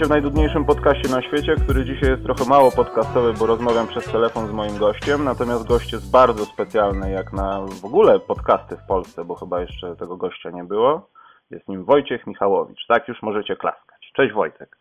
witajcie 0.00 0.20
w 0.20 0.22
najdudniejszym 0.22 0.64
podcaście 0.64 1.08
na 1.08 1.22
świecie, 1.22 1.54
który 1.64 1.84
dzisiaj 1.84 2.10
jest 2.10 2.22
trochę 2.22 2.44
mało 2.44 2.70
podcastowy, 2.70 3.32
bo 3.32 3.46
rozmawiam 3.46 3.86
przez 3.86 4.04
telefon 4.04 4.48
z 4.48 4.52
moim 4.52 4.78
gościem, 4.78 5.24
natomiast 5.24 5.68
gość 5.68 5.92
jest 5.92 6.10
bardzo 6.10 6.44
specjalny 6.44 7.10
jak 7.10 7.32
na 7.32 7.60
w 7.82 7.84
ogóle 7.84 8.20
podcasty 8.20 8.76
w 8.76 8.86
Polsce, 8.86 9.24
bo 9.24 9.34
chyba 9.34 9.60
jeszcze 9.60 9.96
tego 9.96 10.16
gościa 10.16 10.50
nie 10.50 10.64
było. 10.64 11.10
Jest 11.50 11.68
nim 11.68 11.84
Wojciech 11.84 12.26
Michałowicz. 12.26 12.86
Tak 12.88 13.08
już 13.08 13.22
możecie 13.22 13.56
klaskać. 13.56 14.12
Cześć 14.16 14.32
Wojtek. 14.32 14.76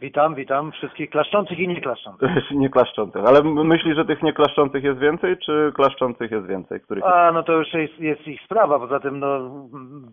Witam, 0.00 0.34
witam 0.34 0.72
wszystkich 0.72 1.10
klaszczących 1.10 1.58
i 1.58 1.68
nieklaszczących. 1.68 2.30
nie 2.50 2.70
klaszczących, 2.70 3.24
ale 3.26 3.42
myślisz, 3.42 3.96
że 3.96 4.04
tych 4.04 4.22
nieklaszczących 4.22 4.84
jest 4.84 4.98
więcej, 4.98 5.36
czy 5.38 5.72
klaszczących 5.74 6.30
jest 6.30 6.46
więcej? 6.46 6.80
Których 6.80 7.04
A, 7.04 7.32
no 7.32 7.42
to 7.42 7.52
już 7.52 7.74
jest, 7.74 7.98
jest 7.98 8.26
ich 8.26 8.42
sprawa, 8.42 8.78
poza 8.78 9.00
tym 9.00 9.18
no, 9.18 9.50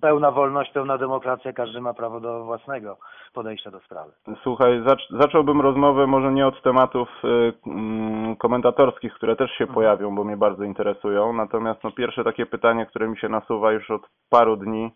pełna 0.01 0.31
wolność, 0.31 0.71
pełna 0.71 0.97
demokracja, 0.97 1.53
każdy 1.53 1.81
ma 1.81 1.93
prawo 1.93 2.19
do 2.19 2.43
własnego 2.43 2.97
podejścia 3.33 3.71
do 3.71 3.79
sprawy. 3.79 4.11
Słuchaj, 4.43 4.83
zac 4.85 4.99
zacząłbym 5.09 5.61
rozmowę 5.61 6.07
może 6.07 6.31
nie 6.31 6.47
od 6.47 6.61
tematów 6.61 7.09
y, 7.23 7.27
y, 7.27 8.35
komentatorskich, 8.37 9.13
które 9.13 9.35
też 9.35 9.51
się 9.51 9.63
mhm. 9.63 9.75
pojawią, 9.75 10.15
bo 10.15 10.23
mnie 10.23 10.37
bardzo 10.37 10.63
interesują, 10.63 11.33
natomiast 11.33 11.83
no, 11.83 11.91
pierwsze 11.91 12.23
takie 12.23 12.45
pytanie, 12.45 12.85
które 12.85 13.07
mi 13.07 13.17
się 13.17 13.29
nasuwa 13.29 13.71
już 13.71 13.91
od 13.91 14.01
paru 14.29 14.55
dni, 14.55 14.91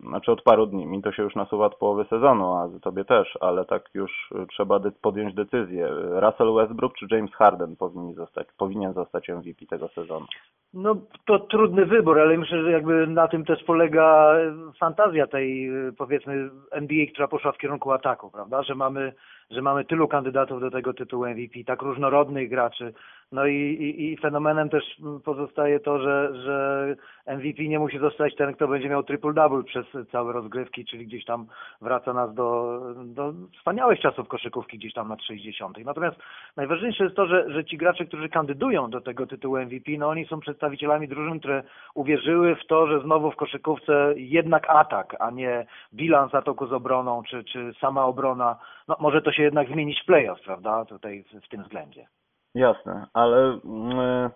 znaczy 0.00 0.32
od 0.32 0.42
paru 0.42 0.66
dni. 0.66 0.86
Mi 0.86 1.02
to 1.02 1.12
się 1.12 1.22
już 1.22 1.34
nasuwa 1.34 1.66
od 1.66 1.74
połowy 1.74 2.04
sezonu, 2.04 2.52
a 2.54 2.68
tobie 2.82 3.04
też, 3.04 3.38
ale 3.40 3.64
tak 3.64 3.82
już 3.94 4.30
trzeba 4.50 4.80
podjąć 5.02 5.34
decyzję. 5.34 5.88
Russell 6.20 6.54
Westbrook 6.54 6.94
czy 6.94 7.06
James 7.10 7.34
Harden 7.34 7.76
powinni 7.76 8.14
zostać, 8.14 8.46
powinien 8.58 8.92
zostać 8.92 9.28
MVP 9.28 9.66
tego 9.66 9.88
sezonu? 9.88 10.26
No 10.74 10.96
to 11.26 11.38
trudny 11.38 11.86
wybór, 11.86 12.20
ale 12.20 12.38
myślę, 12.38 12.62
że 12.62 12.70
jakby 12.70 13.06
na 13.06 13.28
tym 13.28 13.44
też 13.44 13.64
polega 13.64 14.34
fantazja 14.80 15.26
tej 15.26 15.70
powiedzmy 15.98 16.50
NBA, 16.70 17.06
która 17.12 17.28
poszła 17.28 17.52
w 17.52 17.58
kierunku 17.58 17.92
ataku, 17.92 18.30
prawda? 18.30 18.62
Że 18.62 18.74
mamy, 18.74 19.12
że 19.50 19.62
mamy 19.62 19.84
tylu 19.84 20.08
kandydatów 20.08 20.60
do 20.60 20.70
tego 20.70 20.94
tytułu 20.94 21.26
MVP, 21.26 21.64
tak 21.66 21.82
różnorodnych 21.82 22.50
graczy, 22.50 22.94
no 23.32 23.46
i, 23.46 23.54
i, 23.54 24.12
i 24.12 24.16
fenomenem 24.16 24.68
też 24.68 24.84
pozostaje 25.24 25.80
to, 25.80 25.98
że, 25.98 26.30
że 26.44 26.96
MVP 27.26 27.62
nie 27.62 27.78
musi 27.78 27.98
zostać 27.98 28.34
ten, 28.36 28.54
kto 28.54 28.68
będzie 28.68 28.88
miał 28.88 29.02
triple-double 29.02 29.64
przez 29.64 29.86
całe 30.12 30.32
rozgrywki, 30.32 30.84
czyli 30.84 31.06
gdzieś 31.06 31.24
tam 31.24 31.46
wraca 31.80 32.12
nas 32.12 32.34
do, 32.34 32.80
do 33.04 33.32
wspaniałych 33.58 34.00
czasów 34.00 34.28
koszykówki 34.28 34.78
gdzieś 34.78 34.92
tam 34.92 35.08
na 35.08 35.18
60. 35.18 35.78
Natomiast 35.84 36.16
najważniejsze 36.56 37.04
jest 37.04 37.16
to, 37.16 37.26
że, 37.26 37.52
że 37.52 37.64
ci 37.64 37.76
gracze, 37.76 38.04
którzy 38.04 38.28
kandydują 38.28 38.90
do 38.90 39.00
tego 39.00 39.26
tytułu 39.26 39.56
MVP, 39.56 39.92
no 39.98 40.08
oni 40.08 40.26
są 40.26 40.40
przedstawicielami 40.40 41.08
drużyn, 41.08 41.38
które 41.38 41.62
uwierzyły 41.94 42.56
w 42.56 42.66
to, 42.66 42.86
że 42.86 43.00
znowu 43.00 43.30
w 43.30 43.36
koszykówce 43.36 44.14
jednak 44.16 44.70
atak, 44.70 45.16
a 45.20 45.30
nie 45.30 45.66
bilans 45.94 46.34
ataku 46.34 46.66
z 46.66 46.72
obroną, 46.72 47.22
czy, 47.22 47.44
czy 47.44 47.72
sama 47.80 48.04
obrona, 48.04 48.56
no 48.88 48.96
może 49.00 49.22
to 49.22 49.32
się 49.32 49.42
jednak 49.42 49.68
zmienić 49.68 50.02
w 50.02 50.06
playoff, 50.06 50.40
prawda, 50.40 50.84
tutaj 50.84 51.22
w, 51.22 51.46
w 51.46 51.48
tym 51.48 51.62
względzie. 51.62 52.06
Jasne, 52.56 53.06
ale 53.14 53.54
y, 53.54 54.30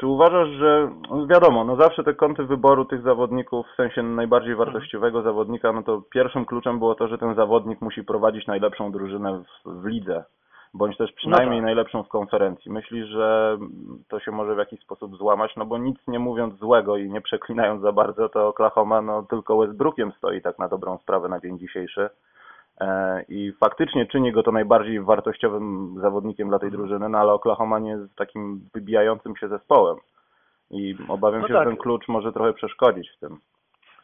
czy 0.00 0.06
uważasz, 0.06 0.48
że 0.48 0.90
no 1.10 1.26
wiadomo, 1.26 1.64
no 1.64 1.76
zawsze 1.76 2.04
te 2.04 2.14
kąty 2.14 2.44
wyboru 2.44 2.84
tych 2.84 3.02
zawodników, 3.02 3.66
w 3.72 3.76
sensie 3.76 4.02
najbardziej 4.02 4.54
wartościowego 4.54 5.22
zawodnika, 5.22 5.72
no 5.72 5.82
to 5.82 6.02
pierwszym 6.10 6.44
kluczem 6.44 6.78
było 6.78 6.94
to, 6.94 7.08
że 7.08 7.18
ten 7.18 7.34
zawodnik 7.34 7.80
musi 7.80 8.04
prowadzić 8.04 8.46
najlepszą 8.46 8.92
drużynę 8.92 9.42
w, 9.64 9.82
w 9.82 9.86
lidze, 9.86 10.24
bądź 10.74 10.96
też 10.96 11.12
przynajmniej 11.12 11.60
no 11.60 11.66
tak. 11.66 11.66
najlepszą 11.66 12.02
w 12.02 12.08
konferencji. 12.08 12.72
Myślisz, 12.72 13.08
że 13.08 13.58
to 14.08 14.20
się 14.20 14.30
może 14.30 14.54
w 14.54 14.58
jakiś 14.58 14.80
sposób 14.80 15.16
złamać, 15.16 15.56
no 15.56 15.66
bo 15.66 15.78
nic 15.78 15.98
nie 16.08 16.18
mówiąc 16.18 16.58
złego 16.58 16.96
i 16.96 17.10
nie 17.10 17.20
przeklinając 17.20 17.82
za 17.82 17.92
bardzo, 17.92 18.28
to 18.28 18.48
Oklahoma 18.48 19.02
no 19.02 19.22
tylko 19.22 19.58
Westbrookiem 19.58 20.12
stoi 20.18 20.42
tak 20.42 20.58
na 20.58 20.68
dobrą 20.68 20.98
sprawę 20.98 21.28
na 21.28 21.40
dzień 21.40 21.58
dzisiejszy. 21.58 22.10
E, 22.80 23.22
i 23.28 23.52
faktycznie 23.52 24.06
czyni 24.06 24.32
go 24.32 24.42
to 24.42 24.52
najbardziej 24.52 25.00
wartościowym 25.00 25.94
zawodnikiem 26.00 26.48
dla 26.48 26.58
tej 26.58 26.66
mhm. 26.66 26.82
drużyny, 26.82 27.08
no 27.08 27.18
ale 27.18 27.32
Oklahoma 27.32 27.78
nie 27.78 27.90
jest 27.90 28.16
takim 28.16 28.68
wybijającym 28.74 29.36
się 29.36 29.48
zespołem 29.48 29.96
i 30.70 30.96
obawiam 31.08 31.40
no 31.40 31.48
się, 31.48 31.54
tak. 31.54 31.64
że 31.64 31.70
ten 31.70 31.82
klucz 31.82 32.08
może 32.08 32.32
trochę 32.32 32.52
przeszkodzić 32.52 33.10
w 33.10 33.18
tym. 33.20 33.38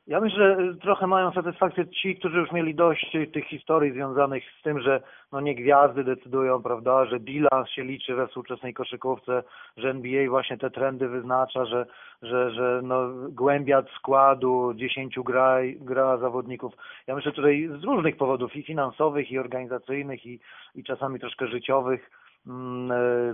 Ja 0.09 0.21
myślę, 0.21 0.57
że 0.67 0.75
trochę 0.75 1.07
mają 1.07 1.33
satysfakcję 1.33 1.89
ci, 1.89 2.17
którzy 2.17 2.39
już 2.39 2.53
mieli 2.53 2.75
dość 2.75 3.17
tych 3.33 3.45
historii 3.45 3.93
związanych 3.93 4.45
z 4.61 4.63
tym, 4.63 4.81
że 4.81 5.03
no 5.33 5.41
nie 5.41 5.55
gwiazdy 5.55 6.05
decydują, 6.05 6.63
prawda, 6.63 7.05
że 7.05 7.21
bilans 7.21 7.69
się 7.69 7.85
liczy 7.85 8.15
we 8.15 8.27
współczesnej 8.27 8.75
koszykówce, 8.75 9.43
że 9.77 9.91
NBA 9.91 10.31
właśnie 10.31 10.59
te 10.59 10.71
trendy 10.71 11.09
wyznacza, 11.09 11.65
że, 11.65 11.87
że, 12.23 12.51
że 12.51 12.81
no 12.83 13.09
głębia 13.31 13.83
składu, 13.97 14.75
dziesięciu 14.75 15.25
gra, 15.25 15.59
gra 15.81 16.17
zawodników. 16.17 16.75
Ja 17.07 17.15
myślę 17.15 17.33
tutaj 17.33 17.69
z 17.81 17.85
różnych 17.85 18.17
powodów 18.17 18.57
i 18.57 18.63
finansowych, 18.63 19.31
i 19.31 19.39
organizacyjnych, 19.39 20.27
i, 20.27 20.41
i 20.75 20.85
czasami 20.85 21.21
troszkę 21.21 21.47
życiowych 21.47 22.11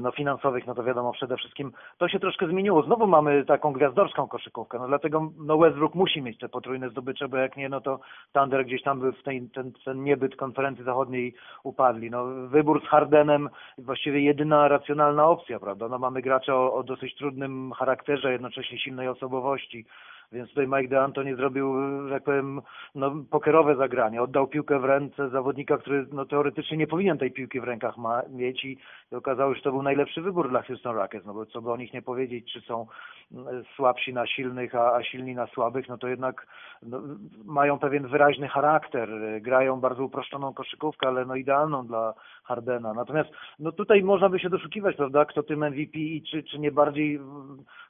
no, 0.00 0.12
finansowych, 0.12 0.66
no 0.66 0.74
to 0.74 0.84
wiadomo 0.84 1.12
przede 1.12 1.36
wszystkim 1.36 1.72
to 1.98 2.08
się 2.08 2.20
troszkę 2.20 2.48
zmieniło. 2.48 2.82
Znowu 2.82 3.06
mamy 3.06 3.44
taką 3.44 3.72
gwiazdorską 3.72 4.28
koszykówkę, 4.28 4.78
no 4.78 4.88
dlatego 4.88 5.32
no 5.38 5.58
Westbrook 5.58 5.94
musi 5.94 6.22
mieć 6.22 6.38
te 6.38 6.48
potrójne 6.48 6.90
zdobycze, 6.90 7.28
bo 7.28 7.36
jak 7.36 7.56
nie, 7.56 7.68
no 7.68 7.80
to 7.80 8.00
Thunder 8.32 8.66
gdzieś 8.66 8.82
tam 8.82 9.00
by 9.00 9.12
w 9.12 9.22
tej, 9.22 9.50
ten, 9.50 9.72
ten 9.84 10.04
niebyt 10.04 10.36
konferencji 10.36 10.84
zachodniej 10.84 11.34
upadli. 11.64 12.10
No 12.10 12.24
wybór 12.48 12.82
z 12.84 12.88
Hardenem 12.88 13.48
właściwie 13.78 14.20
jedyna 14.20 14.68
racjonalna 14.68 15.26
opcja, 15.26 15.60
prawda? 15.60 15.88
No 15.88 15.98
mamy 15.98 16.22
gracza 16.22 16.54
o, 16.54 16.74
o 16.74 16.82
dosyć 16.82 17.16
trudnym 17.16 17.72
charakterze, 17.72 18.32
jednocześnie 18.32 18.78
silnej 18.78 19.08
osobowości, 19.08 19.86
więc 20.34 20.48
tutaj 20.48 20.66
Mike 20.66 20.96
D'Antoni 20.96 21.36
zrobił, 21.36 21.74
tak 22.10 22.24
powiem, 22.24 22.60
no, 22.94 23.12
pokerowe 23.30 23.76
zagranie. 23.76 24.22
Oddał 24.22 24.46
piłkę 24.46 24.78
w 24.78 24.84
ręce 24.84 25.28
zawodnika, 25.28 25.78
który 25.78 26.06
no, 26.12 26.24
teoretycznie 26.24 26.76
nie 26.76 26.86
powinien 26.86 27.18
tej 27.18 27.32
piłki 27.32 27.60
w 27.60 27.64
rękach 27.64 27.96
ma, 27.96 28.22
mieć 28.30 28.64
i, 28.64 28.78
okazało 29.12 29.52
się, 29.52 29.56
że 29.56 29.64
to 29.64 29.70
był 29.70 29.82
najlepszy 29.82 30.22
wybór 30.22 30.50
dla 30.50 30.62
Houston 30.62 30.96
Rockets, 30.96 31.26
no 31.26 31.34
bo 31.34 31.46
co 31.46 31.62
by 31.62 31.72
o 31.72 31.76
nich 31.76 31.92
nie 31.92 32.02
powiedzieć, 32.02 32.52
czy 32.52 32.60
są 32.60 32.86
mm, 33.32 33.64
słabsi 33.76 34.14
na 34.14 34.26
silnych, 34.26 34.74
a, 34.74 34.94
a 34.94 35.02
silni 35.02 35.34
na 35.34 35.46
słabych, 35.46 35.88
no 35.88 35.98
to 35.98 36.08
jednak 36.08 36.46
no, 36.82 37.00
mają 37.44 37.78
pewien 37.78 38.08
wyraźny 38.08 38.48
charakter, 38.48 39.08
grają 39.40 39.80
bardzo 39.80 40.04
uproszczoną 40.04 40.54
koszykówkę, 40.54 41.08
ale 41.08 41.24
no 41.24 41.36
idealną 41.36 41.86
dla 41.86 42.14
Hardena. 42.44 42.94
Natomiast 42.94 43.30
no 43.58 43.72
tutaj 43.72 44.02
można 44.02 44.28
by 44.28 44.38
się 44.38 44.50
doszukiwać, 44.50 44.96
prawda, 44.96 45.24
kto 45.24 45.42
tym 45.42 45.64
MVP 45.64 45.98
i 45.98 46.22
czy, 46.22 46.42
czy 46.42 46.58
nie 46.58 46.72
bardziej 46.72 47.20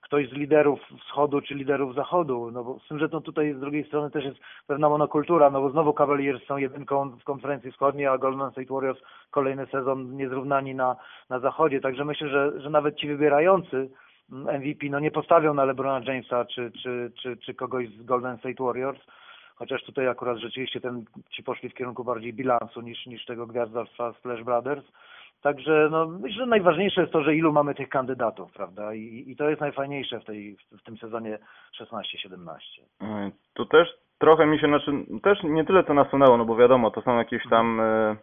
ktoś 0.05 0.29
z 0.29 0.33
liderów 0.33 0.81
wschodu, 1.01 1.41
czy 1.41 1.55
liderów 1.55 1.95
zachodu, 1.95 2.34
no 2.53 2.65
bo 2.65 2.79
z 2.79 2.89
tym, 2.89 2.99
że 2.99 3.09
to 3.09 3.21
tutaj 3.21 3.55
z 3.55 3.61
drugiej 3.61 3.85
strony 3.85 4.11
też 4.11 4.25
jest 4.25 4.39
pewna 4.67 4.89
monokultura, 4.89 5.51
no 5.51 5.61
bo 5.61 5.71
znowu 5.71 5.93
Cavaliers 5.93 6.47
są 6.47 6.57
jedynką 6.57 7.11
w 7.11 7.25
konferencji 7.25 7.73
wschodniej, 7.73 8.07
a 8.07 8.19
Golden 8.19 8.51
State 8.51 8.75
Warriors 8.75 9.01
kolejny 9.31 9.67
sezon 9.67 10.17
niezrównani 10.17 10.75
na, 10.75 10.97
na 11.31 11.41
zachodzie, 11.41 11.81
także 11.81 12.05
myślę, 12.05 12.29
że, 12.29 12.61
że 12.61 12.71
nawet 12.71 12.97
ci 12.97 13.09
wybierający 13.09 13.91
MVP 14.29 14.87
no 14.91 15.01
nie 15.01 15.11
postawią 15.11 15.55
na 15.55 15.65
LeBrona 15.65 16.05
Jamesa 16.07 16.45
czy, 16.45 16.73
czy, 16.83 17.13
czy, 17.23 17.37
czy 17.37 17.55
kogoś 17.55 17.89
z 17.89 18.03
Golden 18.03 18.39
State 18.39 18.65
Warriors, 18.65 19.01
chociaż 19.55 19.85
tutaj 19.85 20.09
akurat 20.09 20.39
rzeczywiście 20.39 20.81
ten, 20.81 21.05
ci 21.31 21.43
poszli 21.43 21.69
w 21.69 21.75
kierunku 21.75 22.05
bardziej 22.05 22.33
bilansu 22.33 22.81
niż, 22.81 23.07
niż 23.07 23.25
tego 23.25 23.47
gwiazdarstwa 23.47 24.13
Splash 24.13 24.43
Brothers. 24.43 24.85
Także 25.43 25.89
no, 25.91 26.07
myślę, 26.07 26.37
że 26.37 26.47
najważniejsze 26.47 27.01
jest 27.01 27.13
to, 27.13 27.23
że 27.23 27.37
ilu 27.37 27.53
mamy 27.53 27.75
tych 27.75 27.89
kandydatów, 27.89 28.53
prawda? 28.53 28.95
I, 28.95 29.25
i 29.27 29.37
to 29.37 29.49
jest 29.49 29.61
najfajniejsze 29.61 30.21
w, 30.21 30.25
tej, 30.25 30.57
w 30.81 30.83
tym 30.83 30.97
sezonie 30.97 31.39
16-17. 31.81 32.59
Mm, 33.01 33.33
tu 33.55 33.67
też 33.67 33.89
trochę 34.19 34.47
mi 34.47 34.59
się, 34.59 34.67
znaczy, 34.67 34.93
też 35.23 35.43
nie 35.43 35.65
tyle 35.65 35.85
co 35.85 35.95
nasunęło, 35.95 36.37
no 36.37 36.45
bo 36.45 36.57
wiadomo, 36.57 36.91
to 36.91 37.03
są 37.03 37.19
jakieś 37.19 37.43
tam 37.51 37.81
y, 37.81 38.17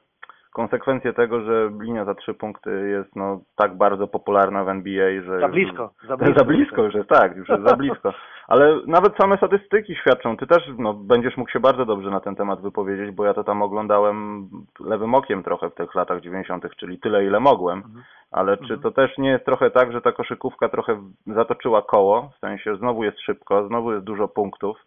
konsekwencje 0.53 1.13
tego, 1.13 1.41
że 1.41 1.71
linia 1.81 2.05
za 2.05 2.15
trzy 2.15 2.33
punkty 2.33 2.89
jest 2.89 3.15
no 3.15 3.41
tak 3.55 3.77
bardzo 3.77 4.07
popularna 4.07 4.63
w 4.63 4.69
NBA, 4.69 5.21
że... 5.21 5.39
Za 5.39 5.47
blisko. 5.47 5.93
Za 6.07 6.17
blisko, 6.17 6.39
za 6.39 6.45
blisko 6.45 6.91
że 6.91 7.05
tak, 7.05 7.35
już 7.35 7.49
jest 7.49 7.63
za 7.63 7.75
blisko. 7.75 8.13
Ale 8.47 8.79
nawet 8.87 9.13
same 9.21 9.37
statystyki 9.37 9.95
świadczą, 9.95 10.37
ty 10.37 10.47
też 10.47 10.63
no, 10.77 10.93
będziesz 10.93 11.37
mógł 11.37 11.51
się 11.51 11.59
bardzo 11.59 11.85
dobrze 11.85 12.09
na 12.09 12.19
ten 12.19 12.35
temat 12.35 12.61
wypowiedzieć, 12.61 13.11
bo 13.11 13.25
ja 13.25 13.33
to 13.33 13.43
tam 13.43 13.61
oglądałem 13.61 14.47
lewym 14.79 15.15
okiem 15.15 15.43
trochę 15.43 15.69
w 15.69 15.75
tych 15.75 15.95
latach 15.95 16.21
90., 16.21 16.75
czyli 16.75 16.99
tyle 16.99 17.25
ile 17.25 17.39
mogłem. 17.39 17.77
Mhm. 17.77 18.03
Ale 18.31 18.57
czy 18.57 18.63
mhm. 18.63 18.81
to 18.81 18.91
też 18.91 19.17
nie 19.17 19.29
jest 19.29 19.45
trochę 19.45 19.71
tak, 19.71 19.91
że 19.91 20.01
ta 20.01 20.11
koszykówka 20.11 20.69
trochę 20.69 21.01
zatoczyła 21.27 21.81
koło, 21.81 22.31
w 22.37 22.39
sensie 22.39 22.75
znowu 22.75 23.03
jest 23.03 23.19
szybko, 23.19 23.67
znowu 23.67 23.91
jest 23.91 24.05
dużo 24.05 24.27
punktów, 24.27 24.77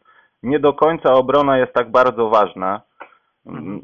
nie 0.42 0.58
do 0.58 0.72
końca 0.72 1.12
obrona 1.12 1.58
jest 1.58 1.72
tak 1.72 1.90
bardzo 1.90 2.28
ważna. 2.28 2.80
Mhm 3.46 3.80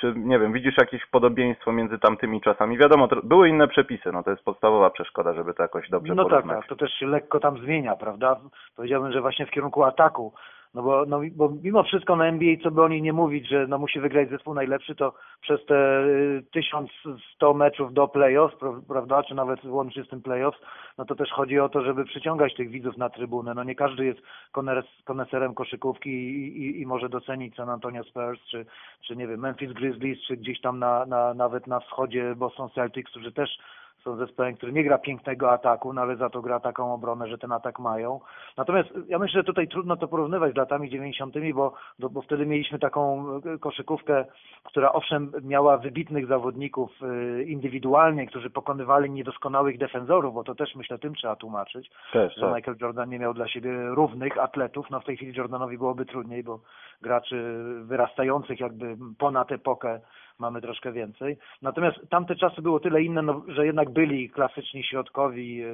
czy 0.00 0.12
nie 0.16 0.38
wiem, 0.38 0.52
widzisz 0.52 0.74
jakieś 0.78 1.06
podobieństwo 1.06 1.72
między 1.72 1.98
tamtymi 1.98 2.40
czasami? 2.40 2.78
Wiadomo, 2.78 3.08
to, 3.08 3.16
były 3.22 3.48
inne 3.48 3.68
przepisy, 3.68 4.12
no 4.12 4.22
to 4.22 4.30
jest 4.30 4.44
podstawowa 4.44 4.90
przeszkoda, 4.90 5.34
żeby 5.34 5.54
to 5.54 5.62
jakoś 5.62 5.90
dobrze 5.90 6.14
No 6.14 6.22
porównać. 6.22 6.46
tak, 6.48 6.60
tak, 6.60 6.68
to 6.68 6.76
też 6.76 6.92
się 6.92 7.06
lekko 7.06 7.40
tam 7.40 7.58
zmienia, 7.58 7.96
prawda? 7.96 8.40
Powiedziałbym, 8.76 9.12
że 9.12 9.20
właśnie 9.20 9.46
w 9.46 9.50
kierunku 9.50 9.84
ataku 9.84 10.32
No 10.74 10.82
bo, 10.82 11.04
no, 11.06 11.20
bo 11.36 11.52
mimo 11.62 11.82
wszystko 11.82 12.16
na 12.16 12.26
NBA, 12.26 12.56
co 12.62 12.70
by 12.70 12.82
oni 12.82 13.02
nie 13.02 13.12
mówić, 13.12 13.48
że 13.48 13.66
no 13.66 13.78
musi 13.78 14.00
wygrać 14.00 14.28
zespół 14.30 14.54
najlepszy, 14.54 14.94
to 14.94 15.14
przez 15.40 15.66
te 15.66 16.04
y, 16.04 16.42
1100 16.52 17.54
meczów 17.54 17.92
do 17.92 18.08
playoffs, 18.08 18.56
pra- 18.56 18.82
prawda, 18.88 19.22
czy 19.22 19.34
nawet 19.34 19.64
łącznie 19.64 20.04
z 20.04 20.08
tym 20.08 20.22
playoffs, 20.22 20.60
no 20.98 21.04
to 21.04 21.14
też 21.14 21.30
chodzi 21.30 21.58
o 21.58 21.68
to, 21.68 21.82
żeby 21.82 22.04
przyciągać 22.04 22.54
tych 22.54 22.70
widzów 22.70 22.96
na 22.96 23.10
trybunę. 23.10 23.54
No 23.54 23.64
nie 23.64 23.74
każdy 23.74 24.04
jest 24.04 24.20
kones- 24.52 25.02
koneserem 25.04 25.54
koszykówki 25.54 26.10
i, 26.10 26.62
i, 26.62 26.80
i 26.80 26.86
może 26.86 27.08
docenić 27.08 27.56
San 27.56 27.70
Antonio 27.70 28.04
Spurs, 28.04 28.40
czy, 28.50 28.66
czy 29.06 29.16
nie 29.16 29.26
wiem, 29.26 29.40
Memphis 29.40 29.72
Grizzlies, 29.72 30.18
czy 30.26 30.36
gdzieś 30.36 30.60
tam 30.60 30.78
na, 30.78 31.06
na, 31.06 31.34
nawet 31.34 31.66
na 31.66 31.80
wschodzie 31.80 32.34
Boston 32.36 32.70
Celtics, 32.70 33.10
którzy 33.10 33.32
też 33.32 33.58
są 34.02 34.16
zespołem, 34.16 34.56
który 34.56 34.72
nie 34.72 34.84
gra 34.84 34.98
pięknego 34.98 35.52
ataku, 35.52 35.92
no 35.92 36.00
ale 36.00 36.16
za 36.16 36.30
to 36.30 36.42
gra 36.42 36.60
taką 36.60 36.94
obronę, 36.94 37.28
że 37.28 37.38
ten 37.38 37.52
atak 37.52 37.78
mają. 37.78 38.20
Natomiast 38.56 38.88
ja 39.08 39.18
myślę, 39.18 39.40
że 39.40 39.44
tutaj 39.44 39.68
trudno 39.68 39.96
to 39.96 40.08
porównywać 40.08 40.52
z 40.52 40.56
latami 40.56 40.90
90., 40.90 41.34
bo, 41.54 41.72
bo, 41.98 42.22
wtedy 42.22 42.46
mieliśmy 42.46 42.78
taką 42.78 43.26
e, 43.54 43.58
koszykówkę, 43.58 44.24
która 44.64 44.92
owszem 44.92 45.32
miała 45.42 45.78
wybitnych 45.78 46.26
zawodników 46.26 46.90
e, 47.02 47.42
indywidualnie, 47.42 48.26
którzy 48.26 48.50
pokonywali 48.50 49.10
niedoskonałych 49.10 49.78
defensorów, 49.78 50.34
bo 50.34 50.44
to 50.44 50.54
też 50.54 50.74
myślę 50.74 50.98
tym 50.98 51.14
trzeba 51.14 51.36
tłumaczyć, 51.36 51.90
Też, 52.12 52.34
że 52.34 52.40
tak. 52.40 52.54
Michael 52.54 52.76
Jordan 52.80 53.10
nie 53.10 53.18
miał 53.18 53.34
dla 53.34 53.48
siebie 53.48 53.70
równych 53.88 54.38
atletów. 54.38 54.90
No 54.90 55.00
w 55.00 55.04
tej 55.04 55.16
chwili 55.16 55.36
Jordanowi 55.36 55.78
byłoby 55.78 56.06
trudniej, 56.06 56.42
bo 56.42 56.60
graczy 57.02 57.64
wyrastających 57.82 58.60
jakby 58.60 58.96
ponad 59.18 59.52
epokę 59.52 60.00
mamy 60.40 60.60
troszkę 60.60 60.92
więcej. 60.92 61.36
Natomiast 61.62 61.96
tamte 62.10 62.36
czasy 62.36 62.62
było 62.62 62.80
tyle 62.80 63.02
inne, 63.02 63.22
no, 63.22 63.42
że 63.48 63.66
jednak 63.66 63.90
byli 63.90 64.30
klasyczni 64.30 64.84
środkowi, 64.84 65.56
yy, 65.56 65.72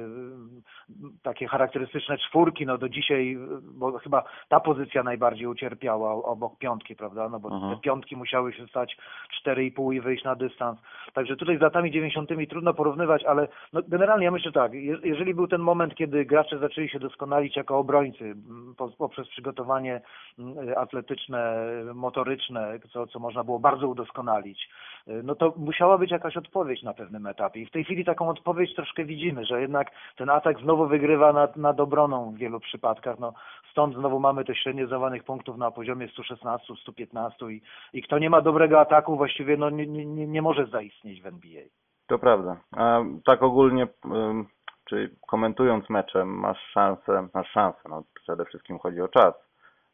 takie 1.23 1.47
charakterystyczne 1.47 2.17
czwórki, 2.17 2.65
no 2.65 2.77
do 2.77 2.89
dzisiaj, 2.89 3.37
bo 3.73 3.99
chyba 3.99 4.23
ta 4.49 4.59
pozycja 4.59 5.03
najbardziej 5.03 5.47
ucierpiała 5.47 6.13
obok 6.13 6.57
piątki, 6.57 6.95
prawda? 6.95 7.29
No 7.29 7.39
bo 7.39 7.49
Mhm. 7.51 7.75
te 7.75 7.81
piątki 7.81 8.15
musiały 8.15 8.53
się 8.53 8.67
stać 8.67 8.97
4,5 9.43 9.93
i 9.95 10.01
wyjść 10.01 10.23
na 10.23 10.35
dystans. 10.35 10.79
Także 11.13 11.35
tutaj 11.35 11.57
z 11.57 11.61
latami 11.61 11.91
90. 11.91 12.47
trudno 12.49 12.73
porównywać, 12.73 13.23
ale 13.23 13.47
no 13.73 13.81
generalnie 13.87 14.25
ja 14.25 14.31
myślę 14.31 14.51
tak, 14.51 14.73
je- 14.73 14.97
jeżeli 15.03 15.33
był 15.33 15.47
ten 15.47 15.61
moment, 15.61 15.95
kiedy 15.95 16.25
gracze 16.25 16.59
zaczęli 16.59 16.89
się 16.89 16.99
doskonalić 16.99 17.55
jako 17.55 17.77
obrońcy 17.77 18.35
poprzez 18.97 19.27
przygotowanie 19.27 20.01
atletyczne, 20.75 21.55
motoryczne, 21.93 22.79
co, 22.93 23.07
co 23.07 23.19
można 23.19 23.43
było 23.43 23.59
bardzo 23.59 23.87
udoskonalić, 23.87 24.56
y, 25.07 25.23
no 25.23 25.35
to 25.35 25.53
musiała 25.57 25.97
być 25.97 26.11
jakaś 26.11 26.37
odpowiedź 26.37 26.83
na 26.83 26.93
pewnym 26.93 27.27
etapie. 27.27 27.61
I 27.61 27.65
w 27.65 27.71
tej 27.71 27.83
chwili 27.83 28.05
taką 28.05 28.29
odpowiedź 28.29 28.75
troszkę 28.75 29.05
widzimy, 29.05 29.45
że 29.45 29.61
jednak 29.61 29.91
ten 30.15 30.29
atak 30.29 30.59
znowu 30.59 30.87
wygrywa 30.87 31.33
nad, 31.33 31.57
nad 31.57 31.79
obroną 31.79 32.31
w 32.31 32.37
wielu 32.37 32.59
przypadkach. 32.59 33.19
No, 33.19 33.33
stąd 33.71 33.95
znowu 33.95 34.19
mamy 34.19 34.45
te 34.45 34.55
średnie 34.55 34.87
zdawanych 34.87 35.23
punktów 35.23 35.57
na 35.57 35.71
poziomie 35.71 36.07
116, 36.07 36.73
115 36.81 37.45
i, 37.51 37.61
i 37.93 38.03
kto 38.03 38.19
nie 38.19 38.29
ma 38.29 38.41
dobrego 38.41 38.79
ataku 38.79 39.17
właściwie 39.17 39.57
no, 39.57 39.69
nie, 39.69 39.87
nie, 39.87 40.27
nie 40.27 40.41
może 40.41 40.65
zaistnieć 40.65 41.21
w 41.21 41.25
NBA. 41.25 41.63
To 42.07 42.19
prawda. 42.19 42.57
A 42.77 42.99
tak 43.25 43.43
ogólnie, 43.43 43.87
czyli 44.89 45.07
komentując 45.27 45.89
mecze, 45.89 46.25
masz 46.25 46.59
szansę, 46.71 47.27
masz 47.33 47.49
szansę, 47.49 47.79
no 47.89 48.03
przede 48.23 48.45
wszystkim 48.45 48.79
chodzi 48.79 49.01
o 49.01 49.07
czas, 49.07 49.46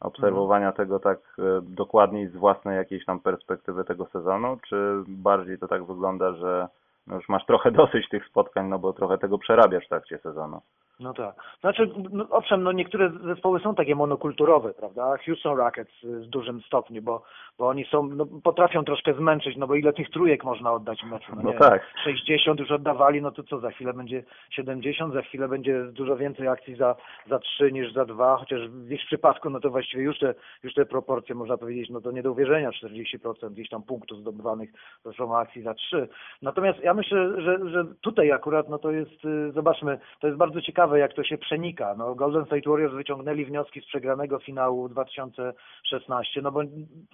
obserwowania 0.03 0.71
tego 0.71 0.99
tak 0.99 1.19
y, 1.39 1.41
dokładniej 1.61 2.27
z 2.27 2.35
własnej 2.35 2.77
jakiejś 2.77 3.05
tam 3.05 3.19
perspektywy 3.19 3.83
tego 3.83 4.05
sezonu, 4.05 4.57
czy 4.69 5.03
bardziej 5.07 5.59
to 5.59 5.67
tak 5.67 5.85
wygląda, 5.85 6.33
że 6.33 6.67
no 7.07 7.15
już 7.15 7.29
masz 7.29 7.45
trochę 7.45 7.71
dosyć 7.81 8.09
tych 8.09 8.27
spotkań, 8.27 8.67
no 8.67 8.79
bo 8.79 8.93
trochę 8.93 9.17
tego 9.17 9.37
przerabiasz 9.37 9.85
w 9.85 9.89
trakcie 9.89 10.17
sezonu. 10.17 10.61
No 10.99 11.13
tak. 11.13 11.35
Znaczy, 11.61 11.89
no, 12.11 12.27
owszem, 12.29 12.63
no 12.63 12.71
niektóre 12.71 13.11
zespoły 13.23 13.59
są 13.59 13.75
takie 13.75 13.95
monokulturowe, 13.95 14.73
prawda? 14.73 15.17
Houston 15.25 15.57
Rockets 15.57 16.03
y, 16.03 16.19
w 16.19 16.25
dużym 16.25 16.61
stopniu, 16.61 17.01
bo, 17.01 17.23
bo 17.57 17.67
oni 17.67 17.85
są, 17.85 18.07
no, 18.07 18.25
potrafią 18.43 18.83
troszkę 18.83 19.13
zmęczyć, 19.13 19.57
no 19.57 19.67
bo 19.67 19.75
ile 19.75 19.93
tych 19.93 20.09
trójek 20.09 20.43
można 20.43 20.71
oddać 20.71 21.01
w 21.01 21.11
meczu? 21.11 21.31
No 21.43 21.51
nie? 21.51 21.57
tak. 21.57 21.81
60 22.03 22.59
już 22.59 22.71
oddawali, 22.71 23.21
no 23.21 23.31
to 23.31 23.43
co, 23.43 23.59
za 23.59 23.71
chwilę 23.71 23.93
będzie 23.93 24.23
70, 24.49 25.13
za 25.13 25.21
chwilę 25.21 25.47
będzie 25.47 25.83
dużo 25.83 26.17
więcej 26.17 26.47
akcji 26.47 26.75
za, 26.75 26.95
za 27.29 27.39
3 27.39 27.71
niż 27.71 27.93
za 27.93 28.05
2, 28.05 28.37
chociaż 28.37 28.69
w 28.69 28.91
ich 28.91 29.05
przypadku, 29.05 29.49
no 29.49 29.59
to 29.59 29.69
właściwie 29.69 30.03
już 30.03 30.19
te, 30.19 30.33
już 30.63 30.73
te 30.73 30.85
proporcje, 30.85 31.35
można 31.35 31.57
powiedzieć, 31.57 31.89
no 31.89 32.01
to 32.01 32.11
nie 32.11 32.23
do 32.23 32.31
uwierzenia, 32.31 32.69
40% 32.69 33.49
gdzieś 33.51 33.69
tam 33.69 33.83
punktów 33.83 34.19
zdobywanych 34.19 34.69
zresztą 35.03 35.37
akcji 35.37 35.61
za 35.61 35.73
3. 35.73 36.07
Natomiast 36.41 36.79
ja 36.79 36.93
myślę, 36.93 37.41
że, 37.41 37.69
że 37.69 37.85
tutaj 38.01 38.31
akurat, 38.31 38.69
no 38.69 38.77
to 38.77 38.91
jest, 38.91 39.25
y, 39.25 39.51
zobaczmy, 39.51 39.99
to 40.19 40.27
jest 40.27 40.39
bardzo 40.39 40.61
ciekawe, 40.61 40.82
jak 40.91 41.13
to 41.13 41.23
się 41.23 41.37
przenika. 41.37 41.95
No, 41.97 42.15
Golden 42.15 42.45
State 42.45 42.69
Warriors 42.69 42.93
wyciągnęli 42.93 43.45
wnioski 43.45 43.81
z 43.81 43.85
przegranego 43.85 44.39
finału 44.39 44.89
2016, 44.89 46.41
no 46.41 46.51
bo 46.51 46.61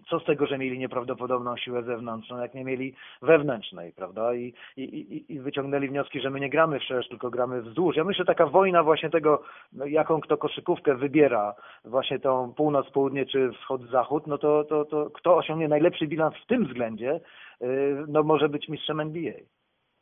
co 0.09 0.19
z 0.19 0.25
tego, 0.25 0.45
że 0.45 0.57
mieli 0.57 0.79
nieprawdopodobną 0.79 1.57
siłę 1.57 1.83
zewnętrzną, 1.83 2.37
jak 2.37 2.53
nie 2.53 2.63
mieli 2.63 2.95
wewnętrznej, 3.21 3.93
prawda? 3.93 4.33
I, 4.35 4.53
i, 4.77 5.33
i, 5.33 5.39
wyciągnęli 5.39 5.87
wnioski, 5.87 6.21
że 6.21 6.29
my 6.29 6.39
nie 6.39 6.49
gramy 6.49 6.79
wszerz, 6.79 7.07
tylko 7.07 7.29
gramy 7.29 7.61
wzdłuż. 7.61 7.95
Ja 7.95 8.03
myślę, 8.03 8.25
taka 8.25 8.45
wojna 8.45 8.83
właśnie 8.83 9.09
tego, 9.09 9.41
no, 9.73 9.85
jaką 9.85 10.21
kto 10.21 10.37
koszykówkę 10.37 10.95
wybiera, 10.95 11.53
właśnie 11.85 12.19
tą 12.19 12.53
północ-południe 12.53 13.25
czy 13.25 13.51
wschód-zachód, 13.51 14.27
no 14.27 14.37
to, 14.37 14.63
to, 14.63 14.85
to 14.85 15.09
kto 15.09 15.37
osiągnie 15.37 15.67
najlepszy 15.67 16.07
bilans 16.07 16.35
w 16.43 16.45
tym 16.45 16.65
względzie, 16.65 17.19
y, 17.61 18.05
no 18.07 18.23
może 18.23 18.49
być 18.49 18.69
mistrzem 18.69 18.99
NBA. 18.99 19.33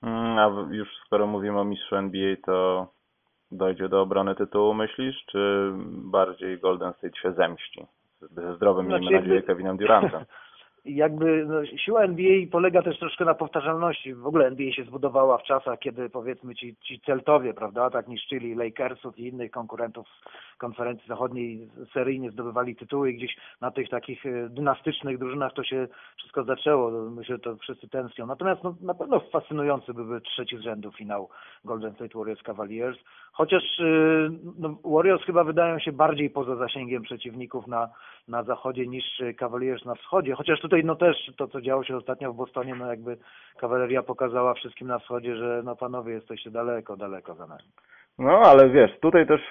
Mm, 0.03 0.37
A 0.37 0.67
już 0.71 0.87
skoro 1.05 1.27
mówimy 1.27 1.59
o 1.59 1.65
mistrzu 1.65 1.95
NBA, 1.95 2.35
to 2.45 2.87
dojdzie 3.51 3.89
do 3.89 4.01
obrony 4.01 4.35
tytułu, 4.35 4.73
myślisz, 4.73 5.25
czy 5.25 5.71
bardziej 5.88 6.59
Golden 6.59 6.94
State 6.94 7.19
się 7.21 7.31
zemści? 7.31 7.85
Ze 8.21 8.55
zdrowym, 8.55 8.85
Znaczy 8.85 9.01
miejmy 9.01 9.19
nadzieję, 9.19 9.41
Kevinem 9.41 9.77
Durantem. 9.77 10.25
Jakby 10.88 11.45
no, 11.45 11.65
siła 11.65 12.03
NBA 12.03 12.47
polega 12.51 12.81
też 12.81 12.99
troszkę 12.99 13.25
na 13.25 13.33
powtarzalności. 13.33 14.13
W 14.13 14.27
ogóle 14.27 14.47
NBA 14.47 14.71
się 14.71 14.83
zbudowała 14.83 15.38
w 15.38 15.44
czasach, 15.44 15.79
kiedy 15.79 16.09
powiedzmy 16.09 16.55
ci, 16.55 16.75
ci 16.75 17.01
Celtowie, 17.01 17.53
prawda, 17.53 17.89
tak 17.89 18.07
niszczyli 18.07 18.55
Lakersów 18.55 19.19
i 19.19 19.27
innych 19.27 19.51
konkurentów 19.51 20.07
z 20.56 20.57
konferencji 20.57 21.07
zachodniej, 21.07 21.69
seryjnie 21.94 22.31
zdobywali 22.31 22.75
tytuły 22.75 23.11
i 23.11 23.16
gdzieś 23.16 23.37
na 23.61 23.71
tych 23.71 23.89
takich 23.89 24.25
e, 24.25 24.49
dynastycznych 24.49 25.18
drużynach 25.18 25.54
to 25.54 25.63
się 25.63 25.87
wszystko 26.18 26.44
zaczęło. 26.44 26.92
Myślę, 27.09 27.35
że 27.35 27.39
to 27.39 27.56
wszyscy 27.56 27.89
tęsknią. 27.89 28.25
Natomiast 28.25 28.63
no, 28.63 28.75
na 28.81 28.94
pewno 28.94 29.19
fascynujący 29.19 29.94
byłby 29.94 30.21
trzeci 30.21 30.57
z 30.57 30.61
rzędu 30.61 30.92
finał 30.92 31.30
Golden 31.66 31.95
State 31.95 32.18
Warriors 32.19 32.44
Cavaliers. 32.44 32.97
Chociaż 33.37 33.79
y, 33.79 34.29
no, 34.59 34.77
Warriors 34.85 35.23
chyba 35.23 35.44
wydają 35.44 35.79
się 35.79 35.91
bardziej 35.91 36.29
poza 36.29 36.56
zasięgiem 36.56 37.03
przeciwników 37.03 37.67
na, 37.67 37.89
na 38.27 38.44
zachodzie 38.44 38.87
niż 38.87 39.06
Cavaliers 39.37 39.85
na 39.85 39.95
wschodzie. 39.95 40.35
Chociaż 40.35 40.59
tutaj 40.59 40.83
no 40.83 40.95
też 40.95 41.31
to, 41.37 41.47
co 41.47 41.61
działo 41.61 41.83
się 41.83 41.97
ostatnio 41.97 42.33
w 42.33 42.35
Bostonie, 42.35 42.75
no 42.75 42.87
jakby 42.87 43.17
kawaleria 43.57 44.03
pokazała 44.03 44.53
wszystkim 44.53 44.87
na 44.87 44.99
wschodzie, 44.99 45.35
że 45.35 45.61
no 45.65 45.75
panowie 45.75 46.13
jesteście 46.13 46.51
daleko, 46.51 46.97
daleko 46.97 47.35
za 47.35 47.47
nami. 47.47 47.63
No, 48.19 48.31
ale 48.40 48.69
wiesz, 48.69 49.00
tutaj 49.00 49.28
też 49.28 49.42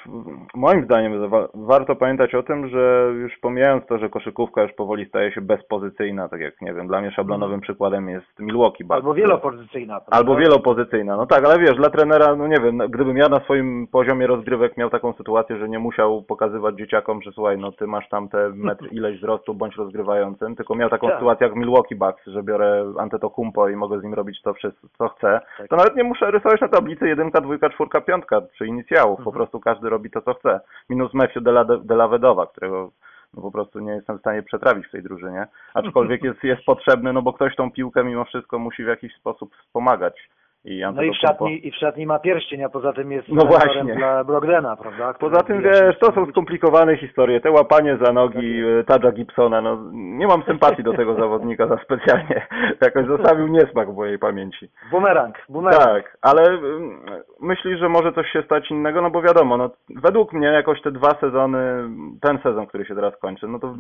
moim 0.54 0.84
zdaniem 0.84 1.28
wa- 1.30 1.48
warto 1.54 1.96
pamiętać 1.96 2.34
o 2.34 2.42
tym, 2.42 2.68
że 2.68 3.10
już 3.14 3.38
pomijając 3.38 3.86
to, 3.86 3.98
że 3.98 4.08
koszykówka 4.08 4.62
już 4.62 4.72
powoli 4.72 5.06
staje 5.06 5.32
się 5.32 5.40
bezpozycyjna, 5.40 6.28
tak 6.28 6.40
jak, 6.40 6.60
nie 6.60 6.74
wiem, 6.74 6.86
dla 6.86 7.00
mnie 7.00 7.10
szablonowym 7.10 7.60
przykładem 7.60 8.08
jest 8.08 8.26
Milwaukee 8.38 8.84
Bucks. 8.84 8.96
Albo 8.96 9.14
wielopozycyjna. 9.14 9.94
prawda? 10.00 10.16
Albo 10.16 10.36
wielopozycyjna. 10.36 11.16
No 11.16 11.26
tak, 11.26 11.44
ale 11.44 11.58
wiesz, 11.58 11.76
dla 11.76 11.90
trenera, 11.90 12.36
no 12.36 12.46
nie 12.46 12.56
wiem, 12.64 12.76
no, 12.76 12.88
gdybym 12.88 13.16
ja 13.16 13.28
na 13.28 13.40
swoim 13.40 13.86
poziomie 13.92 14.26
rozgrywek 14.26 14.76
miał 14.76 14.90
taką 14.90 15.12
sytuację, 15.12 15.58
że 15.58 15.68
nie 15.68 15.78
musiał 15.78 16.22
pokazywać 16.22 16.74
dzieciakom, 16.76 17.22
że 17.22 17.32
słuchaj, 17.32 17.58
no 17.58 17.72
ty 17.72 17.86
masz 17.86 18.08
tam 18.08 18.28
te 18.28 18.48
metr 18.54 18.88
ileś 18.96 19.18
wzrostu, 19.18 19.54
bądź 19.54 19.76
rozgrywającym, 19.76 20.56
tylko 20.56 20.74
miał 20.74 20.90
taką 20.90 21.06
Tak. 21.06 21.16
sytuację 21.16 21.46
jak 21.46 21.56
Milwaukee 21.56 21.94
Bucks, 21.96 22.26
że 22.26 22.42
biorę 22.42 22.92
Antetokumpo 22.98 23.68
i 23.68 23.76
mogę 23.76 24.00
z 24.00 24.02
nim 24.02 24.14
robić 24.14 24.42
to, 24.42 24.54
wszystko, 24.54 24.88
co 24.98 25.08
chcę, 25.08 25.40
Tak. 25.58 25.68
to 25.68 25.76
nawet 25.76 25.96
nie 25.96 26.04
muszę 26.04 26.30
rysować 26.30 26.60
na 26.60 26.68
tablicy 26.68 27.08
jedynka, 27.08 27.40
dwójka, 27.40 27.70
czwórka, 27.70 28.00
piątka, 28.00 28.40
czy 28.58 28.66
inicjałów, 28.66 29.16
po 29.16 29.20
Mhm. 29.22 29.34
prostu 29.36 29.60
każdy 29.60 29.88
robi 29.90 30.10
to, 30.10 30.22
co 30.22 30.34
chce. 30.34 30.60
Minus 30.88 31.14
Matthew 31.14 31.42
Dela- 31.42 31.84
Delavedowa, 31.84 32.46
którego 32.46 32.90
no 33.34 33.42
po 33.42 33.50
prostu 33.50 33.78
nie 33.80 33.92
jestem 33.92 34.16
w 34.16 34.20
stanie 34.20 34.42
przetrawić 34.42 34.86
w 34.86 34.90
tej 34.90 35.02
drużynie, 35.02 35.46
aczkolwiek 35.74 36.22
jest, 36.24 36.44
jest 36.44 36.64
potrzebny, 36.64 37.12
no 37.12 37.22
bo 37.22 37.32
ktoś 37.32 37.56
tą 37.56 37.70
piłkę 37.70 38.04
mimo 38.04 38.24
wszystko 38.24 38.58
musi 38.58 38.84
w 38.84 38.88
jakiś 38.88 39.14
sposób 39.16 39.54
wspomagać. 39.56 40.28
I 40.66 40.82
No 40.94 41.02
i 41.02 41.10
w, 41.10 41.16
szatni, 41.16 41.66
i 41.66 41.70
w 41.70 41.76
szatni 41.76 42.06
ma 42.06 42.18
pierścień, 42.18 42.64
a 42.64 42.68
poza 42.68 42.92
tym 42.92 43.12
jest 43.12 43.28
No 43.28 43.44
właśnie. 43.44 43.94
dla 43.94 44.24
Brogdena, 44.24 44.76
prawda? 44.76 45.14
który 45.14 45.30
Poza 45.30 45.42
tym, 45.42 45.62
wiesz, 45.62 45.98
to 45.98 46.12
są 46.12 46.26
skomplikowane 46.26 46.96
historie, 46.96 47.40
te 47.40 47.50
łapanie 47.50 47.98
za 48.02 48.12
nogi 48.12 48.62
Tak 48.62 48.80
e, 48.80 48.84
Tadża 48.84 49.12
Gibsona, 49.12 49.60
no 49.60 49.78
nie 49.92 50.26
mam 50.26 50.42
sympatii 50.42 50.82
do 50.82 50.92
tego 50.92 51.14
zawodnika 51.20 51.66
za 51.66 51.78
specjalnie, 51.78 52.46
jakoś 52.80 53.06
zostawił 53.06 53.46
niesmak 53.46 53.90
w 53.90 53.96
mojej 53.96 54.18
pamięci. 54.18 54.70
Bumerang, 54.90 55.34
bumerang. 55.48 55.82
Tak, 55.82 56.18
ale 56.22 56.42
ym, 56.48 57.00
myślisz, 57.40 57.78
że 57.78 57.88
może 57.88 58.12
coś 58.12 58.30
się 58.30 58.42
stać 58.42 58.70
innego, 58.70 59.02
no 59.02 59.10
bo 59.10 59.22
wiadomo, 59.22 59.56
no 59.56 59.70
według 60.02 60.32
mnie 60.32 60.48
jakoś 60.48 60.82
te 60.82 60.90
dwa 60.90 61.10
sezony, 61.20 61.88
ten 62.22 62.38
sezon, 62.38 62.66
który 62.66 62.84
się 62.84 62.94
teraz 62.94 63.16
kończy, 63.16 63.48
no 63.48 63.58
to 63.58 63.74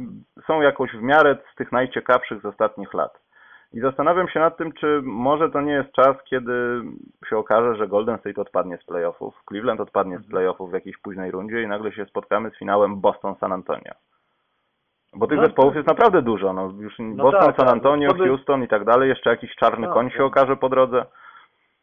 są 0.46 0.60
jakoś 0.60 0.90
w 0.90 1.02
miarę 1.02 1.36
z 1.52 1.56
tych 1.56 1.72
najciekawszych 1.72 2.42
z 2.42 2.44
ostatnich 2.44 2.94
lat. 2.94 3.26
I 3.72 3.80
zastanawiam 3.80 4.28
się 4.28 4.40
nad 4.40 4.56
tym, 4.56 4.72
czy 4.72 5.00
może 5.04 5.50
to 5.50 5.60
nie 5.60 5.72
jest 5.72 5.92
czas, 5.92 6.16
kiedy 6.24 6.82
się 7.28 7.36
okaże, 7.36 7.76
że 7.76 7.88
Golden 7.88 8.18
State 8.18 8.40
odpadnie 8.40 8.78
z 8.78 8.84
playoffów, 8.84 9.34
Cleveland 9.48 9.80
odpadnie 9.80 10.18
z 10.18 10.26
playoffów 10.30 10.70
w 10.70 10.74
jakiejś 10.74 10.98
późnej 10.98 11.30
rundzie 11.30 11.62
i 11.62 11.66
nagle 11.66 11.92
się 11.92 12.06
spotkamy 12.06 12.50
z 12.50 12.58
finałem 12.58 13.00
Boston-San 13.00 13.52
Antonio. 13.52 13.92
Bo 15.14 15.26
tych 15.26 15.38
No, 15.38 15.44
zespołów 15.44 15.74
jest 15.74 15.88
naprawdę 15.88 16.22
dużo. 16.22 16.52
No, 16.52 16.72
już 16.78 16.94
Boston, 16.98 17.40
tak, 17.40 17.56
San 17.56 17.66
tak. 17.66 17.74
Antonio, 17.74 18.14
Houston 18.14 18.62
i 18.62 18.68
tak 18.68 18.84
dalej. 18.84 19.08
Jeszcze 19.08 19.30
jakiś 19.30 19.54
czarny 19.54 19.86
Tak, 19.86 19.94
koń 19.94 20.10
się 20.10 20.16
tak. 20.16 20.26
okaże 20.26 20.56
po 20.56 20.68
drodze. 20.68 21.06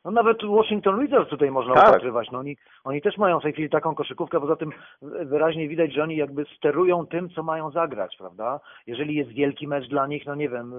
No 0.05 0.11
nawet 0.11 0.37
Washington 0.45 0.99
Wizards 0.99 1.29
tutaj 1.29 1.51
można 1.51 1.73
Tak. 1.73 1.89
upatrywać. 1.89 2.31
No 2.31 2.39
oni, 2.39 2.57
oni 2.83 3.01
też 3.01 3.17
mają 3.17 3.39
w 3.39 3.43
tej 3.43 3.53
chwili 3.53 3.69
taką 3.69 3.95
koszykówkę, 3.95 4.39
poza 4.39 4.55
tym 4.55 4.71
wyraźnie 5.01 5.67
widać, 5.67 5.93
że 5.93 6.03
oni 6.03 6.15
jakby 6.15 6.45
sterują 6.57 7.07
tym, 7.07 7.29
co 7.29 7.43
mają 7.43 7.71
zagrać, 7.71 8.17
prawda? 8.17 8.59
Jeżeli 8.87 9.15
jest 9.15 9.29
wielki 9.29 9.67
mecz 9.67 9.87
dla 9.89 10.07
nich, 10.07 10.25
no 10.25 10.35
nie 10.35 10.49
wiem, 10.49 10.73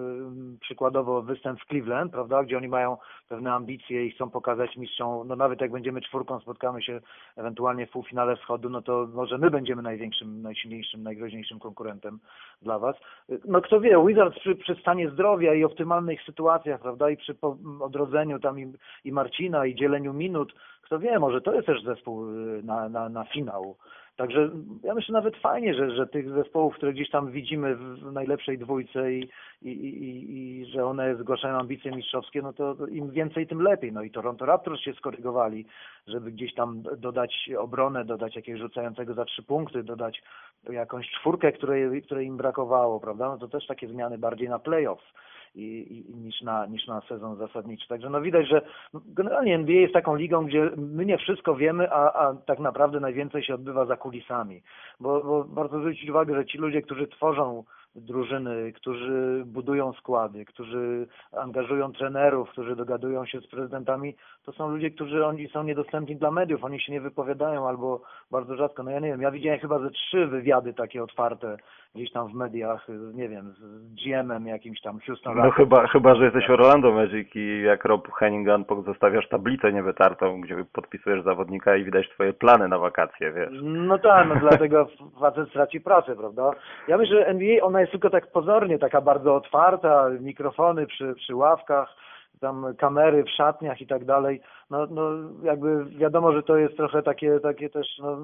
przykładowo 0.61 1.23
występ 1.23 1.61
w 1.61 1.67
Cleveland, 1.67 2.13
prawda, 2.13 2.45
gdzie 2.45 2.57
oni 2.57 2.69
mają 2.69 2.97
pewne 3.29 3.53
ambicje 3.53 4.07
i 4.07 4.11
chcą 4.11 4.31
pokazać 4.31 4.77
mistrzom, 4.77 5.29
no 5.29 5.37
nawet 5.37 5.61
jak 5.61 5.71
będziemy 5.71 6.01
czwórką, 6.01 6.41
spotkamy 6.41 6.83
się 6.83 7.01
ewentualnie 7.37 7.87
w 7.87 7.91
półfinale 7.91 8.37
wschodu, 8.37 8.71
no 8.71 8.83
to 8.83 9.09
może 9.15 9.39
my 9.39 9.51
będziemy 9.51 9.83
największym, 9.83 10.43
najsilniejszym, 10.43 11.03
najgroźniejszym 11.03 11.59
konkurentem 11.59 12.19
dla 12.63 12.79
was. 12.79 12.97
No 13.45 13.61
kto 13.61 13.81
wie, 13.81 14.05
Wizards 14.07 14.39
przy, 14.39 14.55
przy 14.55 14.75
stanie 14.75 15.11
zdrowia 15.11 15.55
i 15.55 15.65
optymalnych 15.65 16.23
sytuacjach, 16.23 16.81
prawda, 16.81 17.11
i 17.11 17.17
przy 17.17 17.35
odrodzeniu 17.81 18.39
tam 18.39 18.61
i, 18.61 18.73
i 19.05 19.13
Marcina 19.15 19.67
i 19.67 19.75
dzieleniu 19.75 20.13
minut, 20.13 20.55
kto 20.83 20.99
wie, 20.99 21.19
może 21.19 21.41
to 21.41 21.55
jest 21.55 21.67
też 21.67 21.83
zespół 21.83 22.31
y, 22.31 22.63
na, 22.63 22.89
na, 22.89 23.09
na 23.09 23.25
finał. 23.25 23.77
Także 24.17 24.51
ja 24.83 24.95
myślę 24.95 25.13
nawet 25.13 25.37
fajnie, 25.37 25.75
że, 25.75 25.91
że 25.91 26.07
tych 26.07 26.31
zespołów, 26.31 26.75
które 26.75 26.93
gdzieś 26.93 27.11
tam 27.11 27.31
widzimy 27.31 27.77
w 27.77 28.13
najlepszej 28.13 28.59
dwójce 28.59 29.13
i, 29.13 29.29
i, 29.63 29.71
i, 29.71 30.61
i 30.61 30.67
że 30.67 30.87
one 30.87 31.17
zgłaszają 31.17 31.59
ambicje 31.59 31.93
mistrzowskie, 31.93 32.43
no 32.43 32.53
to 32.53 32.77
im 32.87 33.11
więcej, 33.11 33.47
tym 33.47 33.63
lepiej. 33.63 33.93
No 33.93 34.03
i 34.03 34.11
Toronto 34.11 34.47
Raptors 34.47 34.81
się 34.81 34.93
skorygowali, 34.93 35.67
żeby 36.07 36.33
gdzieś 36.33 36.55
tam 36.55 36.83
dodać 36.97 37.51
obronę, 37.59 38.05
dodać 38.05 38.37
jakiegoś 38.37 38.61
rzucającego 38.61 39.15
za 39.15 39.25
trzy 39.25 39.43
punkty, 39.43 39.83
dodać 39.83 40.23
jakąś 40.71 41.11
czwórkę, 41.11 41.53
której, 41.53 42.03
której 42.03 42.27
im 42.27 42.37
brakowało, 42.37 43.01
prawda? 43.01 43.29
No 43.29 43.39
to 43.39 43.49
też 43.49 43.67
takie 43.67 43.89
zmiany 43.89 44.19
bardziej 44.19 44.49
na 44.49 44.59
playoffs 44.59 45.07
i, 45.55 45.97
i, 46.11 46.15
niż, 46.15 46.43
na, 46.43 46.67
niż 46.67 46.87
na 46.87 47.01
sezon 47.01 47.37
zasadniczy. 47.37 47.89
Także 47.89 48.11
no 48.11 48.21
widać, 48.21 48.49
że 48.49 48.63
generalnie 48.95 49.55
NBA 49.55 49.77
jest 49.77 49.95
taką 49.95 50.17
ligą, 50.17 50.47
gdzie 50.47 50.71
my 50.77 51.07
nie 51.07 51.19
wszystko 51.19 51.55
wiemy, 51.57 51.93
a, 51.93 52.13
a 52.13 52.35
tak 52.35 52.59
naprawdę 52.59 53.01
najwięcej 53.01 53.43
się 53.43 53.55
odbywa 53.55 53.87
za 53.87 53.97
kulisami. 53.97 54.63
Bo, 55.01 55.25
bo 55.25 55.45
warto 55.45 55.79
zwrócić 55.79 56.11
uwagę, 56.11 56.35
że 56.35 56.47
ci 56.47 56.59
ludzie, 56.59 56.83
którzy 56.83 57.09
tworzą 57.09 57.65
drużyny, 57.97 58.73
którzy 58.73 59.43
budują 59.47 59.93
składy, 59.93 60.45
którzy 60.45 61.07
angażują 61.33 61.93
trenerów, 61.93 62.51
którzy 62.51 62.77
dogadują 62.77 63.27
się 63.27 63.41
z 63.41 63.47
prezydentami, 63.47 64.17
to 64.45 64.53
są 64.53 64.71
ludzie, 64.71 64.91
którzy 64.91 65.27
oni 65.27 65.49
są 65.49 65.63
niedostępni 65.63 66.17
dla 66.17 66.31
mediów, 66.31 66.65
oni 66.65 66.81
się 66.81 66.93
nie 66.93 67.01
wypowiadają 67.01 67.69
albo 67.69 68.01
bardzo 68.31 68.57
rzadko. 68.57 68.83
No 68.83 68.91
ja 68.91 69.01
nie 69.01 69.09
wiem, 69.09 69.23
ja 69.23 69.31
widziałem 69.31 69.61
chyba 69.61 69.79
ze 69.79 69.91
trzy 69.91 70.27
wywiady 70.27 70.75
takie 70.75 71.03
otwarte 71.03 71.57
gdzieś 71.95 72.13
tam 72.13 72.29
w 72.29 72.35
mediach, 72.35 72.87
nie 73.15 73.29
wiem, 73.29 73.53
z 73.53 73.95
GM-em 74.05 74.47
jakimś 74.47 74.81
tam 74.81 75.01
Houston 75.01 75.37
No 75.37 75.51
chyba, 75.51 75.87
chyba, 75.87 76.15
że 76.15 76.25
jesteś 76.25 76.51
Orlando 76.51 76.93
Magic 76.93 77.29
i 77.35 77.63
jak 77.63 77.85
Rob 77.85 78.13
Hennigan 78.13 78.65
zostawiasz 78.87 79.29
tablicę 79.29 79.73
niewytartą, 79.73 80.41
gdzie 80.41 80.65
podpisujesz 80.73 81.25
zawodnika 81.25 81.77
i 81.77 81.85
widać 81.85 82.09
twoje 82.09 82.33
plany 82.33 82.69
na 82.69 82.79
wakacje, 82.79 83.33
wiesz. 83.33 83.53
No 83.63 83.99
tak, 83.99 84.29
no 84.29 84.37
dlatego 84.37 84.87
facet 85.21 85.49
straci 85.49 85.81
pracę, 85.81 86.17
prawda? 86.17 86.51
Ja 86.89 86.99
myślę, 86.99 87.17
że 87.17 87.27
NBA, 87.27 87.65
ona 87.65 87.81
jest 87.81 87.93
tylko 87.93 88.11
tak 88.11 88.33
pozornie, 88.33 88.79
taka 88.79 89.01
bardzo 89.01 89.35
otwarta, 89.35 90.11
mikrofony 90.21 90.87
przy, 90.87 91.15
przy 91.15 91.35
ławkach, 91.35 91.97
tam 92.45 92.67
kamery 92.79 93.25
w 93.25 93.31
szatniach 93.31 93.81
i 93.81 93.87
tak 93.87 94.05
dalej. 94.05 94.41
No, 94.71 94.87
no 94.91 95.11
jakby 95.43 95.85
wiadomo, 95.85 96.33
że 96.33 96.43
to 96.43 96.57
jest 96.57 96.77
trochę 96.77 97.03
takie, 97.03 97.41
takie 97.41 97.71
też, 97.71 97.87
no, 98.03 98.19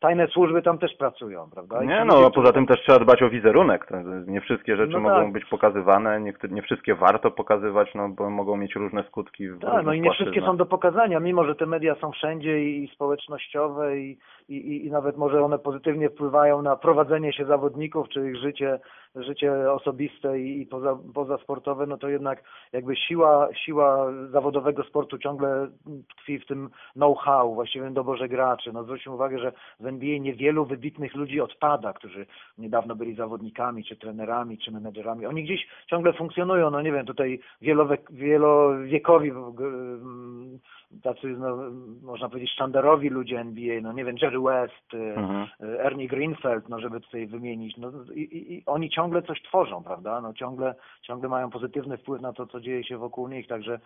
tajne 0.00 0.26
służby 0.26 0.62
tam 0.62 0.78
też 0.78 0.94
pracują, 0.96 1.50
prawda? 1.54 1.82
I 1.82 1.86
Nie 1.86 2.04
no, 2.04 2.26
a 2.26 2.30
poza 2.30 2.52
tym 2.52 2.66
też 2.66 2.80
trzeba 2.82 2.98
dbać 2.98 3.22
o 3.22 3.30
wizerunek. 3.30 3.88
Nie 4.26 4.40
wszystkie 4.40 4.76
rzeczy 4.76 4.92
No 4.92 5.00
mogą 5.00 5.14
tak. 5.24 5.32
być 5.32 5.44
pokazywane, 5.44 6.20
nie, 6.20 6.32
nie 6.50 6.62
wszystkie 6.62 6.94
warto 6.94 7.30
pokazywać, 7.30 7.94
no 7.94 8.08
bo 8.08 8.30
mogą 8.30 8.56
mieć 8.56 8.74
różne 8.74 9.02
skutki. 9.08 9.48
w 9.48 9.58
Tak, 9.60 9.84
no 9.84 9.92
i 9.92 10.00
nie 10.00 10.10
wszystkie 10.10 10.40
są 10.40 10.56
do 10.56 10.66
pokazania, 10.66 11.20
mimo 11.20 11.44
że 11.44 11.54
te 11.54 11.66
media 11.66 11.94
są 11.94 12.10
wszędzie 12.12 12.64
i, 12.64 12.88
społecznościowe 12.94 13.98
i, 13.98 14.18
i- 14.48 14.86
i 14.86 14.90
nawet 14.90 15.16
może 15.16 15.42
one 15.44 15.58
pozytywnie 15.58 16.10
wpływają 16.10 16.62
na 16.62 16.76
prowadzenie 16.76 17.32
się 17.32 17.44
zawodników, 17.44 18.08
czy 18.08 18.30
ich 18.30 18.36
życie, 18.36 18.78
życie 19.16 19.72
osobiste 19.72 20.40
i, 20.40 20.66
poza, 20.66 20.98
pozasportowe, 21.14 21.86
no 21.86 21.98
to 21.98 22.08
jednak 22.08 22.44
jakby 22.72 22.96
siła, 22.96 23.48
siła 23.64 24.12
zawodowego 24.30 24.84
sportu 24.84 25.18
ciągle 25.18 25.68
tkwi 26.08 26.38
w 26.38 26.46
tym 26.46 26.70
know-how, 26.92 27.54
właściwym 27.54 27.94
doborze 27.94 28.28
graczy. 28.28 28.72
No 28.72 28.84
zwróćmy 28.84 29.12
uwagę, 29.12 29.38
że 29.38 29.52
w 29.80 29.86
NBA 29.86 30.18
niewielu 30.18 30.64
wybitnych 30.64 31.14
ludzi 31.14 31.40
odpada, 31.40 31.92
którzy 31.92 32.26
niedawno 32.58 32.96
byli 32.96 33.14
zawodnikami, 33.14 33.84
czy 33.84 33.96
trenerami, 33.96 34.58
czy 34.58 34.70
menedżerami. 34.70 35.26
Oni 35.26 35.44
gdzieś 35.44 35.68
ciągle 35.86 36.12
funkcjonują, 36.12 36.70
no 36.70 36.82
nie 36.82 36.92
wiem, 36.92 37.06
tutaj 37.06 37.40
wielowek, 37.60 38.12
wielowiekowi 38.12 39.30
mm, 39.30 40.58
tacy, 41.02 41.26
no, 41.26 41.58
można 42.02 42.28
powiedzieć, 42.28 42.52
sztandarowi 42.52 43.08
ludzie 43.08 43.40
NBA, 43.40 43.80
no 43.80 43.92
nie 43.92 44.04
wiem, 44.04 44.16
Jerry 44.22 44.40
West, 44.40 44.86
Mhm. 45.16 45.46
Ernie 45.60 46.08
Greenfeld, 46.08 46.68
no 46.68 46.80
żeby 46.80 47.00
tutaj 47.00 47.26
wymienić, 47.26 47.76
no 47.76 47.92
i, 48.14 48.20
i, 48.20 48.54
i 48.54 48.62
oni 48.66 48.90
ciągle 48.90 49.05
coś 49.22 49.42
tworzą, 49.42 49.82
prawda, 49.82 50.20
no 50.20 50.32
ciągle, 50.34 50.74
ciągle 51.02 51.28
mają 51.28 51.50
pozytywny 51.50 51.96
wpływ 51.96 52.22
na 52.22 52.32
to, 52.32 52.46
co 52.46 52.60
dzieje 52.60 52.84
się 52.84 52.98
wokół 52.98 53.28
nich, 53.28 53.46
także, 53.46 53.80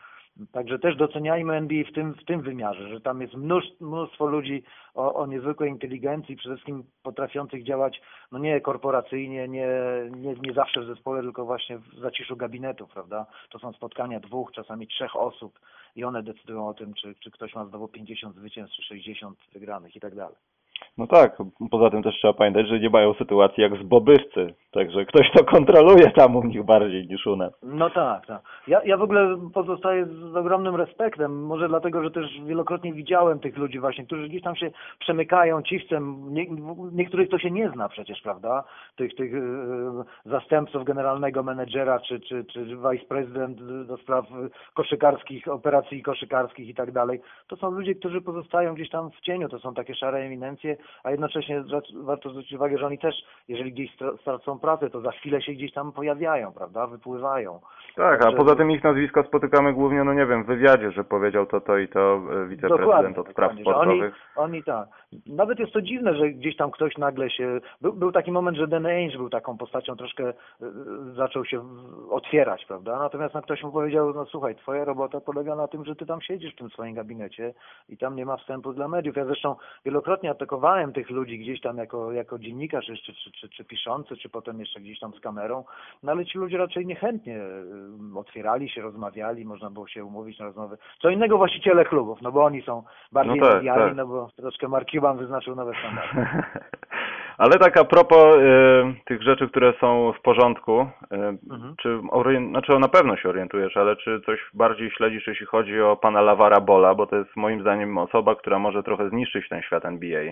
także 0.52 0.78
też 0.78 0.96
doceniajmy 0.96 1.54
NBA 1.54 1.84
w 1.84 1.92
tym, 1.92 2.14
w 2.14 2.24
tym 2.24 2.42
wymiarze, 2.42 2.88
że 2.88 3.00
tam 3.00 3.20
jest 3.20 3.34
mnóstwo, 3.34 3.84
mnóstwo 3.84 4.26
ludzi 4.26 4.62
o, 4.94 5.14
o 5.14 5.26
niezwykłej 5.26 5.70
inteligencji, 5.70 6.36
przede 6.36 6.54
wszystkim 6.54 6.84
potrafiących 7.02 7.64
działać, 7.64 8.00
no 8.32 8.38
nie 8.38 8.60
korporacyjnie, 8.60 9.48
nie, 9.48 9.68
nie, 10.16 10.34
nie 10.42 10.52
zawsze 10.52 10.80
w 10.80 10.86
zespole, 10.86 11.22
tylko 11.22 11.44
właśnie 11.44 11.78
w 11.78 12.00
zaciszu 12.00 12.36
gabinetów, 12.36 12.90
prawda, 12.90 13.26
to 13.50 13.58
są 13.58 13.72
spotkania 13.72 14.20
dwóch, 14.20 14.52
czasami 14.52 14.86
trzech 14.86 15.16
osób 15.16 15.60
i 15.96 16.04
one 16.04 16.22
decydują 16.22 16.68
o 16.68 16.74
tym, 16.74 16.94
czy, 16.94 17.14
czy 17.14 17.30
ktoś 17.30 17.54
ma 17.54 17.64
znowu 17.64 17.88
50 17.88 18.36
zwycięstw, 18.36 18.76
czy 18.76 18.82
60 18.82 19.38
wygranych 19.52 19.96
i 19.96 20.00
tak 20.00 20.14
dalej. 20.14 20.36
No 20.98 21.06
tak, 21.06 21.36
poza 21.70 21.90
tym 21.90 22.02
też 22.02 22.14
trzeba 22.14 22.34
pamiętać, 22.34 22.68
że 22.68 22.80
nie 22.80 22.90
mają 22.90 23.14
sytuacji 23.14 23.62
jak 23.62 23.76
zbobywcy, 23.76 24.54
także 24.72 25.04
ktoś 25.04 25.30
to 25.30 25.44
kontroluje 25.44 26.10
tam 26.10 26.36
u 26.36 26.44
nich 26.44 26.64
bardziej 26.64 27.06
niż 27.06 27.26
u 27.26 27.36
nas. 27.36 27.52
No 27.62 27.90
tak, 27.90 28.26
tak. 28.26 28.42
Ja, 28.66 28.80
ja 28.84 28.96
w 28.96 29.02
ogóle 29.02 29.36
pozostaję 29.54 30.06
z 30.06 30.36
ogromnym 30.36 30.76
respektem, 30.76 31.46
może 31.46 31.68
dlatego, 31.68 32.02
że 32.02 32.10
też 32.10 32.40
wielokrotnie 32.46 32.92
widziałem 32.92 33.38
tych 33.38 33.56
ludzi 33.56 33.80
właśnie, 33.80 34.06
którzy 34.06 34.28
gdzieś 34.28 34.42
tam 34.42 34.56
się 34.56 34.70
przemykają 34.98 35.62
ciwcem, 35.62 36.34
nie, 36.34 36.46
niektórych 36.92 37.28
to 37.28 37.38
się 37.38 37.50
nie 37.50 37.70
zna 37.70 37.88
przecież, 37.88 38.20
prawda, 38.22 38.64
tych, 38.96 39.14
tych 39.14 39.34
e, 39.34 39.40
zastępców 40.24 40.84
generalnego 40.84 41.42
menedżera, 41.42 42.00
czy, 42.00 42.20
czy, 42.20 42.44
czy 42.44 42.64
vice 42.64 43.06
prezydent 43.08 43.86
do 43.86 43.96
spraw 43.96 44.26
koszykarskich, 44.74 45.48
operacji 45.48 46.02
koszykarskich 46.02 46.68
i 46.68 46.74
tak 46.74 46.92
dalej, 46.92 47.20
to 47.48 47.56
są 47.56 47.70
ludzie, 47.70 47.94
którzy 47.94 48.20
pozostają 48.20 48.74
gdzieś 48.74 48.90
tam 48.90 49.10
w 49.10 49.20
cieniu, 49.20 49.48
to 49.48 49.58
są 49.58 49.74
takie 49.74 49.94
szare 49.94 50.18
eminencje, 50.18 50.69
a 51.04 51.10
jednocześnie 51.10 51.64
warto 51.94 52.30
zwrócić 52.30 52.52
uwagę, 52.52 52.78
że 52.78 52.86
oni 52.86 52.98
też, 52.98 53.14
jeżeli 53.48 53.72
gdzieś 53.72 53.96
stra- 53.96 54.18
stracą 54.20 54.58
pracę, 54.58 54.90
to 54.90 55.00
za 55.00 55.10
chwilę 55.10 55.42
się 55.42 55.52
gdzieś 55.52 55.72
tam 55.72 55.92
pojawiają, 55.92 56.52
prawda, 56.52 56.86
wypływają. 56.86 57.60
Tak, 57.96 58.20
a 58.20 58.24
Także- 58.24 58.36
poza 58.36 58.56
tym 58.56 58.70
ich 58.70 58.84
nazwiska 58.84 59.22
spotykamy 59.22 59.72
głównie, 59.72 60.04
no 60.04 60.14
nie 60.14 60.26
wiem, 60.26 60.44
w 60.44 60.46
wywiadzie, 60.46 60.90
że 60.90 61.04
powiedział 61.04 61.46
to, 61.46 61.60
to 61.60 61.78
i 61.78 61.88
to 61.88 62.20
e, 62.32 62.46
wiceprezydent 62.46 63.18
od 63.18 63.28
spraw 63.30 63.56
dokładnie, 63.56 63.64
że 63.64 63.76
oni, 63.76 63.98
sportowych. 63.98 64.14
oni 64.36 64.62
tak. 64.64 64.88
Nawet 65.26 65.58
jest 65.58 65.72
to 65.72 65.82
dziwne, 65.82 66.14
że 66.14 66.30
gdzieś 66.30 66.56
tam 66.56 66.70
ktoś 66.70 66.98
nagle 66.98 67.30
się. 67.30 67.60
Był, 67.80 67.92
był 67.92 68.12
taki 68.12 68.32
moment, 68.32 68.56
że 68.56 68.68
Dan 68.68 68.86
Ainge 68.86 69.16
był 69.16 69.30
taką 69.30 69.58
postacią, 69.58 69.96
troszkę 69.96 70.28
y, 70.30 70.34
zaczął 71.14 71.44
się 71.44 71.64
otwierać, 72.10 72.64
prawda? 72.64 72.98
Natomiast 72.98 73.34
no, 73.34 73.42
ktoś 73.42 73.62
mu 73.62 73.72
powiedział: 73.72 74.14
No 74.14 74.26
słuchaj, 74.26 74.56
twoja 74.56 74.84
robota 74.84 75.20
polega 75.20 75.56
na 75.56 75.68
tym, 75.68 75.84
że 75.84 75.96
ty 75.96 76.06
tam 76.06 76.20
siedzisz 76.20 76.52
w 76.52 76.56
tym 76.56 76.70
swoim 76.70 76.94
gabinecie 76.94 77.54
i 77.88 77.96
tam 77.96 78.16
nie 78.16 78.26
ma 78.26 78.36
wstępu 78.36 78.72
dla 78.72 78.88
mediów. 78.88 79.16
Ja 79.16 79.24
zresztą 79.24 79.56
wielokrotnie 79.84 80.30
atakowałem 80.30 80.92
tych 80.92 81.10
ludzi 81.10 81.38
gdzieś 81.38 81.60
tam 81.60 81.76
jako, 81.76 82.12
jako 82.12 82.38
dziennikarz, 82.38 82.88
jeszcze, 82.88 83.12
czy, 83.12 83.30
czy, 83.30 83.48
czy 83.48 83.64
piszący, 83.64 84.16
czy 84.16 84.28
potem 84.28 84.60
jeszcze 84.60 84.80
gdzieś 84.80 84.98
tam 84.98 85.14
z 85.14 85.20
kamerą, 85.20 85.64
no 86.02 86.12
ale 86.12 86.26
ci 86.26 86.38
ludzie 86.38 86.58
raczej 86.58 86.86
niechętnie 86.86 87.36
y, 87.36 88.18
otwierali 88.18 88.68
się, 88.68 88.82
rozmawiali, 88.82 89.44
można 89.44 89.70
było 89.70 89.88
się 89.88 90.04
umówić 90.04 90.38
na 90.38 90.44
rozmowy. 90.44 90.76
Co 91.02 91.10
innego 91.10 91.38
właściciele 91.38 91.84
klubów, 91.84 92.22
no 92.22 92.32
bo 92.32 92.44
oni 92.44 92.62
są 92.62 92.82
bardziej 93.12 93.40
No 93.40 93.46
tak, 93.46 93.54
medialni, 93.54 93.86
tak. 93.86 93.96
no 93.96 94.06
bo 94.06 94.30
troszkę 94.36 94.68
Mark 94.68 94.94
Cuban 95.00 95.16
wyznaczył 95.18 95.54
nowe 95.56 95.72
standardy. 95.80 96.42
Ale 97.38 97.58
tak 97.58 97.76
a 97.76 97.84
propos 97.84 98.36
e, 98.36 98.92
tych 99.04 99.22
rzeczy, 99.22 99.48
które 99.48 99.72
są 99.80 100.12
w 100.12 100.20
porządku, 100.22 100.80
e, 100.80 101.16
Mhm. 101.50 101.74
czy 101.82 101.88
orien- 102.10 102.48
znaczy 102.50 102.78
na 102.78 102.88
pewno 102.88 103.16
się 103.16 103.28
orientujesz, 103.28 103.76
ale 103.76 103.96
czy 103.96 104.20
coś 104.26 104.40
bardziej 104.54 104.90
śledzisz, 104.90 105.26
jeśli 105.26 105.46
chodzi 105.46 105.80
o 105.82 105.96
pana 105.96 106.20
Lavara 106.20 106.60
Bola, 106.60 106.94
bo 106.94 107.06
to 107.06 107.16
jest 107.16 107.36
moim 107.36 107.60
zdaniem 107.60 107.98
osoba, 107.98 108.34
która 108.34 108.58
może 108.58 108.82
trochę 108.82 109.08
zniszczyć 109.08 109.48
ten 109.48 109.62
świat 109.62 109.84
NBA. 109.84 110.22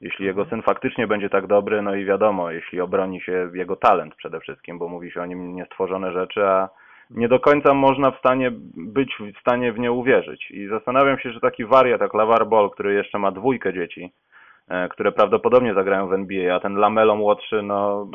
Jeśli 0.00 0.26
jego 0.26 0.40
Mhm. 0.42 0.50
syn 0.50 0.62
faktycznie 0.62 1.06
będzie 1.06 1.28
tak 1.30 1.46
dobry, 1.46 1.82
no 1.82 1.94
i 1.94 2.04
wiadomo, 2.04 2.50
jeśli 2.50 2.80
obroni 2.80 3.20
się 3.20 3.50
jego 3.54 3.76
talent 3.76 4.14
przede 4.14 4.40
wszystkim, 4.40 4.78
bo 4.78 4.88
mówi 4.88 5.10
się 5.10 5.22
o 5.22 5.26
nim 5.26 5.56
niestworzone 5.56 6.12
rzeczy, 6.12 6.46
a 6.46 6.68
nie 7.10 7.28
do 7.28 7.40
końca 7.40 7.74
można 7.74 8.10
w 8.10 8.18
stanie 8.18 8.50
być 8.76 9.16
w 9.36 9.40
stanie 9.40 9.72
w 9.72 9.78
nie 9.78 9.92
uwierzyć. 9.92 10.50
I 10.50 10.68
zastanawiam 10.68 11.18
się, 11.18 11.32
że 11.32 11.40
taki 11.40 11.64
wariat 11.64 12.00
jak 12.00 12.14
Lavar 12.14 12.46
Ball, 12.46 12.70
który 12.70 12.94
jeszcze 12.94 13.18
ma 13.18 13.30
dwójkę 13.30 13.72
dzieci, 13.72 14.12
e, 14.68 14.88
które 14.88 15.12
prawdopodobnie 15.12 15.74
zagrają 15.74 16.08
w 16.08 16.12
NBA, 16.12 16.56
a 16.56 16.60
ten 16.60 16.76
Lamelo 16.76 17.16
młodszy, 17.16 17.62
no 17.62 18.06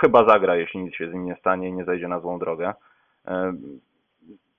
chyba 0.00 0.28
zagra, 0.28 0.56
jeśli 0.56 0.80
nic 0.80 0.94
się 0.94 1.10
z 1.10 1.12
nim 1.12 1.24
nie 1.24 1.36
stanie 1.36 1.68
i 1.68 1.72
nie 1.72 1.84
zajdzie 1.84 2.08
na 2.08 2.20
złą 2.20 2.38
drogę. 2.38 2.74
E, 3.26 3.52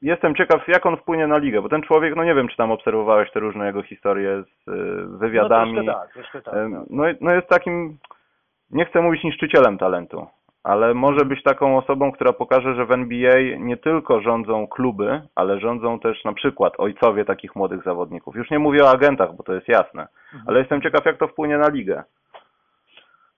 Jestem 0.01 0.35
ciekaw, 0.35 0.67
jak 0.67 0.85
on 0.85 0.97
wpłynie 0.97 1.27
na 1.27 1.37
ligę, 1.37 1.61
bo 1.61 1.69
ten 1.69 1.81
człowiek, 1.81 2.15
no 2.15 2.23
nie 2.23 2.35
wiem, 2.35 2.47
czy 2.47 2.57
tam 2.57 2.71
obserwowałeś 2.71 3.31
te 3.31 3.39
różne 3.39 3.65
jego 3.65 3.83
historie 3.83 4.43
z 4.43 4.67
e, 4.67 5.17
wywiadami. 5.17 5.73
No 5.73 5.83
troszkę 5.83 5.99
tak, 6.01 6.13
troszkę 6.13 6.41
tak. 6.41 6.53
Tak. 6.53 6.69
No, 6.89 7.03
no 7.21 7.31
jest 7.31 7.47
takim, 7.47 7.97
nie 8.71 8.85
chcę 8.85 9.01
mówić 9.01 9.23
niszczycielem 9.23 9.77
talentu, 9.77 10.27
ale 10.65 10.93
może 10.93 11.25
być 11.25 11.43
taką 11.43 11.77
osobą, 11.77 12.11
która 12.11 12.33
pokaże, 12.33 12.75
że 12.75 12.85
w 12.85 12.91
NBA 12.91 13.57
nie 13.57 13.77
tylko 13.77 14.21
rządzą 14.21 14.67
kluby, 14.67 15.21
ale 15.35 15.59
rządzą 15.59 15.99
też 15.99 16.23
na 16.23 16.33
przykład 16.33 16.73
ojcowie 16.77 17.25
takich 17.25 17.55
młodych 17.55 17.83
zawodników. 17.83 18.35
Już 18.35 18.51
nie 18.51 18.59
mówię 18.59 18.83
o 18.83 18.89
agentach, 18.89 19.35
bo 19.35 19.43
to 19.43 19.53
jest 19.53 19.67
jasne, 19.67 20.07
ale 20.47 20.59
jestem 20.59 20.81
ciekaw, 20.81 21.05
jak 21.05 21.17
to 21.17 21.27
wpłynie 21.27 21.57
na 21.57 21.69
ligę. 21.69 22.03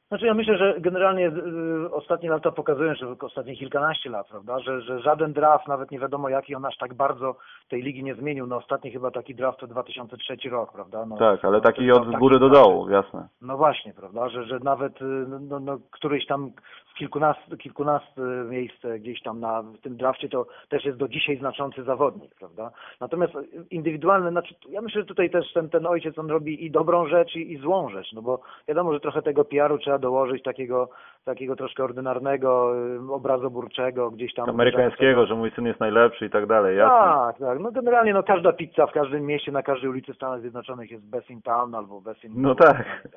Znaczy 0.07 0.25
ja 0.25 0.34
myślę, 0.34 0.57
że 0.57 0.75
generalnie 0.79 1.27
y, 1.27 1.91
ostatnie 1.91 2.29
lata 2.29 2.51
pokazują, 2.51 2.96
że 2.96 3.15
ostatnie 3.22 3.55
kilkanaście 3.55 4.10
lat, 4.10 4.27
prawda, 4.27 4.60
że, 4.60 4.81
że 4.81 5.00
żaden 5.00 5.34
draft, 5.34 5.67
nawet 5.67 5.91
nie 5.91 6.00
wiadomo 6.00 6.29
jaki, 6.29 6.55
on 6.55 6.65
aż 6.65 6.77
tak 6.77 6.93
bardzo 6.93 7.36
tej 7.69 7.81
ligi 7.81 8.03
nie 8.03 8.15
zmienił. 8.15 8.48
No 8.48 8.57
ostatni 8.57 8.91
chyba 8.91 9.12
taki 9.12 9.36
draft 9.36 9.60
to 9.60 9.67
2003 9.67 10.50
rok, 10.50 10.74
prawda? 10.74 11.05
No, 11.05 11.17
Tak, 11.17 11.46
ale 11.46 11.57
no, 11.57 11.62
taki 11.63 11.91
od 11.91 12.15
góry 12.15 12.39
do 12.39 12.48
znaczy. 12.48 12.63
dołu, 12.63 12.89
jasne. 12.89 13.27
No 13.41 13.57
właśnie, 13.57 13.93
prawda, 13.93 14.29
że, 14.29 14.43
że 14.43 14.60
nawet 14.60 15.01
y, 15.01 15.25
no, 15.50 15.60
no, 15.60 15.77
któryś 15.91 16.25
tam 16.25 16.51
kilkunastu, 16.97 17.57
kilkunastu 17.57 18.21
miejsc 18.49 18.75
gdzieś 18.99 19.21
tam 19.21 19.39
na 19.39 19.61
w 19.61 19.77
tym 19.81 19.97
drafcie 19.97 20.29
to 20.29 20.47
też 20.69 20.85
jest 20.85 20.97
do 20.97 21.07
dzisiaj 21.07 21.37
znaczący 21.37 21.83
zawodnik, 21.83 22.35
prawda. 22.35 22.71
Natomiast 22.99 23.33
indywidualne, 23.71 24.31
znaczy 24.31 24.55
ja 24.69 24.81
myślę, 24.81 25.01
że 25.01 25.07
tutaj 25.07 25.29
też 25.29 25.53
ten, 25.53 25.69
ten 25.69 25.85
ojciec 25.85 26.19
on 26.19 26.29
robi 26.29 26.65
i 26.65 26.71
dobrą 26.71 27.07
rzecz 27.07 27.35
i, 27.35 27.51
i 27.51 27.57
złą 27.57 27.89
rzecz, 27.89 28.13
no 28.13 28.21
bo 28.21 28.41
wiadomo, 28.67 28.93
że 28.93 28.99
trochę 28.99 29.21
tego 29.21 29.45
PR-u 29.45 29.77
trzeba 29.77 29.97
dołożyć 29.99 30.43
takiego, 30.43 30.89
takiego 31.25 31.55
troszkę 31.55 31.83
ordynarnego, 31.83 32.73
y, 33.07 33.13
obrazoburczego, 33.13 34.11
gdzieś 34.11 34.33
tam 34.33 34.49
Amerykańskiego, 34.49 35.25
że 35.25 35.35
mój 35.35 35.51
syn 35.51 35.65
jest 35.65 35.79
najlepszy 35.79 36.25
i 36.25 36.29
tak 36.29 36.45
dalej, 36.45 36.77
jasne. 36.77 36.97
tak, 36.97 37.37
tak. 37.39 37.59
No 37.59 37.71
generalnie 37.71 38.13
no 38.13 38.23
każda 38.23 38.53
pizza 38.53 38.87
w 38.87 38.91
każdym 38.91 39.25
mieście, 39.25 39.51
na 39.51 39.63
każdej 39.63 39.89
ulicy 39.89 40.13
Stanów 40.13 40.41
Zjednoczonych 40.41 40.91
jest 40.91 41.09
best 41.09 41.29
in 41.29 41.41
town 41.41 41.75
albo 41.75 42.01
best 42.01 42.23
in 42.23 42.31
No 42.35 42.55
tak. 42.55 43.07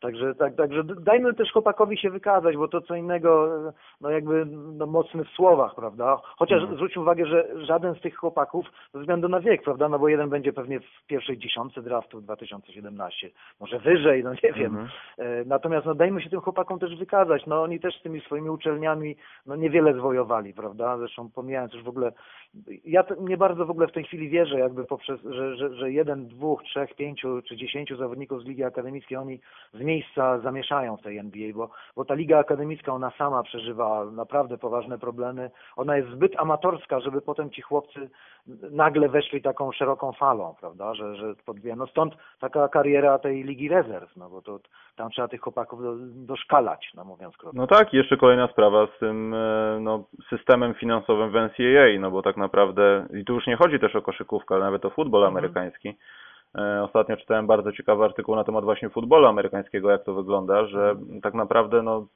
Także, 0.00 0.34
tak, 0.34 0.54
także 0.56 0.84
dajmy 0.84 1.34
też 1.34 1.52
chłopakowi 1.52 1.98
się 1.98 2.10
wykazać, 2.10 2.56
bo 2.56 2.68
to 2.68 2.80
co 2.80 2.94
innego, 2.94 3.48
no 4.00 4.10
jakby 4.10 4.46
no 4.46 4.86
mocny 4.86 5.24
w 5.24 5.28
słowach, 5.28 5.74
prawda? 5.74 6.16
Chociaż 6.38 6.60
Mhm. 6.60 6.76
zwróć 6.76 6.96
uwagę, 6.96 7.26
że 7.26 7.48
żaden 7.66 7.94
z 7.94 8.00
tych 8.00 8.16
chłopaków 8.16 8.66
ze 8.94 9.00
względu 9.00 9.28
na 9.28 9.40
wiek, 9.40 9.62
prawda? 9.62 9.88
No 9.88 9.98
bo 9.98 10.08
jeden 10.08 10.28
będzie 10.28 10.52
pewnie 10.52 10.80
w 10.80 11.06
pierwszej 11.06 11.38
dziesiątce 11.38 11.82
draftu 11.82 12.20
2017, 12.20 13.30
może 13.60 13.78
wyżej, 13.78 14.24
no 14.24 14.30
nie 14.32 14.52
wiem. 14.52 14.66
Mhm. 14.78 14.88
E, 15.18 15.44
Natomiast 15.44 15.86
no 15.86 15.94
dajmy 15.94 16.22
się 16.22 16.30
tym 16.30 16.40
chłopakom 16.40 16.78
też 16.78 16.96
wykazać. 16.96 17.46
No 17.46 17.62
oni 17.62 17.80
też 17.80 17.98
z 17.98 18.02
tymi 18.02 18.20
swoimi 18.20 18.50
uczelniami 18.50 19.16
no 19.46 19.56
niewiele 19.56 19.94
zwojowali, 19.94 20.54
prawda? 20.54 20.98
Zresztą 20.98 21.30
pomijając 21.30 21.74
już 21.74 21.82
w 21.82 21.88
ogóle 21.88 22.12
ja 22.84 23.04
nie 23.20 23.36
bardzo 23.36 23.66
w 23.66 23.70
ogóle 23.70 23.86
w 23.86 23.92
tej 23.92 24.04
chwili 24.04 24.28
wierzę, 24.28 24.58
jakby 24.58 24.84
poprzez, 24.84 25.20
że, 25.22 25.56
że, 25.56 25.74
że 25.74 25.92
jeden, 25.92 26.28
dwóch, 26.28 26.62
trzech, 26.62 26.94
pięciu 26.94 27.42
czy 27.42 27.56
dziesięciu 27.56 27.96
zawodników 27.96 28.42
z 28.42 28.46
Ligi 28.46 28.64
Akademickiej 28.64 29.18
oni 29.18 29.40
z 29.74 29.80
miejsca 29.90 30.38
zamieszają 30.38 30.96
w 30.96 31.02
tej 31.02 31.18
NBA, 31.18 31.52
bo, 31.54 31.70
bo 31.96 32.04
ta 32.04 32.14
Liga 32.14 32.38
Akademicka 32.38 32.92
ona 32.92 33.10
sama 33.18 33.42
przeżywa 33.42 34.04
naprawdę 34.04 34.58
poważne 34.58 34.98
problemy. 34.98 35.50
Ona 35.76 35.96
jest 35.96 36.10
zbyt 36.10 36.32
amatorska, 36.40 37.00
żeby 37.00 37.20
potem 37.20 37.50
ci 37.50 37.62
chłopcy 37.62 38.10
nagle 38.70 39.08
weszli 39.08 39.42
taką 39.42 39.72
szeroką 39.72 40.12
falą, 40.12 40.54
prawda, 40.60 40.94
że, 40.94 41.16
że 41.16 41.34
podbijają. 41.46 41.76
No 41.76 41.86
stąd 41.86 42.14
taka 42.40 42.68
kariera 42.68 43.18
tej 43.18 43.44
Ligi 43.44 43.68
Rezerw, 43.68 44.16
no 44.16 44.30
bo 44.30 44.42
to 44.42 44.58
tam 44.96 45.10
trzeba 45.10 45.28
tych 45.28 45.40
chłopaków 45.40 45.82
do, 45.82 45.92
doszkalać, 46.26 46.90
no 46.94 47.04
mówiąc 47.04 47.36
krótko. 47.36 47.58
No 47.58 47.66
tak, 47.66 47.94
i 47.94 47.96
jeszcze 47.96 48.16
kolejna 48.16 48.48
sprawa 48.48 48.86
z 48.96 48.98
tym 48.98 49.34
e, 49.34 49.78
no, 49.80 50.04
systemem 50.30 50.74
finansowym 50.74 51.30
w 51.30 51.34
NCAA, 51.34 52.00
no 52.00 52.10
bo 52.10 52.22
tak 52.22 52.36
naprawdę, 52.36 53.06
i 53.20 53.24
tu 53.24 53.34
już 53.34 53.46
nie 53.46 53.56
chodzi 53.56 53.80
też 53.80 53.96
o 53.96 54.02
koszykówkę, 54.02 54.54
ale 54.54 54.64
nawet 54.64 54.84
o 54.84 54.90
futbol 54.90 55.24
Mhm. 55.24 55.36
amerykański. 55.36 55.94
Ostatnio 56.82 57.16
czytałem 57.16 57.46
bardzo 57.46 57.72
ciekawy 57.72 58.04
artykuł 58.04 58.36
na 58.36 58.44
temat 58.44 58.64
właśnie 58.64 58.88
futbolu 58.90 59.26
amerykańskiego, 59.26 59.90
jak 59.90 60.04
to 60.04 60.14
wygląda, 60.14 60.66
że 60.66 60.94
tak 61.22 61.34
naprawdę 61.34 61.82
no, 61.82 62.06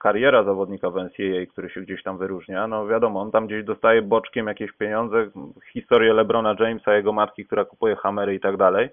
kariera 0.00 0.44
zawodnika 0.44 0.90
w 0.90 0.94
NCAA, 0.96 1.46
który 1.52 1.70
się 1.70 1.80
gdzieś 1.80 2.02
tam 2.02 2.18
wyróżnia, 2.18 2.66
no 2.66 2.86
wiadomo, 2.86 3.20
on 3.20 3.30
tam 3.30 3.46
gdzieś 3.46 3.64
dostaje 3.64 4.02
boczkiem 4.02 4.46
jakieś 4.46 4.72
pieniądze, 4.72 5.26
historię 5.72 6.12
LeBrona 6.14 6.54
Jamesa, 6.60 6.94
jego 6.94 7.12
matki, 7.12 7.46
która 7.46 7.64
kupuje 7.64 7.96
hamery 7.96 8.34
i 8.34 8.40
tak 8.40 8.56
dalej, 8.56 8.88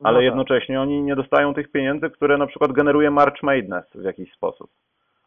No 0.00 0.08
ale 0.08 0.18
tak. 0.18 0.24
jednocześnie 0.24 0.80
oni 0.80 1.02
nie 1.02 1.16
dostają 1.16 1.54
tych 1.54 1.70
pieniędzy, 1.70 2.10
które 2.10 2.38
na 2.38 2.46
przykład 2.46 2.72
generuje 2.72 3.10
March 3.10 3.42
Madness 3.42 3.84
w 3.94 4.04
jakiś 4.04 4.32
sposób. 4.32 4.70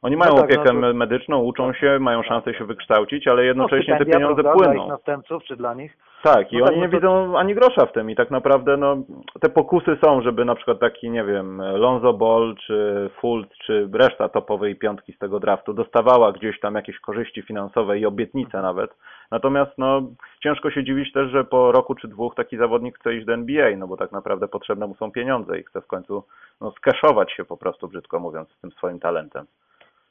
Oni 0.01 0.17
mają 0.17 0.35
tak, 0.35 0.43
opiekę 0.45 0.73
no 0.73 0.81
to- 0.87 0.93
medyczną, 0.93 1.39
uczą 1.43 1.73
się, 1.73 1.99
mają 1.99 2.23
szansę 2.23 2.53
się 2.53 2.65
wykształcić, 2.65 3.27
ale 3.27 3.37
no, 3.41 3.43
jednocześnie 3.43 3.97
te 3.97 4.05
pieniądze 4.05 4.43
prawda, 4.43 4.63
Dla 4.63 4.73
ich 4.73 4.77
płyną. 4.77 4.87
następców 4.87 5.43
czy 5.43 5.55
dla 5.55 5.73
nich? 5.73 5.97
Tak, 6.23 6.53
i 6.53 6.57
No 6.57 6.65
tak, 6.65 6.71
oni 6.71 6.79
no 6.81 6.85
nie 6.85 6.91
to- 6.91 6.97
widzą 6.97 7.37
ani 7.37 7.55
grosza 7.55 7.85
w 7.85 7.91
tym 7.91 8.09
i 8.09 8.15
tak 8.15 8.31
naprawdę 8.31 8.77
no, 8.77 8.97
te 9.41 9.49
pokusy 9.49 9.97
są, 10.03 10.21
żeby 10.21 10.45
na 10.45 10.55
przykład 10.55 10.79
taki, 10.79 11.09
nie 11.09 11.23
wiem, 11.23 11.61
Lonzo 11.61 12.13
Ball, 12.13 12.55
czy 12.65 13.09
Fultz, 13.19 13.49
czy 13.65 13.89
reszta 13.93 14.29
topowej 14.29 14.75
piątki 14.75 15.13
z 15.13 15.17
tego 15.17 15.39
draftu 15.39 15.73
dostawała 15.73 16.31
gdzieś 16.31 16.59
tam 16.59 16.75
jakieś 16.75 16.99
korzyści 16.99 17.41
finansowe 17.41 17.99
i 17.99 18.05
obietnice 18.05 18.61
nawet. 18.61 18.91
Natomiast 19.31 19.71
no, 19.77 20.01
ciężko 20.43 20.71
się 20.71 20.83
dziwić 20.83 21.13
też, 21.13 21.31
że 21.31 21.43
po 21.43 21.71
roku 21.71 21.95
czy 21.95 22.07
dwóch 22.07 22.35
taki 22.35 22.57
zawodnik 22.57 22.99
chce 22.99 23.15
iść 23.15 23.25
do 23.25 23.33
NBA, 23.33 23.77
no 23.77 23.87
bo 23.87 23.97
tak 23.97 24.11
naprawdę 24.11 24.47
potrzebne 24.47 24.87
mu 24.87 24.95
są 24.95 25.11
pieniądze 25.11 25.59
i 25.59 25.63
chce 25.63 25.81
w 25.81 25.87
końcu 25.87 26.23
no, 26.61 26.71
skeszować 26.71 27.31
się 27.31 27.45
po 27.45 27.57
prostu, 27.57 27.87
brzydko 27.87 28.19
mówiąc, 28.19 28.49
z 28.49 28.61
tym 28.61 28.71
swoim 28.71 28.99
talentem. 28.99 29.45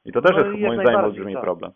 I 0.07 0.13
to 0.13 0.23
też 0.23 0.37
No 0.37 0.39
jest 0.47 0.61
moim 0.61 0.81
zdaniem 0.81 1.05
olbrzymi 1.05 1.35
tak. 1.35 1.43
problem. 1.43 1.73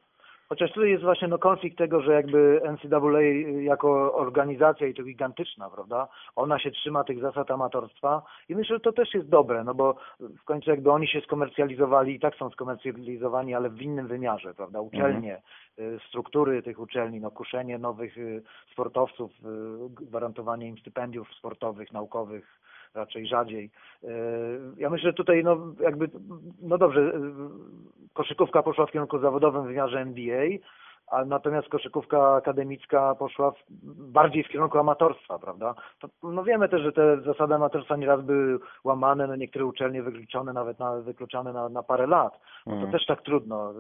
Chociaż 0.53 0.73
tutaj 0.73 0.91
jest 0.91 1.03
właśnie 1.03 1.29
no, 1.29 1.39
konflikt 1.39 1.79
tego, 1.79 2.01
że 2.01 2.13
jakby 2.13 2.61
NCAA 2.73 3.23
jako 3.63 4.15
organizacja 4.15 4.87
i 4.87 4.95
to 4.95 5.03
gigantyczna, 5.03 5.71
prawda, 5.71 6.09
ona 6.37 6.59
się 6.59 6.71
trzyma 6.71 7.05
tych 7.05 7.21
zasad 7.21 7.51
amatorstwa 7.51 8.23
i 8.49 8.55
myślę, 8.55 8.77
że 8.77 8.81
to 8.81 8.93
też 8.93 9.15
jest 9.15 9.29
dobre, 9.29 9.65
no 9.65 9.75
bo 9.75 9.97
w 10.21 10.45
końcu 10.45 10.71
jakby 10.71 10.91
oni 10.91 11.09
się 11.09 11.21
skomercjalizowali 11.21 12.15
i 12.15 12.21
tak 12.21 12.35
są 12.35 12.51
skomercjalizowani, 12.51 13.55
ale 13.55 13.71
w 13.71 13.83
innym 13.83 14.07
wymiarze, 14.07 14.55
prawda, 14.55 14.81
uczelnie, 14.81 15.43
y, 15.79 15.99
struktury 16.09 16.63
tych 16.63 16.81
uczelni, 16.81 17.21
no 17.21 17.31
kuszenie 17.31 17.79
nowych 17.79 18.19
y, 18.19 18.43
sportowców, 18.73 19.31
y, 19.33 20.05
gwarantowanie 20.05 20.69
im 20.69 20.79
stypendiów 20.79 21.35
sportowych, 21.35 21.93
naukowych, 21.93 22.61
raczej 22.95 23.27
rzadziej. 23.27 23.71
Y, 24.05 24.09
Ja 24.77 24.91
myślę, 24.91 25.11
że 25.11 25.15
tutaj 25.15 25.45
no 25.45 25.75
jakby, 25.81 26.11
no 26.63 26.79
dobrze, 26.79 27.01
y, 27.01 27.13
koszykówka 28.15 28.63
poszła 28.63 28.87
w 28.87 28.91
kierunku 28.93 29.19
zawodowym 29.19 29.63
w 29.63 29.67
wymiarze 29.67 30.01
NBA, 30.01 30.45
a 31.13 31.25
natomiast 31.25 31.69
koszykówka 31.69 32.35
akademicka 32.35 33.15
poszła 33.15 33.51
w, 33.51 33.57
bardziej 34.13 34.45
w 34.45 34.49
kierunku 34.49 34.79
amatorstwa, 34.79 35.39
prawda? 35.39 35.75
To, 36.01 36.09
no 36.23 36.45
wiemy 36.45 36.69
też, 36.69 36.83
że 36.83 36.93
te 36.93 37.21
zasady 37.21 37.55
amatorstwa 37.55 37.97
nieraz 37.97 38.21
były 38.23 38.59
łamane, 38.85 39.27
no 39.27 39.37
niektóre 39.37 39.65
uczelnie 39.65 40.03
wykluczone 40.03 40.53
nawet 40.53 40.79
na, 40.79 40.97
wykluczane 40.97 41.53
na, 41.53 41.69
na 41.69 41.83
parę 41.83 42.07
lat. 42.07 42.41
No 42.67 42.73
to 42.73 42.77
Mhm. 42.77 42.93
też 42.93 43.07
tak 43.07 43.23
trudno, 43.23 43.73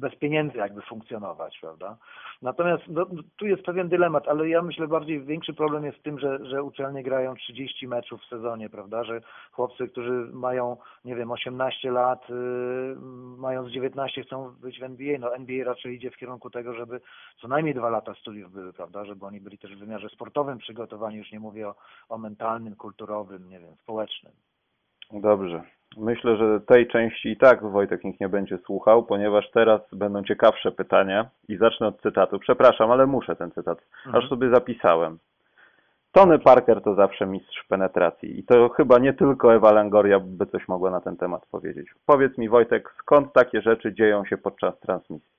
bez 0.00 0.14
pieniędzy 0.16 0.58
jakby 0.58 0.82
funkcjonować, 0.82 1.58
prawda? 1.60 1.96
Natomiast 2.42 2.82
no, 2.88 3.06
tu 3.36 3.46
jest 3.46 3.62
pewien 3.62 3.88
dylemat, 3.88 4.28
ale 4.28 4.48
ja 4.48 4.62
myślę 4.62 4.88
bardziej 4.88 5.20
większy 5.20 5.54
problem 5.54 5.84
jest 5.84 5.98
w 5.98 6.02
tym, 6.02 6.18
że, 6.18 6.38
że 6.46 6.62
uczelnie 6.62 7.02
grają 7.02 7.34
30 7.34 7.88
meczów 7.88 8.20
w 8.20 8.28
sezonie, 8.28 8.70
prawda? 8.70 9.04
Że 9.04 9.20
chłopcy, 9.52 9.88
którzy 9.88 10.28
mają, 10.32 10.76
nie 11.04 11.16
wiem, 11.16 11.30
18 11.30 11.90
lat, 11.90 12.28
yy, 12.28 12.96
mając 13.38 13.68
19 13.68 14.22
chcą 14.22 14.50
być 14.60 14.80
w 14.80 14.82
NBA, 14.82 15.18
no 15.18 15.34
NBA 15.34 15.64
raczej 15.64 15.94
idzie 15.94 16.10
w 16.10 16.16
kierunku 16.16 16.50
tego, 16.50 16.74
żeby 16.76 17.00
co 17.40 17.48
najmniej 17.48 17.74
dwa 17.74 17.90
lata 17.90 18.14
studiów 18.14 18.52
były, 18.52 18.72
prawda? 18.72 19.04
Żeby 19.04 19.26
oni 19.26 19.40
byli 19.40 19.58
też 19.58 19.76
w 19.76 19.78
wymiarze 19.78 20.08
sportowym 20.08 20.58
przygotowani, 20.58 21.16
już 21.16 21.32
nie 21.32 21.40
mówię 21.40 21.68
o, 21.68 21.74
o 22.08 22.18
mentalnym, 22.18 22.76
kulturowym, 22.76 23.48
nie 23.48 23.60
wiem, 23.60 23.76
społecznym. 23.76 24.32
Dobrze. 25.12 25.62
Myślę, 25.96 26.36
że 26.36 26.60
tej 26.60 26.86
części 26.86 27.28
i 27.28 27.36
tak 27.36 27.62
Wojtek 27.62 28.04
nikt 28.04 28.20
nie 28.20 28.28
będzie 28.28 28.58
słuchał, 28.58 29.02
ponieważ 29.02 29.50
teraz 29.50 29.80
będą 29.92 30.24
ciekawsze 30.24 30.72
pytania 30.72 31.30
i 31.48 31.56
zacznę 31.56 31.86
od 31.86 32.00
cytatu. 32.02 32.38
Przepraszam, 32.38 32.90
ale 32.90 33.06
muszę 33.06 33.36
ten 33.36 33.50
cytat. 33.50 33.78
Mhm. 34.06 34.24
Aż 34.24 34.30
sobie 34.30 34.50
zapisałem. 34.50 35.18
Tony 36.12 36.38
Parker 36.38 36.82
to 36.82 36.94
zawsze 36.94 37.26
mistrz 37.26 37.64
penetracji 37.68 38.38
i 38.38 38.44
to 38.44 38.68
chyba 38.68 38.98
nie 38.98 39.12
tylko 39.12 39.54
Ewa 39.54 39.72
Longoria 39.72 40.20
by 40.20 40.46
coś 40.46 40.68
mogła 40.68 40.90
na 40.90 41.00
ten 41.00 41.16
temat 41.16 41.46
powiedzieć. 41.46 41.86
Powiedz 42.06 42.38
mi 42.38 42.48
Wojtek, 42.48 42.94
skąd 43.02 43.32
takie 43.32 43.62
rzeczy 43.62 43.94
dzieją 43.94 44.24
się 44.24 44.36
podczas 44.36 44.80
transmisji? 44.80 45.35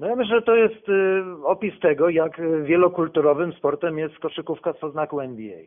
No 0.00 0.06
ja 0.06 0.16
myślę, 0.16 0.36
że 0.36 0.42
to 0.42 0.54
jest 0.54 0.88
y, 0.88 1.22
opis 1.44 1.80
tego, 1.80 2.08
jak 2.08 2.40
wielokulturowym 2.62 3.52
sportem 3.52 3.98
jest 3.98 4.18
koszykówka 4.18 4.72
z 4.72 4.84
oznaku 4.84 5.20
NBA. 5.20 5.58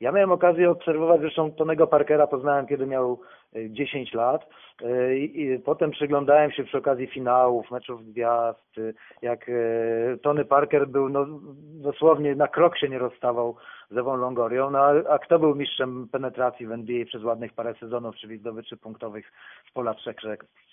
Ja 0.00 0.12
miałem 0.12 0.32
okazję 0.32 0.70
obserwować, 0.70 1.20
zresztą 1.20 1.52
Tonego 1.52 1.86
Parkera 1.86 2.26
poznałem, 2.26 2.66
kiedy 2.66 2.86
miał 2.86 3.20
10 3.54 4.14
lat 4.14 4.48
y, 4.82 5.18
i 5.18 5.58
potem 5.58 5.90
przyglądałem 5.90 6.50
się 6.50 6.64
przy 6.64 6.78
okazji 6.78 7.06
finałów, 7.06 7.70
meczów 7.70 8.04
gwiazd, 8.04 8.76
jak 9.22 9.48
y, 9.48 10.18
Tony 10.22 10.44
Parker 10.44 10.88
był 10.88 11.08
no, 11.08 11.26
dosłownie 11.82 12.34
na 12.34 12.48
krok 12.48 12.78
się 12.78 12.88
nie 12.88 12.98
rozstawał 12.98 13.56
z 13.90 13.96
Ewą 13.96 14.16
Longorią, 14.16 14.70
no 14.70 14.78
a, 15.08 15.18
kto 15.18 15.38
był 15.38 15.54
mistrzem 15.54 16.08
penetracji 16.12 16.66
w 16.66 16.72
NBA 16.72 17.04
przez 17.06 17.24
ładnych 17.24 17.52
parę 17.52 17.74
sezonów, 17.74 18.16
czyli 18.16 18.38
zdobyczy 18.38 18.76
punktowych 18.76 19.32
z 19.70 19.72
pola 19.72 19.94
trzech 19.94 20.16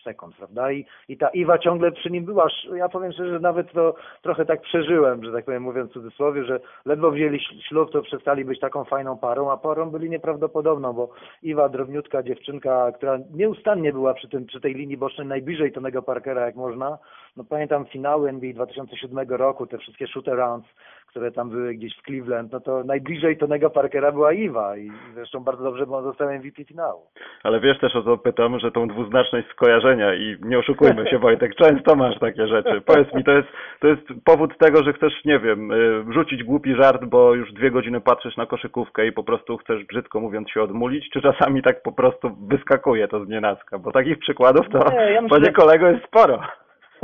sekund, 0.03 0.35
prawda? 0.35 0.71
I, 0.71 0.85
I 1.07 1.17
ta 1.17 1.29
Iwa 1.29 1.57
ciągle 1.57 1.91
przy 1.91 2.11
nim 2.11 2.25
była. 2.25 2.47
Ja 2.75 2.89
powiem 2.89 3.11
szczerze, 3.11 3.29
że 3.29 3.39
nawet 3.39 3.71
to 3.71 3.95
trochę 4.21 4.45
tak 4.45 4.61
przeżyłem, 4.61 5.23
że 5.23 5.31
tak 5.31 5.45
powiem, 5.45 5.63
mówiąc 5.63 5.91
w 5.91 5.93
cudzysłowie, 5.93 6.43
że 6.43 6.59
ledwo 6.85 7.11
wzięli 7.11 7.39
ślub, 7.39 7.91
to 7.91 8.01
przestali 8.01 8.45
być 8.45 8.59
taką 8.59 8.83
fajną 8.83 9.17
parą, 9.17 9.51
a 9.51 9.57
parą 9.57 9.89
byli 9.89 10.09
nieprawdopodobną, 10.09 10.93
bo 10.93 11.09
Iwa, 11.43 11.69
drobniutka 11.69 12.23
dziewczynka, 12.23 12.64
która 12.95 13.19
nieustannie 13.33 13.93
była 13.93 14.13
przy 14.13 14.29
tym, 14.29 14.45
przy 14.45 14.61
tej 14.61 14.73
linii 14.73 14.97
bocznej 14.97 15.27
najbliżej 15.27 15.71
Tonego 15.71 16.01
Parkera 16.01 16.45
jak 16.45 16.55
można. 16.55 16.97
No 17.37 17.43
pamiętam 17.43 17.85
finały 17.85 18.29
NBA 18.29 18.53
2007 18.53 19.29
roku, 19.29 19.67
te 19.67 19.77
wszystkie 19.77 20.07
shootarounds, 20.07 20.67
które 21.07 21.31
tam 21.31 21.49
były 21.49 21.73
gdzieś 21.73 21.97
w 21.97 22.01
Cleveland, 22.01 22.51
no 22.51 22.59
to 22.59 22.83
najbliżej 22.83 23.37
Tonego 23.37 23.69
Parkera 23.69 24.11
była 24.11 24.33
Iwa 24.33 24.77
i 24.77 24.91
zresztą 25.13 25.39
bardzo 25.39 25.63
dobrze, 25.63 25.85
bo 25.85 25.97
on 25.97 26.03
został 26.03 26.29
MVP 26.29 26.65
finału. 26.65 27.01
Ale 27.43 27.59
wiesz 27.59 27.79
też 27.79 27.95
o 27.95 28.03
co 28.03 28.17
pytam, 28.17 28.59
że 28.59 28.71
tą 28.71 28.87
dwuznaczność 28.87 29.47
skojarzenia 29.47 30.13
i 30.13 30.37
nie 30.41 30.59
oszukujmy 30.59 31.07
się 31.09 31.19
Wojtek, 31.19 31.55
często 31.63 31.95
masz 31.95 32.19
takie 32.19 32.47
rzeczy. 32.47 32.81
Powiedz 32.81 33.13
mi, 33.13 33.23
to 33.23 33.31
jest, 33.31 33.47
to 33.79 33.87
jest 33.87 34.01
powód 34.25 34.57
tego, 34.57 34.83
że 34.83 34.93
chcesz, 34.93 35.25
nie 35.25 35.39
wiem, 35.39 35.71
y, 35.71 36.13
rzucić 36.13 36.43
głupi 36.43 36.75
żart, 36.75 37.05
bo 37.05 37.33
już 37.33 37.53
dwie 37.53 37.71
godziny 37.71 38.01
patrzysz 38.01 38.37
na 38.37 38.45
koszykówkę 38.45 39.07
i 39.07 39.11
po 39.11 39.23
prostu 39.23 39.57
chcesz, 39.57 39.83
brzydko 39.85 40.19
mówiąc, 40.19 40.49
się 40.49 40.61
odmulić, 40.61 41.09
czy 41.09 41.21
czasami 41.21 41.61
tak 41.61 41.83
po 41.83 41.91
prostu 41.91 42.35
wyskakuje 42.47 43.07
to 43.07 43.25
z 43.25 43.29
nienacka? 43.29 43.79
Bo 43.79 43.91
takich 43.91 44.19
przykładów 44.19 44.69
to, 44.69 44.91
Nie, 44.91 45.11
ja 45.11 45.21
myślę, 45.21 45.39
panie 45.39 45.51
kolego, 45.51 45.87
jest 45.87 46.05
sporo. 46.05 46.39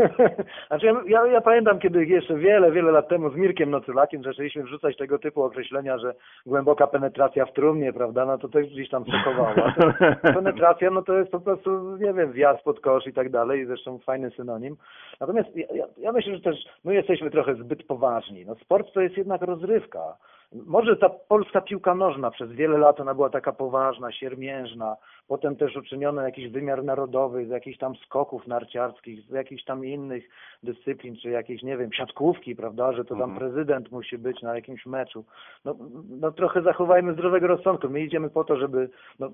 Znaczy 0.68 0.86
ja, 0.86 1.02
ja, 1.08 1.28
ja 1.28 1.42
pamiętam, 1.42 1.80
kiedy 1.80 2.06
jeszcze 2.06 2.36
wiele, 2.36 2.72
wiele 2.72 2.92
lat 2.92 3.08
temu 3.08 3.30
z 3.30 3.36
Mirkiem 3.36 3.72
Nocylakiem 3.72 4.24
zaczęliśmy 4.24 4.64
wrzucać 4.64 4.98
tego 4.98 5.20
typu 5.20 5.44
określenia, 5.44 5.98
że 5.98 6.14
głęboka 6.46 6.88
penetracja 6.88 7.46
w 7.46 7.54
trumnie, 7.54 7.94
prawda, 7.94 8.26
no 8.26 8.38
to 8.38 8.50
też 8.50 8.68
gdzieś 8.68 8.90
tam 8.90 9.06
szokowało. 9.06 9.72
Penetracja, 10.36 10.90
no 10.90 11.02
to 11.02 11.14
jest 11.14 11.32
po 11.32 11.40
prostu, 11.40 11.98
nie 11.98 12.14
wiem, 12.14 12.32
wjazd 12.32 12.64
pod 12.64 12.80
kosz 12.80 13.08
i 13.08 13.14
tak 13.14 13.30
dalej, 13.30 13.66
zresztą 13.66 14.00
fajny 14.00 14.32
synonim. 14.32 14.78
Natomiast 15.20 15.56
ja, 15.56 15.68
ja, 15.74 15.86
ja 15.98 16.12
myślę, 16.12 16.36
że 16.36 16.42
też 16.42 16.56
my 16.84 16.94
jesteśmy 16.94 17.32
trochę 17.32 17.56
zbyt 17.56 17.84
poważni. 17.84 18.46
No 18.46 18.56
sport 18.56 18.94
to 18.94 19.02
jest 19.02 19.18
jednak 19.18 19.42
rozrywka. 19.42 20.18
Może 20.66 20.98
ta 20.98 21.10
polska 21.10 21.62
piłka 21.62 21.96
nożna 21.96 22.32
przez 22.32 22.52
wiele 22.52 22.78
lat 22.78 23.00
ona 23.00 23.14
była 23.14 23.30
taka 23.30 23.52
poważna, 23.52 24.12
siermiężna, 24.12 24.98
potem 25.32 25.56
też 25.56 25.76
uczyniono 25.76 26.22
jakiś 26.22 26.50
wymiar 26.50 26.84
narodowy 26.84 27.46
z 27.46 27.50
jakichś 27.50 27.78
tam 27.78 27.96
skoków 27.96 28.48
narciarskich, 28.48 29.22
z 29.22 29.30
jakichś 29.30 29.64
tam 29.64 29.86
innych 29.86 30.30
dyscyplin, 30.64 31.16
czy 31.16 31.30
jakiejś, 31.30 31.64
nie 31.64 31.78
wiem, 31.78 31.94
siatkówki, 31.94 32.56
prawda, 32.56 32.94
że 32.94 33.06
to 33.06 33.16
tam 33.16 33.32
Mhm. 33.32 33.40
prezydent 33.40 33.92
musi 33.92 34.18
być 34.18 34.42
na 34.42 34.56
jakimś 34.56 34.86
meczu. 34.86 35.26
No, 35.66 35.76
no 36.10 36.32
trochę 36.32 36.62
zachowajmy 36.62 37.14
zdrowego 37.14 37.48
rozsądku. 37.48 37.90
My 37.90 38.02
idziemy 38.02 38.30
po 38.30 38.44
to, 38.44 38.58
żeby, 38.58 38.90
no, 39.20 39.32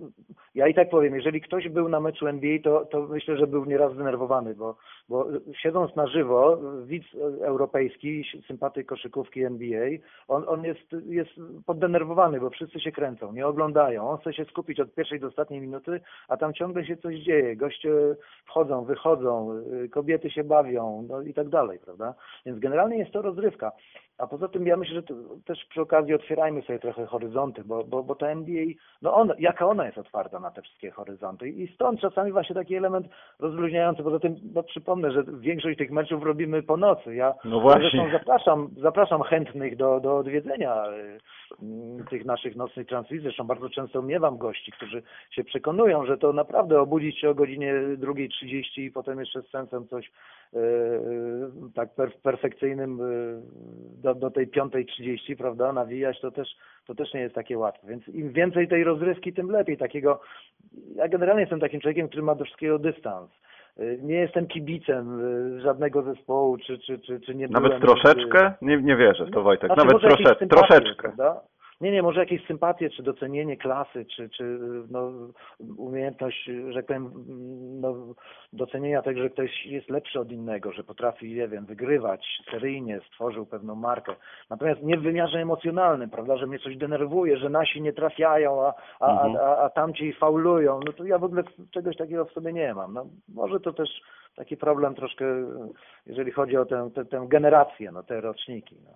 ja 0.56 0.68
i 0.68 0.74
tak 0.74 0.90
powiem, 0.90 1.16
jeżeli 1.16 1.42
ktoś 1.42 1.70
był 1.70 1.90
na 1.90 2.00
meczu 2.00 2.28
NBA, 2.28 2.60
to, 2.64 2.86
to 2.86 3.02
myślę, 3.02 3.38
że 3.38 3.48
był 3.48 3.66
nieraz 3.66 3.94
zdenerwowany, 3.94 4.56
bo, 4.56 4.76
bo 5.10 5.28
siedząc 5.62 5.96
na 5.96 6.08
żywo, 6.08 6.58
widz 6.86 7.06
europejski, 7.42 8.24
sympatyk 8.48 8.88
koszykówki 8.88 9.44
NBA, 9.44 9.90
on, 10.28 10.44
on 10.48 10.64
jest, 10.64 10.96
jest 11.06 11.32
poddenerwowany, 11.66 12.40
bo 12.40 12.50
wszyscy 12.50 12.80
się 12.80 12.92
kręcą, 12.92 13.34
nie 13.34 13.48
oglądają. 13.48 14.10
On 14.10 14.18
chce 14.18 14.34
się 14.34 14.46
skupić 14.46 14.80
od 14.80 14.94
pierwszej 14.94 15.20
do 15.20 15.28
ostatniej 15.28 15.62
minuty, 15.62 15.87
a 16.28 16.38
tam 16.38 16.54
ciągle 16.54 16.86
się 16.86 16.98
coś 16.98 17.16
dzieje. 17.16 17.56
Goście 17.56 17.90
wchodzą, 18.46 18.84
wychodzą, 18.84 19.52
y, 19.84 19.90
kobiety 19.90 20.30
się 20.30 20.44
bawią, 20.44 21.06
no 21.10 21.22
i 21.22 21.34
tak 21.34 21.50
dalej, 21.50 21.80
prawda? 21.86 22.14
Więc 22.46 22.60
generalnie 22.60 22.98
jest 22.98 23.12
to 23.12 23.22
rozrywka. 23.22 23.72
A 24.18 24.28
poza 24.28 24.48
tym 24.48 24.68
ja 24.68 24.78
myślę, 24.78 24.96
że 24.96 25.04
też 25.46 25.66
przy 25.66 25.82
okazji 25.82 26.14
otwierajmy 26.14 26.62
sobie 26.62 26.80
trochę 26.80 27.06
horyzonty, 27.06 27.64
bo, 27.66 27.84
bo, 27.84 28.04
bo 28.04 28.16
ta 28.16 28.28
NBA, 28.28 28.66
no 29.02 29.14
on, 29.14 29.34
jaka 29.40 29.66
ona 29.66 29.86
jest 29.86 29.98
otwarta 29.98 30.40
na 30.40 30.52
te 30.52 30.62
wszystkie 30.62 30.92
horyzonty 30.92 31.50
i 31.50 31.74
stąd 31.74 32.00
czasami 32.00 32.32
właśnie 32.32 32.56
taki 32.56 32.76
element 32.76 33.08
rozluźniający. 33.40 34.04
Poza 34.04 34.20
tym, 34.20 34.36
no 34.54 34.64
przypomnę, 34.64 35.12
że 35.12 35.24
większość 35.40 35.78
tych 35.78 35.92
meczów 35.92 36.24
robimy 36.24 36.64
po 36.64 36.78
nocy. 36.78 37.16
Ja 37.16 37.34
No 37.46 37.62
zresztą 37.80 38.12
zapraszam, 38.12 38.70
zapraszam 38.78 39.22
chętnych 39.22 39.78
do, 39.78 40.00
do 40.00 40.18
odwiedzenia 40.18 40.86
y, 40.88 41.20
mm, 41.64 42.06
tych 42.06 42.26
naszych 42.26 42.56
nocnych 42.56 42.88
transmisji. 42.88 43.24
Zresztą 43.24 43.44
bardzo 43.44 43.70
często 43.70 44.02
miewam 44.02 44.38
gości, 44.38 44.72
którzy 44.72 45.04
się 45.32 45.44
przekonują, 45.44 45.77
że 46.06 46.18
to 46.18 46.34
naprawdę 46.34 46.82
obudzić 46.82 47.20
się 47.20 47.30
o 47.30 47.36
godzinie 47.36 47.74
2.30 47.74 48.82
i 48.82 48.92
potem 48.92 49.20
jeszcze 49.20 49.42
z 49.42 49.50
sensem 49.50 49.88
coś 49.88 50.06
y, 50.06 50.58
y, 50.58 51.74
tak 51.76 51.96
per, 51.96 52.14
perfekcyjnym 52.24 53.02
y, 53.02 53.42
do, 54.02 54.16
do 54.16 54.32
tej 54.32 54.48
5.30, 54.48 55.36
prawda, 55.38 55.74
nawijać, 55.74 56.22
to 56.22 56.32
też, 56.32 56.50
to 56.88 56.96
też 56.96 57.14
nie 57.14 57.20
jest 57.20 57.36
takie 57.36 57.58
łatwe. 57.58 57.88
Więc 57.88 58.08
im 58.08 58.32
więcej 58.32 58.68
tej 58.68 58.84
rozrywki, 58.84 59.34
tym 59.34 59.52
lepiej. 59.52 59.78
Takiego, 59.78 60.22
ja 60.96 61.08
generalnie 61.08 61.42
jestem 61.42 61.60
takim 61.60 61.82
człowiekiem, 61.82 62.08
który 62.08 62.24
ma 62.24 62.36
do 62.36 62.46
wszystkiego 62.46 62.80
dystans. 62.80 63.32
Nie 64.02 64.16
jestem 64.16 64.48
kibicem 64.48 65.22
żadnego 65.62 66.02
zespołu, 66.02 66.58
czy, 66.58 66.80
czy, 66.80 67.00
czy, 67.00 67.20
czy 67.20 67.36
nie 67.36 67.48
Nawet 67.48 67.68
byłem 67.68 67.82
troszeczkę? 67.82 68.54
Nie, 68.62 68.78
nie 68.78 68.96
wierzę 68.96 69.26
w 69.26 69.32
to 69.32 69.44
Wojtek, 69.44 69.74
znaczy, 69.74 69.88
nawet 69.88 70.02
trosze, 70.02 70.48
troszeczkę. 70.48 71.02
Prawda? 71.02 71.42
Nie, 71.82 71.92
nie, 71.92 72.04
może 72.04 72.20
jakieś 72.20 72.46
sympatie, 72.48 72.90
czy 72.90 73.04
docenienie 73.04 73.58
klasy, 73.58 74.06
czy, 74.06 74.30
czy 74.30 74.60
no, 74.90 75.12
umiejętność, 75.78 76.50
że 76.70 76.74
tak 76.74 76.86
powiem, 76.86 77.12
no, 77.82 77.96
docenienia 78.54 79.02
tego, 79.02 79.22
że 79.22 79.30
ktoś 79.30 79.66
jest 79.66 79.90
lepszy 79.90 80.20
od 80.20 80.32
innego, 80.32 80.72
że 80.72 80.84
potrafi, 80.84 81.34
nie 81.34 81.48
wiem, 81.48 81.66
wygrywać 81.66 82.42
seryjnie, 82.52 83.00
stworzył 83.08 83.46
pewną 83.46 83.76
markę. 83.76 84.16
Natomiast 84.50 84.84
nie 84.84 84.98
w 84.98 85.02
wymiarze 85.02 85.40
emocjonalnym, 85.40 86.10
prawda, 86.10 86.38
że 86.38 86.48
mnie 86.48 86.60
coś 86.60 86.78
denerwuje, 86.78 87.38
że 87.38 87.50
nasi 87.50 87.82
nie 87.82 87.94
trafiają, 87.94 88.66
a, 88.66 88.74
a, 89.00 89.12
Mhm. 89.12 89.36
a, 89.36 89.40
a, 89.40 89.58
a 89.66 89.70
tamci 89.70 90.14
faulują, 90.14 90.80
no 90.86 90.94
to 90.94 91.06
ja 91.06 91.18
w 91.18 91.24
ogóle 91.24 91.44
czegoś 91.72 91.98
takiego 91.98 92.26
w 92.26 92.32
sobie 92.32 92.54
nie 92.54 92.74
mam. 92.74 92.94
No, 92.94 93.06
może 93.30 93.60
to 93.60 93.74
też 93.74 93.90
taki 94.36 94.58
problem 94.58 94.96
troszkę, 94.96 95.26
jeżeli 96.06 96.32
chodzi 96.32 96.58
o 96.58 96.66
tę, 96.66 96.90
tę, 96.96 97.06
tę 97.06 97.26
generację, 97.30 97.92
no, 97.92 98.04
te 98.04 98.22
roczniki. 98.22 98.76
No. 98.86 98.92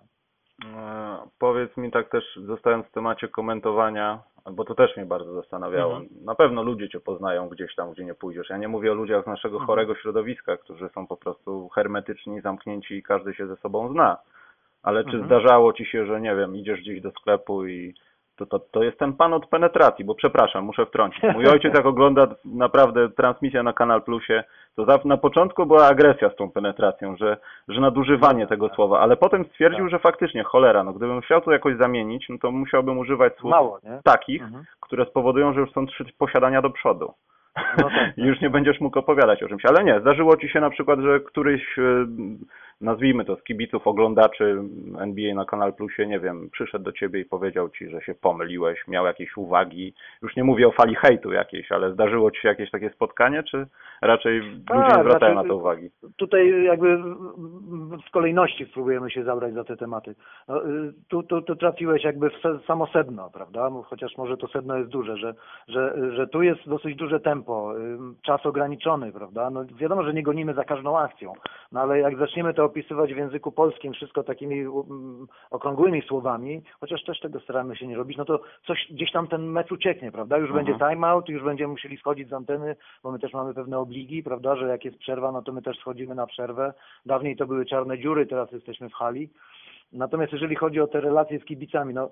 E, 0.64 1.16
Powiedz 1.38 1.76
mi 1.76 1.90
tak 1.90 2.08
też, 2.08 2.24
zostając 2.36 2.86
w 2.86 2.90
temacie 2.92 3.28
komentowania, 3.28 4.18
bo 4.52 4.64
to 4.64 4.74
też 4.74 4.96
mnie 4.96 5.06
bardzo 5.06 5.32
zastanawiało. 5.34 5.96
Mhm. 5.96 6.24
Na 6.24 6.34
pewno 6.34 6.62
ludzie 6.62 6.88
cię 6.88 7.00
poznają 7.00 7.48
gdzieś 7.48 7.74
tam, 7.74 7.92
gdzie 7.92 8.04
nie 8.04 8.14
pójdziesz. 8.14 8.50
Ja 8.50 8.56
nie 8.56 8.68
mówię 8.68 8.92
o 8.92 8.94
ludziach 8.94 9.24
z 9.24 9.26
naszego 9.26 9.54
Mhm. 9.56 9.66
chorego 9.66 9.94
środowiska, 9.94 10.56
którzy 10.56 10.88
są 10.88 11.06
po 11.06 11.16
prostu 11.16 11.68
hermetyczni, 11.68 12.40
zamknięci 12.40 12.94
i 12.94 13.02
każdy 13.02 13.34
się 13.34 13.46
ze 13.46 13.56
sobą 13.56 13.88
zna. 13.92 14.16
Ale 14.82 15.04
czy 15.04 15.10
Mhm. 15.10 15.26
zdarzało 15.26 15.72
ci 15.72 15.86
się, 15.86 16.06
że 16.06 16.20
nie 16.20 16.36
wiem, 16.36 16.56
idziesz 16.56 16.80
gdzieś 16.80 17.00
do 17.00 17.10
sklepu 17.10 17.66
i 17.66 17.94
to, 18.46 18.58
to, 18.58 18.66
to 18.70 18.82
jest 18.82 18.98
ten 18.98 19.12
pan 19.12 19.32
od 19.34 19.46
penetracji, 19.46 20.04
bo 20.04 20.14
przepraszam, 20.14 20.64
muszę 20.64 20.86
wtrącić. 20.86 21.22
Mój 21.34 21.46
ojciec 21.46 21.74
jak 21.74 21.86
ogląda 21.86 22.26
naprawdę 22.44 23.08
transmisję 23.08 23.62
na 23.62 23.72
Kanal 23.72 24.02
Plusie, 24.02 24.44
to 24.76 24.84
za, 24.84 24.98
na 25.04 25.16
początku 25.16 25.66
była 25.66 25.86
agresja 25.86 26.30
z 26.30 26.36
tą 26.36 26.50
penetracją, 26.50 27.16
że, 27.16 27.36
że 27.68 27.80
nadużywanie 27.80 28.46
tego 28.46 28.68
słowa, 28.68 29.00
ale 29.00 29.16
potem 29.16 29.44
stwierdził, 29.44 29.84
Tak. 29.84 29.90
że 29.90 29.98
faktycznie, 29.98 30.42
cholera, 30.44 30.84
no 30.84 30.92
gdybym 30.92 31.20
chciał 31.20 31.40
to 31.40 31.52
jakoś 31.52 31.76
zamienić, 31.76 32.26
no 32.28 32.36
to 32.42 32.50
musiałbym 32.50 32.98
używać 32.98 33.36
słów 33.36 33.50
Mało, 33.50 33.78
takich, 34.04 34.42
Mhm. 34.42 34.64
które 34.80 35.04
spowodują, 35.06 35.52
że 35.54 35.60
już 35.60 35.72
są 35.72 35.86
trzy 35.86 36.04
posiadania 36.18 36.62
do 36.62 36.70
przodu. 36.70 37.12
No 37.78 37.90
tak, 37.90 38.18
I 38.18 38.22
już 38.30 38.40
nie 38.40 38.50
będziesz 38.50 38.80
mógł 38.80 38.98
opowiadać 38.98 39.42
o 39.42 39.48
czymś. 39.48 39.64
Ale 39.64 39.84
nie, 39.84 40.00
zdarzyło 40.00 40.36
ci 40.36 40.48
się 40.48 40.60
na 40.60 40.70
przykład, 40.70 41.00
że 41.00 41.20
któryś, 41.20 41.78
e, 41.78 41.82
nazwijmy 42.80 43.24
to, 43.24 43.36
z 43.36 43.42
kibiców, 43.44 43.86
oglądaczy 43.86 44.62
NBA 44.98 45.34
na 45.34 45.44
Kanal 45.44 45.74
Plusie, 45.74 46.06
nie 46.06 46.20
wiem, 46.20 46.48
przyszedł 46.52 46.84
do 46.84 46.92
ciebie 46.92 47.20
i 47.20 47.24
powiedział 47.24 47.70
ci, 47.70 47.88
że 47.88 48.00
się 48.00 48.14
pomyliłeś, 48.14 48.88
miał 48.88 49.06
jakieś 49.06 49.36
uwagi. 49.36 49.94
Już 50.22 50.36
nie 50.36 50.44
mówię 50.44 50.68
o 50.68 50.72
fali 50.72 50.94
hejtu 50.94 51.32
jakiejś, 51.32 51.72
ale 51.72 51.92
zdarzyło 51.92 52.30
ci 52.30 52.40
się 52.40 52.48
jakieś 52.48 52.70
takie 52.70 52.90
spotkanie, 52.90 53.42
czy 53.42 53.66
raczej 54.02 54.40
Tak, 54.66 54.76
ludzie 54.76 54.96
nie 54.96 55.04
zwracają 55.04 55.32
znaczy- 55.32 55.48
na 55.48 55.54
to 55.54 55.56
uwagi? 55.56 55.90
Tutaj 56.16 56.64
jakby 56.64 56.96
w 58.08 58.10
kolejności 58.12 58.66
spróbujemy 58.66 59.10
się 59.10 59.24
zabrać 59.24 59.54
za 59.54 59.64
te 59.64 59.76
tematy. 59.76 60.14
No, 60.48 60.66
y, 60.66 60.92
tu, 61.08 61.22
tu, 61.22 61.42
tu 61.42 61.56
trafiłeś 61.56 62.04
jakby 62.04 62.30
w 62.30 62.34
se- 62.42 62.58
samo 62.66 62.86
sedno, 62.86 63.30
prawda? 63.30 63.70
Chociaż 63.84 64.16
może 64.16 64.36
to 64.36 64.48
sedno 64.48 64.76
jest 64.76 64.90
duże, 64.90 65.16
że, 65.16 65.34
że, 65.68 66.12
że 66.16 66.26
tu 66.28 66.42
jest 66.42 66.68
dosyć 66.68 66.96
duże 66.96 67.20
tempo, 67.20 67.78
y, 67.78 67.98
czas 68.22 68.46
ograniczony, 68.46 69.12
prawda? 69.12 69.50
No 69.50 69.64
wiadomo, 69.76 70.02
że 70.02 70.14
nie 70.14 70.22
gonimy 70.22 70.54
za 70.54 70.64
każdą 70.64 70.98
akcją, 70.98 71.32
no 71.72 71.80
ale 71.80 71.98
jak 71.98 72.16
zaczniemy 72.18 72.54
to 72.54 72.61
opisywać 72.64 73.14
w 73.14 73.16
języku 73.16 73.52
polskim, 73.52 73.92
wszystko 73.92 74.22
takimi 74.22 74.60
mm, 74.60 75.26
okrągłymi 75.50 76.02
słowami, 76.02 76.62
chociaż 76.80 77.04
też 77.04 77.20
tego 77.20 77.40
staramy 77.40 77.76
się 77.76 77.86
nie 77.86 77.96
robić, 77.96 78.16
no 78.16 78.24
to 78.24 78.40
coś 78.66 78.86
gdzieś 78.90 79.12
tam 79.12 79.28
ten 79.28 79.46
mecz 79.46 79.72
ucieknie, 79.72 80.12
prawda? 80.12 80.38
Już 80.38 80.50
Mhm. 80.50 80.64
będzie 80.66 80.84
timeout, 80.86 81.28
już 81.28 81.42
będziemy 81.42 81.70
musieli 81.72 81.96
schodzić 81.96 82.28
z 82.28 82.32
anteny, 82.32 82.76
bo 83.02 83.12
my 83.12 83.18
też 83.18 83.32
mamy 83.32 83.54
pewne 83.54 83.78
obligi, 83.78 84.22
prawda, 84.22 84.56
że 84.56 84.68
jak 84.68 84.84
jest 84.84 84.98
przerwa, 84.98 85.32
no 85.32 85.42
to 85.42 85.52
my 85.52 85.62
też 85.62 85.78
schodzimy 85.78 86.14
na 86.14 86.26
przerwę. 86.26 86.74
Dawniej 87.06 87.36
to 87.36 87.46
były 87.46 87.66
czarne 87.66 87.98
dziury, 87.98 88.26
teraz 88.26 88.52
jesteśmy 88.52 88.88
w 88.88 88.94
hali. 88.94 89.28
Natomiast 89.92 90.32
jeżeli 90.32 90.56
chodzi 90.56 90.80
o 90.80 90.86
te 90.86 91.00
relacje 91.00 91.40
z 91.40 91.44
kibicami, 91.44 91.94
no 91.94 92.10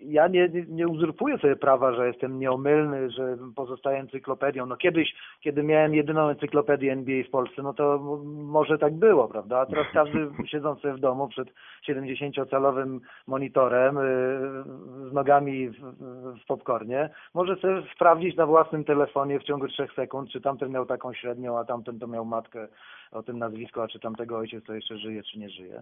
ja 0.00 0.28
nie, 0.28 0.48
nie, 0.68 0.88
uzurpuję 0.88 1.38
sobie 1.38 1.56
prawa, 1.56 1.92
że 1.92 2.06
jestem 2.06 2.38
nieomylny, 2.38 3.10
że 3.10 3.36
pozostaję 3.56 3.98
encyklopedią. 3.98 4.66
No 4.66 4.76
kiedyś, 4.76 5.14
kiedy 5.40 5.62
miałem 5.62 5.94
jedyną 5.94 6.28
encyklopedię 6.28 6.92
NBA 6.92 7.24
w 7.24 7.30
Polsce, 7.30 7.62
no 7.62 7.74
to 7.74 7.98
może 8.34 8.78
tak 8.78 8.94
było, 8.94 9.28
prawda? 9.28 9.58
A 9.58 9.66
teraz 9.66 9.86
każdy 9.92 10.28
siedząc 10.52 10.80
sobie 10.80 10.94
w 10.94 11.00
domu 11.00 11.28
przed 11.28 11.48
70-calowym 11.88 13.00
monitorem 13.26 13.96
yy, 13.96 15.10
z 15.10 15.12
nogami 15.12 15.68
w, 15.68 15.74
w- 15.80 16.40
w 16.42 16.46
popcornie, 16.46 17.10
może 17.34 17.56
sobie 17.56 17.82
sprawdzić 17.94 18.36
na 18.36 18.46
własnym 18.46 18.84
telefonie 18.84 19.40
w 19.40 19.44
ciągu 19.44 19.68
trzech 19.68 19.92
sekund, 19.92 20.30
czy 20.30 20.40
tamten 20.40 20.70
miał 20.70 20.86
taką 20.86 21.12
średnią, 21.12 21.58
a 21.58 21.64
tamten 21.64 21.98
to 21.98 22.06
miał 22.06 22.24
matkę 22.24 22.68
o 23.12 23.22
tym 23.22 23.38
nazwisku, 23.38 23.80
a 23.80 23.88
czy 23.88 24.00
tamtego 24.00 24.38
ojciec 24.38 24.64
to 24.64 24.74
jeszcze 24.74 24.98
żyje, 24.98 25.22
czy 25.22 25.38
nie 25.38 25.50
żyje. 25.50 25.80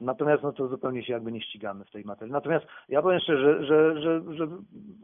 Natomiast 0.00 0.42
no 0.42 0.52
to 0.52 0.68
zupełnie 0.68 1.04
się 1.04 1.12
jakby 1.12 1.32
nie 1.32 1.40
ścigamy 1.40 1.84
w 1.84 1.90
tej 1.90 2.04
materii. 2.04 2.32
Natomiast 2.32 2.66
ja 2.88 3.02
powiem 3.02 3.20
szczerze, 3.20 3.64
że, 3.64 4.02
że, 4.02 4.22
że 4.34 4.46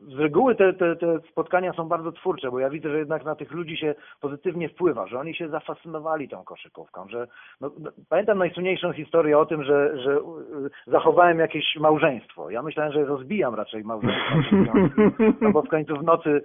z 0.02 0.18
reguły 0.18 0.54
te, 0.54 0.72
te, 0.72 0.96
te 0.96 1.18
spotkania 1.30 1.72
są 1.72 1.88
bardzo 1.88 2.12
twórcze, 2.12 2.50
bo 2.50 2.58
ja 2.58 2.70
widzę, 2.70 2.90
że 2.90 2.98
jednak 2.98 3.24
na 3.24 3.34
tych 3.34 3.52
ludzi 3.52 3.76
się 3.76 3.94
pozytywnie 4.20 4.68
wpływa, 4.68 5.06
że 5.06 5.18
oni 5.18 5.34
się 5.34 5.48
zafascynowali 5.48 6.28
tą 6.28 6.44
koszykówką, 6.44 7.08
że 7.08 7.26
no, 7.60 7.70
no, 7.78 7.90
pamiętam 8.08 8.38
najsłynniejszą 8.38 8.92
historię 8.92 9.38
o 9.38 9.46
tym, 9.46 9.64
że, 9.64 9.98
że 10.02 10.12
y, 10.12 10.20
zachowałem 10.86 11.38
jakieś 11.38 11.76
małżeństwo. 11.76 12.50
Ja 12.50 12.62
myślałem, 12.62 12.92
że 12.92 13.04
rozbijam 13.04 13.54
raczej 13.54 13.84
małżeństwo. 13.84 14.12
No 15.40 15.52
bo 15.52 15.62
w 15.62 15.68
końcu 15.68 15.96
w 15.96 16.02
nocy 16.02 16.42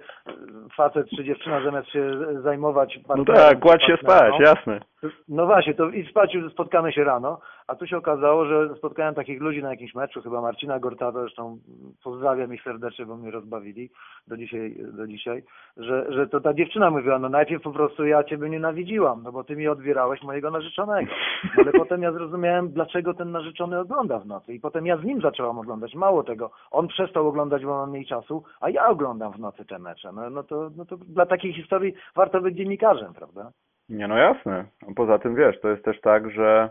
facet 0.76 1.06
czy 1.16 1.24
dziewczyna 1.24 1.64
zamiast 1.64 1.88
się 1.88 2.10
zajmować 2.42 3.00
No 3.16 3.24
tak, 3.24 3.60
kładź 3.60 3.82
się 3.86 3.96
spać, 3.96 4.06
partnerką, 4.06 4.40
jasne. 4.40 4.80
no 5.28 5.46
właśnie, 5.46 5.74
to 5.74 5.88
i 5.88 6.06
spać 6.10 6.36
spotkamy 6.52 6.92
się 6.92 7.04
rano, 7.04 7.40
a 7.68 7.74
tu 7.74 7.86
się 7.86 7.96
okazało, 7.96 8.44
że 8.44 8.74
spotkałem 8.76 9.14
takich 9.14 9.40
ludzi 9.40 9.62
na 9.62 9.70
jakimś 9.70 9.94
meczu, 9.94 10.22
chyba 10.22 10.40
Marcina 10.40 10.78
Gortata, 10.78 11.20
zresztą 11.20 11.58
pozdrawiam 12.04 12.54
ich 12.54 12.62
serdecznie, 12.62 13.06
bo 13.06 13.16
mnie 13.16 13.30
rozbawili 13.30 13.90
do 14.26 14.36
dzisiaj, 14.36 14.76
do 14.92 15.06
dzisiaj 15.06 15.42
że, 15.76 16.12
że 16.12 16.26
to 16.26 16.40
ta 16.40 16.54
dziewczyna 16.54 16.90
mówiła, 16.90 17.18
no 17.18 17.28
najpierw 17.28 17.62
po 17.62 17.72
prostu 17.72 18.06
ja 18.06 18.24
ciebie 18.24 18.48
nienawidziłam, 18.48 19.22
no 19.22 19.32
bo 19.32 19.44
ty 19.44 19.56
mi 19.56 19.68
odbierałeś 19.68 20.22
mojego 20.22 20.50
narzeczonego. 20.50 21.10
No 21.44 21.50
ale 21.62 21.72
potem 21.72 22.02
ja 22.02 22.12
zrozumiałem, 22.12 22.68
dlaczego 22.68 23.14
ten 23.14 23.32
narzeczony 23.32 23.78
ogląda 23.78 24.18
w 24.18 24.26
nocy 24.26 24.54
i 24.54 24.60
potem 24.60 24.86
ja 24.86 24.96
z 24.96 25.04
nim 25.04 25.20
zaczęłam 25.20 25.58
oglądać. 25.58 25.94
Mało 25.94 26.22
tego, 26.22 26.50
on 26.70 26.88
przestał 26.88 27.28
oglądać, 27.28 27.64
bo 27.64 27.70
mam 27.70 27.90
mniej 27.90 28.06
czasu, 28.06 28.44
a 28.60 28.70
ja 28.70 28.86
oglądam 28.86 29.32
w 29.32 29.38
nocy 29.38 29.64
te 29.64 29.78
mecze. 29.78 30.12
No, 30.12 30.30
no, 30.30 30.42
to, 30.42 30.70
no 30.76 30.84
to 30.84 30.96
dla 30.96 31.26
takiej 31.26 31.52
historii 31.52 31.94
warto 32.16 32.40
być 32.40 32.56
dziennikarzem, 32.56 33.14
prawda? 33.14 33.50
Nie, 33.88 34.08
no 34.08 34.16
jasne. 34.16 34.64
Poza 34.96 35.18
tym 35.18 35.34
wiesz, 35.34 35.60
to 35.60 35.68
jest 35.68 35.84
też 35.84 36.00
tak, 36.00 36.30
że 36.30 36.70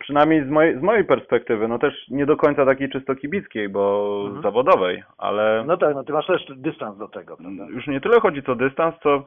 przynajmniej 0.00 0.44
z 0.44 0.48
mojej, 0.50 0.78
z 0.78 0.82
mojej 0.82 1.04
perspektywy, 1.04 1.68
no 1.68 1.78
też 1.78 2.08
nie 2.08 2.26
do 2.26 2.36
końca 2.36 2.66
takiej 2.66 2.88
czysto 2.90 3.14
kibickiej, 3.14 3.68
bo 3.68 4.12
Mhm. 4.24 4.42
zawodowej, 4.42 5.02
ale 5.18 5.64
No 5.66 5.76
tak, 5.76 5.94
no 5.94 6.04
ty 6.04 6.12
masz 6.12 6.26
też 6.26 6.46
dystans 6.56 6.98
do 6.98 7.08
tego, 7.08 7.36
prawda? 7.36 7.66
już 7.68 7.86
nie 7.86 8.00
tyle 8.00 8.20
chodzi 8.20 8.46
o 8.46 8.54
dystans, 8.54 8.94
co 9.02 9.24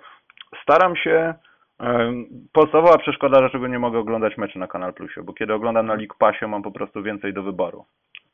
staram 0.64 0.96
się 0.96 1.34
em, 1.80 2.26
Podstawowa 2.54 2.98
przeszkoda, 2.98 3.40
dlaczego 3.40 3.68
nie 3.68 3.80
mogę 3.80 4.00
oglądać 4.00 4.38
meczy 4.38 4.60
na 4.60 4.68
Kanal 4.68 4.94
Plusie, 4.94 5.24
bo 5.24 5.34
kiedy 5.34 5.54
oglądam 5.54 5.86
na 5.86 5.94
League 5.96 6.16
Passie 6.20 6.48
mam 6.48 6.64
po 6.64 6.72
prostu 6.72 7.04
więcej 7.04 7.34
do 7.34 7.44
wyboru. 7.44 7.86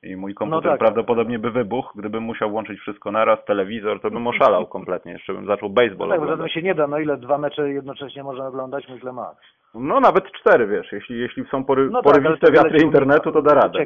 I 0.04 0.16
mój 0.16 0.34
komputer 0.34 0.72
tak. 0.72 0.80
prawdopodobnie 0.80 1.40
by 1.40 1.52
wybuchł, 1.52 2.00
gdybym 2.00 2.24
musiał 2.24 2.50
włączyć 2.52 2.80
wszystko 2.80 3.12
naraz, 3.12 3.46
telewizor, 3.46 4.02
to 4.02 4.12
bym 4.12 4.28
oszalał 4.28 4.68
kompletnie, 4.68 5.12
jeszcze 5.12 5.34
bym 5.34 5.46
zaczął 5.46 5.70
baseball 5.70 6.08
No 6.10 6.14
tak, 6.16 6.24
oglądać. 6.24 6.54
się 6.54 6.62
nie 6.62 6.76
da, 6.76 6.88
no 6.88 7.00
ile 7.00 7.18
dwa 7.18 7.38
mecze 7.38 7.70
jednocześnie 7.70 8.24
można 8.24 8.48
oglądać, 8.48 8.88
myślę 8.90 9.14
ma. 9.14 9.32
No 9.74 10.00
nawet 10.00 10.32
cztery, 10.32 10.68
wiesz, 10.68 10.92
jeśli, 10.92 11.20
jeśli 11.20 11.46
są 11.52 11.64
pory, 11.66 11.90
No 11.92 12.02
tak, 12.02 12.14
porywiste 12.14 12.52
wiele 12.52 12.64
wiatry 12.64 12.80
internetu, 12.86 13.32
to 13.32 13.42
da 13.42 13.54
radę. 13.54 13.86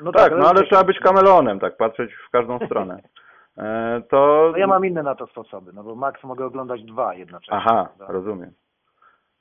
No 0.00 0.12
tak, 0.12 0.32
no 0.32 0.36
ale 0.38 0.52
ucieka. 0.52 0.66
trzeba 0.66 0.84
być 0.84 0.98
kamelonem, 0.98 1.60
tak, 1.60 1.76
patrzeć 1.76 2.10
w 2.14 2.30
każdą 2.30 2.58
stronę. 2.66 3.00
E, 3.58 4.02
to... 4.10 4.48
No 4.52 4.58
ja 4.58 4.66
mam 4.66 4.86
inne 4.86 5.02
na 5.02 5.14
to 5.14 5.26
sposoby, 5.26 5.72
no 5.72 5.82
bo 5.84 5.94
Max 5.94 6.24
mogę 6.24 6.44
oglądać 6.46 6.82
dwa 6.84 7.14
jednocześnie. 7.14 7.54
Aha, 7.56 7.88
rozumiem. 8.08 8.50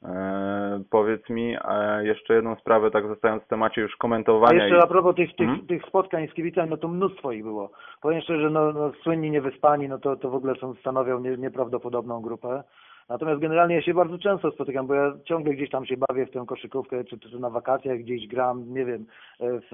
E, 0.03 0.83
powiedz 0.89 1.29
mi 1.29 1.55
e, 1.63 2.05
jeszcze 2.05 2.33
jedną 2.33 2.55
sprawę, 2.55 2.91
tak 2.91 3.07
zostając 3.07 3.43
w 3.43 3.47
temacie 3.47 3.81
już 3.81 3.93
A 3.93 3.97
komentowania. 3.97 4.63
jeszcze 4.65 4.77
i- 4.79 4.83
a 4.83 4.87
propos 4.87 5.15
tych, 5.15 5.35
tych, 5.35 5.49
Mhm. 5.49 5.67
tych 5.67 5.83
spotkań 5.85 6.27
z 6.27 6.33
kibicami, 6.33 6.69
no 6.69 6.77
to 6.77 6.87
mnóstwo 6.87 7.31
ich 7.31 7.43
było. 7.43 7.71
Powiem 8.01 8.21
szczerze, 8.21 8.49
no, 8.49 8.71
no 8.71 8.91
słynni 9.03 9.31
niewyspani, 9.31 9.89
no 9.89 9.97
to, 9.99 10.15
to 10.15 10.29
w 10.29 10.35
ogóle 10.35 10.55
są, 10.55 10.73
stanowią 10.73 11.19
nie, 11.19 11.37
nieprawdopodobną 11.37 12.21
grupę. 12.21 12.63
Natomiast 13.09 13.41
generalnie 13.41 13.75
ja 13.75 13.81
się 13.81 13.93
bardzo 13.93 14.17
często 14.17 14.51
spotykam, 14.51 14.87
bo 14.87 14.93
ja 14.93 15.13
ciągle 15.25 15.53
gdzieś 15.53 15.69
tam 15.69 15.85
się 15.85 15.95
bawię 15.97 16.25
w 16.25 16.31
tę 16.31 16.43
koszykówkę, 16.47 17.03
czy, 17.03 17.19
czy 17.19 17.39
na 17.39 17.49
wakacjach 17.49 17.97
gdzieś 17.97 18.27
gram, 18.27 18.73
nie 18.73 18.85
wiem, 18.85 19.05
w, 19.39 19.69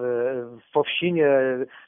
w 0.70 0.72
Powsinie 0.74 1.30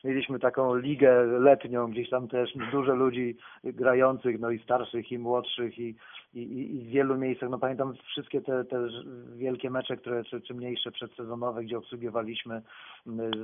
mieliśmy 0.03 0.39
taką 0.39 0.75
ligę 0.75 1.25
letnią, 1.25 1.91
gdzieś 1.91 2.09
tam 2.09 2.27
też 2.27 2.53
dużo 2.71 2.95
ludzi 2.95 3.37
grających, 3.63 4.39
no 4.39 4.51
i 4.51 4.59
starszych, 4.59 5.11
i 5.11 5.19
młodszych, 5.19 5.79
i, 5.79 5.95
i, 6.33 6.39
i 6.39 6.69
i 6.79 6.85
w 6.85 6.87
wielu 6.89 7.17
miejscach, 7.17 7.49
no 7.49 7.59
pamiętam 7.59 7.93
wszystkie 7.93 8.41
te, 8.41 8.65
te 8.65 8.87
wielkie 9.35 9.69
mecze, 9.69 9.97
które, 9.97 10.23
czy, 10.23 10.41
czy 10.41 10.53
mniejsze 10.53 10.91
przedsezonowe, 10.91 11.63
gdzie 11.63 11.77
obsługiwaliśmy 11.77 12.61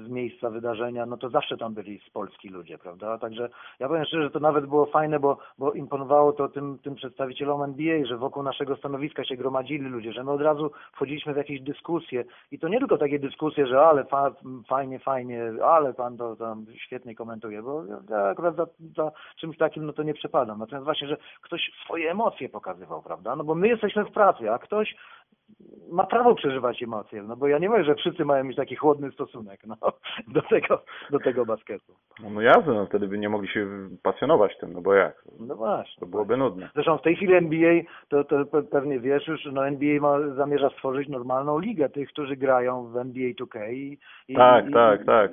z 0.06 0.10
miejsca 0.10 0.50
wydarzenia, 0.50 1.06
no 1.06 1.18
to 1.18 1.30
zawsze 1.30 1.58
tam 1.58 1.74
byli 1.74 2.00
z 2.08 2.10
Polski 2.10 2.50
ludzie, 2.50 2.78
prawda? 2.78 3.18
Także 3.18 3.50
ja 3.80 3.88
powiem 3.88 4.06
szczerze, 4.06 4.24
że 4.24 4.30
to 4.30 4.40
nawet 4.40 4.66
było 4.66 4.86
fajne, 4.86 5.20
bo, 5.20 5.38
bo 5.58 5.72
imponowało 5.72 6.34
to 6.34 6.50
tym, 6.50 6.80
tym 6.84 6.96
przedstawicielom 6.96 7.64
NBA, 7.64 8.06
że 8.06 8.18
wokół 8.18 8.44
naszego 8.44 8.76
stanowiska 8.76 9.24
się 9.24 9.36
gromadzili 9.36 9.90
ludzie, 9.90 10.14
że 10.14 10.24
my 10.24 10.32
od 10.32 10.42
razu 10.42 10.72
wchodziliśmy 10.94 11.34
w 11.34 11.38
jakieś 11.38 11.62
dyskusje 11.62 12.24
i 12.52 12.60
to 12.60 12.68
nie 12.68 12.80
tylko 12.80 12.98
takie 12.98 13.20
dyskusje, 13.20 13.68
że 13.68 13.82
ale 13.82 14.06
fa, 14.06 14.32
fajnie, 14.68 15.00
fajnie, 15.00 15.52
ale 15.64 15.94
pan 15.94 16.18
to 16.18 16.36
tam 16.36 16.66
świetnie 16.76 17.16
komentuje, 17.16 17.62
bo 17.62 17.84
ja 18.10 18.18
akurat 18.18 18.56
za, 18.56 18.68
za 18.96 19.12
czymś 19.40 19.58
takim 19.58 19.86
no 19.86 19.94
to 19.94 20.04
nie 20.04 20.14
przepadam. 20.14 20.60
Natomiast 20.60 20.86
właśnie, 20.86 21.08
że 21.08 21.18
ktoś 21.42 21.72
swoje 21.86 22.12
emocje 22.12 22.50
pokazywał, 22.76 23.02
prawda? 23.02 23.36
No 23.36 23.44
bo 23.44 23.56
my 23.56 23.68
jesteśmy 23.68 24.06
w 24.06 24.12
pracy, 24.12 24.52
a 24.52 24.60
ktoś 24.60 24.96
ma 25.92 26.04
prawo 26.04 26.36
przeżywać 26.36 26.84
emocje, 26.84 27.24
no 27.24 27.36
bo 27.36 27.48
ja 27.48 27.58
nie 27.58 27.70
mówię, 27.70 27.84
że 27.84 27.96
wszyscy 27.96 28.26
mają 28.26 28.44
mieć 28.44 28.58
taki 28.58 28.76
chłodny 28.76 29.12
stosunek 29.12 29.60
no, 29.68 29.76
do, 30.36 30.42
tego, 30.42 30.84
do 31.12 31.20
tego 31.20 31.46
basketu. 31.46 31.94
No, 32.24 32.30
no 32.30 32.42
jasne, 32.42 32.74
no 32.74 32.86
wtedy 32.86 33.08
by 33.08 33.18
nie 33.18 33.30
mogli 33.30 33.48
się 33.48 33.68
pasjonować 34.04 34.58
tym, 34.58 34.74
no 34.74 34.82
bo 34.82 34.94
jak? 34.94 35.24
No 35.40 35.56
właśnie. 35.56 36.00
To 36.00 36.06
byłoby 36.06 36.38
nudne. 36.38 36.70
Zresztą 36.74 36.98
w 36.98 37.02
tej 37.02 37.16
chwili 37.16 37.34
NBA, 37.34 37.82
to, 38.10 38.24
to 38.24 38.44
pe- 38.44 38.68
pewnie 38.68 39.00
wiesz 39.00 39.28
już, 39.28 39.46
no 39.46 39.68
NBA 39.68 40.02
ma, 40.02 40.36
zamierza 40.36 40.70
stworzyć 40.70 41.10
normalną 41.10 41.60
ligę 41.60 41.90
tych, 41.90 42.10
którzy 42.10 42.36
grają 42.36 42.88
w 42.88 42.98
NBA 42.98 43.30
2K. 43.30 43.74
I, 43.74 44.00
i, 44.28 44.36
Tak, 44.36 44.70
i, 44.70 44.74
tak, 44.74 45.06
tak. 45.06 45.32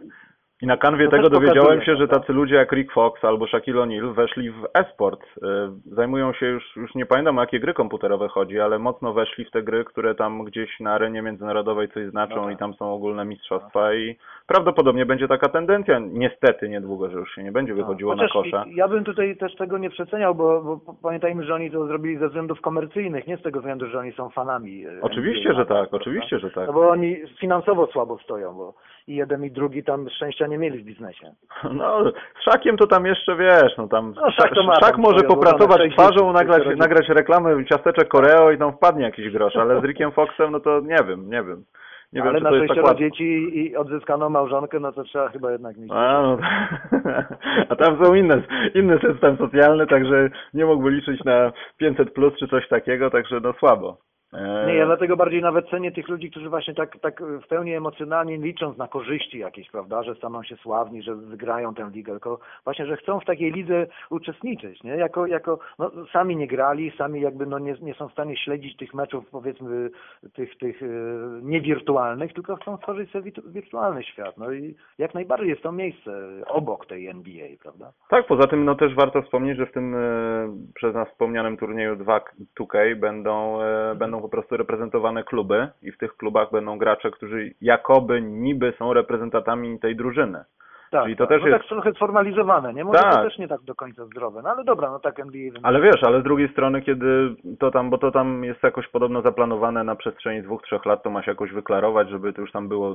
I 0.62 0.66
na 0.66 0.76
kanwie 0.76 1.04
To 1.04 1.10
tego 1.10 1.30
dowiedziałem 1.30 1.62
pokazuje, 1.78 1.86
się, 1.86 1.96
że 1.96 2.08
tacy 2.08 2.32
ludzie 2.32 2.54
jak 2.54 2.72
Rick 2.72 2.92
Fox 2.92 3.24
albo 3.24 3.46
Shaquille 3.46 3.80
O'Neal 3.80 4.14
weszli 4.14 4.50
w 4.50 4.66
e-sport. 4.74 5.20
Y, 5.22 5.40
Zajmują 5.86 6.32
się 6.32 6.46
już, 6.46 6.76
już 6.76 6.94
nie 6.94 7.06
pamiętam 7.06 7.38
o 7.38 7.40
jakie 7.40 7.60
gry 7.60 7.74
komputerowe 7.74 8.28
chodzi, 8.28 8.60
ale 8.60 8.78
mocno 8.78 9.12
weszli 9.12 9.44
w 9.44 9.50
te 9.50 9.62
gry, 9.62 9.84
które 9.84 10.14
tam 10.14 10.44
gdzieś 10.44 10.80
na 10.80 10.92
arenie 10.92 11.22
międzynarodowej 11.22 11.88
coś 11.88 12.06
znaczą 12.06 12.36
No 12.36 12.42
tak. 12.44 12.54
i 12.54 12.56
tam 12.56 12.74
są 12.74 12.94
ogólne 12.94 13.24
mistrzostwa 13.24 13.94
i 13.94 14.16
prawdopodobnie 14.46 15.06
będzie 15.06 15.28
taka 15.28 15.48
tendencja, 15.48 15.98
niestety 15.98 16.68
niedługo, 16.68 17.10
że 17.10 17.18
już 17.18 17.34
się 17.34 17.42
nie 17.42 17.52
będzie 17.52 17.74
wychodziło 17.74 18.14
na 18.16 18.22
Chociaż 18.28 18.32
kosza. 18.32 18.64
Ja 18.74 18.88
bym 18.88 19.04
tutaj 19.04 19.36
też 19.36 19.56
tego 19.56 19.78
nie 19.78 19.90
przeceniał, 19.90 20.34
bo, 20.34 20.62
bo 20.62 20.94
pamiętajmy, 21.02 21.44
że 21.44 21.54
oni 21.54 21.70
to 21.70 21.86
zrobili 21.86 22.18
ze 22.18 22.26
względów 22.28 22.60
komercyjnych, 22.60 23.26
nie 23.26 23.36
z 23.36 23.42
tego 23.42 23.58
względu, 23.60 23.86
że 23.86 23.98
oni 23.98 24.12
są 24.12 24.30
fanami. 24.30 24.86
e, 24.86 25.00
Oczywiście, 25.02 25.48
NBA, 25.50 25.62
że 25.62 25.66
tak, 25.66 25.94
oczywiście, 25.94 26.38
że 26.38 26.50
tak. 26.50 26.66
No 26.66 26.72
bo 26.72 26.90
oni 26.90 27.16
finansowo 27.40 27.86
słabo 27.86 28.18
stoją, 28.18 28.54
bo 28.54 28.74
i 29.08 29.14
jeden 29.14 29.44
i 29.44 29.50
drugi 29.50 29.84
tam 29.84 30.08
szczęścia 30.10 30.46
nie 30.52 30.58
mieli 30.58 30.78
w 30.78 30.84
biznesie. 30.84 31.34
No, 31.80 32.04
z 32.40 32.44
Szakiem 32.44 32.76
to 32.76 32.86
tam 32.86 33.06
jeszcze 33.06 33.36
wiesz, 33.36 33.76
no 33.78 33.88
tam 33.88 34.14
No, 34.16 34.30
Szak 34.30 34.50
ma 34.66 34.74
Szak 34.74 34.92
tam 34.92 35.00
może 35.00 35.24
popracować 35.24 35.92
twarzą, 35.92 36.32
nagrać, 36.32 36.62
nagrać 36.76 37.08
reklamę 37.08 37.64
ciasteczek 37.64 38.08
Koreo 38.08 38.50
i 38.50 38.58
tam 38.58 38.72
wpadnie 38.72 39.02
jakiś 39.04 39.30
grosz, 39.30 39.56
ale 39.56 39.80
z 39.80 39.84
Rickiem 39.84 40.12
Foxem, 40.12 40.52
no 40.52 40.60
to 40.60 40.80
nie 40.80 40.98
wiem, 41.08 41.30
nie 41.30 41.42
wiem. 41.42 41.64
Nie 42.12 42.22
Ale 42.22 42.32
wiem, 42.32 42.42
na 42.42 42.50
tak 42.50 42.58
sześcioro 42.58 42.86
łatwe. 42.86 42.98
dzieci 43.00 43.58
i 43.58 43.76
odzyskaną 43.76 44.28
małżonkę, 44.28 44.80
no 44.80 44.92
to 44.92 45.04
trzeba 45.04 45.28
chyba 45.28 45.52
jednak 45.52 45.76
mieć. 45.76 45.90
A, 45.92 46.22
no, 46.22 46.38
a 47.70 47.76
tam 47.76 48.04
są 48.04 48.14
inne, 48.14 48.42
inny 48.74 48.98
system 48.98 49.36
socjalny, 49.36 49.86
także 49.86 50.30
nie 50.54 50.64
mógłby 50.64 50.90
liczyć 50.90 51.24
na 51.24 51.52
500 51.76 52.12
plus 52.12 52.34
czy 52.38 52.48
coś 52.48 52.68
takiego, 52.68 53.10
także 53.10 53.40
no 53.40 53.52
słabo. 53.52 53.96
E, 54.32 54.66
Nie, 54.66 54.74
ja 54.74 54.86
dlatego 54.86 55.16
bardziej 55.16 55.42
nawet 55.42 55.68
cenię 55.68 55.92
tych 55.92 56.08
ludzi, 56.08 56.30
którzy 56.30 56.48
właśnie 56.48 56.74
tak, 56.74 56.98
tak 56.98 57.22
w 57.22 57.46
pełni 57.46 57.74
emocjonalnie 57.74 58.36
licząc 58.36 58.78
na 58.78 58.88
korzyści 58.88 59.38
jakieś, 59.38 59.70
prawda, 59.70 60.02
że 60.02 60.14
staną 60.14 60.42
się 60.42 60.56
sławni, 60.56 61.02
że 61.02 61.14
wygrają 61.14 61.74
tę 61.74 61.90
ligę, 61.94 62.12
tylko 62.12 62.38
właśnie, 62.64 62.86
że 62.86 62.96
chcą 62.96 63.20
w 63.20 63.24
takiej 63.24 63.52
lidze 63.52 63.86
uczestniczyć, 64.10 64.82
nie? 64.82 64.90
Jako, 64.90 65.26
jako 65.26 65.58
no, 65.78 65.90
sami 66.12 66.36
nie 66.36 66.46
grali, 66.46 66.92
sami 66.98 67.20
jakby 67.20 67.46
no, 67.46 67.58
nie, 67.58 67.74
nie 67.82 67.94
są 67.94 68.08
w 68.08 68.12
stanie 68.12 68.36
śledzić 68.36 68.76
tych 68.76 68.94
meczów, 68.94 69.30
powiedzmy, 69.30 69.90
tych, 70.34 70.58
tych 70.58 70.82
e, 70.82 70.86
niewirtualnych, 71.42 72.32
tylko 72.32 72.56
chcą 72.56 72.76
stworzyć 72.76 73.10
sobie 73.10 73.32
wirtu- 73.32 73.52
wirtualny 73.52 74.02
świat. 74.02 74.38
No 74.38 74.52
i 74.52 74.74
jak 74.98 75.14
najbardziej 75.14 75.48
jest 75.48 75.62
to 75.62 75.72
miejsce 75.72 76.10
obok 76.46 76.86
tej 76.86 77.08
NBA, 77.08 77.48
prawda? 77.62 77.92
Tak, 78.08 78.26
poza 78.26 78.46
tym 78.46 78.64
no 78.64 78.74
też 78.74 78.94
warto 78.94 79.22
wspomnieć, 79.22 79.58
że 79.58 79.66
w 79.66 79.72
tym 79.72 79.94
e, 79.94 79.98
przez 80.74 80.94
nas 80.94 81.08
wspomnianym 81.08 81.56
turnieju 81.56 81.96
2 81.96 82.20
2K 82.60 82.96
będą, 82.96 83.58
będą 83.96 84.21
po 84.22 84.28
prostu 84.28 84.56
reprezentowane 84.56 85.24
kluby 85.24 85.68
i 85.82 85.92
w 85.92 85.98
tych 85.98 86.16
klubach 86.16 86.50
będą 86.52 86.78
gracze, 86.78 87.10
którzy 87.10 87.50
jakoby 87.60 88.22
niby 88.22 88.72
są 88.78 88.92
reprezentantami 88.92 89.78
tej 89.78 89.96
drużyny. 89.96 90.44
Tak, 90.90 91.02
Czyli 91.04 91.16
to 91.16 91.26
tak. 91.26 91.28
też 91.28 91.42
no 91.42 91.48
jest- 91.48 91.60
tak 91.60 91.68
trochę 91.68 91.92
sformalizowane, 91.92 92.74
nie? 92.74 92.84
Może 92.84 92.98
to 92.98 93.04
Tak. 93.04 93.22
też 93.24 93.38
nie 93.38 93.48
tak 93.48 93.60
do 93.60 93.74
końca 93.74 94.04
zdrowe. 94.06 94.40
No 94.42 94.50
ale 94.50 94.64
dobra, 94.64 94.90
no 94.90 94.98
tak 95.00 95.20
NBA 95.20 95.42
wymaga. 95.52 95.68
Ale 95.68 95.80
wiesz, 95.80 96.04
ale 96.04 96.20
z 96.20 96.24
drugiej 96.24 96.48
strony, 96.48 96.82
kiedy 96.82 97.34
to 97.58 97.70
tam, 97.70 97.90
bo 97.90 97.98
to 97.98 98.10
tam 98.10 98.44
jest 98.44 98.62
jakoś 98.62 98.88
podobno 98.88 99.22
zaplanowane 99.22 99.84
na 99.84 99.94
przestrzeni 99.96 100.42
dwóch, 100.42 100.62
trzech 100.62 100.86
lat, 100.86 101.02
to 101.02 101.10
ma 101.10 101.22
się 101.22 101.30
jakoś 101.30 101.52
wyklarować, 101.52 102.08
żeby 102.10 102.32
to 102.32 102.40
już 102.40 102.52
tam 102.52 102.68
było 102.68 102.94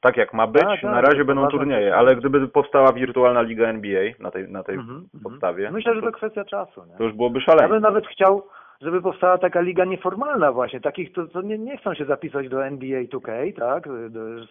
tak 0.00 0.16
jak 0.16 0.34
ma 0.34 0.46
być. 0.46 0.62
Tak, 0.62 0.80
tak, 0.80 0.90
na 0.90 1.00
razie 1.00 1.18
to 1.18 1.24
będą 1.24 1.46
turnieje, 1.48 1.96
ale 1.96 2.16
gdyby 2.16 2.48
powstała 2.48 2.92
wirtualna 2.92 3.42
liga 3.42 3.66
NBA 3.68 4.02
na 4.20 4.30
tej, 4.30 4.48
na 4.48 4.62
tej 4.62 4.74
Mhm, 4.74 4.96
mhm. 4.98 5.22
podstawie, 5.22 5.70
Myślę, 5.70 5.94
że 5.94 6.00
to, 6.00 6.06
to 6.06 6.12
kwestia 6.12 6.44
czasu, 6.44 6.84
nie? 6.84 6.96
to 6.98 7.04
już 7.04 7.12
byłoby 7.12 7.38
Ja 7.38 7.46
bym 7.46 7.58
szaleństwo. 7.58 7.80
nawet 7.80 8.06
chciał, 8.06 8.42
żeby 8.80 9.02
powstała 9.02 9.38
taka 9.38 9.60
liga 9.60 9.84
nieformalna 9.84 10.52
właśnie, 10.52 10.80
takich, 10.80 11.12
co, 11.12 11.28
co 11.28 11.42
nie, 11.42 11.58
nie 11.58 11.76
chcą 11.76 11.94
się 11.94 12.04
zapisać 12.04 12.48
do 12.48 12.66
NBA 12.66 13.00
2K, 13.00 13.56
tak, 13.56 13.88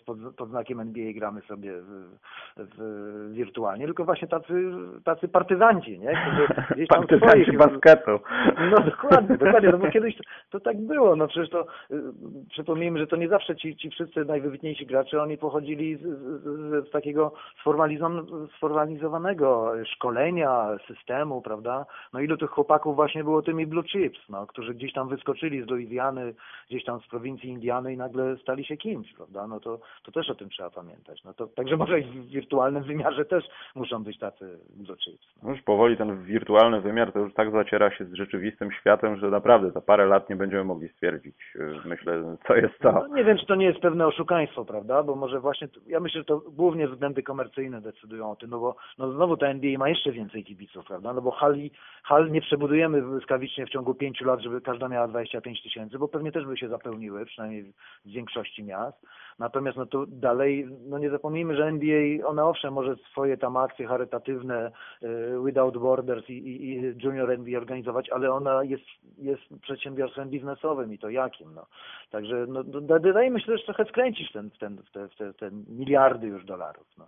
pod, 0.05 0.17
pod 0.35 0.49
znakiem 0.49 0.79
NBA 0.79 1.13
gramy 1.13 1.41
sobie 1.41 1.71
w, 1.81 2.09
w, 2.57 3.33
wirtualnie, 3.33 3.85
tylko 3.85 4.05
właśnie 4.05 4.27
tacy, 4.27 4.71
tacy 5.03 5.27
partyzanci, 5.27 5.99
nie, 5.99 6.13
którzy 6.21 6.47
gdzieś 6.75 6.87
tam 6.87 6.99
Partyzanci 6.99 7.43
swoich- 7.43 7.57
basketu. 7.57 8.19
no 8.71 8.79
dokładnie, 8.79 9.37
dokładnie, 9.37 9.69
no 9.69 9.77
bo 9.77 9.91
kiedyś 9.91 10.17
to, 10.17 10.23
to 10.49 10.59
tak 10.59 10.77
było, 10.77 11.15
no 11.15 11.27
przecież 11.27 11.49
to 11.49 11.65
y, 11.91 12.01
przypomnijmy, 12.49 12.99
że 12.99 13.07
to 13.07 13.15
nie 13.15 13.29
zawsze 13.29 13.55
ci, 13.55 13.75
ci 13.75 13.89
wszyscy 13.89 14.25
najwybitniejsi 14.25 14.85
gracze, 14.85 15.21
oni 15.21 15.37
pochodzili 15.37 15.95
z, 15.95 16.01
z, 16.01 16.87
z, 16.87 16.91
takiego 16.91 17.33
sformalizowanego 18.57 19.71
szkolenia, 19.85 20.67
systemu, 20.87 21.41
prawda? 21.41 21.85
No 22.13 22.19
ilu 22.19 22.37
tych 22.37 22.49
chłopaków 22.49 22.95
właśnie 22.95 23.23
było 23.23 23.41
tymi 23.41 23.67
blue 23.67 23.83
chips, 23.83 24.16
no, 24.29 24.47
którzy 24.47 24.73
gdzieś 24.73 24.93
tam 24.93 25.09
wyskoczyli 25.09 25.63
z 25.63 25.67
Luizjany, 25.67 26.33
gdzieś 26.69 26.83
tam 26.83 26.99
z 26.99 27.07
prowincji 27.07 27.49
Indiany 27.49 27.93
i 27.93 27.97
nagle 27.97 28.37
stali 28.37 28.65
się 28.65 28.77
kimś, 28.77 29.13
prawda? 29.13 29.47
No 29.47 29.59
to, 29.59 29.79
to 30.03 30.11
też 30.11 30.29
o 30.29 30.35
tym 30.35 30.49
trzeba 30.49 30.69
pamiętać. 30.69 31.23
No 31.23 31.33
to, 31.33 31.47
także 31.47 31.77
może 31.77 31.99
i 31.99 32.03
w 32.03 32.27
wirtualnym 32.27 32.83
wymiarze 32.83 33.25
też 33.25 33.43
muszą 33.75 34.03
być 34.03 34.19
tacy 34.19 34.59
blue 34.75 34.97
chips. 34.97 35.27
No. 35.43 35.51
Już 35.51 35.61
powoli 35.61 35.97
ten 35.97 36.23
wirtualny 36.23 36.81
wymiar 36.81 37.11
to 37.11 37.19
już 37.19 37.33
tak 37.33 37.51
zaciera 37.51 37.91
się 37.91 38.05
z 38.05 38.13
rzeczywistym 38.13 38.71
światem, 38.71 39.17
że 39.17 39.29
naprawdę 39.29 39.71
za 39.71 39.81
parę 39.81 40.05
lat 40.05 40.29
nie 40.29 40.35
będziemy 40.35 40.63
mogli 40.63 40.89
stwierdzić, 40.89 41.35
y, 41.55 41.75
myślę, 41.85 42.37
co 42.47 42.55
jest 42.55 42.73
co. 42.81 42.91
No, 42.91 43.07
nie 43.07 43.23
wiem, 43.23 43.37
czy 43.37 43.45
to 43.45 43.55
nie 43.55 43.65
jest 43.65 43.79
pewne 43.79 44.07
oszukaństwo, 44.07 44.65
prawda? 44.65 45.03
Bo 45.03 45.15
może 45.15 45.39
właśnie, 45.39 45.67
to, 45.67 45.79
ja 45.87 45.99
myślę, 45.99 46.21
że 46.21 46.25
to 46.25 46.41
głównie 46.51 46.87
względy 46.87 47.23
komercyjne 47.23 47.81
decydują 47.81 48.31
o 48.31 48.35
tym, 48.35 48.49
no 48.49 48.59
bo 48.59 48.75
no 48.97 49.11
znowu 49.11 49.37
ta 49.37 49.47
NBA 49.47 49.77
ma 49.77 49.89
jeszcze 49.89 50.11
więcej 50.11 50.43
kibiców, 50.43 50.85
prawda? 50.85 51.13
No 51.13 51.21
bo 51.21 51.31
hali, 51.31 51.71
hal 52.03 52.31
nie 52.31 52.41
przebudujemy 52.41 53.01
błyskawicznie 53.01 53.65
w 53.65 53.69
ciągu 53.69 53.93
pięciu 53.93 54.06
lat, 54.25 54.41
żeby 54.41 54.61
każda 54.61 54.87
miała 54.87 55.07
25 55.07 55.63
tysięcy, 55.63 55.99
bo 55.99 56.07
pewnie 56.07 56.31
też 56.31 56.45
by 56.45 56.57
się 56.57 56.69
zapełniły, 56.69 57.25
przynajmniej 57.25 57.63
w 58.05 58.11
większości 58.11 58.63
miast. 58.63 58.97
Natomiast 59.39 59.77
no 59.77 59.85
tu 59.85 60.05
dalej, 60.05 60.67
no 60.87 60.97
nie 60.97 61.09
zapomnijmy, 61.09 61.55
że 61.55 61.65
NBA, 61.65 62.27
ona 62.27 62.49
owszem 62.49 62.73
może 62.73 62.95
swoje 62.95 63.37
tam 63.37 63.57
akcje 63.57 63.87
charytatywne, 63.87 64.71
y, 65.03 65.07
Without 65.45 65.77
Borders 65.77 66.29
i, 66.29 66.33
i, 66.33 66.71
i 66.71 66.93
Junior 67.03 67.31
NBA 67.31 67.59
organizować, 67.59 68.09
ale 68.09 68.31
ona 68.31 68.63
jest, 68.63 68.85
jest 69.17 69.41
przedsiębiorstwem 69.61 70.29
biznesowym 70.29 70.93
i 70.93 70.99
to 70.99 71.09
jakim, 71.09 71.53
no. 71.53 71.65
Także 72.11 72.45
no, 72.47 72.63
wydaje 72.99 73.39
się 73.39 73.45
też 73.45 73.65
trochę 73.65 73.85
skręcić 73.85 74.31
ten, 74.31 74.49
w 74.49 74.57
ten, 74.57 74.77
w 74.77 74.91
te, 74.91 75.07
w 75.07 75.15
te, 75.15 75.33
te 75.33 75.51
miliardy 75.51 76.27
już 76.27 76.45
dolarów. 76.45 76.87
No. 76.97 77.07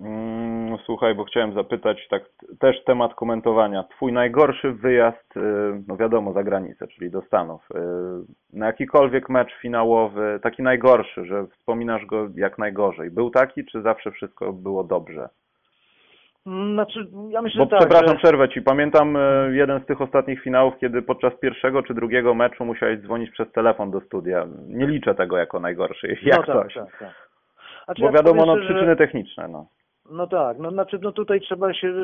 Mm, 0.00 0.78
Słuchaj, 0.86 1.14
bo 1.14 1.24
chciałem 1.24 1.54
zapytać, 1.54 2.08
tak 2.08 2.22
też 2.60 2.84
temat 2.84 3.14
komentowania. 3.14 3.82
Twój 3.84 4.12
najgorszy 4.12 4.72
wyjazd, 4.72 5.36
y, 5.36 5.40
no 5.88 5.96
wiadomo, 5.96 6.32
za 6.32 6.42
granicę, 6.42 6.88
czyli 6.88 7.10
do 7.10 7.22
Stanów. 7.22 7.68
y, 7.74 7.78
Na 8.58 8.66
jakikolwiek 8.66 9.28
mecz 9.28 9.52
finałowy, 9.60 10.40
taki 10.42 10.62
najgorszy, 10.62 11.24
że 11.24 11.46
wspominasz 11.46 12.06
go 12.06 12.28
jak 12.34 12.58
najgorzej. 12.58 13.10
Był 13.10 13.30
taki, 13.30 13.64
czy 13.64 13.82
zawsze 13.82 14.10
wszystko 14.10 14.52
było 14.52 14.84
dobrze? 14.84 15.28
Znaczy, 16.46 17.06
ja 17.30 17.42
myślę, 17.42 17.58
Bo 17.58 17.64
że 17.64 17.70
tak, 17.70 17.78
przepraszam, 17.78 18.08
że... 18.08 18.16
przerwę 18.16 18.48
ci. 18.48 18.62
Pamiętam 18.62 19.16
y, 19.16 19.50
jeden 19.52 19.80
z 19.80 19.86
tych 19.86 20.00
ostatnich 20.00 20.42
finałów, 20.42 20.74
kiedy 20.80 21.02
podczas 21.02 21.34
pierwszego 21.40 21.82
czy 21.82 21.94
drugiego 21.94 22.34
meczu 22.34 22.64
musiałeś 22.64 23.00
dzwonić 23.00 23.30
przez 23.30 23.52
telefon 23.52 23.90
do 23.90 24.00
studia. 24.00 24.46
Nie 24.68 24.86
liczę 24.86 25.14
tego 25.14 25.36
jako 25.36 25.60
najgorszy, 25.60 26.16
jak 26.22 26.48
no, 26.48 26.54
tak, 26.54 26.64
coś. 26.64 26.74
tak, 26.74 26.98
tak. 27.00 27.30
Znaczy, 27.84 28.02
Bo 28.02 28.06
ja 28.06 28.12
wiadomo, 28.12 28.46
no 28.46 28.56
przyczyny 28.56 28.96
techniczne, 28.96 29.48
no. 29.48 29.66
No 30.10 30.26
tak, 30.26 30.58
no 30.58 30.70
znaczy 30.70 30.98
no 31.02 31.12
tutaj 31.12 31.40
trzeba 31.40 31.74
się 31.74 31.94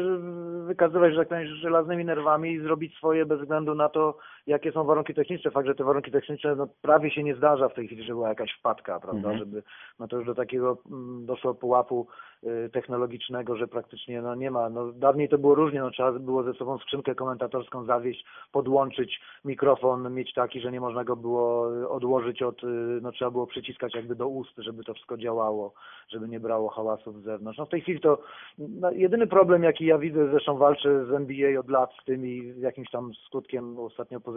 wykazywać, 0.66 1.12
że 1.12 1.19
tak 1.19 1.29
powiem, 1.29 1.47
żelaznymi 1.47 2.05
nerwami 2.05 2.53
i 2.53 2.61
zrobić 2.61 2.97
swoje 2.97 3.27
bez 3.27 3.40
względu 3.40 3.75
na 3.75 3.88
to, 3.88 4.19
jakie 4.47 4.73
są 4.73 4.85
warunki 4.85 5.15
techniczne. 5.15 5.51
Fakt, 5.51 5.67
że 5.67 5.75
te 5.75 5.85
warunki 5.85 6.11
techniczne 6.11 6.55
no, 6.55 6.69
prawie 6.83 7.11
się 7.11 7.23
nie 7.23 7.35
zdarza 7.35 7.69
w 7.69 7.75
tej 7.75 7.87
chwili, 7.87 8.03
że 8.03 8.13
była 8.13 8.29
jakaś 8.29 8.53
wpadka, 8.59 9.01
prawda, 9.01 9.29
Mhm. 9.29 9.39
żeby 9.39 9.63
no 9.99 10.09
to 10.09 10.17
już 10.17 10.27
do 10.27 10.35
takiego 10.35 10.79
mm, 10.91 11.27
doszło 11.27 11.55
pułapu 11.55 12.07
y, 12.45 12.71
technologicznego, 12.73 13.57
że 13.57 13.69
praktycznie 13.69 14.23
no 14.23 14.35
nie 14.35 14.51
ma. 14.51 14.69
No 14.71 14.93
dawniej 14.93 15.29
to 15.29 15.39
było 15.39 15.55
różnie, 15.55 15.81
no 15.81 15.91
trzeba 15.91 16.13
było 16.13 16.43
ze 16.43 16.55
sobą 16.55 16.79
skrzynkę 16.79 17.15
komentatorską 17.15 17.85
zawieść, 17.85 18.25
podłączyć 18.53 19.21
mikrofon, 19.45 20.15
mieć 20.15 20.35
taki, 20.35 20.61
że 20.61 20.73
nie 20.73 20.81
można 20.81 21.05
go 21.05 21.17
było 21.17 21.77
y, 21.77 21.89
odłożyć 21.89 22.43
od, 22.43 22.65
y, 22.65 22.67
no 23.03 23.13
trzeba 23.13 23.31
było 23.31 23.47
przyciskać 23.47 23.95
jakby 23.95 24.15
do 24.15 24.29
ust, 24.29 24.53
żeby 24.59 24.85
to 24.85 24.95
wszystko 24.95 25.17
działało, 25.17 25.73
żeby 26.09 26.29
nie 26.29 26.41
brało 26.41 26.69
hałasów 26.69 27.21
z 27.21 27.25
zewnątrz. 27.25 27.59
No 27.59 27.67
w 27.67 27.71
tej 27.71 27.81
chwili 27.81 28.01
to 28.01 28.19
no, 28.59 28.91
jedyny 28.91 29.27
problem, 29.27 29.63
jaki 29.63 29.87
ja 29.87 29.99
widzę, 29.99 30.31
zresztą 30.31 30.57
walczę 30.57 31.07
z 31.07 31.13
NBA 31.13 31.61
od 31.61 31.71
lat 31.71 31.91
z 32.03 32.05
tym 32.05 32.27
i 32.27 32.53
z 32.53 32.61
jakimś 32.61 32.91
tam 32.91 33.11
skutkiem 33.27 33.79
ostatnio 33.79 34.21
pozytywnym, 34.21 34.36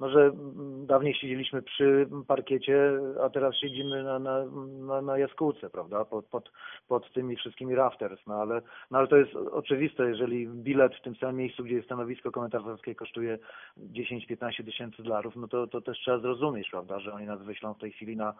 no 0.00 0.08
że 0.08 0.20
mm, 0.20 0.86
dawniej 0.86 1.14
siedzieliśmy 1.14 1.62
przy 1.62 2.08
parkiecie, 2.26 3.00
a 3.24 3.30
teraz 3.30 3.54
siedzimy 3.56 4.02
na, 4.02 4.18
na, 4.18 4.44
na, 4.86 5.02
na 5.02 5.18
jaskółce, 5.18 5.70
prawda, 5.70 6.04
pod, 6.04 6.26
pod, 6.26 6.52
pod 6.88 7.12
tymi 7.12 7.36
wszystkimi 7.36 7.74
rafters, 7.74 8.20
no 8.26 8.34
ale, 8.34 8.62
no 8.90 8.98
ale 8.98 9.08
to 9.08 9.16
jest 9.16 9.36
oczywiste, 9.36 10.08
jeżeli 10.08 10.48
bilet 10.48 10.94
w 10.94 11.02
tym 11.02 11.16
samym 11.16 11.36
miejscu, 11.36 11.64
gdzie 11.64 11.74
jest 11.74 11.86
stanowisko 11.86 12.30
komentatorskie 12.30 12.94
kosztuje 12.94 13.38
10-15 13.78 14.64
tysięcy 14.64 15.02
dolarów, 15.02 15.36
no 15.36 15.48
to, 15.48 15.66
to 15.66 15.80
też 15.80 15.98
trzeba 15.98 16.18
zrozumieć, 16.18 16.70
prawda, 16.70 17.00
że 17.00 17.12
oni 17.12 17.26
nas 17.26 17.42
wyślą 17.42 17.74
w 17.74 17.78
tej 17.78 17.92
chwili 17.92 18.16
na, 18.16 18.34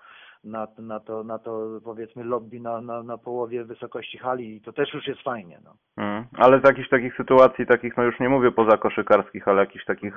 na, 0.45 0.69
na, 0.79 1.01
to, 1.01 1.25
na 1.25 1.39
to 1.39 1.81
powiedzmy 1.85 2.25
lobby 2.25 2.61
na, 2.61 2.81
na, 2.81 3.03
na 3.03 3.19
połowie 3.19 3.65
wysokości 3.65 4.19
hali 4.19 4.57
i 4.57 4.61
to 4.61 4.73
też 4.73 4.95
już 4.95 5.07
jest 5.07 5.23
fajnie, 5.23 5.59
no. 5.65 5.75
Mm. 5.97 6.25
Ale 6.37 6.61
z 6.61 6.65
jakichś 6.65 6.89
takich 6.89 7.17
sytuacji, 7.17 7.67
takich, 7.67 7.97
no 7.97 8.03
już 8.03 8.21
nie 8.21 8.29
mówię 8.29 8.53
poza 8.53 8.77
koszykarskich, 8.77 9.49
ale 9.49 9.61
jakichś 9.61 9.85
takich 9.85 10.15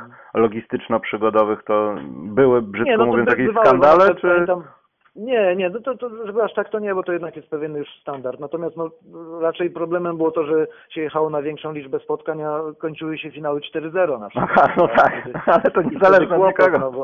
logistyczno-przygodowych, 0.57 1.63
to 1.63 1.95
były, 2.09 2.61
brzydko 2.61 2.91
no 2.91 2.97
to 2.97 3.05
mówiąc, 3.05 3.29
jakieś 3.29 3.49
skandale, 3.55 4.15
czy... 4.15 4.27
pamiętam- 4.27 4.63
Nie, 5.15 5.55
nie, 5.55 5.69
no 5.69 5.79
to, 5.79 5.97
to 5.97 6.25
żeby 6.25 6.43
aż 6.43 6.53
tak 6.53 6.69
to 6.69 6.79
nie, 6.79 6.95
bo 6.95 7.03
to 7.03 7.13
jednak 7.13 7.35
jest 7.35 7.49
pewien 7.49 7.75
już 7.75 7.87
standard. 8.01 8.39
Natomiast 8.39 8.77
no, 8.77 8.89
raczej 9.41 9.69
problemem 9.69 10.17
było 10.17 10.31
to, 10.31 10.43
że 10.45 10.67
się 10.89 11.01
jechało 11.01 11.29
na 11.29 11.41
większą 11.41 11.71
liczbę 11.73 11.99
spotkań, 11.99 12.41
a 12.43 12.59
kończyły 12.79 13.17
się 13.17 13.31
finały 13.31 13.59
4-0 13.75 14.19
na 14.19 14.29
przykład. 14.29 14.49
Aha, 14.55 14.73
no 14.77 14.87
tak, 14.87 15.21
Wtedy- 15.21 15.39
ale 15.45 15.63
to 15.63 15.81
nie 15.81 15.99
wtedy 15.99 16.15
od 16.35 16.47
nikogo. 16.47 16.79
No, 16.79 16.91
bo, 16.91 17.03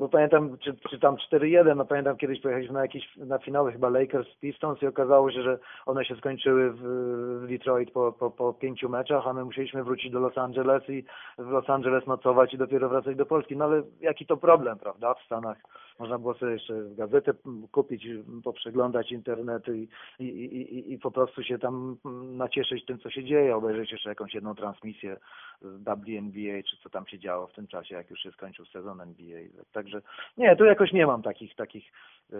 bo 0.00 0.08
pamiętam, 0.08 0.58
czy, 0.58 0.76
czy 0.90 0.98
tam 0.98 1.16
4-1, 1.16 1.76
no 1.76 1.84
pamiętam 1.84 2.16
kiedyś 2.16 2.40
pojechaliśmy 2.40 2.74
na 2.74 2.82
jakieś, 2.82 3.16
na 3.16 3.38
finały 3.38 3.72
chyba 3.72 3.88
Lakers 3.88 4.28
Pistons 4.40 4.82
i 4.82 4.86
okazało 4.86 5.30
się, 5.30 5.42
że 5.42 5.58
one 5.86 6.04
się 6.04 6.16
skończyły 6.16 6.70
w, 6.70 6.80
w 7.42 7.48
Detroit 7.48 7.90
po, 7.90 8.12
po, 8.12 8.30
po 8.30 8.52
pięciu 8.52 8.88
meczach, 8.88 9.26
a 9.26 9.32
my 9.32 9.44
musieliśmy 9.44 9.84
wrócić 9.84 10.12
do 10.12 10.20
Los 10.20 10.38
Angeles 10.38 10.88
i 10.88 11.04
w 11.38 11.50
Los 11.50 11.70
Angeles 11.70 12.06
nocować 12.06 12.54
i 12.54 12.58
dopiero 12.58 12.88
wracać 12.88 13.16
do 13.16 13.26
Polski. 13.26 13.56
No 13.56 13.64
ale 13.64 13.82
jaki 14.00 14.26
to 14.26 14.36
problem, 14.36 14.78
prawda, 14.78 15.14
w 15.14 15.22
Stanach. 15.22 15.58
Można 16.00 16.18
było 16.18 16.34
sobie 16.34 16.52
jeszcze 16.52 16.74
gazetę 16.96 17.32
kupić, 17.72 18.06
poprzeglądać 18.44 19.12
internety 19.12 19.78
i, 19.78 19.88
i, 20.18 20.24
i, 20.24 20.78
i- 20.78 20.92
i 20.92 20.98
po 20.98 21.10
prostu 21.10 21.42
się 21.42 21.58
tam 21.58 21.96
nacieszyć 22.36 22.84
tym, 22.84 22.98
co 22.98 23.10
się 23.10 23.24
dzieje, 23.24 23.56
obejrzeć 23.56 23.92
jeszcze 23.92 24.08
jakąś 24.08 24.34
jedną 24.34 24.54
transmisję 24.54 25.16
z 25.62 25.84
WNBA, 25.84 26.62
czy 26.70 26.76
co 26.82 26.90
tam 26.90 27.06
się 27.06 27.18
działo 27.18 27.46
w 27.46 27.52
tym 27.52 27.66
czasie, 27.66 27.94
jak 27.94 28.10
już 28.10 28.20
się 28.20 28.30
skończył 28.32 28.64
sezon 28.66 29.00
NBA. 29.00 29.40
Także 29.72 30.02
nie, 30.36 30.56
tu 30.56 30.64
jakoś 30.64 30.92
nie 30.92 31.06
mam 31.06 31.22
takich 31.22 31.54
takich 31.54 31.92
e, 32.32 32.36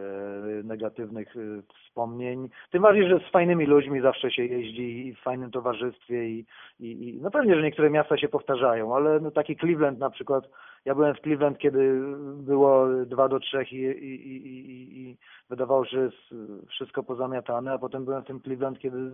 negatywnych 0.65 1.37
e, 1.37 1.41
wspomnień. 1.85 2.49
Tym 2.71 2.83
bardziej, 2.83 3.09
że 3.09 3.19
z 3.19 3.31
fajnymi 3.33 3.67
ludźmi 3.67 4.01
zawsze 4.01 4.31
się 4.31 4.45
jeździ 4.45 5.07
i 5.07 5.15
w 5.15 5.21
fajnym 5.21 5.51
towarzystwie 5.51 6.29
i, 6.29 6.45
i, 6.81 7.09
i 7.09 7.21
no 7.23 7.31
pewnie, 7.31 7.57
że 7.57 7.63
niektóre 7.63 7.91
miasta 7.91 8.17
się 8.19 8.29
powtarzają, 8.29 8.97
ale 8.97 9.21
no 9.21 9.31
taki 9.31 9.57
Cleveland 9.57 9.99
na 9.99 10.11
przykład, 10.11 10.49
ja 10.85 10.95
byłem 10.95 11.15
w 11.15 11.21
Cleveland, 11.21 11.59
kiedy 11.59 12.01
było 12.37 12.87
2 13.07 13.29
do 13.29 13.41
3 13.41 13.63
i, 13.63 13.77
i, 13.77 14.27
i, 14.27 15.11
i, 15.11 15.17
wydawało 15.51 15.85
się, 15.85 15.91
że 15.91 16.03
jest 16.05 16.35
wszystko 16.69 17.03
pozamiatane, 17.03 17.73
a 17.73 17.79
potem 17.79 18.05
byłem 18.05 18.23
w 18.23 18.27
tym 18.27 18.41
Cleveland, 18.41 18.79
kiedy 18.79 19.11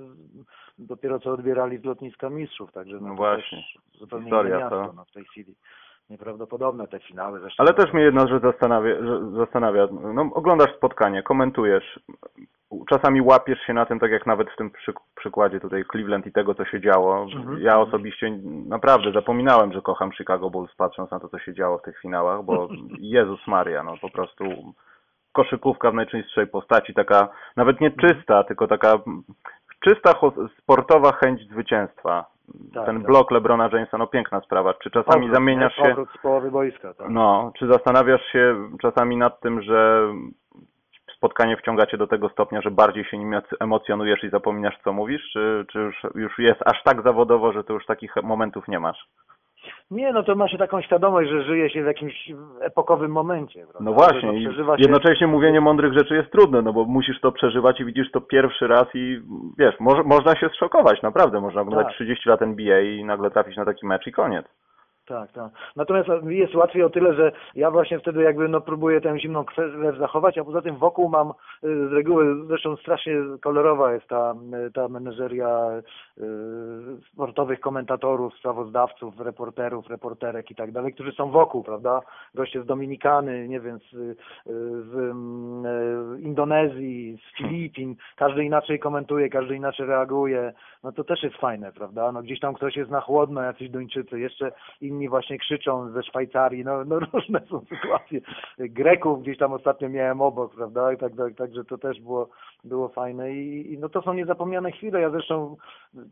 dopiero 0.78 1.18
co 1.18 1.32
odbierali 1.32 1.78
z 1.78 1.84
lotniska 1.84 2.30
mistrzów, 2.30 2.72
także 2.72 2.94
no, 3.00 3.08
No 3.08 3.14
właśnie. 3.14 3.64
zupełnie 3.98 4.24
Historia, 4.24 4.56
inne 4.56 4.60
miasto 4.60 4.86
to. 4.86 4.92
no, 4.92 5.04
w 5.04 5.12
tej 5.12 5.24
chwili. 5.24 5.54
Nieprawdopodobne 6.10 6.88
te 6.88 6.98
finały. 7.00 7.40
Zresztą 7.40 7.62
Ale 7.64 7.74
też 7.74 7.92
mnie 7.92 8.02
jedna 8.02 8.26
rzecz 8.26 8.42
zastanawia, 8.42 8.94
że- 9.00 9.30
zastanawia. 9.30 9.88
No, 10.14 10.30
oglądasz 10.34 10.76
spotkanie, 10.76 11.22
komentujesz, 11.22 12.00
czasami 12.90 13.20
łapiesz 13.22 13.58
się 13.60 13.72
na 13.74 13.86
tym, 13.86 13.98
tak 14.00 14.10
jak 14.10 14.26
nawet 14.26 14.50
w 14.50 14.56
tym 14.56 14.70
przyk- 14.70 15.00
przykładzie 15.16 15.60
tutaj 15.60 15.84
Cleveland 15.92 16.26
i 16.26 16.32
tego, 16.32 16.54
co 16.54 16.64
się 16.64 16.80
działo. 16.80 17.22
Mhm. 17.22 17.60
Ja 17.60 17.78
osobiście 17.80 18.38
naprawdę 18.68 19.12
zapominałem, 19.12 19.72
że 19.72 19.82
kocham 19.82 20.12
Chicago 20.12 20.50
Bulls, 20.50 20.74
patrząc 20.74 21.10
na 21.10 21.20
to, 21.20 21.28
co 21.28 21.38
się 21.38 21.54
działo 21.54 21.78
w 21.78 21.82
tych 21.82 21.98
finałach, 22.00 22.42
bo 22.42 22.68
Jezus 23.16 23.46
Maria, 23.46 23.82
no 23.82 23.94
po 24.00 24.10
prostu 24.10 24.44
koszykówka 25.32 25.90
w 25.90 25.94
najczystszej 25.94 26.46
postaci, 26.46 26.94
taka 26.94 27.28
nawet 27.56 27.80
nie 27.80 27.90
czysta, 27.90 28.44
tylko 28.44 28.66
taka 28.68 28.98
czysta 29.80 30.12
sportowa 30.58 31.12
chęć 31.12 31.48
zwycięstwa. 31.48 32.24
Tak, 32.74 32.86
Ten 32.86 32.96
tak. 32.96 33.06
blok 33.06 33.30
LeBrona 33.30 33.68
Jamesa, 33.72 33.98
no 33.98 34.06
piękna 34.06 34.40
sprawa. 34.40 34.74
Czy 34.74 34.90
czasami 34.90 35.20
Powrót, 35.20 35.34
zamieniasz 35.34 35.78
nie? 35.78 35.84
się... 35.84 35.90
Powrót 35.90 36.08
z 36.18 36.22
połowy 36.22 36.50
boiska, 36.50 36.94
tak. 36.94 37.08
No, 37.08 37.52
czy 37.58 37.66
zastanawiasz 37.66 38.26
się 38.32 38.70
czasami 38.82 39.16
nad 39.16 39.40
tym, 39.40 39.62
że 39.62 40.08
spotkanie 41.16 41.56
wciąga 41.56 41.86
cię 41.86 41.96
do 41.96 42.06
tego 42.06 42.28
stopnia, 42.28 42.60
że 42.60 42.70
bardziej 42.70 43.04
się 43.04 43.18
nim 43.18 43.40
emocjonujesz 43.60 44.24
i 44.24 44.30
zapominasz, 44.30 44.78
co 44.84 44.92
mówisz, 44.92 45.30
czy, 45.32 45.66
czy 45.72 45.78
już, 45.78 45.96
już 46.14 46.38
jest 46.38 46.60
aż 46.64 46.82
tak 46.82 47.02
zawodowo, 47.02 47.52
że 47.52 47.64
to 47.64 47.72
już 47.72 47.86
takich 47.86 48.16
momentów 48.22 48.68
nie 48.68 48.80
masz? 48.80 49.08
Nie, 49.90 50.12
no 50.12 50.22
to 50.22 50.34
ma 50.34 50.48
się 50.48 50.58
taką 50.58 50.82
świadomość, 50.82 51.30
że 51.30 51.42
żyje 51.42 51.70
się 51.70 51.82
w 51.82 51.86
jakimś 51.86 52.32
epokowym 52.60 53.10
momencie. 53.10 53.60
Prawda? 53.60 53.78
No 53.80 53.92
właśnie, 53.92 54.38
i 54.38 54.44
się... 54.44 54.50
jednocześnie 54.78 55.26
mówienie 55.26 55.60
mądrych 55.60 55.92
rzeczy 55.92 56.14
jest 56.14 56.30
trudne, 56.30 56.62
no 56.62 56.72
bo 56.72 56.84
musisz 56.84 57.20
to 57.20 57.32
przeżywać 57.32 57.80
i 57.80 57.84
widzisz 57.84 58.10
to 58.10 58.20
pierwszy 58.20 58.66
raz 58.66 58.86
i 58.94 59.20
wiesz, 59.58 59.74
może, 59.80 60.02
można 60.02 60.36
się 60.36 60.48
zszokować, 60.48 61.02
naprawdę, 61.02 61.40
można 61.40 61.60
oglądać 61.60 61.86
Tak. 61.86 61.94
30 61.94 62.28
lat 62.28 62.42
NBA 62.42 62.80
i 62.80 63.04
nagle 63.04 63.30
trafić 63.30 63.56
na 63.56 63.64
taki 63.64 63.86
mecz 63.86 64.06
i 64.06 64.12
koniec. 64.12 64.46
Tak, 65.06 65.32
tak. 65.32 65.52
Natomiast 65.76 66.08
mi 66.22 66.38
jest 66.38 66.54
łatwiej 66.54 66.82
o 66.82 66.90
tyle, 66.90 67.14
że 67.14 67.32
ja 67.54 67.70
właśnie 67.70 67.98
wtedy 67.98 68.22
jakby 68.22 68.48
no 68.48 68.60
próbuję 68.60 69.00
tę 69.00 69.18
zimną 69.18 69.44
krew 69.44 69.98
zachować, 69.98 70.38
a 70.38 70.44
poza 70.44 70.62
tym 70.62 70.76
wokół 70.76 71.08
mam 71.08 71.28
y, 71.28 71.88
z 71.88 71.92
reguły, 71.92 72.46
zresztą 72.46 72.76
strasznie 72.76 73.12
kolorowa 73.42 73.92
jest 73.92 74.06
ta, 74.06 74.34
y, 74.66 74.72
ta 74.72 74.88
menażeria 74.88 75.70
y, 76.18 76.22
sportowych 77.12 77.60
komentatorów, 77.60 78.34
sprawozdawców, 78.34 79.20
reporterów, 79.20 79.88
reporterek 79.88 80.50
i 80.50 80.54
tak 80.54 80.72
dalej, 80.72 80.94
którzy 80.94 81.12
są 81.12 81.30
wokół, 81.30 81.62
prawda? 81.62 82.00
Goście 82.34 82.62
z 82.62 82.66
Dominikany, 82.66 83.48
nie 83.48 83.60
wiem, 83.60 83.78
z, 83.78 84.18
z 84.90 84.94
mm, 84.94 86.22
Indonezji, 86.22 87.18
z 87.18 87.38
Filipin, 87.38 87.96
każdy 88.16 88.44
inaczej 88.44 88.78
komentuje, 88.78 89.28
każdy 89.28 89.56
inaczej 89.56 89.86
reaguje, 89.86 90.52
no 90.84 90.92
to 90.92 91.04
też 91.04 91.22
jest 91.22 91.36
fajne, 91.36 91.72
prawda? 91.72 92.12
No 92.12 92.22
gdzieś 92.22 92.40
tam 92.40 92.54
ktoś 92.54 92.76
jest 92.76 92.90
na 92.90 93.00
chłodno, 93.00 93.42
jacyś 93.42 93.70
Duńczycy, 93.70 94.20
jeszcze 94.20 94.52
inni 94.80 94.95
właśnie 95.08 95.38
krzyczą 95.38 95.90
ze 95.90 96.02
Szwajcarii, 96.02 96.64
no, 96.64 96.84
no 96.84 96.98
różne 97.12 97.40
są 97.50 97.60
sytuacje. 97.60 98.20
Greków 98.58 99.22
gdzieś 99.22 99.38
tam 99.38 99.52
ostatnio 99.52 99.88
miałem 99.88 100.20
obok, 100.20 100.54
prawda? 100.54 100.92
I 100.92 100.96
tak, 100.96 101.16
tak, 101.16 101.34
także 101.34 101.64
to 101.64 101.78
też 101.78 102.00
było, 102.00 102.28
było 102.64 102.88
fajne 102.88 103.32
i, 103.32 103.72
i 103.72 103.78
no 103.78 103.88
to 103.88 104.02
są 104.02 104.14
niezapomniane 104.14 104.72
chwile. 104.72 105.00
Ja 105.00 105.10
zresztą 105.10 105.56
mm, 105.94 106.10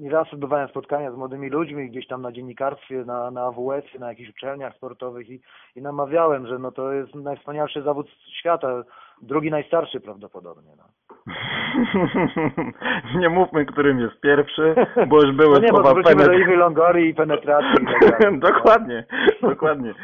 nieraz 0.00 0.32
odbywałem 0.32 0.68
spotkania 0.68 1.12
z 1.12 1.16
młodymi 1.16 1.50
ludźmi 1.50 1.90
gdzieś 1.90 2.06
tam 2.06 2.22
na 2.22 2.32
dziennikarstwie, 2.32 3.04
na, 3.04 3.30
na 3.30 3.42
AWS-ie, 3.42 4.00
na 4.00 4.08
jakichś 4.08 4.30
uczelniach 4.30 4.76
sportowych 4.76 5.30
i, 5.30 5.40
i 5.76 5.82
namawiałem, 5.82 6.46
że 6.46 6.58
no 6.58 6.72
to 6.72 6.92
jest 6.92 7.14
najwspanialszy 7.14 7.82
zawód 7.82 8.06
świata, 8.38 8.84
drugi 9.22 9.50
najstarszy 9.50 10.00
prawdopodobnie. 10.00 10.70
No. 10.76 10.84
nie 13.20 13.28
mówmy, 13.28 13.66
którym 13.66 14.00
jest 14.00 14.20
pierwszy, 14.20 14.74
bo 15.06 15.22
już 15.22 15.36
były 15.36 15.54
No 15.60 15.60
nie, 15.60 15.68
bo 15.72 15.76
słowa 15.76 15.94
do 15.94 16.00
penet- 16.10 16.40
Iwy 16.40 16.56
Longorii 16.56 17.08
i 17.10 17.14
penetracji. 17.14 17.82
i 17.82 18.10
tak 18.10 18.38
dokładnie, 18.50 19.04
dokładnie. 19.42 19.94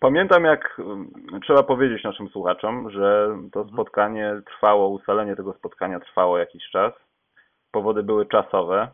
Pamiętam 0.00 0.44
jak, 0.44 0.76
m, 0.78 1.10
trzeba 1.42 1.62
powiedzieć 1.62 2.04
naszym 2.04 2.28
słuchaczom, 2.28 2.90
że 2.90 3.38
to 3.52 3.64
spotkanie 3.64 4.34
trwało, 4.46 4.88
ustalenie 4.88 5.36
tego 5.36 5.52
spotkania 5.52 6.00
trwało 6.00 6.38
jakiś 6.38 6.70
czas. 6.70 6.92
Powody 7.70 8.02
były 8.02 8.26
czasowe 8.26 8.88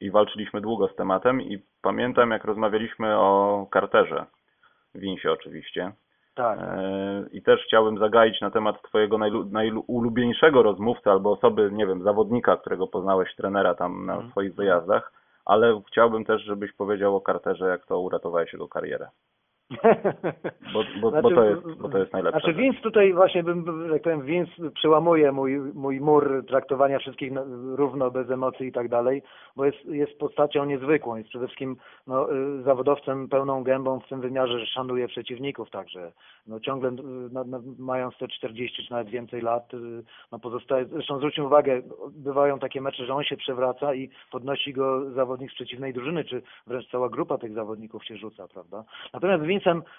i 0.00 0.10
walczyliśmy 0.10 0.60
długo 0.60 0.88
z 0.88 0.96
tematem 0.96 1.40
i 1.40 1.58
pamiętam 1.82 2.30
jak 2.30 2.44
rozmawialiśmy 2.44 3.16
o 3.18 3.66
Carterze, 3.72 4.26
Winsie 4.94 5.32
oczywiście. 5.32 5.92
Tak. 6.36 6.58
E, 6.60 7.24
I 7.32 7.42
też 7.42 7.60
chciałbym 7.66 7.98
zagaić 7.98 8.40
na 8.40 8.50
temat 8.50 8.82
twojego 8.82 9.18
najulubieńszego 9.50 10.62
rozmówcy 10.62 11.10
albo 11.10 11.32
osoby, 11.32 11.70
nie 11.72 11.86
wiem, 11.86 12.02
zawodnika, 12.02 12.56
którego 12.56 12.86
poznałeś, 12.86 13.34
trenera 13.36 13.74
tam 13.74 14.06
na 14.06 14.12
Mhm. 14.12 14.30
swoich 14.30 14.54
wyjazdach, 14.54 15.12
ale 15.44 15.80
chciałbym 15.88 16.24
też, 16.24 16.42
żebyś 16.42 16.72
powiedział 16.72 17.16
o 17.16 17.20
Carterze, 17.20 17.68
jak 17.68 17.86
to 17.86 18.00
uratowałeś 18.00 18.52
jego 18.52 18.68
karierę. 18.68 19.08
Bo, 20.72 20.84
bo, 21.00 21.10
bo, 21.10 21.10
Znaczy, 21.10 21.34
to, 21.34 21.44
jest, 21.44 21.80
bo 21.80 21.88
to 21.88 21.98
jest 21.98 22.12
najlepsze. 22.12 22.40
Znaczy 22.40 22.54
Vince 22.54 22.80
tutaj 22.80 23.12
właśnie 23.12 23.42
bym, 23.42 23.88
jak 23.92 24.02
powiem, 24.02 24.22
Vince 24.22 24.70
przełamuje 24.74 25.32
mój, 25.32 25.58
mój 25.74 26.00
mur 26.00 26.44
traktowania 26.48 26.98
wszystkich 26.98 27.32
równo, 27.74 28.10
bez 28.10 28.30
emocji 28.30 28.66
i 28.66 28.72
tak 28.72 28.88
dalej, 28.88 29.22
bo 29.56 29.64
jest, 29.64 29.84
jest 29.84 30.18
postacią 30.18 30.64
niezwykłą, 30.64 31.16
jest 31.16 31.28
przede 31.28 31.46
wszystkim 31.46 31.76
no, 32.06 32.32
y, 32.32 32.62
zawodowcem 32.62 33.28
pełną 33.28 33.62
gębą 33.62 34.00
w 34.00 34.08
tym 34.08 34.20
wymiarze, 34.20 34.58
że 34.58 34.66
szanuje 34.66 35.08
przeciwników 35.08 35.70
także. 35.70 36.12
No 36.46 36.60
ciągle 36.60 36.90
y, 36.90 36.92
no, 37.32 37.44
no, 37.46 37.62
mając 37.78 38.18
te 38.18 38.28
40 38.28 38.86
czy 38.86 38.92
nawet 38.92 39.08
więcej 39.08 39.40
lat, 39.42 39.74
y, 39.74 39.78
no 40.32 40.38
pozostaje, 40.38 40.84
zresztą 40.84 41.18
zwróćmy 41.18 41.44
uwagę, 41.44 41.82
bywają 42.10 42.58
takie 42.58 42.80
mecze, 42.80 43.06
że 43.06 43.14
on 43.14 43.24
się 43.24 43.36
przewraca 43.36 43.94
i 43.94 44.10
podnosi 44.30 44.72
go 44.72 45.10
zawodnik 45.10 45.50
z 45.50 45.54
przeciwnej 45.54 45.92
drużyny, 45.92 46.24
czy 46.24 46.42
wręcz 46.66 46.90
cała 46.90 47.08
grupa 47.08 47.38
tych 47.38 47.52
zawodników 47.52 48.04
się 48.04 48.16
rzuca, 48.16 48.48
prawda? 48.48 48.84
Natomiast 49.12 49.42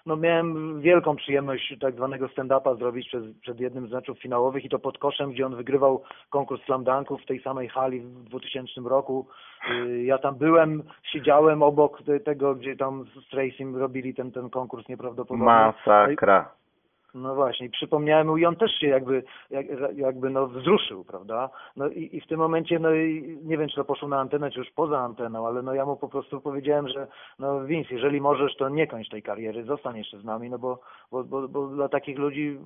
no, 0.05 0.15
miałem 0.17 0.81
wielką 0.81 1.15
przyjemność 1.15 1.75
tak 1.81 1.95
zwanego 1.95 2.25
stand-upa 2.27 2.77
zrobić 2.77 3.07
przed, 3.07 3.23
przed 3.41 3.59
jednym 3.59 3.87
z 3.87 3.91
meczów 3.91 4.19
finałowych 4.19 4.65
i 4.65 4.69
to 4.69 4.79
pod 4.79 4.97
koszem, 4.97 5.31
gdzie 5.31 5.45
on 5.45 5.55
wygrywał 5.55 6.03
konkurs 6.29 6.61
slam 6.65 6.83
dunków 6.83 7.21
w 7.21 7.25
tej 7.25 7.41
samej 7.41 7.69
hali 7.69 7.99
w 7.99 8.23
2000 8.23 8.81
roku. 8.81 9.27
Y, 9.71 10.03
Ja 10.03 10.17
tam 10.17 10.35
byłem, 10.35 10.83
siedziałem 11.03 11.63
obok 11.63 12.03
te- 12.03 12.19
tego, 12.19 12.55
gdzie 12.55 12.75
tam 12.75 13.05
z 13.25 13.29
Tracym 13.29 13.75
robili 13.75 14.13
ten, 14.13 14.31
ten 14.31 14.49
konkurs 14.49 14.87
nieprawdopodobny. 14.89 15.45
Masakra. 15.45 16.49
No 17.21 17.35
właśnie, 17.35 17.69
przypomniałem 17.69 18.27
mu 18.27 18.37
i 18.37 18.45
on 18.45 18.55
też 18.55 18.71
się 18.71 18.87
jakby, 18.87 19.23
jak, 19.49 19.65
jakby 19.95 20.29
no 20.29 20.47
wzruszył, 20.47 21.03
prawda? 21.03 21.49
No 21.75 21.87
i, 21.87 22.09
i 22.13 22.21
w 22.21 22.27
tym 22.27 22.39
momencie, 22.39 22.79
no 22.79 22.93
i 22.93 23.37
nie 23.43 23.57
wiem, 23.57 23.69
czy 23.69 23.75
to 23.75 23.85
poszło 23.85 24.07
na 24.07 24.19
antenę, 24.19 24.51
czy 24.51 24.59
już 24.59 24.71
poza 24.71 24.99
anteną, 24.99 25.47
ale 25.47 25.61
no 25.61 25.73
ja 25.73 25.85
mu 25.85 25.97
po 25.97 26.09
prostu 26.09 26.41
powiedziałem, 26.41 26.87
że 26.87 27.07
no 27.39 27.65
Vince, 27.65 27.93
jeżeli 27.93 28.21
możesz, 28.21 28.55
to 28.55 28.69
nie 28.69 28.87
kończ 28.87 29.09
tej 29.09 29.23
kariery, 29.23 29.63
zostań 29.63 29.97
jeszcze 29.97 30.19
z 30.19 30.25
nami, 30.25 30.49
no 30.49 30.59
bo, 30.59 30.79
bo, 31.11 31.23
bo, 31.23 31.47
bo 31.47 31.67
dla 31.67 31.89
takich 31.89 32.17
ludzi, 32.17 32.59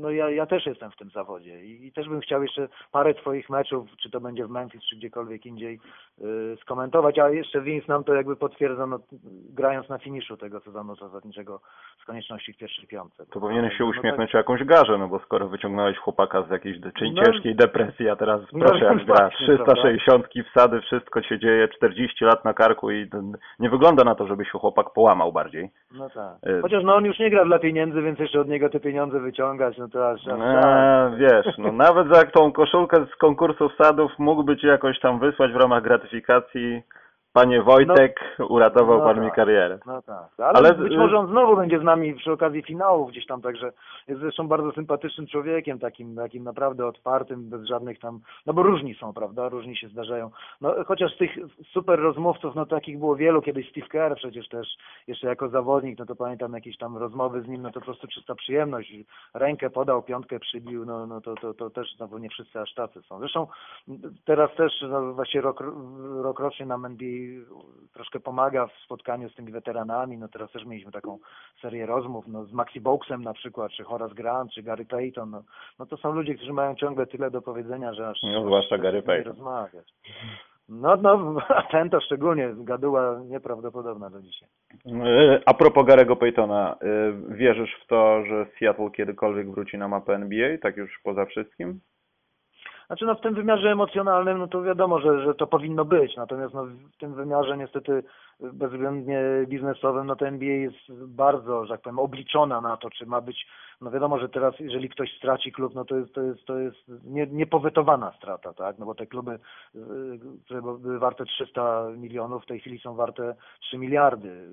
no 0.00 0.10
ja, 0.10 0.30
ja 0.30 0.46
też 0.46 0.66
jestem 0.66 0.90
w 0.90 0.96
tym 0.96 1.10
zawodzie 1.10 1.64
i, 1.64 1.86
i 1.86 1.92
też 1.92 2.08
bym 2.08 2.20
chciał 2.20 2.42
jeszcze 2.42 2.68
parę 2.92 3.14
twoich 3.14 3.50
meczów, 3.50 3.88
czy 4.02 4.10
to 4.10 4.20
będzie 4.20 4.46
w 4.46 4.50
Memphis, 4.50 4.82
czy 4.82 4.96
gdziekolwiek 4.96 5.46
indziej, 5.46 5.80
yy, 6.18 6.56
skomentować, 6.60 7.18
a 7.18 7.30
jeszcze 7.30 7.60
Vince 7.60 7.86
nam 7.88 8.04
to 8.04 8.14
jakby 8.14 8.36
potwierdza, 8.36 8.86
no, 8.86 8.98
grając 9.54 9.88
na 9.88 9.98
finiszu 9.98 10.36
tego 10.36 10.60
sezonu 10.60 10.96
zasadniczego 10.96 11.60
z 12.02 12.04
konieczności 12.04 12.52
w 12.52 12.56
pierwszej 12.56 12.86
piątce. 12.86 13.26
To 13.26 13.40
powinieneś 13.54 13.78
się 13.78 13.84
No 13.84 13.90
uśmiechnąć 13.90 14.34
o 14.34 14.38
jakąś 14.38 14.64
garzę, 14.64 14.98
no 14.98 15.08
bo 15.08 15.18
skoro 15.18 15.48
wyciągnąłeś 15.48 15.98
chłopaka 15.98 16.42
z 16.42 16.50
jakiejś 16.50 16.78
de- 16.80 16.92
czy 16.92 17.04
No. 17.14 17.22
ciężkiej 17.24 17.54
depresji, 17.56 18.08
a 18.08 18.16
teraz 18.16 18.40
No, 18.52 18.66
proszę 18.66 18.84
jak 18.84 18.96
gra, 19.04 19.14
właśnie, 19.16 19.46
360 19.46 20.26
wsady, 20.50 20.80
wszystko 20.80 21.22
się 21.22 21.38
dzieje, 21.38 21.68
40 21.68 22.24
lat 22.24 22.44
na 22.44 22.54
karku 22.54 22.90
i 22.90 23.10
nie 23.58 23.70
wygląda 23.70 24.04
na 24.04 24.14
to, 24.14 24.26
żeby 24.26 24.44
się 24.44 24.58
chłopak 24.58 24.86
połamał 24.94 25.32
bardziej. 25.32 25.70
No 25.98 26.10
tak. 26.10 26.50
Y- 26.50 26.62
Chociaż 26.62 26.84
no 26.84 26.94
on 26.96 27.04
już 27.04 27.18
nie 27.18 27.30
gra 27.30 27.44
dla 27.44 27.58
pieniędzy, 27.58 28.02
więc 28.02 28.18
jeszcze 28.18 28.40
od 28.40 28.48
niego 28.48 28.68
te 28.68 28.80
pieniądze 28.80 29.20
wyciągać, 29.20 29.78
no 29.78 29.88
to 29.88 30.10
aż, 30.10 30.20
aż 30.28 30.40
Eee, 30.40 31.16
wiesz, 31.18 31.58
no 31.58 31.72
nawet 31.86 32.08
za 32.08 32.24
tą 32.24 32.52
koszulkę 32.52 33.06
z 33.12 33.16
konkursu 33.16 33.68
wsadów 33.68 34.12
mógłby 34.18 34.56
ci 34.56 34.66
jakoś 34.66 35.00
tam 35.00 35.18
wysłać 35.18 35.52
w 35.52 35.56
ramach 35.56 35.82
gratyfikacji. 35.82 36.82
Panie 37.34 37.62
Wojtek, 37.62 38.20
uratował 38.48 38.98
no 38.98 39.04
pan 39.04 39.16
tak. 39.16 39.24
mi 39.24 39.30
karierę. 39.30 39.78
No 39.86 40.02
tak. 40.02 40.28
Ale, 40.38 40.58
Ale- 40.58 40.74
być 40.74 40.96
może 40.96 41.18
on 41.18 41.26
znowu 41.28 41.56
będzie 41.56 41.78
z 41.78 41.82
nami 41.82 42.14
przy 42.14 42.32
okazji 42.32 42.62
finałów 42.62 43.10
gdzieś 43.10 43.26
tam, 43.26 43.42
także 43.42 43.72
jest 44.08 44.20
zresztą 44.20 44.48
bardzo 44.48 44.72
sympatycznym 44.72 45.26
człowiekiem, 45.26 45.78
takim, 45.78 46.16
takim 46.16 46.44
naprawdę 46.44 46.86
otwartym, 46.86 47.50
bez 47.50 47.66
żadnych 47.66 47.98
tam, 47.98 48.20
no 48.46 48.52
bo 48.52 48.62
różni 48.62 48.94
są, 48.94 49.12
prawda, 49.12 49.48
różni 49.48 49.76
się 49.76 49.88
zdarzają. 49.88 50.30
No 50.60 50.74
chociaż 50.86 51.16
tych 51.16 51.30
super 51.72 51.98
rozmówców, 52.00 52.54
no 52.54 52.66
takich 52.66 52.98
było 52.98 53.16
wielu, 53.16 53.42
kiedyś 53.42 53.70
Steve 53.70 53.86
Kerr 53.86 54.16
przecież 54.16 54.48
też, 54.48 54.68
jeszcze 55.06 55.26
jako 55.26 55.48
zawodnik, 55.48 55.98
no 55.98 56.06
to 56.06 56.16
pamiętam 56.16 56.52
jakieś 56.52 56.78
tam 56.78 56.96
rozmowy 56.96 57.42
z 57.42 57.48
nim, 57.48 57.62
no 57.62 57.70
to 57.70 57.80
po 57.80 57.86
prostu 57.86 58.06
czysta 58.06 58.34
przyjemność. 58.34 58.94
Rękę 59.34 59.70
podał, 59.70 60.02
piątkę 60.02 60.38
przybił, 60.38 60.84
no, 60.84 61.06
no 61.06 61.20
to, 61.20 61.34
to, 61.34 61.54
to 61.54 61.70
też, 61.70 61.88
no 62.00 62.08
bo 62.08 62.18
nie 62.18 62.28
wszyscy 62.28 62.60
aż 62.60 62.74
tacy 62.74 63.02
są. 63.02 63.18
Zresztą 63.18 63.46
teraz 64.24 64.54
też, 64.56 64.72
no 64.88 65.12
właśnie 65.12 65.40
rok, 65.40 65.64
rok 66.22 66.40
rocznie 66.40 66.66
nam 66.66 66.84
NBA 66.84 67.23
troszkę 67.92 68.20
pomaga 68.20 68.66
w 68.66 68.72
spotkaniu 68.84 69.30
z 69.30 69.34
tymi 69.34 69.52
weteranami. 69.52 70.18
No 70.18 70.28
teraz 70.28 70.52
też 70.52 70.64
mieliśmy 70.64 70.92
taką 70.92 71.18
serię 71.62 71.86
rozmów 71.86 72.28
no, 72.28 72.44
z 72.44 72.52
Maxi 72.52 72.80
Boxem 72.80 73.22
na 73.22 73.32
przykład, 73.32 73.72
czy 73.72 73.84
Horace 73.84 74.14
Grant, 74.14 74.52
czy 74.52 74.62
Gary 74.62 74.84
Payton. 74.84 75.30
No, 75.30 75.42
no 75.78 75.86
to 75.86 75.96
są 75.96 76.12
ludzie, 76.12 76.34
którzy 76.34 76.52
mają 76.52 76.74
ciągle 76.74 77.06
tyle 77.06 77.30
do 77.30 77.42
powiedzenia, 77.42 77.94
że 77.94 78.08
aż 78.08 78.18
No, 78.22 78.44
zwłaszcza 78.44 78.78
Gary 78.78 79.02
Payton. 79.02 79.32
rozmawiać. 79.32 79.88
No, 80.68 80.96
no, 80.96 81.34
a 81.58 81.62
ten 81.62 81.90
to 81.90 82.00
szczególnie, 82.00 82.54
gaduła 82.56 83.20
nieprawdopodobna 83.24 84.10
do 84.10 84.22
dzisiaj. 84.22 84.48
E, 84.86 85.40
A 85.46 85.54
propos 85.54 85.86
Garego 85.86 86.16
Paytona, 86.16 86.76
e, 86.80 87.34
wierzysz 87.34 87.74
w 87.84 87.86
to, 87.86 88.24
że 88.26 88.46
Seattle 88.58 88.90
kiedykolwiek 88.90 89.50
wróci 89.50 89.78
na 89.78 89.88
mapę 89.88 90.14
NBA, 90.14 90.58
tak 90.58 90.76
już 90.76 91.00
poza 91.02 91.26
wszystkim? 91.26 91.80
Znaczy 92.86 93.06
no 93.06 93.14
w 93.14 93.20
tym 93.20 93.34
wymiarze 93.34 93.70
emocjonalnym, 93.70 94.38
no 94.38 94.46
to 94.46 94.62
wiadomo, 94.62 95.00
że, 95.00 95.24
że 95.24 95.34
to 95.34 95.46
powinno 95.46 95.84
być, 95.84 96.16
natomiast 96.16 96.54
no 96.54 96.64
w 96.64 96.96
tym 96.98 97.14
wymiarze 97.14 97.56
niestety 97.56 98.02
bezwzględnie 98.40 99.20
biznesowym, 99.46 100.06
no 100.06 100.16
to 100.16 100.26
NBA 100.26 100.54
jest 100.54 100.92
bardzo, 101.06 101.66
że 101.66 101.74
tak 101.74 101.80
powiem, 101.80 101.98
obliczona 101.98 102.60
na 102.60 102.76
to, 102.76 102.90
czy 102.90 103.06
ma 103.06 103.20
być, 103.20 103.46
no 103.84 103.90
wiadomo, 103.90 104.18
że 104.18 104.28
teraz 104.28 104.54
jeżeli 104.60 104.88
ktoś 104.88 105.16
straci 105.16 105.52
klub, 105.52 105.74
no 105.74 105.84
to 105.84 105.96
jest, 105.96 106.14
to 106.14 106.22
jest, 106.22 106.44
to 106.44 106.58
jest 106.58 106.78
nie, 107.04 107.26
niepowetowana 107.26 108.12
strata, 108.12 108.52
tak, 108.52 108.78
no 108.78 108.86
bo 108.86 108.94
te 108.94 109.06
kluby, 109.06 109.38
y, 109.74 109.78
które 110.44 110.62
były 110.62 110.98
warte 110.98 111.24
300 111.24 111.86
milionów, 111.96 112.42
w 112.42 112.46
tej 112.46 112.60
chwili 112.60 112.78
są 112.78 112.94
warte 112.94 113.34
3 113.60 113.78
miliardy. 113.78 114.46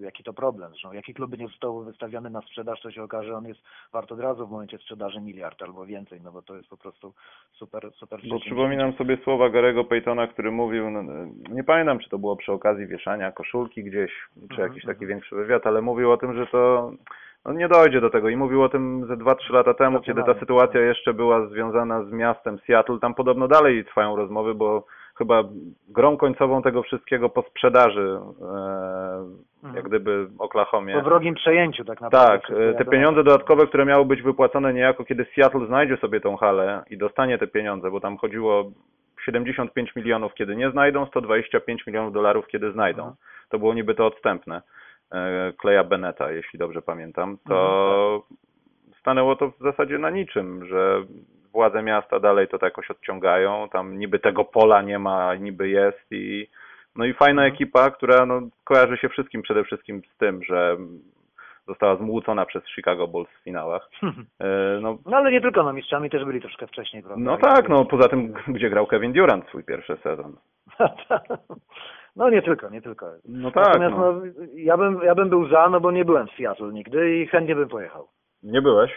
Jaki 0.00 0.24
to 0.24 0.32
problem? 0.32 0.70
Zresztą 0.70 0.92
jaki 0.92 1.14
kluby 1.14 1.38
nie 1.38 1.48
zostały 1.48 1.84
wystawione 1.84 2.30
na 2.30 2.40
sprzedaż, 2.40 2.80
to 2.80 2.90
się 2.90 3.02
okaże, 3.02 3.36
on 3.36 3.46
jest 3.46 3.60
wart 3.92 4.12
od 4.12 4.20
razu 4.20 4.46
w 4.46 4.50
momencie 4.50 4.78
sprzedaży 4.78 5.20
miliard 5.20 5.62
albo 5.62 5.86
więcej, 5.86 6.20
no 6.20 6.32
bo 6.32 6.42
to 6.42 6.56
jest 6.56 6.68
po 6.68 6.76
prostu 6.76 7.14
super, 7.52 7.92
super 7.92 8.20
Bo 8.28 8.40
przypominam 8.40 8.92
sobie 8.92 9.18
słowa 9.24 9.50
Garego 9.50 9.84
Paytona, 9.84 10.26
który 10.26 10.50
mówił, 10.50 10.90
no, 10.90 11.02
nie 11.50 11.64
pamiętam 11.64 11.98
czy 11.98 12.08
to 12.08 12.18
było 12.18 12.36
przy 12.36 12.52
okazji 12.52 12.86
wieszania 12.86 13.32
koszulki 13.32 13.84
gdzieś, 13.84 14.12
czy 14.34 14.42
Mhm, 14.42 14.68
jakiś 14.68 14.84
taki 14.84 15.06
większy 15.06 15.34
wywiad, 15.34 15.66
ale 15.66 15.82
mówił 15.82 16.12
o 16.12 16.16
tym, 16.16 16.34
że 16.34 16.46
to 16.46 16.92
no, 17.48 17.54
nie 17.54 17.68
dojdzie 17.68 18.00
do 18.00 18.10
tego 18.10 18.28
i 18.28 18.36
mówił 18.36 18.62
o 18.62 18.68
tym 18.68 19.06
ze 19.06 19.16
2-3 19.16 19.52
lata 19.52 19.74
temu, 19.74 20.00
kiedy 20.00 20.14
ta 20.14 20.18
Racjonalnie. 20.18 20.40
sytuacja 20.40 20.80
jeszcze 20.80 21.14
była 21.14 21.46
związana 21.46 22.04
z 22.04 22.12
miastem 22.12 22.58
Seattle. 22.66 22.98
Tam 23.00 23.14
podobno 23.14 23.48
dalej 23.48 23.84
trwają 23.84 24.16
rozmowy, 24.16 24.54
bo 24.54 24.84
chyba 25.18 25.42
grą 25.88 26.16
końcową 26.16 26.62
tego 26.62 26.82
wszystkiego 26.82 27.28
po 27.28 27.42
sprzedaży 27.42 28.20
e, 29.62 29.74
jak 29.74 29.88
gdyby 29.88 30.28
Oklahomie. 30.38 30.94
Po 30.94 31.02
wrogim 31.02 31.34
przejęciu 31.34 31.84
tak 31.84 32.00
naprawdę. 32.00 32.48
Tak, 32.48 32.58
e, 32.58 32.74
te 32.74 32.84
pieniądze 32.84 33.24
dodatkowe, 33.24 33.66
które 33.66 33.84
miały 33.84 34.04
być 34.04 34.22
wypłacone 34.22 34.74
niejako, 34.74 35.04
kiedy 35.04 35.26
Seattle 35.34 35.66
znajdzie 35.66 35.96
sobie 35.96 36.20
tą 36.20 36.36
halę 36.36 36.82
i 36.90 36.98
dostanie 36.98 37.38
te 37.38 37.46
pieniądze, 37.46 37.90
bo 37.90 38.00
tam 38.00 38.16
chodziło 38.16 38.70
75 39.24 39.96
milionów, 39.96 40.34
kiedy 40.34 40.56
nie 40.56 40.70
znajdą, 40.70 41.06
125 41.06 41.86
milionów 41.86 42.12
dolarów, 42.12 42.46
kiedy 42.46 42.72
znajdą. 42.72 43.02
Mhm. 43.02 43.16
To 43.48 43.58
było 43.58 43.74
niby 43.74 43.94
to 43.94 44.06
odstępne 44.06 44.62
Kleja 45.58 45.84
Beneta, 45.84 46.30
jeśli 46.32 46.58
dobrze 46.58 46.82
pamiętam. 46.82 47.38
To 47.48 48.22
stanęło 49.00 49.36
to 49.36 49.48
w 49.50 49.58
zasadzie 49.58 49.98
na 49.98 50.10
niczym, 50.10 50.66
że 50.66 51.02
władze 51.52 51.82
miasta 51.82 52.20
dalej 52.20 52.48
to 52.48 52.58
jakoś 52.62 52.90
odciągają, 52.90 53.68
tam 53.72 53.98
niby 53.98 54.18
tego 54.18 54.44
pola 54.44 54.82
nie 54.82 54.98
ma, 54.98 55.34
niby 55.34 55.68
jest 55.68 56.06
i 56.10 56.46
no 56.96 57.04
i 57.04 57.14
fajna 57.14 57.42
Mhm. 57.42 57.54
ekipa, 57.54 57.90
która 57.90 58.26
no, 58.26 58.40
kojarzy 58.64 58.96
się 58.96 59.08
wszystkim 59.08 59.42
przede 59.42 59.64
wszystkim 59.64 60.02
z 60.14 60.18
tym, 60.18 60.42
że 60.44 60.76
została 61.66 61.96
zmłócona 61.96 62.46
przez 62.46 62.62
Chicago 62.74 63.08
Bulls 63.08 63.28
w 63.40 63.44
finałach. 63.44 63.90
E, 64.40 64.78
No, 64.80 64.98
No 65.06 65.16
ale 65.16 65.32
nie 65.32 65.40
tylko, 65.40 65.62
no 65.62 65.72
mistrzami 65.72 66.10
też 66.10 66.24
byli 66.24 66.40
troszkę 66.40 66.66
wcześniej, 66.66 67.02
prawda? 67.02 67.24
no 67.24 67.36
tak, 67.36 67.68
no 67.68 67.84
poza 67.84 68.08
tym, 68.08 68.32
gdzie 68.48 68.70
grał 68.70 68.86
Kevin 68.86 69.12
Durant 69.12 69.46
swój 69.48 69.64
pierwszy 69.64 69.96
sezon. 69.96 70.36
No 72.18 72.30
nie 72.30 72.42
tylko, 72.42 72.70
nie 72.70 72.82
tylko. 72.82 73.06
No 73.24 73.50
tak, 73.50 73.66
Natomiast 73.66 73.96
no. 73.96 74.12
no, 74.12 74.22
ja, 74.54 74.76
bym, 74.76 75.00
ja 75.02 75.14
bym 75.14 75.28
był 75.28 75.48
za, 75.48 75.68
no 75.68 75.80
bo 75.80 75.90
nie 75.90 76.04
byłem 76.04 76.26
w 76.26 76.30
Seattle 76.30 76.72
nigdy 76.72 77.16
i 77.16 77.26
chętnie 77.26 77.54
bym 77.54 77.68
pojechał. 77.68 78.08
Nie 78.42 78.62
byłeś, 78.62 78.92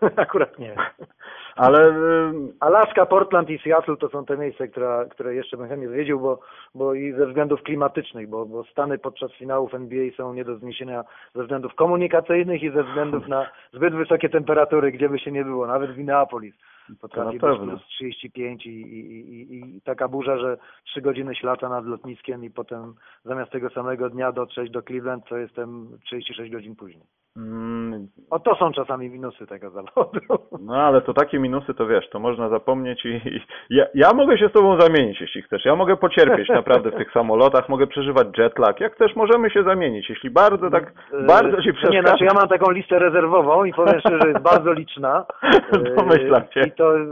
Akurat 0.16 0.58
nie. 0.58 0.76
ale 1.56 1.88
y, 1.88 2.32
Alaska, 2.60 3.06
Portland 3.06 3.50
i 3.50 3.58
Seattle 3.58 3.96
to 3.96 4.08
są 4.08 4.24
te 4.24 4.36
miejsca, 4.36 4.66
które, 4.66 5.06
które 5.10 5.34
jeszcze 5.34 5.56
bym 5.56 5.68
chętnie 5.68 5.88
zwiedził, 5.88 6.20
bo, 6.20 6.40
bo 6.74 6.94
i 6.94 7.12
ze 7.12 7.26
względów 7.26 7.62
klimatycznych, 7.62 8.28
bo, 8.28 8.46
bo 8.46 8.64
Stany 8.64 8.98
podczas 8.98 9.32
finałów 9.32 9.74
NBA 9.74 10.10
są 10.16 10.34
nie 10.34 10.44
do 10.44 10.56
zniesienia 10.56 11.04
ze 11.34 11.42
względów 11.42 11.74
komunikacyjnych 11.74 12.62
i 12.62 12.70
ze 12.70 12.84
względów 12.84 13.28
na 13.28 13.46
zbyt 13.72 13.94
wysokie 13.94 14.28
temperatury, 14.28 14.92
gdzie 14.92 15.08
by 15.08 15.18
się 15.18 15.32
nie 15.32 15.44
było, 15.44 15.66
nawet 15.66 15.90
w 15.90 15.98
Minneapolis. 15.98 16.54
Potrafi 17.00 17.38
być 17.38 17.40
plus 17.40 17.80
35 17.88 18.66
i, 18.66 18.70
i, 18.70 19.00
i, 19.32 19.76
i 19.76 19.80
taka 19.80 20.08
burza, 20.08 20.38
że 20.38 20.58
trzy 20.84 21.00
godziny 21.00 21.34
ślata 21.34 21.68
nad 21.68 21.86
lotniskiem 21.86 22.44
i 22.44 22.50
potem 22.50 22.94
zamiast 23.24 23.52
tego 23.52 23.70
samego 23.70 24.10
dnia 24.10 24.32
dotrzeć 24.32 24.70
do 24.70 24.82
Cleveland, 24.82 25.24
to 25.28 25.36
jestem 25.36 25.98
36 26.04 26.52
godzin 26.52 26.76
później. 26.76 27.06
Mm, 27.38 28.08
O 28.30 28.38
to 28.38 28.54
są 28.54 28.72
czasami 28.72 29.10
minusy 29.10 29.46
tego 29.46 29.70
zawodu. 29.70 30.20
No 30.60 30.76
ale 30.76 31.00
to 31.00 31.14
takie 31.14 31.38
minusy 31.38 31.74
to 31.74 31.86
wiesz, 31.86 32.08
to 32.10 32.18
można 32.18 32.48
zapomnieć 32.48 33.04
i, 33.04 33.08
i 33.08 33.40
ja, 33.70 33.86
ja 33.94 34.12
mogę 34.12 34.38
się 34.38 34.48
z 34.48 34.52
tobą 34.52 34.80
zamienić, 34.80 35.20
jeśli 35.20 35.42
chcesz. 35.42 35.64
Ja 35.64 35.76
mogę 35.76 35.96
pocierpieć 35.96 36.48
naprawdę 36.48 36.90
w 36.90 36.94
tych 36.96 37.12
samolotach, 37.12 37.68
mogę 37.68 37.86
przeżywać 37.86 38.26
jetlag. 38.38 38.80
Jak 38.80 38.94
chcesz, 38.94 39.16
możemy 39.16 39.50
się 39.50 39.62
zamienić. 39.62 40.08
Jeśli 40.10 40.30
bardzo 40.30 40.70
tak, 40.70 40.92
bardzo 41.26 41.62
ci 41.62 41.72
przeszkadza. 41.72 41.94
Nie, 41.94 42.02
znaczy 42.02 42.24
ja 42.24 42.30
mam 42.34 42.48
taką 42.48 42.70
listę 42.70 42.98
rezerwową 42.98 43.64
i 43.64 43.72
powiem 43.72 44.00
szczerze, 44.00 44.28
jest 44.28 44.42
bardzo 44.42 44.72
liczna. 44.72 45.26
Domyślam 45.96 46.42
się. 46.54 46.60
I 46.60 46.72
to, 46.72 46.98
że 46.98 47.04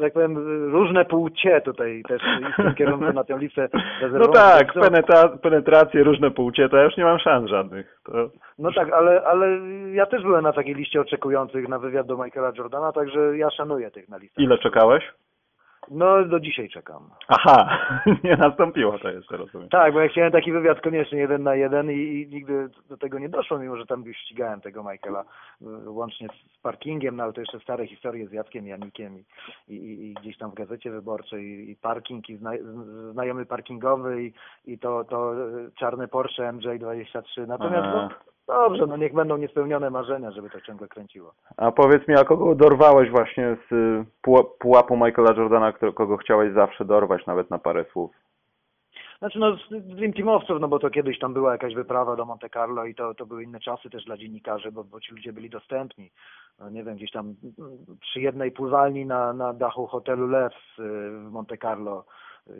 tak 0.00 0.12
powiem, 0.12 0.36
różne 0.72 1.04
płcie 1.04 1.60
tutaj 1.60 2.02
też 2.08 2.22
w 2.52 2.62
tym 2.62 2.74
kierunku 2.74 3.12
na 3.12 3.24
tę 3.24 3.38
listę 3.38 3.68
No 3.72 3.80
rezerwową. 4.00 4.32
tak, 4.32 4.72
To- 4.72 4.80
penetra, 4.80 5.28
penetracje, 5.42 6.04
różne 6.04 6.30
płcie, 6.30 6.68
to 6.68 6.76
ja 6.76 6.84
już 6.84 6.96
nie 6.96 7.04
mam 7.04 7.18
szans 7.18 7.50
żadnych. 7.50 7.98
To... 8.04 8.12
No 8.58 8.72
tak, 8.72 8.92
ale, 8.92 9.22
ale 9.24 9.57
ja 9.92 10.06
też 10.06 10.22
byłem 10.22 10.44
na 10.44 10.52
takiej 10.52 10.74
liście 10.74 11.00
oczekujących 11.00 11.68
na 11.68 11.78
wywiad 11.78 12.06
do 12.06 12.24
Michaela 12.24 12.52
Jordana, 12.58 12.92
także 12.92 13.38
ja 13.38 13.50
szanuję 13.50 13.90
tych 13.90 14.08
na 14.08 14.16
listach. 14.16 14.44
Ile 14.44 14.58
czekałeś? 14.58 15.04
No 15.90 16.24
do 16.24 16.40
dzisiaj 16.40 16.68
czekam. 16.68 17.10
Aha, 17.28 17.78
nie 18.24 18.36
nastąpiło 18.36 18.98
to 18.98 19.10
jeszcze, 19.10 19.36
rozumiem. 19.36 19.68
Tak, 19.68 19.92
bo 19.92 20.00
ja 20.00 20.08
chciałem 20.08 20.32
taki 20.32 20.52
wywiad 20.52 20.80
koniecznie 20.80 21.18
jeden 21.18 21.42
na 21.42 21.54
jeden 21.54 21.90
i, 21.90 21.94
i 21.94 22.28
nigdy 22.28 22.68
do 22.88 22.96
tego 22.96 23.18
nie 23.18 23.28
doszło, 23.28 23.58
mimo 23.58 23.76
że 23.76 23.86
tam 23.86 24.04
już 24.04 24.16
ścigałem 24.16 24.60
tego 24.60 24.82
Michaela 24.82 25.24
y, 25.62 25.90
łącznie 25.90 26.28
z 26.28 26.58
parkingiem, 26.58 27.16
no 27.16 27.22
ale 27.22 27.32
to 27.32 27.40
jeszcze 27.40 27.60
stare 27.60 27.86
historie 27.86 28.28
z 28.28 28.32
Jackiem 28.32 28.66
Janikiem 28.66 29.18
i, 29.18 29.24
i, 29.74 30.10
i 30.10 30.14
gdzieś 30.14 30.38
tam 30.38 30.50
w 30.50 30.54
gazecie 30.54 30.90
wyborczej 30.90 31.70
i, 31.70 31.76
parking 31.76 32.28
i 32.28 32.36
zna, 32.36 32.50
znajomy 33.12 33.46
parkingowy 33.46 34.22
i, 34.22 34.32
i 34.64 34.78
to, 34.78 35.04
to 35.04 35.34
y, 35.48 35.70
czarne 35.78 36.08
Porsche 36.08 36.42
MJ23. 36.42 37.46
Natomiast 37.46 37.88
no. 37.94 38.08
Dobrze, 38.48 38.86
no 38.86 38.96
niech 38.96 39.14
będą 39.14 39.36
niespełnione 39.36 39.90
marzenia, 39.90 40.30
żeby 40.30 40.50
to 40.50 40.60
ciągle 40.60 40.88
kręciło. 40.88 41.32
A 41.56 41.72
powiedz 41.72 42.08
mi, 42.08 42.14
a 42.14 42.24
kogo 42.24 42.54
dorwałeś 42.54 43.10
właśnie 43.10 43.56
z 43.68 43.72
y, 43.72 44.04
puła- 44.26 44.44
pułapu 44.58 44.96
Michaela 44.96 45.32
Jordana, 45.36 45.72
kogo 45.72 46.16
chciałeś 46.16 46.52
zawsze 46.52 46.84
dorwać, 46.84 47.26
nawet 47.26 47.50
na 47.50 47.58
parę 47.58 47.84
słów? 47.92 48.10
Znaczy 49.18 49.38
no 49.38 49.56
z 49.56 49.68
Dream 49.70 50.12
Teamowców, 50.12 50.60
no 50.60 50.68
bo 50.68 50.78
to 50.78 50.90
kiedyś 50.90 51.18
tam 51.18 51.34
była 51.34 51.52
jakaś 51.52 51.74
wyprawa 51.74 52.16
do 52.16 52.24
Monte 52.24 52.48
Carlo 52.50 52.84
i 52.84 52.94
to, 52.94 53.14
to 53.14 53.26
były 53.26 53.42
inne 53.44 53.60
czasy 53.60 53.90
też 53.90 54.04
dla 54.04 54.16
dziennikarzy, 54.16 54.72
bo, 54.72 54.84
bo 54.84 55.00
ci 55.00 55.12
ludzie 55.12 55.32
byli 55.32 55.50
dostępni. 55.50 56.10
No 56.58 56.70
nie 56.70 56.84
wiem, 56.84 56.96
gdzieś 56.96 57.10
tam 57.10 57.34
przy 58.00 58.20
jednej 58.20 58.52
pływalni 58.52 59.06
na, 59.06 59.32
na 59.32 59.52
dachu 59.52 59.86
hotelu 59.86 60.26
Lew 60.26 60.52
y, 60.52 60.82
w 61.10 61.28
Monte 61.30 61.58
Carlo 61.58 62.04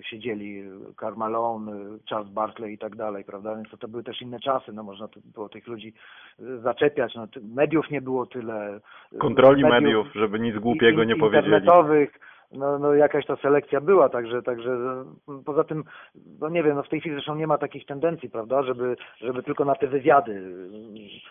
siedzieli 0.03 0.65
Karl 0.97 1.17
Malone, 1.17 1.73
y, 1.73 1.99
Charles 2.11 2.31
Barkley 2.31 2.73
i 2.73 2.79
tak 2.79 2.97
dalej, 2.97 3.25
prawda? 3.25 3.57
Więc 3.57 3.71
to, 3.71 3.77
to 3.77 3.89
były 3.89 4.05
też 4.05 4.23
inne 4.23 4.41
czasy, 4.41 4.73
no 4.73 4.83
można 4.83 5.09
było 5.35 5.49
tych 5.49 5.67
ludzi 5.67 5.93
y, 6.41 6.61
zaczepiać, 6.61 7.15
no 7.15 7.27
mediów 7.43 7.91
nie 7.91 8.01
było 8.01 8.27
tyle. 8.27 8.81
Kontroli 9.19 9.63
mediów, 9.63 10.07
żeby 10.15 10.41
nic 10.41 10.59
głupiego 10.59 11.05
nie 11.05 11.17
powiedzieli. 11.17 11.47
Internetowych, 11.47 12.21
no, 12.53 12.79
no 12.79 12.95
jakaś 12.95 13.27
ta 13.27 13.37
selekcja 13.37 13.81
była, 13.81 14.09
także, 14.09 14.43
także 14.43 14.77
no, 15.29 15.43
poza 15.47 15.65
tym, 15.65 15.85
no 16.41 16.49
nie 16.49 16.63
wiem, 16.63 16.77
no 16.77 16.83
w 16.83 16.89
tej 16.89 17.01
chwili 17.01 17.15
zresztą 17.15 17.35
nie 17.35 17.47
ma 17.47 17.59
takich 17.59 17.87
tendencji, 17.87 18.31
prawda, 18.31 18.63
żeby, 18.63 18.97
żeby 19.21 19.43
tylko 19.43 19.65
na 19.65 19.75
te 19.75 19.87
wywiady. 19.87 20.43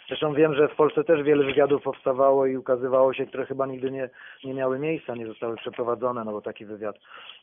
Zresztą 0.07 0.33
wiem, 0.33 0.55
że 0.55 0.67
w 0.67 0.75
Polsce 0.75 1.03
też 1.03 1.23
wiele 1.23 1.43
wywiadów 1.43 1.83
powstawało 1.83 2.45
i 2.45 2.57
ukazywało 2.57 3.13
się, 3.13 3.25
które 3.25 3.45
chyba 3.45 3.65
nigdy 3.65 3.91
nie, 3.91 4.09
nie 4.43 4.53
miały 4.53 4.79
miejsca, 4.79 5.15
nie 5.15 5.27
zostały 5.27 5.55
przeprowadzone, 5.55 6.23
no 6.23 6.31
bo 6.31 6.41
taki 6.41 6.65
wywiad, 6.65 6.95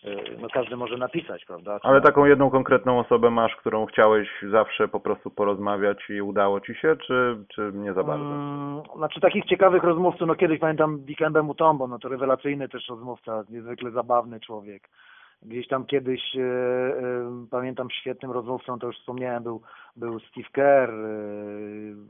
y, 0.04 0.16
no 0.40 0.48
każdy 0.52 0.76
może 0.76 0.96
napisać, 0.96 1.44
prawda. 1.44 1.78
Ale 1.82 2.00
taką 2.00 2.24
jedną 2.24 2.50
konkretną 2.50 2.98
osobę 2.98 3.30
masz, 3.30 3.56
którą 3.56 3.86
chciałeś 3.86 4.28
zawsze 4.50 4.88
po 4.88 5.00
prostu 5.00 5.30
porozmawiać 5.30 6.10
i 6.10 6.22
udało 6.22 6.60
ci 6.60 6.74
się, 6.74 6.96
czy, 6.96 7.44
czy 7.54 7.70
nie 7.74 7.92
za 7.92 8.04
bardzo? 8.04 8.24
Mm, 8.24 8.82
Znaczy 8.96 9.20
takich 9.20 9.44
ciekawych 9.44 9.84
rozmówców, 9.84 10.28
no 10.28 10.34
kiedyś 10.34 10.60
pamiętam 10.60 10.98
Dikembe 11.00 11.42
Mutombo, 11.42 11.88
no 11.88 11.98
to 11.98 12.08
rewelacyjny 12.08 12.68
też 12.68 12.88
rozmówca, 12.88 13.44
niezwykle 13.64 13.90
zabawny 13.90 14.40
człowiek. 14.40 14.88
Gdzieś 15.42 15.68
tam 15.68 15.86
kiedyś, 15.86 16.36
e, 16.36 16.40
e, 16.40 17.46
pamiętam 17.50 17.90
świetnym 17.90 18.30
rozmówcą, 18.30 18.78
to 18.78 18.86
już 18.86 18.96
wspomniałem, 18.98 19.42
był, 19.42 19.62
był 19.96 20.20
Steve 20.20 20.48
Kerr, 20.52 20.90
e, 20.90 21.06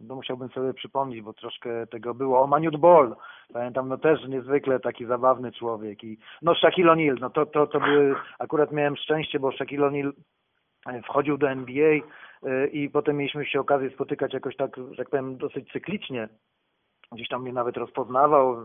no 0.08 0.14
musiałbym 0.14 0.48
sobie 0.48 0.74
przypomnieć, 0.74 1.22
bo 1.22 1.32
troszkę 1.32 1.86
tego 1.86 2.14
było. 2.14 2.42
O, 2.42 2.46
Maniut 2.46 2.76
Ball, 2.76 3.16
pamiętam, 3.52 3.88
no 3.88 3.98
też 3.98 4.28
niezwykle 4.28 4.80
taki 4.80 5.06
zabawny 5.06 5.52
człowiek 5.52 6.04
i 6.04 6.18
no 6.42 6.54
Shaquille 6.54 6.92
O'Neal, 6.92 7.20
no 7.20 7.30
to, 7.30 7.46
to, 7.46 7.66
to 7.66 7.80
były, 7.80 8.14
akurat 8.38 8.72
miałem 8.72 8.96
szczęście, 8.96 9.40
bo 9.40 9.52
Shaquille 9.52 9.86
O'Neal 9.86 10.12
wchodził 11.04 11.38
do 11.38 11.50
NBA 11.50 11.94
i 12.72 12.90
potem 12.90 13.16
mieliśmy 13.16 13.46
się 13.46 13.60
okazję 13.60 13.90
spotykać 13.90 14.34
jakoś 14.34 14.56
tak, 14.56 14.76
że 14.90 14.96
tak 14.96 15.10
powiem, 15.10 15.36
dosyć 15.36 15.72
cyklicznie 15.72 16.28
gdzieś 17.14 17.28
tam 17.28 17.42
mnie 17.42 17.52
nawet 17.52 17.76
rozpoznawał, 17.76 18.56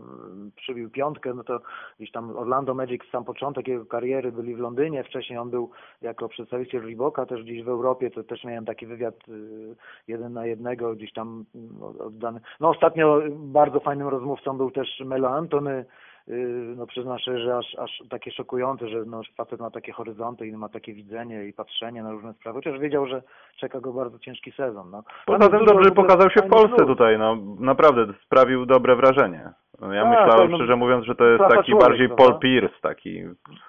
przybił 0.56 0.90
piątkę, 0.90 1.34
no 1.34 1.44
to 1.44 1.60
gdzieś 1.98 2.12
tam 2.12 2.36
Orlando 2.36 2.74
Magic 2.74 3.02
sam 3.12 3.24
początek 3.24 3.68
jego 3.68 3.86
kariery 3.86 4.32
byli 4.32 4.54
w 4.54 4.58
Londynie, 4.58 5.04
wcześniej 5.04 5.38
on 5.38 5.50
był 5.50 5.70
jako 6.02 6.28
przedstawiciel 6.28 6.82
Reeboka 6.82 7.26
też 7.26 7.42
gdzieś 7.42 7.62
w 7.62 7.68
Europie, 7.68 8.10
to 8.10 8.24
też 8.24 8.44
miałem 8.44 8.64
taki 8.64 8.86
wywiad 8.86 9.14
y, 9.28 9.76
jeden 10.08 10.32
na 10.32 10.46
jednego 10.46 10.94
gdzieś 10.94 11.12
tam 11.12 11.44
od- 11.82 12.00
oddany. 12.00 12.40
No 12.60 12.68
ostatnio 12.68 13.20
bardzo 13.30 13.80
fajnym 13.80 14.08
rozmówcą 14.08 14.56
był 14.56 14.70
też 14.70 15.00
Melo 15.04 15.28
Antony, 15.30 15.84
no 16.76 16.86
przyznam 16.86 17.18
szczerze, 17.18 17.38
że 17.44 17.56
aż, 17.56 17.74
aż 17.78 18.02
takie 18.10 18.30
szokujące, 18.30 18.88
że 18.88 19.04
no 19.06 19.20
facet 19.36 19.60
ma 19.60 19.70
takie 19.70 19.92
horyzonty 19.92 20.46
i 20.46 20.52
ma 20.52 20.68
takie 20.68 20.92
widzenie 20.92 21.44
i 21.44 21.52
patrzenie 21.52 22.02
na 22.02 22.12
różne 22.12 22.32
sprawy, 22.34 22.58
chociaż 22.58 22.78
wiedział, 22.78 23.06
że 23.06 23.22
czeka 23.56 23.80
go 23.80 23.92
bardzo 23.92 24.18
ciężki 24.18 24.52
sezon. 24.52 24.90
No. 24.90 25.02
Poza 25.26 25.48
tym 25.48 25.64
dobrze 25.64 25.90
pokazał 25.90 26.30
się 26.30 26.40
w 26.40 26.50
Polsce 26.50 26.86
tutaj, 26.86 27.18
no 27.18 27.36
naprawdę 27.60 28.12
sprawił 28.26 28.66
dobre 28.66 28.96
wrażenie. 28.96 29.50
Ja 29.92 30.02
Tak, 30.04 30.10
myślałem, 30.20 30.50
no, 30.50 30.56
szczerze 30.56 30.76
mówiąc, 30.76 31.04
że 31.04 31.14
to 31.14 31.24
jest 31.24 31.44
taki 31.50 31.72
człowiek, 31.72 31.88
bardziej? 31.88 32.08
Paul 32.08 32.38
Pierce, 32.38 32.74
taki 32.82 33.22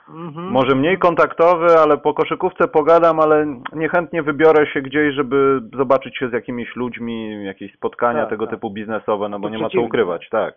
Mhm. 0.10 0.48
może 0.48 0.76
mniej 0.76 0.98
kontaktowy, 0.98 1.68
ale 1.80 1.98
po 1.98 2.14
koszykówce 2.14 2.68
pogadam, 2.68 3.20
ale 3.20 3.48
niechętnie 3.74 4.24
wybiorę 4.24 4.68
się 4.68 4.82
gdzieś, 4.82 5.16
żeby 5.16 5.62
zobaczyć 5.78 6.18
się 6.18 6.30
z 6.30 6.34
jakimiś 6.34 6.76
ludźmi, 6.76 7.46
jakieś 7.46 7.74
spotkania 7.74 8.22
Tak, 8.22 8.30
tego 8.30 8.46
tak. 8.46 8.56
typu 8.56 8.72
biznesowe, 8.72 9.30
no 9.30 9.40
bo 9.40 9.48
To 9.48 9.54
nie 9.54 9.62
ma 9.62 9.70
co 9.70 9.82
ukrywać, 9.82 10.30
tak. 10.30 10.54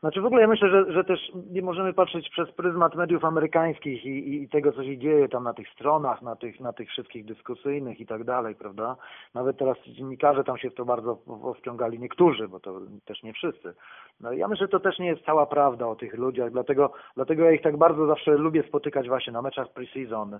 Znaczy 0.00 0.20
w 0.20 0.26
ogóle 0.26 0.42
ja 0.42 0.48
myślę, 0.48 0.70
że, 0.70 0.92
że 0.92 1.04
też 1.04 1.20
nie 1.50 1.62
możemy 1.62 1.92
patrzeć 1.92 2.28
przez 2.30 2.52
pryzmat 2.52 2.94
mediów 2.94 3.24
amerykańskich 3.24 4.04
i, 4.04 4.42
i, 4.42 4.48
tego, 4.48 4.72
co 4.72 4.84
się 4.84 4.98
dzieje 4.98 5.28
tam 5.28 5.44
na 5.44 5.54
tych 5.54 5.68
stronach, 5.68 6.22
na 6.22 6.36
tych, 6.36 6.60
na 6.60 6.72
tych 6.72 6.88
wszystkich 6.88 7.24
dyskusyjnych 7.24 8.00
i 8.00 8.06
tak 8.06 8.24
dalej, 8.24 8.54
prawda? 8.54 8.96
Nawet 9.34 9.58
teraz 9.58 9.76
dziennikarze 9.86 10.44
tam 10.44 10.58
się 10.58 10.70
w 10.70 10.74
to 10.74 10.84
bardzo 10.84 11.18
wciągali, 11.58 11.98
niektórzy, 11.98 12.48
bo 12.48 12.60
to 12.60 12.80
też 13.04 13.22
nie 13.22 13.32
wszyscy. 13.32 13.74
No 14.20 14.32
ja 14.32 14.48
myślę, 14.48 14.66
że 14.66 14.70
to 14.70 14.80
też 14.80 14.98
nie 14.98 15.06
jest 15.06 15.24
cała 15.24 15.46
prawda 15.46 15.86
o 15.86 15.96
tych 15.96 16.14
ludziach, 16.14 16.50
dlatego, 16.50 16.92
dlatego 17.14 17.44
ja 17.44 17.52
ich 17.52 17.62
tak 17.62 17.76
bardzo 17.76 18.06
zawsze 18.06 18.30
lubię 18.30 18.62
spotykać 18.62 19.08
właśnie 19.08 19.32
na 19.32 19.42
meczach 19.42 19.66
pre-season. 19.72 20.38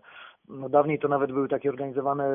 No 0.49 0.69
dawniej 0.69 0.99
to 0.99 1.09
nawet 1.09 1.33
były 1.33 1.49
takie 1.49 1.69
organizowane 1.69 2.29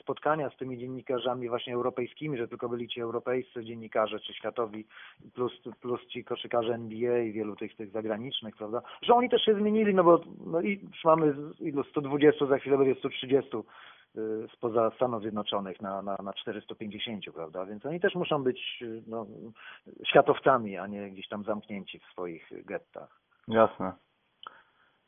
spotkania 0.00 0.50
z 0.50 0.56
tymi 0.56 0.78
dziennikarzami 0.78 1.48
właśnie 1.48 1.74
europejskimi, 1.74 2.38
że 2.38 2.48
tylko 2.48 2.68
byli 2.68 2.88
ci 2.88 3.00
europejscy 3.00 3.64
dziennikarze 3.64 4.20
czy 4.20 4.34
światowi 4.34 4.86
plus, 5.34 5.52
plus 5.80 6.06
ci 6.06 6.24
koszykarze 6.24 6.67
NBA 6.74 7.18
i 7.18 7.32
wielu 7.32 7.56
tych, 7.56 7.76
tych 7.76 7.90
zagranicznych, 7.90 8.56
prawda? 8.56 8.82
Że 9.02 9.14
oni 9.14 9.28
też 9.30 9.42
się 9.42 9.54
zmienili, 9.54 9.94
no 9.94 10.04
bo 10.04 10.20
no 10.46 10.60
i 10.60 10.80
już 10.92 11.04
mamy 11.04 11.34
ilu 11.60 11.84
120, 11.84 12.46
za 12.46 12.58
chwilę 12.58 12.78
będzie 12.78 12.94
130 12.94 13.56
y, 13.56 14.48
spoza 14.52 14.90
Stanów 14.96 15.22
Zjednoczonych 15.22 15.80
na, 15.80 16.02
na, 16.02 16.16
na 16.22 16.32
450, 16.32 17.24
prawda? 17.34 17.66
Więc 17.66 17.86
oni 17.86 18.00
też 18.00 18.14
muszą 18.14 18.42
być 18.42 18.78
y, 18.82 19.02
no, 19.06 19.26
światowcami, 20.06 20.76
a 20.78 20.86
nie 20.86 21.10
gdzieś 21.10 21.28
tam 21.28 21.44
zamknięci 21.44 21.98
w 21.98 22.12
swoich 22.12 22.50
gettach. 22.66 23.20
Jasne. 23.48 23.92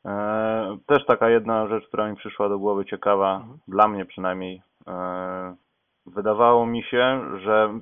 E, 0.05 0.77
też 0.87 1.05
taka 1.05 1.29
jedna 1.29 1.67
rzecz, 1.67 1.87
która 1.87 2.09
mi 2.09 2.15
przyszła 2.15 2.49
do 2.49 2.59
głowy 2.59 2.85
ciekawa, 2.85 3.35
Mhm. 3.35 3.59
dla 3.67 3.87
mnie 3.87 4.05
przynajmniej. 4.05 4.61
E, 4.87 5.55
wydawało 6.05 6.65
mi 6.65 6.83
się, 6.83 7.21
że 7.43 7.79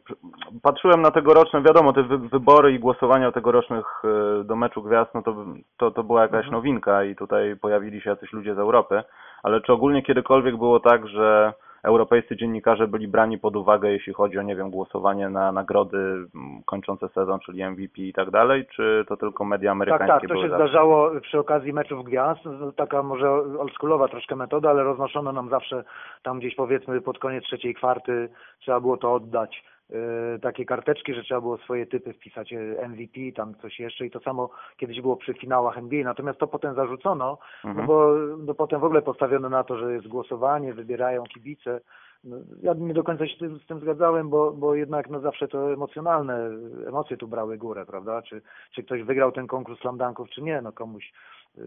patrzyłem 0.61 1.01
na 1.01 1.11
tegoroczne, 1.11 1.61
wiadomo, 1.61 1.93
te 1.93 2.03
wy, 2.03 2.17
wybory 2.17 2.73
i 2.73 2.79
głosowania 2.79 3.31
tegorocznych 3.31 3.85
e, 4.03 4.43
do 4.43 4.55
meczu 4.55 4.83
gwiazd, 4.83 5.11
no 5.15 5.21
to, 5.21 5.35
to, 5.77 5.91
to 5.91 6.03
była 6.03 6.21
jakaś 6.21 6.45
Mhm. 6.45 6.53
nowinka 6.53 7.03
i 7.03 7.15
tutaj 7.15 7.55
pojawili 7.61 8.01
się 8.01 8.09
jacyś 8.09 8.33
ludzie 8.33 8.55
z 8.55 8.59
Europy, 8.59 9.03
ale 9.43 9.61
czy 9.61 9.73
ogólnie 9.73 10.03
kiedykolwiek 10.03 10.57
było 10.57 10.79
tak, 10.79 11.07
że 11.07 11.53
europejscy 11.83 12.35
dziennikarze 12.35 12.87
byli 12.87 13.07
brani 13.07 13.37
pod 13.37 13.55
uwagę, 13.55 13.91
jeśli 13.91 14.13
chodzi 14.13 14.37
o, 14.37 14.41
nie 14.41 14.55
wiem, 14.55 14.69
głosowanie 14.69 15.29
na 15.29 15.51
nagrody 15.51 15.97
mm, 15.97 16.29
kończące 16.65 17.09
sezon, 17.09 17.39
czyli 17.39 17.65
MVP 17.65 18.01
i 18.01 18.13
tak 18.13 18.31
dalej, 18.31 18.65
czy 18.75 19.05
to 19.07 19.17
tylko 19.17 19.45
media 19.45 19.69
Tak, 19.69 19.75
amerykańskie 19.75 20.07
tak, 20.07 20.21
to 20.21 20.27
były 20.27 20.45
się 20.45 20.49
zawsze? 20.49 20.67
zdarzało 20.67 21.11
przy 21.21 21.39
okazji 21.39 21.73
meczów 21.73 22.05
gwiazd, 22.05 22.41
taka 22.75 23.03
może 23.03 23.31
oldschoolowa 23.31 24.07
troszkę 24.07 24.35
metoda, 24.35 24.69
ale 24.69 24.83
roznoszono 24.83 25.31
nam 25.31 25.49
zawsze 25.49 25.83
tam 26.23 26.39
gdzieś 26.39 26.55
powiedzmy 26.55 27.01
pod 27.01 27.19
koniec 27.19 27.43
trzeciej 27.43 27.75
kwarty 27.75 28.29
trzeba 28.59 28.79
było 28.79 28.97
to 28.97 29.13
oddać. 29.13 29.63
Yy, 29.89 30.39
takie 30.39 30.65
karteczki, 30.65 31.13
że 31.13 31.23
trzeba 31.23 31.41
było 31.41 31.57
swoje 31.57 31.85
typy 31.85 32.13
wpisać, 32.13 32.51
yy, 32.51 32.87
MVP, 32.89 33.19
tam 33.35 33.55
coś 33.55 33.79
jeszcze 33.79 34.05
i 34.05 34.11
to 34.11 34.19
samo 34.19 34.49
kiedyś 34.77 35.01
było 35.01 35.15
przy 35.17 35.33
finałach 35.33 35.77
NBA, 35.77 36.03
natomiast 36.03 36.39
to 36.39 36.47
potem 36.47 36.75
zarzucono, 36.75 37.37
no 37.63 37.69
Mhm. 37.69 37.87
bo 37.87 38.13
no 38.37 38.53
potem 38.53 38.79
w 38.79 38.83
ogóle 38.83 39.01
postawiono 39.01 39.49
na 39.49 39.63
to, 39.63 39.77
że 39.77 39.93
jest 39.93 40.07
głosowanie, 40.07 40.73
wybierają 40.73 41.23
kibice. 41.23 41.81
No, 42.23 42.37
ja 42.61 42.73
nie 42.73 42.93
do 42.93 43.03
końca 43.03 43.27
się 43.27 43.35
z 43.35 43.39
tym, 43.39 43.59
z 43.59 43.65
tym 43.65 43.79
zgadzałem, 43.79 44.29
bo, 44.29 44.51
bo 44.51 44.75
jednak 44.75 45.09
no 45.09 45.19
zawsze 45.19 45.47
to 45.47 45.73
emocjonalne, 45.73 46.49
emocje 46.87 47.17
tu 47.17 47.27
brały 47.27 47.57
górę, 47.57 47.85
prawda? 47.85 48.21
Czy, 48.21 48.41
czy 48.71 48.83
ktoś 48.83 49.03
wygrał 49.03 49.31
ten 49.31 49.47
konkurs 49.47 49.79
slamdanków, 49.79 50.29
czy 50.29 50.41
nie, 50.41 50.61
no 50.61 50.71
komuś, 50.71 51.13
yy, 51.57 51.63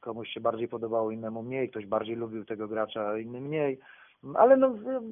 komuś 0.00 0.28
się 0.28 0.40
bardziej 0.40 0.68
podobało, 0.68 1.10
innemu 1.10 1.42
mniej, 1.42 1.68
ktoś 1.70 1.86
bardziej 1.86 2.16
lubił 2.16 2.44
tego 2.44 2.68
gracza, 2.68 3.18
inny 3.18 3.40
mniej. 3.40 3.78
Ale 4.34 4.56
no, 4.56 4.70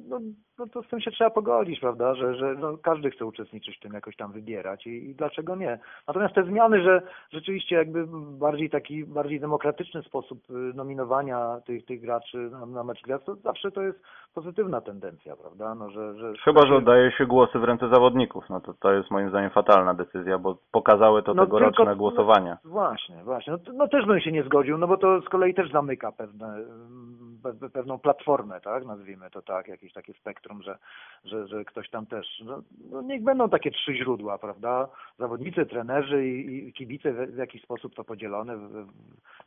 no, 0.09 0.19
no 0.59 0.67
to 0.67 0.83
z 0.83 0.87
tym 0.87 1.01
się 1.01 1.11
trzeba 1.11 1.29
pogodzić, 1.29 1.79
prawda, 1.79 2.15
że, 2.15 2.35
że 2.35 2.55
no, 2.59 2.77
każdy 2.77 3.11
chce 3.11 3.25
uczestniczyć 3.25 3.77
w 3.77 3.79
tym, 3.79 3.93
jakoś 3.93 4.15
tam 4.15 4.31
wybierać 4.31 4.87
i, 4.87 5.09
i 5.09 5.15
dlaczego 5.15 5.55
nie. 5.55 5.79
Natomiast 6.07 6.35
te 6.35 6.43
zmiany, 6.43 6.83
że 6.83 7.01
rzeczywiście 7.31 7.75
jakby 7.75 8.05
bardziej 8.39 8.69
taki, 8.69 9.05
bardziej 9.05 9.39
demokratyczny 9.39 10.03
sposób 10.03 10.39
y, 10.49 10.53
nominowania 10.53 11.61
tych, 11.65 11.85
tych 11.85 12.01
graczy 12.01 12.37
na, 12.37 12.65
na 12.65 12.83
mecz 12.83 13.01
gwiazd, 13.01 13.25
to 13.25 13.35
zawsze 13.35 13.71
to 13.71 13.81
jest 13.81 13.99
pozytywna 14.33 14.81
tendencja, 14.81 15.35
prawda, 15.35 15.75
no, 15.75 15.89
że, 15.89 16.15
że 16.15 16.33
Chyba, 16.43 16.65
że 16.67 16.75
oddaje 16.75 17.11
się 17.11 17.25
głosy 17.25 17.59
w 17.59 17.63
ręce 17.63 17.89
zawodników, 17.89 18.49
no 18.49 18.61
to 18.61 18.73
to 18.73 18.93
jest 18.93 19.11
moim 19.11 19.29
zdaniem 19.29 19.49
fatalna 19.49 19.93
decyzja, 19.93 20.37
bo 20.37 20.57
pokazały 20.71 21.23
to 21.23 21.33
No 21.33 21.45
tegoroczne 21.45 21.85
tylko- 21.85 21.95
głosowania. 21.95 22.57
Właśnie, 22.65 23.23
właśnie. 23.23 23.53
No, 23.53 23.59
to- 23.59 23.73
no 23.73 23.87
też 23.87 24.05
bym 24.05 24.19
się 24.19 24.31
nie 24.31 24.43
zgodził, 24.43 24.77
no 24.77 24.87
bo 24.87 24.97
to 24.97 25.21
z 25.21 25.29
kolei 25.29 25.53
też 25.53 25.71
zamyka 25.71 26.11
pewne, 26.11 26.47
mm, 26.47 27.30
pewną 27.73 27.99
platformę, 27.99 28.61
tak, 28.61 28.85
nazwijmy 28.85 29.29
to 29.29 29.41
tak, 29.41 29.67
jakieś 29.67 29.93
takie 29.93 30.13
spektrum, 30.13 30.61
że, 30.61 30.77
że, 31.23 31.47
że 31.47 31.65
ktoś 31.65 31.89
tam 31.89 32.05
też, 32.05 32.41
no, 32.45 32.61
no 32.91 33.01
niech 33.01 33.23
będą 33.23 33.49
takie 33.49 33.71
trzy 33.71 33.95
źródła, 33.95 34.37
prawda, 34.37 34.87
zawodnicy, 35.19 35.65
trenerzy 35.65 36.27
i, 36.27 36.67
i 36.67 36.73
kibice 36.73 37.13
w, 37.13 37.31
w 37.31 37.37
jakiś 37.37 37.63
sposób 37.63 37.95
to 37.95 38.03
podzielone 38.03 38.57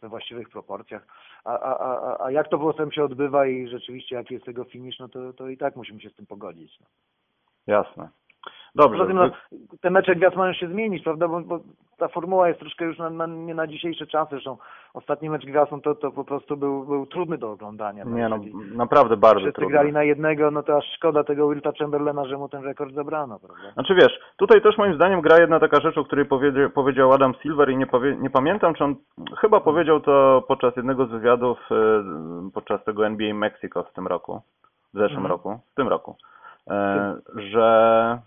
we 0.01 0.09
właściwych 0.09 0.49
proporcjach, 0.49 1.07
a, 1.45 1.61
a, 1.61 1.79
a, 1.79 2.25
a 2.25 2.31
jak 2.31 2.49
to 2.49 2.59
potem 2.59 2.93
się 2.93 3.05
odbywa 3.05 3.47
i 3.47 3.69
rzeczywiście 3.69 4.17
jaki 4.17 4.35
jest 4.35 4.47
tego 4.47 4.65
finisz, 4.65 4.99
no 4.99 5.09
to, 5.09 5.33
to 5.33 5.49
i 5.49 5.57
tak 5.57 5.77
musimy 5.77 6.01
się 6.01 6.11
z 6.11 6.15
tym 6.15 6.27
pogodzić. 6.27 6.81
No. 6.81 6.87
Jasne. 7.67 8.09
Dobrze. 8.75 8.99
Poza 8.99 9.09
tym 9.09 9.17
no, 9.17 9.31
te 9.81 9.91
mecze 9.91 10.17
gwiazd 10.17 10.37
mają 10.37 10.53
się 10.53 10.69
zmienić, 10.69 11.05
prawda? 11.05 11.29
Bo, 11.29 11.41
bo 11.41 11.59
ta 11.99 12.09
formuła 12.09 12.49
jest 12.49 12.61
troszkę 12.61 12.85
już 12.85 12.99
na, 12.99 13.11
na, 13.11 13.27
nie 13.27 13.55
na 13.55 13.67
dzisiejsze 13.67 14.07
czasy. 14.07 14.31
Zresztą 14.31 14.57
ostatni 14.95 15.31
mecz 15.31 15.45
gwiazd 15.47 15.73
no 15.73 15.81
to, 15.81 15.95
to 15.95 16.11
po 16.11 16.25
prostu 16.25 16.57
był, 16.57 16.85
był 16.85 17.07
trudny 17.07 17.39
do 17.39 17.51
oglądania. 17.51 18.05
Nie 18.05 18.29
no, 18.29 18.39
naprawdę 18.75 19.17
bardzo 19.17 19.41
Wszyscy 19.41 19.53
trudno. 19.55 19.71
grali 19.71 19.93
na 19.93 20.03
jednego, 20.03 20.51
no 20.51 20.63
to 20.63 20.77
aż 20.77 20.85
szkoda 20.97 21.25
tego 21.25 21.49
Wilta 21.49 21.73
Chamberlaina, 21.79 22.25
że 22.25 22.39
mu 22.39 22.49
ten 22.49 22.65
rekord 22.65 22.95
zabrano, 22.95 23.39
prawda? 23.39 23.73
Znaczy 23.73 23.95
wiesz, 23.95 24.21
tutaj 24.37 24.63
też 24.63 24.79
moim 24.79 24.95
zdaniem 24.95 25.21
gra 25.21 25.39
jedna 25.41 25.61
taka 25.61 25.81
rzecz, 25.81 25.99
o 25.99 26.05
której 26.05 26.25
powiedział, 26.25 26.71
powiedział 26.71 27.13
Adam 27.13 27.35
Silver 27.43 27.71
i 27.71 27.77
nie, 27.77 27.87
powie, 27.87 28.17
nie 28.17 28.31
pamiętam, 28.31 28.75
czy 28.75 28.85
on 28.85 28.95
chyba 29.41 29.61
powiedział 29.61 30.01
to 30.01 30.45
podczas 30.49 30.77
jednego 30.77 31.07
z 31.07 31.11
wywiadów 31.11 31.59
e, 31.71 32.05
podczas 32.55 32.85
tego 32.85 33.07
NBA 33.07 33.35
Mexico 33.35 33.83
w 33.83 33.93
tym 33.93 34.07
roku, 34.07 34.41
w 34.95 34.99
zeszłym 34.99 35.19
Mhm. 35.27 35.31
roku, 35.33 35.59
w 35.73 35.75
tym 35.75 35.89
roku, 35.89 36.17
e, 36.71 37.17
że 37.35 38.19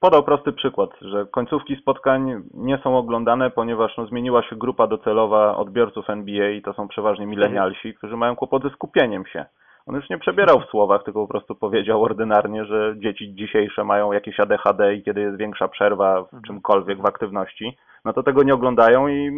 podał 0.00 0.22
prosty 0.22 0.52
przykład, 0.52 0.90
że 1.00 1.26
końcówki 1.26 1.76
spotkań 1.76 2.42
nie 2.54 2.78
są 2.78 2.98
oglądane, 2.98 3.50
ponieważ 3.50 3.96
no, 3.96 4.06
zmieniła 4.06 4.42
się 4.42 4.56
grupa 4.56 4.86
docelowa 4.86 5.56
odbiorców 5.56 6.10
NBA 6.10 6.50
i 6.50 6.62
to 6.62 6.72
są 6.72 6.88
przeważnie 6.88 7.26
milenialsi, 7.26 7.94
którzy 7.94 8.16
mają 8.16 8.36
kłopoty 8.36 8.68
z 8.68 8.72
skupieniem 8.72 9.26
się. 9.26 9.44
On 9.86 9.96
już 9.96 10.10
nie 10.10 10.18
przebierał 10.18 10.60
w 10.60 10.70
słowach, 10.70 11.04
tylko 11.04 11.20
po 11.20 11.28
prostu 11.28 11.54
powiedział 11.54 12.02
ordynarnie, 12.02 12.64
że 12.64 12.94
dzieci 12.96 13.34
dzisiejsze 13.34 13.84
mają 13.84 14.12
jakieś 14.12 14.40
ADHD 14.40 14.94
i 14.94 15.02
kiedy 15.02 15.20
jest 15.20 15.36
większa 15.36 15.68
przerwa 15.68 16.22
w 16.22 16.42
czymkolwiek, 16.46 17.02
w 17.02 17.06
aktywności, 17.06 17.76
no 18.04 18.12
to 18.12 18.22
tego 18.22 18.42
nie 18.42 18.54
oglądają 18.54 19.08
i 19.08 19.30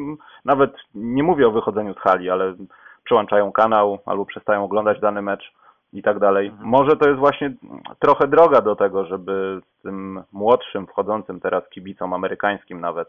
nawet 0.45 0.73
nie 0.95 1.23
mówię 1.23 1.49
o 1.49 1.51
wychodzeniu 1.51 1.95
z 1.95 1.99
hali, 1.99 2.31
ale 2.31 2.55
przełączają 3.05 3.53
kanał 3.53 3.99
albo 4.07 4.27
przestają 4.27 4.65
oglądać 4.65 5.01
dany 5.01 5.23
mecz 5.23 5.53
i 5.93 6.03
tak 6.03 6.19
dalej. 6.19 6.47
Mhm. 6.47 6.69
Może 6.69 6.97
to 6.97 7.09
jest 7.09 7.21
właśnie 7.21 7.53
trochę 7.99 8.29
droga 8.29 8.61
do 8.61 8.77
tego, 8.77 9.07
żeby 9.07 9.61
tym 9.83 10.23
młodszym, 10.33 10.87
wchodzącym 10.87 11.41
teraz 11.41 11.69
kibicom 11.69 12.13
amerykańskim 12.13 12.81
nawet 12.81 13.09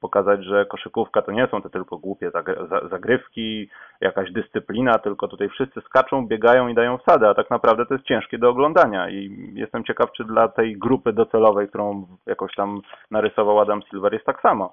pokazać, 0.00 0.44
że 0.44 0.66
koszykówka 0.66 1.22
to 1.22 1.32
nie 1.32 1.46
są 1.46 1.62
te 1.62 1.70
tylko 1.70 1.98
głupie 1.98 2.30
zagry- 2.30 2.68
za- 2.68 2.88
zagrywki, 2.88 3.68
jakaś 4.00 4.32
dyscyplina, 4.32 4.98
tylko 4.98 5.28
tutaj 5.28 5.48
wszyscy 5.48 5.80
skaczą, 5.80 6.26
biegają 6.26 6.68
i 6.68 6.74
dają 6.74 6.98
wsadę, 6.98 7.28
a 7.28 7.34
tak 7.34 7.50
naprawdę 7.50 7.86
to 7.86 7.94
jest 7.94 8.06
ciężkie 8.06 8.38
do 8.38 8.48
oglądania 8.48 9.10
i 9.10 9.50
jestem 9.54 9.84
ciekaw, 9.84 10.12
czy 10.12 10.24
dla 10.24 10.48
tej 10.48 10.78
grupy 10.78 11.12
docelowej, 11.12 11.68
którą 11.68 12.06
jakoś 12.26 12.54
tam 12.54 12.80
narysował 13.10 13.60
Adam 13.60 13.82
Silver 13.82 14.12
jest 14.12 14.26
tak 14.26 14.40
samo. 14.40 14.72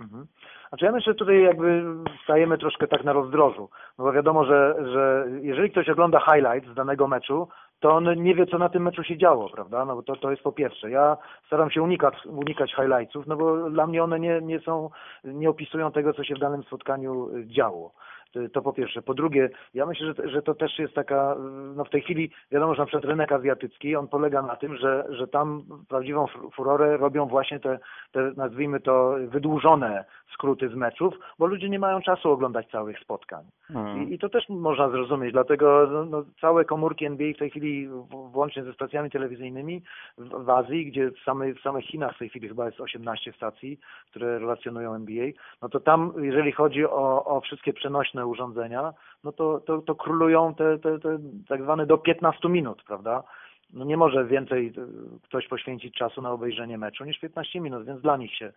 Mhm. 0.00 0.26
Znaczy 0.68 0.84
ja 0.84 0.92
myślę, 0.92 1.12
że 1.12 1.16
tutaj 1.18 1.42
jakby 1.42 1.84
stajemy 2.24 2.58
troszkę 2.58 2.88
tak 2.88 3.04
na 3.04 3.12
rozdrożu, 3.12 3.70
no 3.98 4.04
bo 4.04 4.12
wiadomo, 4.12 4.44
że, 4.44 4.74
że 4.92 5.26
jeżeli 5.42 5.70
ktoś 5.70 5.88
ogląda 5.88 6.20
highlights 6.20 6.68
z 6.70 6.74
danego 6.74 7.08
meczu, 7.08 7.48
to 7.80 7.90
on 7.92 8.22
nie 8.22 8.34
wie, 8.34 8.46
co 8.46 8.58
na 8.58 8.68
tym 8.68 8.82
meczu 8.82 9.02
się 9.02 9.16
działo, 9.18 9.48
prawda? 9.50 9.84
No 9.84 9.96
bo 9.96 10.02
to, 10.02 10.16
to 10.16 10.30
jest 10.30 10.42
po 10.42 10.52
pierwsze. 10.52 10.90
Ja 10.90 11.16
staram 11.46 11.70
się 11.70 11.82
unikać, 11.82 12.26
unikać 12.26 12.74
highlightsów, 12.74 13.26
no 13.26 13.36
bo 13.36 13.70
dla 13.70 13.86
mnie 13.86 14.04
one 14.04 14.20
nie, 14.20 14.40
nie 14.40 14.60
są, 14.60 14.90
nie 15.24 15.50
opisują 15.50 15.92
tego, 15.92 16.12
co 16.12 16.24
się 16.24 16.34
w 16.34 16.38
danym 16.38 16.62
spotkaniu 16.62 17.28
y, 17.36 17.46
działo. 17.46 17.92
To- 18.32 18.48
To 18.52 18.62
po 18.62 18.72
pierwsze. 18.72 19.02
Po 19.02 19.14
drugie, 19.14 19.50
ja 19.74 19.86
myślę, 19.86 20.06
że, 20.14 20.28
że 20.28 20.42
to 20.42 20.54
też 20.54 20.78
jest 20.78 20.94
taka, 20.94 21.32
y, 21.34 21.36
no 21.76 21.84
w 21.84 21.90
tej 21.90 22.02
chwili 22.02 22.30
wiadomo, 22.52 22.74
że 22.74 22.82
na 22.82 22.86
przykład 22.86 23.04
rynek 23.04 23.32
azjatycki, 23.32 23.96
on 23.96 24.08
polega 24.08 24.42
na 24.42 24.56
tym, 24.56 24.76
że, 24.76 25.06
że 25.08 25.28
tam 25.28 25.62
prawdziwą 25.88 26.26
fu- 26.26 26.50
furorę 26.50 26.96
robią 26.96 27.26
właśnie 27.26 27.60
te, 27.60 27.78
te, 28.12 28.32
nazwijmy 28.36 28.80
to, 28.80 29.14
wydłużone 29.28 30.04
skróty 30.34 30.68
z 30.68 30.74
meczów, 30.74 31.14
bo 31.38 31.46
ludzie 31.46 31.68
nie 31.68 31.78
mają 31.78 32.00
czasu 32.00 32.30
oglądać 32.30 32.70
całych 32.70 32.98
spotkań. 32.98 33.44
Mhm. 33.70 34.08
I, 34.08 34.14
I 34.14 34.18
to 34.18 34.28
też 34.28 34.48
można 34.48 34.88
zrozumieć, 34.88 35.32
dlatego 35.32 35.88
no, 35.92 36.04
no, 36.04 36.24
całe 36.40 36.64
komórki 36.64 37.06
NBA 37.06 37.32
w 37.32 37.38
tej 37.38 37.50
chwili, 37.50 37.88
włącznie 38.32 38.64
ze 38.64 38.72
stacjami 38.72 39.10
telewizyjnymi 39.10 39.82
w, 40.18 40.44
w 40.44 40.50
Azji, 40.50 40.86
gdzie 40.86 41.10
w 41.10 41.18
samych, 41.18 41.58
w 41.58 41.62
samych 41.62 41.84
Chinach 41.84 42.14
w 42.14 42.18
tej 42.18 42.28
chwili 42.28 42.48
chyba 42.48 42.66
jest 42.66 42.80
18 42.80 43.32
stacji, 43.32 43.78
które 44.10 44.38
relacjonują 44.38 44.94
NBA, 44.94 45.26
no 45.62 45.68
to 45.68 45.80
tam, 45.80 46.12
jeżeli 46.18 46.52
chodzi 46.52 46.86
o, 46.86 47.24
o 47.24 47.40
wszystkie 47.40 47.72
przenośne 47.72 48.26
urządzenia, 48.26 48.92
no 49.24 49.32
to, 49.32 49.60
to, 49.60 49.82
to 49.82 49.94
królują 49.94 50.54
te, 50.54 50.78
te, 50.78 50.98
te 50.98 51.18
tak 51.48 51.62
zwane 51.62 51.86
do 51.86 51.98
15 51.98 52.48
minut, 52.48 52.82
prawda? 52.86 53.22
No 53.76 53.84
nie 53.84 53.96
może 53.96 54.24
więcej 54.24 54.66
y, 54.66 55.20
ktoś 55.22 55.48
poświęcić 55.48 55.94
czasu 55.94 56.22
na 56.22 56.30
obejrzenie 56.30 56.78
meczu 56.78 57.04
niż 57.04 57.18
15 57.18 57.60
minut, 57.60 57.86
więc 57.86 58.00
dla 58.00 58.16
nich 58.16 58.34
się 58.34 58.52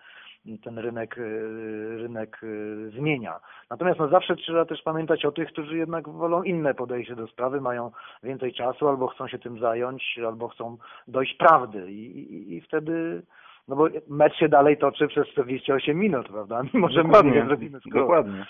ten 0.64 0.80
rynek, 0.80 1.18
y, 1.18 1.98
rynek 1.98 2.44
y, 2.44 2.90
zmienia. 2.90 3.40
Natomiast 3.70 4.00
no 4.00 4.08
zawsze 4.08 4.36
trzeba 4.36 4.66
też 4.66 4.82
pamiętać 4.82 5.26
o 5.26 5.32
tych, 5.32 5.48
którzy 5.52 5.78
jednak 5.78 6.10
wolą 6.10 6.44
inne 6.44 6.74
podejście 6.74 7.16
do 7.16 7.28
sprawy, 7.28 7.62
mają 7.62 7.92
więcej 8.24 8.54
czasu, 8.54 8.88
albo 8.88 9.08
chcą 9.08 9.28
się 9.28 9.40
tym 9.40 9.60
zająć, 9.60 10.20
albo 10.28 10.48
chcą 10.48 10.78
dojść 11.08 11.34
prawdy 11.38 11.92
i, 11.92 12.34
i, 12.34 12.56
i 12.56 12.62
wtedy, 12.62 13.22
no 13.68 13.76
bo 13.76 13.88
mecz 14.08 14.36
się 14.36 14.50
dalej 14.50 14.78
toczy 14.78 15.08
przez 15.08 15.28
48 15.28 15.98
minut, 16.00 16.28
prawda? 16.28 16.62
Mimo, 16.74 16.90
że 16.90 17.04
Dokładnie, 17.04 17.46
zrobimy 17.46 17.80
skrót. 17.80 17.94
dokładnie. 17.94 18.46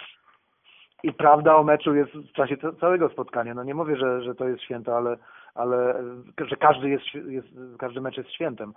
I 1.03 1.13
prawda 1.13 1.55
o 1.55 1.63
meczu 1.63 1.95
jest 1.95 2.11
w 2.11 2.32
czasie 2.32 2.57
ca- 2.57 2.72
całego 2.74 3.09
spotkania. 3.09 3.53
No 3.53 3.63
nie 3.63 3.74
mówię, 3.76 3.95
że, 3.95 4.22
że 4.22 4.36
to 4.36 4.47
jest 4.47 4.61
święto, 4.63 4.97
ale, 4.97 5.17
ale 5.56 6.04
że 6.50 6.56
każdy 6.56 6.89
jest, 6.89 7.06
jest, 7.14 7.47
każdy 7.80 8.02
mecz 8.02 8.18
jest 8.18 8.30
świętem. 8.30 8.74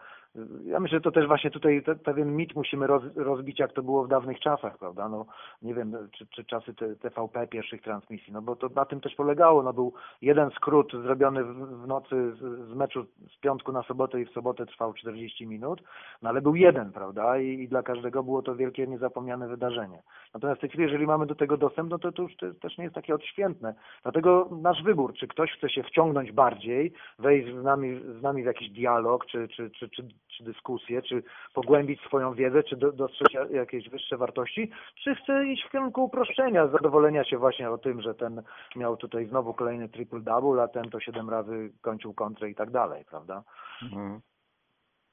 Ja 0.64 0.80
myślę, 0.80 0.98
że 0.98 1.02
to 1.02 1.10
też 1.10 1.26
właśnie 1.26 1.50
tutaj 1.50 1.82
pewien 2.04 2.36
mit 2.36 2.54
musimy 2.54 2.86
roz, 2.86 3.02
rozbić, 3.16 3.58
jak 3.58 3.72
to 3.72 3.82
było 3.82 4.04
w 4.04 4.08
dawnych 4.08 4.40
czasach, 4.40 4.78
prawda? 4.78 5.08
No 5.08 5.26
nie 5.62 5.74
wiem, 5.74 5.96
czy, 6.12 6.26
czy 6.26 6.44
czasy 6.44 6.74
te, 6.74 6.96
TVP 6.96 7.46
pierwszych 7.46 7.82
transmisji, 7.82 8.32
no 8.32 8.42
bo 8.42 8.56
to 8.56 8.68
na 8.68 8.84
tym 8.84 9.00
też 9.00 9.14
polegało. 9.14 9.62
No 9.62 9.72
był 9.72 9.92
jeden 10.22 10.50
skrót 10.50 10.92
zrobiony 10.92 11.44
w, 11.44 11.82
w 11.82 11.86
nocy 11.86 12.32
z, 12.34 12.68
z 12.70 12.74
meczu 12.74 13.06
z 13.36 13.40
piątku 13.40 13.72
na 13.72 13.82
sobotę 13.82 14.20
i 14.20 14.24
w 14.24 14.30
sobotę 14.30 14.66
trwał 14.66 14.92
40 14.94 15.46
minut, 15.46 15.82
no 16.22 16.28
ale 16.28 16.42
był 16.42 16.54
jeden, 16.54 16.92
prawda? 16.92 17.38
I, 17.38 17.46
i 17.46 17.68
dla 17.68 17.82
każdego 17.82 18.22
było 18.22 18.42
to 18.42 18.54
wielkie, 18.56 18.86
niezapomniane 18.86 19.48
wydarzenie. 19.48 20.02
Natomiast 20.34 20.58
w 20.58 20.60
tej 20.60 20.70
chwili, 20.70 20.84
jeżeli 20.84 21.06
mamy 21.06 21.26
do 21.26 21.34
tego 21.34 21.56
dostęp, 21.56 21.90
no 21.90 21.98
to 21.98 22.12
to 22.12 22.22
już 22.22 22.36
te- 22.36 22.54
też 22.54 22.78
nie 22.78 22.84
jest 22.84 22.94
takie 22.94 23.14
odświętne. 23.14 23.74
Dlatego 24.02 24.48
nasz 24.62 24.82
wybór, 24.82 25.14
czy 25.14 25.28
ktoś 25.28 25.52
chce 25.52 25.68
się 25.70 25.82
wciągnąć 25.82 26.32
bardziej, 26.32 26.92
wejść 27.18 27.54
z 27.54 27.64
nami, 27.64 28.00
z 28.18 28.22
nami 28.22 28.42
w 28.42 28.46
jakiś 28.46 28.70
dialog, 28.70 29.26
czy, 29.26 29.48
czy, 29.48 29.70
czy, 29.70 29.88
czy, 29.88 30.08
czy 30.36 30.44
dyskusję, 30.44 31.02
czy 31.02 31.22
pogłębić 31.54 32.00
swoją 32.00 32.34
wiedzę, 32.34 32.62
czy 32.62 32.76
do, 32.76 32.92
dostrzec 32.92 33.32
ja- 33.32 33.46
jakieś 33.60 33.88
wyższe 33.88 34.16
wartości, 34.16 34.70
czy 35.04 35.14
chce 35.14 35.46
iść 35.46 35.64
w 35.64 35.70
kierunku 35.70 36.04
uproszczenia, 36.04 36.66
zadowolenia 36.68 37.24
się 37.24 37.38
właśnie 37.38 37.70
o 37.70 37.78
tym, 37.78 38.02
że 38.02 38.14
ten 38.14 38.42
miał 38.76 38.96
tutaj 38.96 39.26
znowu 39.26 39.54
kolejny 39.54 39.88
triple-double, 39.88 40.60
a 40.62 40.68
ten 40.68 40.90
to 40.90 41.00
siedem 41.00 41.30
razy 41.30 41.72
kończył 41.82 42.14
kontrę 42.14 42.50
i 42.50 42.54
tak 42.54 42.70
dalej, 42.70 43.04
prawda? 43.10 43.42
Mhm. 43.82 44.20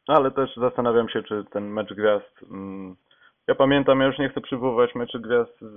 No, 0.08 0.16
Ale 0.16 0.32
też 0.32 0.56
zastanawiam 0.58 1.10
się, 1.10 1.24
czy 1.24 1.46
ten 1.52 1.68
mecz 1.70 1.94
gwiazd. 1.94 2.44
mm, 2.52 2.96
Ja 3.48 3.56
pamiętam, 3.56 4.00
ja 4.00 4.08
już 4.08 4.18
nie 4.20 4.30
chcę 4.30 4.42
przywoływać 4.42 4.96
meczy 4.96 5.20
gwiazd 5.20 5.60
z, 5.62 5.76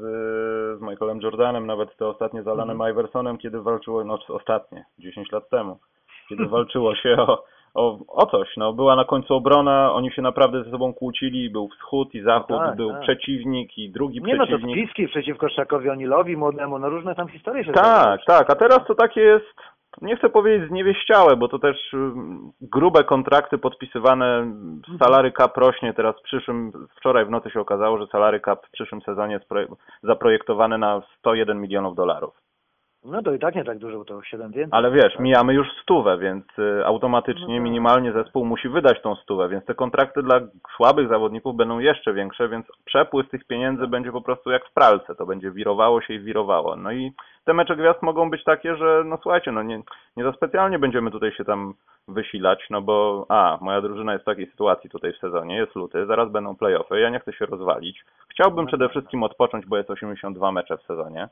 z 0.78 0.82
Michaelem 0.82 1.20
Jordanem, 1.20 1.66
nawet 1.66 1.97
te 1.97 2.07
ostatnie 2.07 2.43
z 2.43 2.49
Alanem 2.49 2.76
Mhm. 2.76 2.90
Iversonem, 2.93 3.38
kiedy 3.38 3.62
walczyło, 3.62 4.05
no 4.05 4.18
ostatnie, 4.28 4.84
10 4.99 5.32
lat 5.32 5.49
temu, 5.49 5.78
kiedy 6.28 6.47
walczyło 6.47 6.95
się 6.95 7.16
o, 7.16 7.45
o, 7.75 7.99
o 8.09 8.27
coś. 8.27 8.57
No, 8.57 8.73
była 8.73 8.97
na 8.97 9.05
końcu 9.05 9.35
obrona, 9.35 9.93
oni 9.93 10.11
się 10.11 10.23
naprawdę 10.23 10.64
ze 10.64 10.70
sobą 10.70 10.95
kłócili, 10.95 11.51
był 11.51 11.68
wschód 11.68 12.14
i 12.14 12.20
zachód, 12.23 12.57
Tak, 12.59 12.77
był 12.77 12.91
tak. 12.93 13.01
przeciwnik 13.01 13.79
i 13.79 13.91
drugi 13.91 14.23
Nie 14.23 14.35
no, 14.37 14.47
to 14.47 14.47
przeciwnik. 14.47 14.77
spiski 14.77 15.09
przeciwko 15.09 15.49
Szakowi 15.49 15.91
Onilowi, 15.91 16.37
młodemu, 16.37 16.79
no 16.79 16.89
różne 16.89 17.14
tam 17.14 17.29
historie 17.29 17.64
się 17.64 17.73
Tak, 17.73 18.20
tak, 18.27 18.51
a 18.51 18.55
teraz 18.55 18.79
to 18.87 18.95
takie 18.95 19.20
jest, 19.20 19.55
nie 20.03 20.16
chcę 20.16 20.29
powiedzieć 20.29 20.68
zniewieściałe, 20.68 21.37
bo 21.37 21.49
to 21.49 21.59
też 21.59 21.93
ym, 21.95 22.53
grube 22.61 23.05
kontrakty 23.05 23.59
podpisywane, 23.59 24.53
salary 25.05 25.33
cap 25.33 25.57
rośnie 25.57 25.95
teraz 25.95 26.16
w 26.18 26.23
przyszłym, 26.23 26.73
wczoraj 26.97 27.25
w 27.27 27.31
nocy 27.31 27.51
się 27.51 27.61
okazało, 27.61 27.99
że 27.99 28.07
salary 28.07 28.41
cap 28.41 28.66
w 28.66 28.70
przyszłym 28.70 29.01
sezonie 29.03 29.35
jest 29.35 29.49
proje- 29.51 29.75
zaprojektowane 30.03 30.79
na 30.79 31.03
101 31.18 31.61
milionów 31.61 31.95
dolarów. 31.97 32.35
No 33.05 33.22
to 33.22 33.34
i 33.34 33.38
tak 33.38 33.55
nie 33.55 33.64
tak 33.64 33.78
dużo, 33.78 33.98
bo 33.98 34.05
to 34.05 34.22
7 34.22 34.53
więcej. 34.53 34.78
Ale 34.78 34.90
wiesz, 34.90 35.18
mijamy 35.18 35.55
już 35.55 35.66
stówę, 35.82 36.18
więc 36.18 36.44
y, 36.59 36.86
automatycznie 36.86 37.46
No 37.48 37.55
tak. 37.55 37.62
minimalnie 37.62 38.12
zespół 38.12 38.44
musi 38.46 38.68
wydać 38.68 39.03
tą 39.03 39.16
stówę, 39.16 39.48
więc 39.48 39.64
te 39.64 39.74
kontrakty 39.74 40.22
dla 40.22 40.40
słabych 40.76 41.09
zawodników 41.09 41.57
będą 41.57 41.78
jeszcze 41.78 42.14
większe, 42.14 42.48
więc 42.48 42.66
przepływ 42.84 43.28
tych 43.28 43.44
pieniędzy 43.44 43.86
będzie 43.86 44.12
po 44.12 44.20
prostu 44.22 44.50
jak 44.50 44.64
w 44.68 44.72
pralce, 44.72 45.14
to 45.14 45.26
będzie 45.26 45.50
wirowało 45.50 46.00
się 46.00 46.14
i 46.14 46.20
wirowało. 46.20 46.76
No 46.76 46.92
i 46.92 47.12
te 47.44 47.55
mecze 47.55 47.76
gwiazd 47.76 48.03
mogą 48.03 48.30
być 48.30 48.44
takie, 48.44 48.76
że 48.76 49.03
no 49.05 49.18
słuchajcie, 49.22 49.53
no 49.53 49.62
nie, 49.62 49.82
nie 50.16 50.24
za 50.24 50.32
specjalnie 50.32 50.78
będziemy 50.78 51.11
tutaj 51.11 51.32
się 51.32 51.44
tam 51.44 51.74
wysilać, 52.09 52.66
no 52.70 52.82
bo 52.82 53.26
a, 53.28 53.59
moja 53.61 53.80
drużyna 53.80 54.12
jest 54.12 54.24
w 54.24 54.26
takiej 54.26 54.46
sytuacji 54.46 54.90
tutaj 54.90 55.12
w 55.12 55.18
sezonie, 55.18 55.57
jest 55.57 55.74
luty, 55.74 56.07
zaraz 56.07 56.30
będą 56.30 56.57
playoffy, 56.57 57.00
ja 57.00 57.11
nie 57.11 57.20
chcę 57.20 57.32
się 57.32 57.46
rozwalić. 57.46 58.05
Chciałbym 58.30 58.64
No 58.64 58.68
przede 58.68 58.84
tak. 58.84 58.90
wszystkim 58.90 59.22
odpocząć, 59.22 59.66
bo 59.66 59.76
jest 59.76 59.90
82 59.90 60.53
mecze 60.53 60.76
w 60.78 60.82
sezonie. 60.82 61.28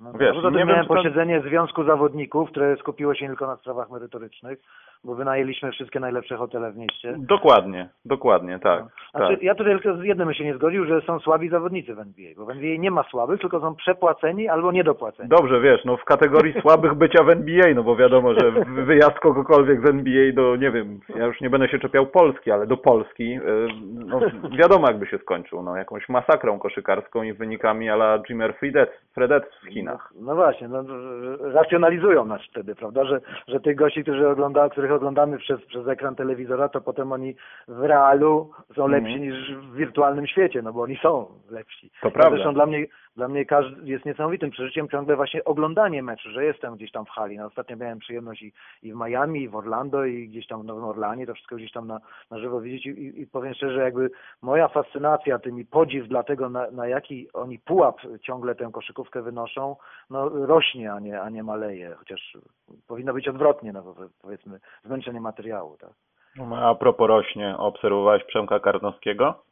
No, 0.00 0.12
Wiesz, 0.12 0.34
Poza 0.34 0.50
nie 0.50 0.64
miałem 0.64 0.86
posiedzenie 0.86 1.40
Związku 1.40 1.84
Zawodników, 1.84 2.50
które 2.50 2.76
skupiło 2.76 3.14
się 3.14 3.26
tylko 3.26 3.46
na 3.46 3.56
sprawach 3.56 3.90
merytorycznych, 3.90 4.58
bo 5.04 5.14
wynajęliśmy 5.14 5.72
wszystkie 5.72 6.00
najlepsze 6.00 6.36
hotele 6.36 6.72
w 6.72 6.76
mieście. 6.76 7.14
Dokładnie, 7.18 7.88
dokładnie, 8.04 8.58
tak. 8.58 8.80
No. 8.80 8.88
Znaczy, 9.14 9.34
tak. 9.34 9.42
ja 9.42 9.54
tutaj 9.54 9.80
tylko 9.80 9.98
z 9.98 10.04
jednym 10.04 10.34
się 10.34 10.44
nie 10.44 10.54
zgodził, 10.54 10.84
że 10.84 11.00
są 11.00 11.18
słabi 11.18 11.48
zawodnicy 11.48 11.94
w 11.94 11.98
NBA, 11.98 12.30
bo 12.36 12.44
w 12.44 12.50
NBA 12.50 12.76
nie 12.78 12.90
ma 12.90 13.02
słabych, 13.02 13.40
tylko 13.40 13.60
są 13.60 13.74
przepłaceni 13.74 14.48
albo 14.48 14.72
niedopłaceni. 14.72 15.28
Dobrze, 15.28 15.60
wiesz, 15.60 15.84
no 15.84 15.96
w 15.96 16.04
kategorii 16.04 16.54
słabych 16.62 16.94
bycia 16.94 17.24
w 17.24 17.30
NBA, 17.30 17.74
no 17.74 17.82
bo 17.82 17.96
wiadomo, 17.96 18.34
że 18.34 18.50
wy- 18.50 18.82
wyjazd 18.90 19.18
kogokolwiek 19.18 19.86
z 19.86 19.90
NBA 19.90 20.32
do, 20.32 20.56
nie 20.56 20.70
wiem, 20.70 21.00
ja 21.16 21.26
już 21.26 21.40
nie 21.40 21.50
będę 21.50 21.68
się 21.68 21.78
czepiał 21.78 22.06
Polski, 22.06 22.50
ale 22.50 22.66
do 22.66 22.76
Polski, 22.76 23.34
y, 23.34 23.40
no 23.94 24.20
wiadomo 24.58 24.86
jakby 24.88 25.06
się 25.06 25.18
skończył, 25.18 25.62
no 25.62 25.76
jakąś 25.76 26.08
masakrą 26.08 26.58
koszykarską 26.58 27.22
i 27.22 27.32
wynikami 27.32 27.90
ala 27.90 28.18
Jimmer 28.28 28.54
Fredet, 28.54 28.90
Fredet 29.14 29.44
w 29.62 29.68
Chinach. 29.68 30.12
No 30.20 30.34
właśnie, 30.34 30.68
no, 30.68 30.84
racjonalizują 31.40 32.24
nas 32.24 32.40
wtedy, 32.50 32.74
prawda, 32.74 33.04
że, 33.04 33.20
że 33.48 33.60
tych 33.60 33.76
gości, 33.76 34.02
którzy 34.02 34.28
ogląda, 34.28 34.68
których 34.68 34.92
oglądamy 34.94 35.38
przez, 35.38 35.60
przez 35.66 35.88
ekran 35.88 36.14
telewizora, 36.14 36.68
to 36.68 36.80
potem 36.80 37.12
oni 37.12 37.34
w 37.68 37.82
realu 37.82 38.50
są 38.76 38.84
Mhm. 38.84 38.90
lepsi 39.04 39.20
niż 39.20 39.52
w 39.54 39.74
wirtualnym 39.74 40.26
świecie, 40.26 40.62
no 40.62 40.72
bo 40.72 40.82
oni 40.82 40.96
są 40.96 41.26
lepsi. 41.50 41.90
To 42.02 42.10
prawda. 42.10 42.30
Zresztą 42.30 42.54
dla 42.54 42.66
mnie, 42.66 42.86
dla 43.16 43.28
mnie 43.28 43.46
każdy 43.46 43.90
jest 43.90 44.04
niesamowitym 44.04 44.50
przeżyciem 44.50 44.88
ciągle 44.88 45.16
właśnie 45.16 45.44
oglądanie 45.44 46.02
meczu, 46.02 46.30
że 46.30 46.44
jestem 46.44 46.76
gdzieś 46.76 46.90
tam 46.90 47.04
w 47.04 47.10
hali. 47.10 47.36
No, 47.36 47.46
ostatnio 47.46 47.76
miałem 47.76 47.98
przyjemność 47.98 48.42
i, 48.42 48.52
i 48.82 48.92
w 48.92 48.96
Miami, 48.96 49.42
i 49.42 49.48
w 49.48 49.56
Orlando, 49.56 50.04
i 50.04 50.28
gdzieś 50.28 50.46
tam 50.46 50.62
w 50.62 50.64
Nowym 50.64 50.84
Orlanie, 50.84 51.26
to 51.26 51.34
wszystko 51.34 51.56
gdzieś 51.56 51.72
tam 51.72 51.86
na, 51.86 52.00
na 52.30 52.38
żywo 52.38 52.60
widzieć 52.60 52.86
i, 52.86 53.20
i, 53.20 53.26
powiem 53.26 53.54
szczerze, 53.54 53.80
jakby 53.80 54.10
moja 54.42 54.68
fascynacja 54.68 55.38
tym 55.38 55.60
i 55.60 55.64
podziw 55.64 56.08
dla 56.08 56.22
tego, 56.22 56.48
na, 56.48 56.70
na 56.70 56.86
jaki 56.86 57.32
oni 57.32 57.58
pułap 57.58 57.96
ciągle 58.22 58.54
tę 58.54 58.70
koszykówkę 58.72 59.22
wynoszą, 59.22 59.76
no 60.10 60.28
rośnie, 60.28 60.92
a 60.92 61.00
nie, 61.00 61.20
a 61.20 61.30
nie 61.30 61.42
maleje, 61.42 61.94
chociaż 61.98 62.36
powinno 62.86 63.12
być 63.12 63.28
odwrotnie, 63.28 63.72
no 63.72 63.94
powiedzmy 64.22 64.60
zmęczenie 64.84 65.20
materiału, 65.20 65.76
tak. 65.80 65.90
No, 66.36 66.56
a 66.56 66.74
propos 66.74 67.08
rośnie, 67.08 67.56
obserwowałeś 67.58 68.24
Przemka 68.24 68.60
Karnowskiego? 68.60 69.42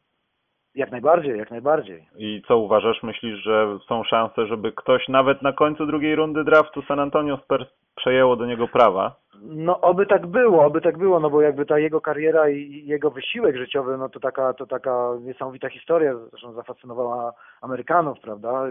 Jak 0.74 0.90
najbardziej, 0.90 1.38
jak 1.38 1.50
najbardziej. 1.50 2.08
I 2.18 2.42
co 2.48 2.58
uważasz? 2.58 3.02
Myślisz, 3.02 3.42
że 3.42 3.78
są 3.88 4.04
szanse, 4.04 4.46
żeby 4.46 4.72
ktoś 4.72 5.08
nawet 5.08 5.42
na 5.42 5.52
końcu 5.52 5.86
drugiej 5.86 6.16
rundy 6.16 6.44
draftu 6.44 6.82
San 6.82 7.00
Antonio 7.00 7.36
Spurs 7.36 7.68
przejęło 7.96 8.36
do 8.36 8.46
niego 8.46 8.68
prawa? 8.68 9.21
No 9.44 9.80
oby 9.80 10.06
tak 10.06 10.26
było, 10.26 10.64
oby 10.64 10.80
tak 10.80 10.98
było, 10.98 11.20
no 11.20 11.30
bo 11.30 11.42
jakby 11.42 11.66
ta 11.66 11.78
jego 11.78 12.00
kariera 12.00 12.50
i 12.50 12.86
jego 12.86 13.10
wysiłek 13.10 13.56
życiowy, 13.56 13.98
no 13.98 14.08
to 14.08 14.20
taka, 14.20 14.54
to 14.54 14.66
taka 14.66 15.08
niesamowita 15.20 15.68
historia, 15.68 16.14
zresztą 16.30 16.52
zafascynowała 16.52 17.34
Amerykanów, 17.60 18.20
prawda? 18.20 18.64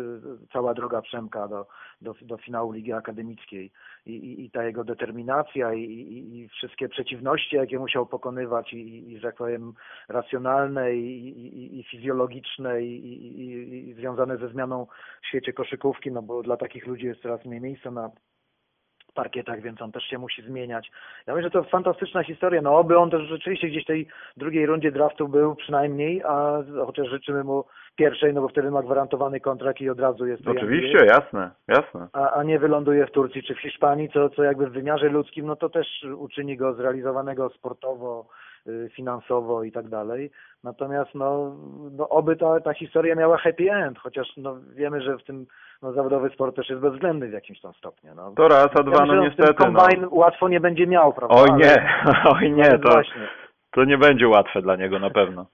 Cała 0.54 0.74
droga 0.74 1.02
Przemka 1.02 1.48
do, 1.48 1.68
do, 2.02 2.14
do 2.22 2.38
finału 2.38 2.72
Ligi 2.72 2.94
Akademickiej 2.94 3.72
i, 4.06 4.12
i, 4.12 4.46
i 4.46 4.52
ta 4.52 4.64
jego 4.64 4.84
determinacja 4.84 5.74
i, 5.74 5.82
i, 5.82 6.40
i 6.40 6.50
wszystkie 6.50 6.90
przeciwności, 6.90 7.56
jakie 7.56 7.80
musiał 7.80 8.06
pokonywać 8.06 8.74
i, 8.74 9.12
i 9.12 9.20
że 9.20 9.28
tak 9.28 9.36
powiem 9.36 9.74
racjonalne 10.10 10.96
i, 10.96 11.30
i, 11.30 11.80
i 11.80 11.84
fizjologiczne 11.84 12.82
i, 12.82 13.08
i, 13.08 13.90
i, 13.90 13.94
związane 13.94 14.38
ze 14.38 14.50
zmianą 14.50 14.88
w 15.22 15.28
świecie 15.28 15.54
koszykówki, 15.54 16.12
no 16.12 16.22
bo 16.22 16.44
dla 16.44 16.58
takich 16.58 16.88
ludzi 16.88 17.06
jest 17.06 17.22
coraz 17.22 17.46
mniej 17.46 17.62
miejsca 17.62 17.92
na 17.92 18.10
parkietach, 19.14 19.62
więc 19.62 19.82
on 19.82 19.92
też 19.92 20.04
się 20.04 20.18
musi 20.18 20.42
zmieniać. 20.42 20.92
Ja 21.28 21.34
myślę, 21.34 21.50
że 21.50 21.52
to 21.52 21.64
fantastyczna 21.64 22.24
historia. 22.24 22.62
No 22.62 22.78
oby 22.78 22.98
on 22.98 23.10
też 23.10 23.22
rzeczywiście 23.22 23.68
gdzieś 23.68 23.84
w 23.84 23.88
tej 23.88 24.08
drugiej 24.38 24.66
rundzie 24.66 24.92
draftu 24.92 25.28
był 25.28 25.56
przynajmniej, 25.56 26.24
a 26.24 26.64
chociaż 26.86 27.08
życzymy 27.08 27.44
mu 27.44 27.64
pierwszej, 27.96 28.34
no 28.34 28.42
bo 28.42 28.48
wtedy 28.48 28.72
ma 28.72 28.84
gwarantowany 28.84 29.40
kontrakt 29.40 29.82
i 29.82 29.90
od 29.90 30.00
razu 30.00 30.26
jest 30.26 30.48
Oczywiście, 30.48 31.00
NBA, 31.00 31.16
jasne, 31.16 31.52
jasne. 31.68 32.08
a, 32.14 32.32
a 32.32 32.44
nie 32.44 32.60
wyląduje 32.60 33.08
w 33.08 33.12
Turcji 33.12 33.44
czy 33.44 33.56
w 33.56 33.62
Hiszpanii, 33.62 34.10
co, 34.10 34.30
co 34.30 34.44
jakby 34.44 34.68
w 34.70 34.74
wymiarze 34.74 35.10
ludzkim, 35.10 35.46
no 35.46 35.56
to 35.56 35.70
też 35.70 35.88
uczyni 36.18 36.58
go 36.58 36.74
zrealizowanego 36.74 37.50
sportowo, 37.50 38.26
finansowo 38.96 39.64
i 39.64 39.72
tak 39.72 39.88
dalej. 39.88 40.32
Natomiast 40.64 41.16
no, 41.16 41.56
no 41.92 42.10
oby 42.10 42.36
ta, 42.36 42.60
ta 42.60 42.74
historia 42.74 43.16
miała 43.16 43.38
happy 43.38 43.72
end, 43.72 44.00
chociaż 44.00 44.28
no 44.38 44.56
wiemy, 44.76 45.02
że 45.02 45.18
w 45.18 45.24
tym 45.24 45.46
no, 45.82 45.94
zawodowy 45.94 46.30
sport 46.30 46.56
też 46.56 46.70
jest 46.70 46.82
bezwzględny 46.82 47.28
w 47.28 47.34
jakimś 47.34 47.62
tam 47.62 47.74
stopniu. 47.74 48.16
No. 48.16 48.34
To 48.36 48.48
raz, 48.48 48.68
a 48.76 48.80
Ja 48.80 48.84
dwa, 48.84 49.02
myślę, 49.02 49.06
no 49.06 49.14
w 49.14 49.16
tym 49.16 49.24
niestety. 49.24 49.54
No. 49.60 49.66
kombajn 49.66 50.08
łatwo 50.12 50.50
nie 50.50 50.60
będzie 50.60 50.88
miał, 50.88 51.14
prawda? 51.14 51.36
Oj 51.36 51.50
nie, 51.58 51.90
oj 52.36 52.52
nie, 52.52 52.80
to, 52.80 53.02
to 53.72 53.84
nie 53.84 53.98
będzie 53.98 54.28
łatwe 54.28 54.62
dla 54.62 54.76
niego 54.76 55.00
na 55.00 55.10
pewno. 55.10 55.46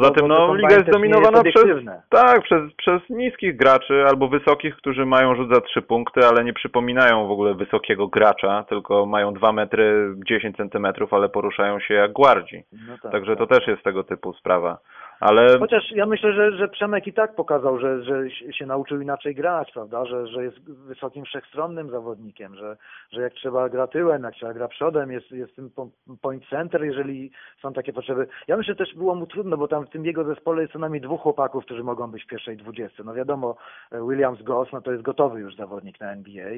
Poza 0.00 0.10
tym, 0.10 0.28
no, 0.28 0.54
liga 0.54 0.76
jest 0.76 0.90
dominowana 0.90 1.42
jest 1.44 1.56
przez, 1.58 1.84
tak, 2.08 2.42
przez, 2.42 2.74
przez 2.76 3.02
niskich 3.10 3.56
graczy 3.56 4.04
albo 4.06 4.28
wysokich, 4.28 4.76
którzy 4.76 5.06
mają 5.06 5.34
rzut 5.34 5.54
za 5.54 5.60
trzy 5.60 5.82
punkty, 5.82 6.20
ale 6.26 6.44
nie 6.44 6.52
przypominają 6.52 7.28
w 7.28 7.30
ogóle 7.30 7.54
wysokiego 7.54 8.08
gracza, 8.08 8.64
tylko 8.68 9.06
mają 9.06 9.34
2 9.34 9.52
metry 9.52 10.14
10 10.26 10.56
centymetrów, 10.56 11.12
ale 11.12 11.28
poruszają 11.28 11.80
się 11.80 11.94
jak 11.94 12.12
gwardzi. 12.12 12.62
No 12.72 12.98
tak, 13.02 13.12
Także 13.12 13.36
to 13.36 13.46
tak. 13.46 13.58
też 13.58 13.68
jest 13.68 13.82
tego 13.82 14.04
typu 14.04 14.32
sprawa. 14.32 14.78
Ale 15.20 15.58
Chociaż 15.58 15.90
ja 15.90 16.06
myślę, 16.06 16.32
że, 16.32 16.56
że 16.56 16.68
Przemek 16.68 17.06
i 17.06 17.12
tak 17.12 17.34
pokazał, 17.34 17.78
że, 17.78 18.02
że 18.02 18.30
się 18.30 18.66
nauczył 18.66 19.00
inaczej 19.00 19.34
grać, 19.34 19.72
prawda? 19.72 20.04
Że, 20.04 20.26
że 20.26 20.44
jest 20.44 20.58
wysokim 20.60 21.24
wszechstronnym 21.24 21.90
zawodnikiem, 21.90 22.54
że, 22.54 22.76
że 23.10 23.22
jak 23.22 23.32
trzeba 23.32 23.68
gra 23.68 23.86
tyłem, 23.86 24.22
jak 24.22 24.34
trzeba 24.34 24.54
gra 24.54 24.68
przodem, 24.68 25.12
jest, 25.12 25.30
jest 25.30 25.56
tym 25.56 25.70
po- 25.70 25.88
point 26.22 26.48
center, 26.50 26.84
jeżeli 26.84 27.30
są 27.62 27.72
takie 27.72 27.92
potrzeby. 27.92 28.26
Ja 28.48 28.56
myślę, 28.56 28.74
że 28.74 28.86
też 28.86 28.94
było 28.94 29.14
mu 29.14 29.26
trudno, 29.26 29.56
bo 29.56 29.68
tam 29.68 29.86
w 29.86 29.90
tym 29.90 30.04
jego 30.04 30.24
zespole 30.24 30.62
jest 30.62 30.72
co 30.72 30.78
najmniej 30.78 31.00
dwóch 31.00 31.20
chłopaków, 31.20 31.64
którzy 31.64 31.84
mogą 31.84 32.10
być 32.10 32.24
w 32.24 32.28
pierwszej 32.28 32.56
dwudziestce. 32.56 33.04
No 33.04 33.14
wiadomo, 33.14 33.56
e, 33.92 34.00
Williams 34.08 34.42
Goss, 34.42 34.68
no 34.72 34.80
to 34.80 34.92
jest 34.92 35.02
gotowy 35.02 35.40
już 35.40 35.56
zawodnik 35.56 36.00
na 36.00 36.12
NBA, 36.12 36.50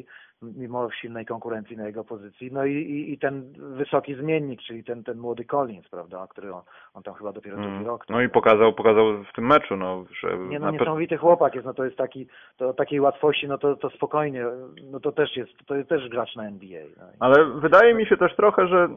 mimo 0.43 0.91
silnej 0.91 1.27
konkurencji 1.27 1.77
na 1.77 1.87
jego 1.87 2.05
pozycji. 2.05 2.53
No 2.53 2.65
i, 2.65 2.73
i, 2.73 3.13
i 3.13 3.19
ten 3.19 3.53
wysoki 3.59 4.15
zmiennik, 4.15 4.63
czyli 4.63 4.85
ten, 4.85 5.05
ten 5.05 5.19
młody 5.19 5.45
Collins, 5.45 5.89
prawda? 5.89 6.27
Który 6.31 6.55
on, 6.55 6.63
on 6.95 7.03
tam 7.03 7.15
chyba 7.15 7.33
dopiero 7.33 7.57
drugi 7.57 7.73
mm, 7.73 7.87
rok. 7.87 8.05
no 8.09 8.23
i 8.23 8.29
pokazał, 8.29 8.73
pokazał 8.73 9.25
w 9.25 9.33
tym 9.35 9.47
meczu, 9.47 9.77
no, 9.77 10.05
że 10.21 10.39
Nie 10.39 10.59
no, 10.59 10.71
niesamowity 10.71 11.17
chłopak 11.17 11.55
jest, 11.55 11.67
no 11.67 11.75
to 11.75 11.85
jest 11.85 11.97
taki, 11.97 12.27
to 12.57 12.75
takiej 12.75 13.01
łatwości, 13.01 13.49
no 13.49 13.59
to, 13.59 13.77
to 13.77 13.91
spokojnie, 13.91 14.45
no 14.91 15.01
to 15.01 15.13
też 15.13 15.37
jest, 15.37 15.53
to 15.67 15.77
jest 15.77 15.89
też 15.89 16.09
gracz 16.09 16.37
na 16.37 16.45
NBA. 16.45 16.83
No. 16.97 17.05
Ale 17.21 17.45
wydaje 17.45 17.95
mi 17.95 18.07
się 18.07 18.17
też 18.17 18.37
trochę, 18.37 18.69
że 18.69 18.89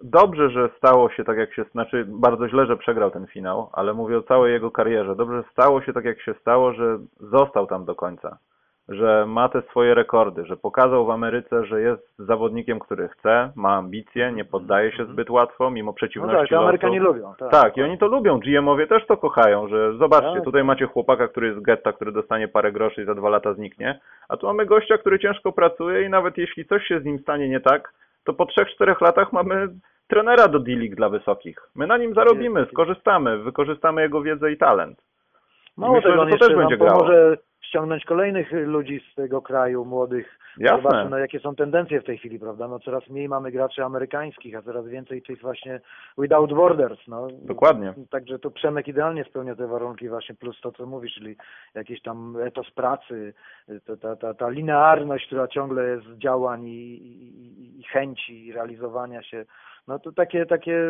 dobrze, 0.00 0.50
że 0.50 0.70
stało 0.76 1.10
się 1.10 1.24
tak 1.24 1.38
jak 1.38 1.54
się, 1.54 1.64
znaczy 1.72 2.04
bardzo 2.08 2.48
źle, 2.48 2.66
że 2.66 2.76
przegrał 2.76 3.10
ten 3.10 3.26
finał, 3.26 3.70
ale 3.72 3.94
mówię 3.94 4.18
o 4.18 4.22
całej 4.22 4.52
jego 4.52 4.70
karierze. 4.70 5.16
Dobrze, 5.16 5.42
że 5.42 5.48
stało 5.52 5.82
się 5.82 5.92
tak 5.92 6.04
jak 6.04 6.20
się 6.20 6.34
stało, 6.40 6.72
że 6.72 6.98
został 7.20 7.66
tam 7.66 7.84
do 7.84 7.94
końca. 7.94 8.38
Że 8.88 9.24
ma 9.26 9.48
te 9.48 9.62
swoje 9.62 9.94
rekordy, 9.94 10.44
że 10.46 10.56
pokazał 10.56 11.06
w 11.06 11.10
Ameryce, 11.10 11.64
że 11.66 11.80
jest 11.80 12.18
zawodnikiem, 12.18 12.78
który 12.78 13.08
chce, 13.08 13.50
ma 13.56 13.74
ambicje, 13.74 14.32
nie 14.32 14.44
poddaje 14.44 14.92
się 14.92 15.04
zbyt 15.04 15.30
łatwo, 15.30 15.70
mimo 15.70 15.90
No 15.90 15.94
przeciwności 15.94 16.40
tak, 16.40 16.48
to. 16.48 16.58
Amerykanie 16.58 17.00
lubią. 17.00 17.32
Tak, 17.38 17.50
Tak, 17.50 17.76
i 17.76 17.82
oni 17.82 17.98
to 17.98 18.06
lubią. 18.06 18.38
GM-owie 18.40 18.86
też 18.86 19.06
to 19.06 19.16
kochają, 19.16 19.68
że 19.68 19.92
zobaczcie, 19.96 20.34
Tak. 20.34 20.44
tutaj 20.44 20.64
macie 20.64 20.86
chłopaka, 20.86 21.28
który 21.28 21.46
jest 21.46 21.62
getta, 21.62 21.92
który 21.92 22.12
dostanie 22.12 22.48
parę 22.48 22.72
groszy 22.72 23.02
i 23.02 23.04
za 23.04 23.14
dwa 23.14 23.28
lata 23.28 23.54
zniknie, 23.54 24.00
a 24.28 24.36
tu 24.36 24.46
mamy 24.46 24.66
gościa, 24.66 24.98
który 24.98 25.18
ciężko 25.18 25.52
pracuje 25.52 26.02
i 26.02 26.08
nawet 26.10 26.38
jeśli 26.38 26.64
coś 26.64 26.86
się 26.86 27.00
z 27.00 27.04
nim 27.04 27.18
stanie 27.18 27.48
nie 27.48 27.60
tak, 27.60 27.92
to 28.24 28.34
po 28.34 28.46
trzech, 28.46 28.68
czterech 28.68 29.00
latach 29.00 29.32
mamy 29.32 29.68
trenera 30.08 30.48
do 30.48 30.58
D-League 30.58 30.96
dla 30.96 31.08
wysokich. 31.08 31.58
My 31.74 31.86
na 31.86 31.96
nim 31.96 32.14
zarobimy, 32.14 32.66
skorzystamy, 32.72 33.38
wykorzystamy 33.38 34.02
jego 34.02 34.22
wiedzę 34.22 34.52
i 34.52 34.56
talent. 34.56 34.98
Mało 35.76 35.94
myślę, 35.94 36.10
tego, 36.10 36.24
że 36.24 36.30
to 36.30 36.38
też 36.46 36.56
będzie 36.56 36.76
grało. 36.76 36.98
pomoże 37.00 37.36
ściągnąć 37.68 38.04
kolejnych 38.04 38.52
ludzi 38.52 39.00
z 39.12 39.14
tego 39.14 39.42
kraju, 39.42 39.84
młodych. 39.84 40.38
Jasne. 40.58 40.82
Zobaczmy, 40.82 41.10
no, 41.10 41.18
jakie 41.18 41.40
są 41.40 41.54
tendencje 41.54 42.00
w 42.00 42.04
tej 42.04 42.18
chwili, 42.18 42.38
prawda? 42.38 42.68
No, 42.68 42.78
coraz 42.78 43.08
mniej 43.08 43.28
mamy 43.28 43.50
graczy 43.50 43.84
amerykańskich, 43.84 44.56
a 44.56 44.62
coraz 44.62 44.86
więcej 44.86 45.22
tych 45.22 45.40
właśnie 45.40 45.80
without 46.18 46.54
borders. 46.54 46.98
No. 47.08 47.28
Dokładnie. 47.42 47.94
Także 48.10 48.38
tu 48.38 48.50
Przemek 48.50 48.88
idealnie 48.88 49.24
spełnia 49.24 49.54
te 49.54 49.66
warunki 49.66 50.08
właśnie, 50.08 50.34
plus 50.34 50.60
to, 50.60 50.72
co 50.72 50.86
mówisz, 50.86 51.14
czyli 51.14 51.36
jakiś 51.74 52.02
tam 52.02 52.36
etos 52.40 52.70
pracy, 52.70 53.34
ta, 53.86 53.96
ta, 53.96 54.16
ta, 54.16 54.34
ta 54.34 54.48
linearność, 54.48 55.26
która 55.26 55.48
ciągle 55.48 55.88
jest 55.88 56.06
działań 56.18 56.64
i, 56.64 56.96
i, 56.96 57.80
i 57.80 57.84
chęci 57.84 58.52
realizowania 58.52 59.22
się. 59.22 59.44
No 59.88 59.98
to 59.98 60.12
takie, 60.12 60.46
takie 60.46 60.82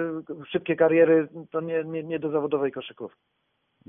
szybkie 0.48 0.76
kariery 0.76 1.28
to 1.50 1.60
nie, 1.60 1.84
nie, 1.84 2.02
nie 2.02 2.18
do 2.18 2.30
zawodowej 2.30 2.72
koszykówki. 2.72 3.20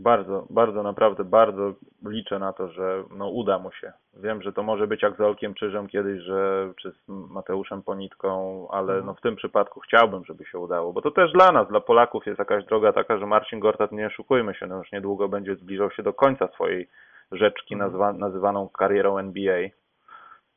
Bardzo, 0.02 0.47
bardzo, 0.50 0.84
naprawdę 0.84 1.24
bardzo 1.24 1.74
liczę 2.06 2.39
na 2.39 2.54
to, 2.54 2.70
że 2.70 3.04
no, 3.18 3.30
uda 3.30 3.60
mu 3.60 3.72
się. 3.72 3.93
Wiem, 4.14 4.41
że 4.41 4.54
to 4.54 4.64
może 4.64 4.88
być 4.88 5.02
jak 5.02 5.18
z 5.18 5.22
Olkiem 5.22 5.54
Czyżem 5.54 5.88
kiedyś, 5.88 6.22
że 6.22 6.72
czy 6.82 6.91
z 6.91 7.08
Mateuszem 7.08 7.84
Ponitką, 7.84 8.68
ale 8.72 9.02
no, 9.02 9.14
w 9.14 9.22
tym 9.22 9.36
przypadku 9.36 9.80
chciałbym, 9.80 10.26
żeby 10.26 10.45
się 10.45 10.60
udało, 10.60 10.93
bo 10.93 11.02
to 11.02 11.12
też 11.12 11.32
dla 11.32 11.52
nas, 11.52 11.68
dla 11.68 11.80
Polaków 11.80 12.26
jest 12.26 12.39
jakaś 12.39 12.66
droga 12.66 12.93
taka, 12.93 13.18
że 13.18 13.26
Marcin 13.26 13.60
Gortat, 13.60 13.91
nie 13.91 14.08
oszukujmy 14.08 14.56
się, 14.56 14.68
no 14.68 14.78
już 14.78 14.91
niedługo 14.91 15.30
będzie 15.30 15.56
zbliżał 15.56 15.91
się 15.91 16.04
do 16.04 16.14
końca 16.14 16.47
swojej 16.47 16.89
rzeczki 17.32 17.76
nazwa, 17.76 18.14
nazywaną 18.14 18.70
karierą 18.70 19.18
NBA 19.18 19.60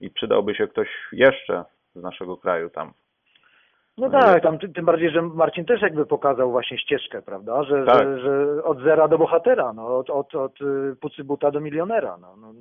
i 0.01 0.11
przydałby 0.11 0.55
się 0.55 0.69
ktoś 0.69 0.89
jeszcze 1.13 1.65
z 1.95 2.03
naszego 2.03 2.37
kraju 2.37 2.71
tam. 2.71 2.93
No 3.99 4.11
tak, 4.11 4.43
tam 4.43 4.59
ty- 4.59 4.69
tym 4.69 4.85
bardziej, 4.85 5.11
że 5.11 5.23
Marcin 5.23 5.65
też 5.65 5.83
jakby 5.83 6.07
pokazał 6.07 6.51
właśnie 6.51 6.79
ścieżkę, 6.79 7.23
prawda, 7.23 7.63
że, 7.63 7.85
Tak. 7.85 7.99
że, 7.99 8.21
że 8.21 8.65
od 8.65 8.79
zera 8.79 9.09
do 9.09 9.19
bohatera, 9.19 9.73
no, 9.73 9.97
od, 9.99 10.11
od, 10.11 10.35
od 10.35 10.61
y, 10.61 10.97
pucy 11.01 11.25
buta 11.25 11.51
do 11.51 11.61
milionera, 11.61 12.17
no, 12.21 12.37
no, 12.37 12.53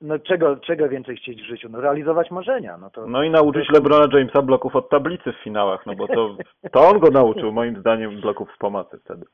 no 0.00 0.18
czego, 0.18 0.56
czego 0.56 0.88
więcej 0.88 1.16
chcieć 1.16 1.42
w 1.42 1.46
życiu, 1.46 1.68
no 1.70 1.80
realizować 1.80 2.30
marzenia, 2.30 2.78
no 2.78 2.90
to... 2.90 3.06
No 3.06 3.22
i 3.22 3.30
nauczyć 3.30 3.70
LeBrona 3.70 4.18
Jamesa 4.18 4.42
bloków 4.42 4.76
od 4.76 4.88
tablicy 4.88 5.32
w 5.32 5.44
finałach, 5.44 5.86
no 5.86 5.94
bo 5.94 6.08
to, 6.08 6.36
to 6.72 6.88
on 6.88 6.98
go 6.98 7.10
nauczył 7.10 7.52
moim 7.52 7.80
zdaniem 7.80 8.20
bloków 8.20 8.48
z 8.54 8.58
pomocy 8.58 8.98
wtedy. 9.04 9.24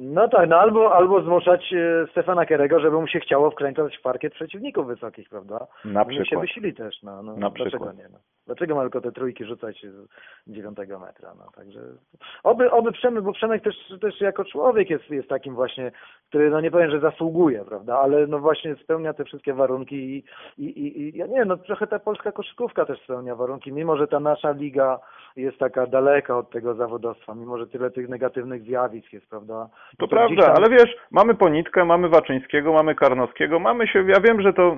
No 0.00 0.28
tak, 0.28 0.48
no 0.48 0.56
albo, 0.56 0.94
albo 0.94 1.22
zmuszać 1.22 1.72
e, 1.72 2.06
Stefana 2.10 2.46
Kerego, 2.46 2.80
żeby 2.80 3.00
mu 3.00 3.06
się 3.06 3.20
chciało 3.20 3.50
wkręcać 3.50 3.96
w 3.96 4.02
parkiet 4.02 4.34
przeciwników 4.34 4.86
wysokich, 4.86 5.28
prawda? 5.28 5.66
Na 5.84 6.04
się 6.04 6.10
przykład. 6.22 6.40
wysili 6.40 6.74
też, 6.74 7.02
no, 7.02 7.22
no 7.22 7.32
Na 7.36 7.50
dlaczego 7.50 7.68
przykład. 7.68 7.96
nie, 7.96 8.08
no. 8.12 8.18
Dlaczego 8.46 8.74
ma 8.74 8.80
tylko 8.82 9.00
te 9.00 9.12
trójki 9.12 9.44
rzucać 9.44 9.86
z 10.46 10.52
dziewiątego 10.52 10.98
metra, 10.98 11.32
no, 11.38 11.44
także 11.56 11.80
oby, 12.42 12.70
oby 12.70 12.92
Przemek, 12.92 13.24
bo 13.24 13.32
Przemek 13.32 13.62
też, 13.62 13.74
też 14.00 14.20
jako 14.20 14.44
człowiek 14.44 14.90
jest, 14.90 15.10
jest 15.10 15.28
takim 15.28 15.54
właśnie, 15.54 15.92
który, 16.28 16.50
no 16.50 16.60
nie 16.60 16.70
powiem, 16.70 16.90
że 16.90 17.00
zasługuje, 17.00 17.64
prawda, 17.64 17.98
ale 17.98 18.26
no 18.26 18.38
właśnie 18.38 18.76
spełnia 18.76 19.12
te 19.14 19.24
wszystkie 19.24 19.54
warunki 19.54 19.96
i, 19.96 20.24
i, 20.58 20.64
i, 20.64 21.00
i 21.00 21.18
ja 21.18 21.26
nie 21.26 21.34
wiem, 21.36 21.48
no 21.48 21.56
trochę 21.56 21.86
ta 21.86 21.98
polska 21.98 22.32
koszykówka 22.32 22.84
też 22.84 23.00
spełnia 23.02 23.34
warunki, 23.34 23.72
mimo 23.72 23.96
że 23.96 24.06
ta 24.08 24.20
nasza 24.20 24.50
liga 24.50 24.98
jest 25.36 25.58
taka 25.58 25.86
daleka 25.86 26.38
od 26.38 26.50
tego 26.50 26.74
zawodowstwa, 26.74 27.34
mimo 27.34 27.58
że 27.58 27.66
tyle 27.66 27.90
tych 27.90 28.08
negatywnych 28.08 28.62
zjawisk 28.62 29.12
jest, 29.12 29.28
prawda. 29.30 29.68
To 29.98 30.08
prawda, 30.08 30.42
tam- 30.42 30.56
ale 30.56 30.70
wiesz, 30.70 30.96
mamy 31.10 31.34
Ponitkę, 31.34 31.84
mamy 31.84 32.08
Waczyńskiego, 32.08 32.72
mamy 32.72 32.94
Karnowskiego, 32.94 33.58
mamy 33.58 33.86
się, 33.86 34.04
ja 34.08 34.20
wiem, 34.20 34.40
że 34.42 34.52
to 34.52 34.76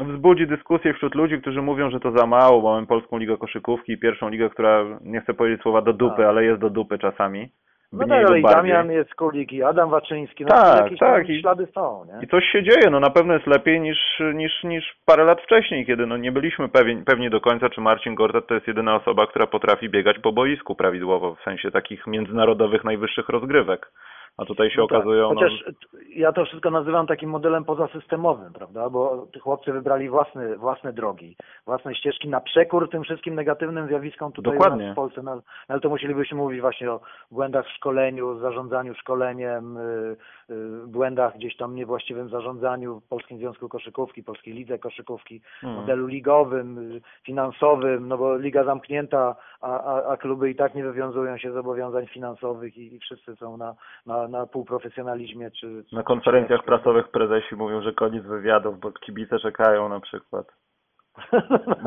wzbudzi 0.00 0.46
dyskusję 0.46 0.94
wśród 0.94 1.14
ludzi, 1.14 1.40
którzy 1.40 1.62
mówią, 1.62 1.90
że 1.90 2.00
to 2.00 2.10
za 2.12 2.26
mało, 2.26 2.62
bo 2.62 2.74
mamy 2.74 2.86
Polską 2.86 3.18
Ligę 3.18 3.36
Koszykówki 3.36 3.92
i 3.92 3.98
pierwszą 3.98 4.28
ligę, 4.28 4.50
która, 4.50 4.84
nie 5.04 5.20
chcę 5.20 5.34
powiedzieć 5.34 5.62
słowa 5.62 5.82
do 5.82 5.92
dupy, 5.92 6.16
Tak. 6.16 6.26
ale 6.26 6.44
jest 6.44 6.60
do 6.60 6.70
dupy 6.70 6.98
czasami. 6.98 7.48
No 7.92 8.06
tak, 8.08 8.26
ale 8.28 8.38
i. 8.40 8.42
Damian 8.42 8.90
jest 8.90 9.14
Kulik, 9.14 9.52
i 9.52 9.62
Adam 9.62 9.90
Waczyński, 9.90 10.44
no 10.44 10.48
Tak, 10.50 10.84
jakieś 10.84 10.98
tak, 10.98 11.28
i- 11.28 11.40
ślady 11.40 11.66
są, 11.74 12.04
nie? 12.04 12.24
I 12.24 12.28
coś 12.28 12.44
się 12.44 12.62
dzieje, 12.62 12.90
no 12.90 13.00
na 13.00 13.10
pewno 13.10 13.34
jest 13.34 13.46
lepiej 13.46 13.80
niż, 13.80 13.98
niż, 14.34 14.64
niż 14.64 14.96
parę 15.06 15.24
lat 15.24 15.40
wcześniej, 15.42 15.86
kiedy 15.86 16.06
no 16.06 16.16
nie 16.16 16.32
byliśmy 16.32 16.68
pewni, 16.68 17.02
pewni 17.04 17.30
do 17.30 17.40
końca, 17.40 17.68
czy 17.68 17.80
Marcin 17.80 18.14
Gortat 18.14 18.46
to 18.46 18.54
jest 18.54 18.66
jedyna 18.68 18.94
osoba, 18.96 19.26
która 19.26 19.46
potrafi 19.46 19.88
biegać 19.88 20.18
po 20.18 20.32
boisku 20.32 20.74
prawidłowo, 20.74 21.34
w 21.34 21.42
sensie 21.42 21.70
takich 21.70 22.06
międzynarodowych 22.06 22.84
najwyższych 22.84 23.28
rozgrywek. 23.28 23.92
A 24.36 24.44
tutaj 24.44 24.70
się 24.70 24.80
No 24.80 24.86
tak. 24.86 24.96
okazują, 24.98 25.28
Chociaż 25.28 25.64
t- 25.64 25.74
ja 26.16 26.32
to 26.32 26.44
wszystko 26.44 26.70
nazywam 26.70 27.06
takim 27.06 27.30
modelem 27.30 27.64
pozasystemowym, 27.64 28.52
prawda? 28.52 28.90
Bo 28.90 29.26
chłopcy 29.40 29.72
wybrali 29.72 30.08
własne, 30.08 30.56
własne 30.56 30.92
drogi, 30.92 31.36
własne 31.66 31.94
ścieżki 31.94 32.28
na 32.28 32.40
przekór 32.40 32.90
tym 32.90 33.02
wszystkim 33.02 33.34
negatywnym 33.34 33.86
zjawiskom 33.86 34.32
tutaj 34.32 34.58
w 34.92 34.94
Polsce. 34.94 35.22
No, 35.22 35.42
ale 35.68 35.80
to 35.80 35.88
musielibyśmy 35.88 36.36
mówić 36.36 36.60
właśnie 36.60 36.90
o 36.92 37.00
błędach 37.30 37.66
w 37.66 37.70
szkoleniu, 37.76 38.38
zarządzaniu 38.38 38.94
szkoleniem, 38.94 39.76
y, 39.76 40.16
y, 40.50 40.86
błędach 40.86 41.36
gdzieś 41.36 41.56
tam 41.56 41.74
niewłaściwym 41.74 42.28
zarządzaniu 42.28 43.00
w 43.00 43.08
Polskim 43.08 43.38
Związku 43.38 43.68
Koszykówki, 43.68 44.22
Polskiej 44.22 44.54
Lidze 44.54 44.78
Koszykówki, 44.78 45.40
Hmm. 45.60 45.80
modelu 45.80 46.06
ligowym, 46.06 47.00
finansowym, 47.24 48.08
no 48.08 48.18
bo 48.18 48.36
liga 48.36 48.64
zamknięta, 48.64 49.36
a, 49.60 49.80
a, 49.80 50.04
a 50.12 50.16
kluby 50.16 50.50
i 50.50 50.54
tak 50.54 50.74
nie 50.74 50.84
wywiązują 50.84 51.38
się 51.38 51.50
z 51.50 51.54
zobowiązań 51.54 52.06
finansowych 52.06 52.76
i, 52.76 52.94
i 52.94 52.98
wszyscy 52.98 53.36
są 53.36 53.56
na, 53.56 53.74
na, 54.06 54.21
na 54.28 54.46
półprofesjonalizmie 54.46 55.50
czy, 55.50 55.84
Na 55.92 56.02
konferencjach 56.02 56.60
czy- 56.60 56.66
prasowych 56.66 57.08
prezesi 57.08 57.56
mówią, 57.56 57.82
że 57.82 57.92
koniec 57.92 58.24
wywiadów, 58.24 58.80
bo 58.80 58.92
kibice 58.92 59.38
czekają 59.38 59.88
na 59.88 60.00
przykład. 60.00 60.46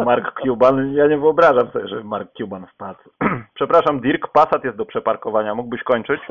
Mark 0.05 0.41
Cuban, 0.41 0.93
ja 0.93 1.07
nie 1.07 1.17
wyobrażam 1.17 1.67
sobie, 1.71 1.87
że 1.87 2.03
Mark 2.03 2.31
Cuban 2.37 2.65
wpadł. 2.67 2.99
Przepraszam, 3.55 3.99
Dirk, 3.99 4.27
Passat 4.27 4.63
jest 4.63 4.77
do 4.77 4.85
przeparkowania, 4.85 5.55
mógłbyś 5.55 5.83
kończyć? 5.83 6.21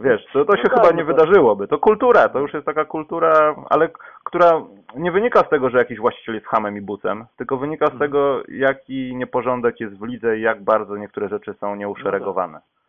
Wiesz, 0.00 0.26
to, 0.32 0.44
to 0.44 0.56
się 0.56 0.62
No 0.68 0.70
chyba 0.70 0.82
tak, 0.88 0.96
nie 0.96 1.04
no 1.04 1.14
to- 1.14 1.16
wydarzyłoby. 1.16 1.68
To 1.68 1.78
kultura, 1.78 2.28
to 2.28 2.38
już 2.38 2.54
jest 2.54 2.66
taka 2.66 2.84
kultura, 2.84 3.54
ale 3.70 3.88
która 4.24 4.62
nie 4.96 5.12
wynika 5.12 5.40
z 5.40 5.48
tego, 5.48 5.70
że 5.70 5.78
jakiś 5.78 5.98
właściciel 5.98 6.34
jest 6.34 6.46
hamem 6.46 6.76
i 6.76 6.80
bucem, 6.80 7.24
tylko 7.36 7.56
wynika 7.56 7.86
z 7.86 7.98
tego, 7.98 8.42
jaki 8.48 9.16
nieporządek 9.16 9.80
jest 9.80 9.98
w 9.98 10.04
lidze 10.06 10.38
i 10.38 10.42
jak 10.42 10.62
bardzo 10.64 10.96
niektóre 10.96 11.28
rzeczy 11.28 11.54
są 11.54 11.76
nieuszeregowane. 11.76 12.58
I 12.58 12.60
w 12.60 12.79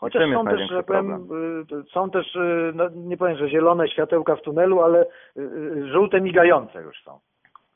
Chociaż 0.00 0.32
są 0.32 0.44
też, 0.44 0.70
że 0.70 0.82
powiem, 0.82 1.06
problem. 1.06 1.58
y, 1.80 1.90
są 1.92 2.10
też, 2.10 2.36
y, 2.36 2.72
no, 2.74 2.88
nie 2.94 3.16
powiem, 3.16 3.36
że 3.36 3.48
zielone 3.48 3.88
światełka 3.88 4.36
w 4.36 4.42
tunelu, 4.42 4.80
ale 4.80 5.06
y, 5.36 5.40
y, 5.40 5.88
żółte 5.92 6.20
migające 6.20 6.82
już 6.82 7.02
są 7.02 7.20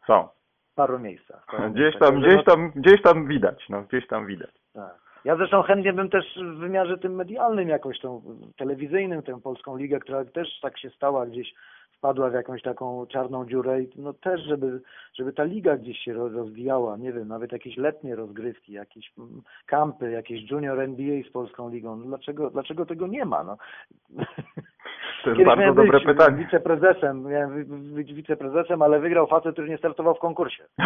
Są. 0.07 0.29
w 0.73 0.75
paru 0.75 0.99
miejscach. 0.99 1.47
Gdzieś 1.75 1.75
miejscach. 1.75 2.09
tam, 2.09 2.20
gdzieś 2.20 2.37
no, 2.37 2.43
tam, 2.43 2.70
gdzieś 2.77 3.03
tam 3.03 3.27
widać, 3.27 3.68
no, 3.68 3.83
gdzieś 3.83 4.07
tam 4.07 4.27
widać. 4.27 4.51
tak. 4.75 5.03
Ja 5.25 5.37
zresztą 5.37 5.62
chętnie 5.62 5.93
bym 5.93 6.11
też 6.11 6.25
w 6.37 6.59
wymiarze 6.59 6.99
tym 6.99 7.14
medialnym 7.14 7.68
jakoś 7.68 8.01
tą 8.01 8.23
telewizyjnym, 8.57 9.23
tę 9.23 9.41
polską 9.41 9.77
ligę, 9.77 9.99
która 9.99 10.25
też 10.25 10.61
tak 10.61 10.79
się 10.79 10.91
stała 10.91 11.27
gdzieś 11.27 11.55
wpadła 12.03 12.30
w 12.30 12.34
jakąś 12.34 12.62
taką 12.62 13.07
czarną 13.07 13.46
dziurę 13.46 13.82
i 13.82 13.88
no 13.96 14.12
też, 14.12 14.40
żeby, 14.40 14.80
żeby 15.14 15.32
ta 15.32 15.44
liga 15.44 15.76
gdzieś 15.76 15.98
się 15.98 16.12
ro- 16.12 16.28
rozwijała, 16.28 16.96
nie 16.96 17.12
wiem, 17.12 17.28
nawet 17.28 17.53
jakieś 17.53 17.76
letnie 17.76 18.16
rozgrywki, 18.16 18.72
jakieś 18.72 19.12
mm, 19.18 19.42
kampy, 19.66 20.11
jakieś 20.11 20.50
junior 20.50 20.80
NBA 20.80 21.22
z 21.28 21.32
polską 21.32 21.70
ligą. 21.70 21.96
No 21.96 22.05
Dlaczego, 22.07 22.50
dlaczego 22.50 22.86
tego 22.86 23.07
nie 23.07 23.24
ma? 23.24 23.44
No. 23.44 23.57
To 25.24 25.30
jest 25.30 25.38
Kiedyś 25.38 25.44
bardzo 25.46 25.74
dobre 25.74 25.98
być 25.98 26.05
pytanie. 26.07 26.44
wiceprezesem, 26.44 27.22
miałem 27.22 27.64
być 27.94 28.14
wiceprezesem, 28.14 28.82
ale 28.82 29.00
wygrał 29.00 29.26
facet, 29.26 29.53
który 29.53 29.68
nie 29.68 29.78
startował 29.78 30.14
w 30.14 30.18
konkursie. 30.18 30.64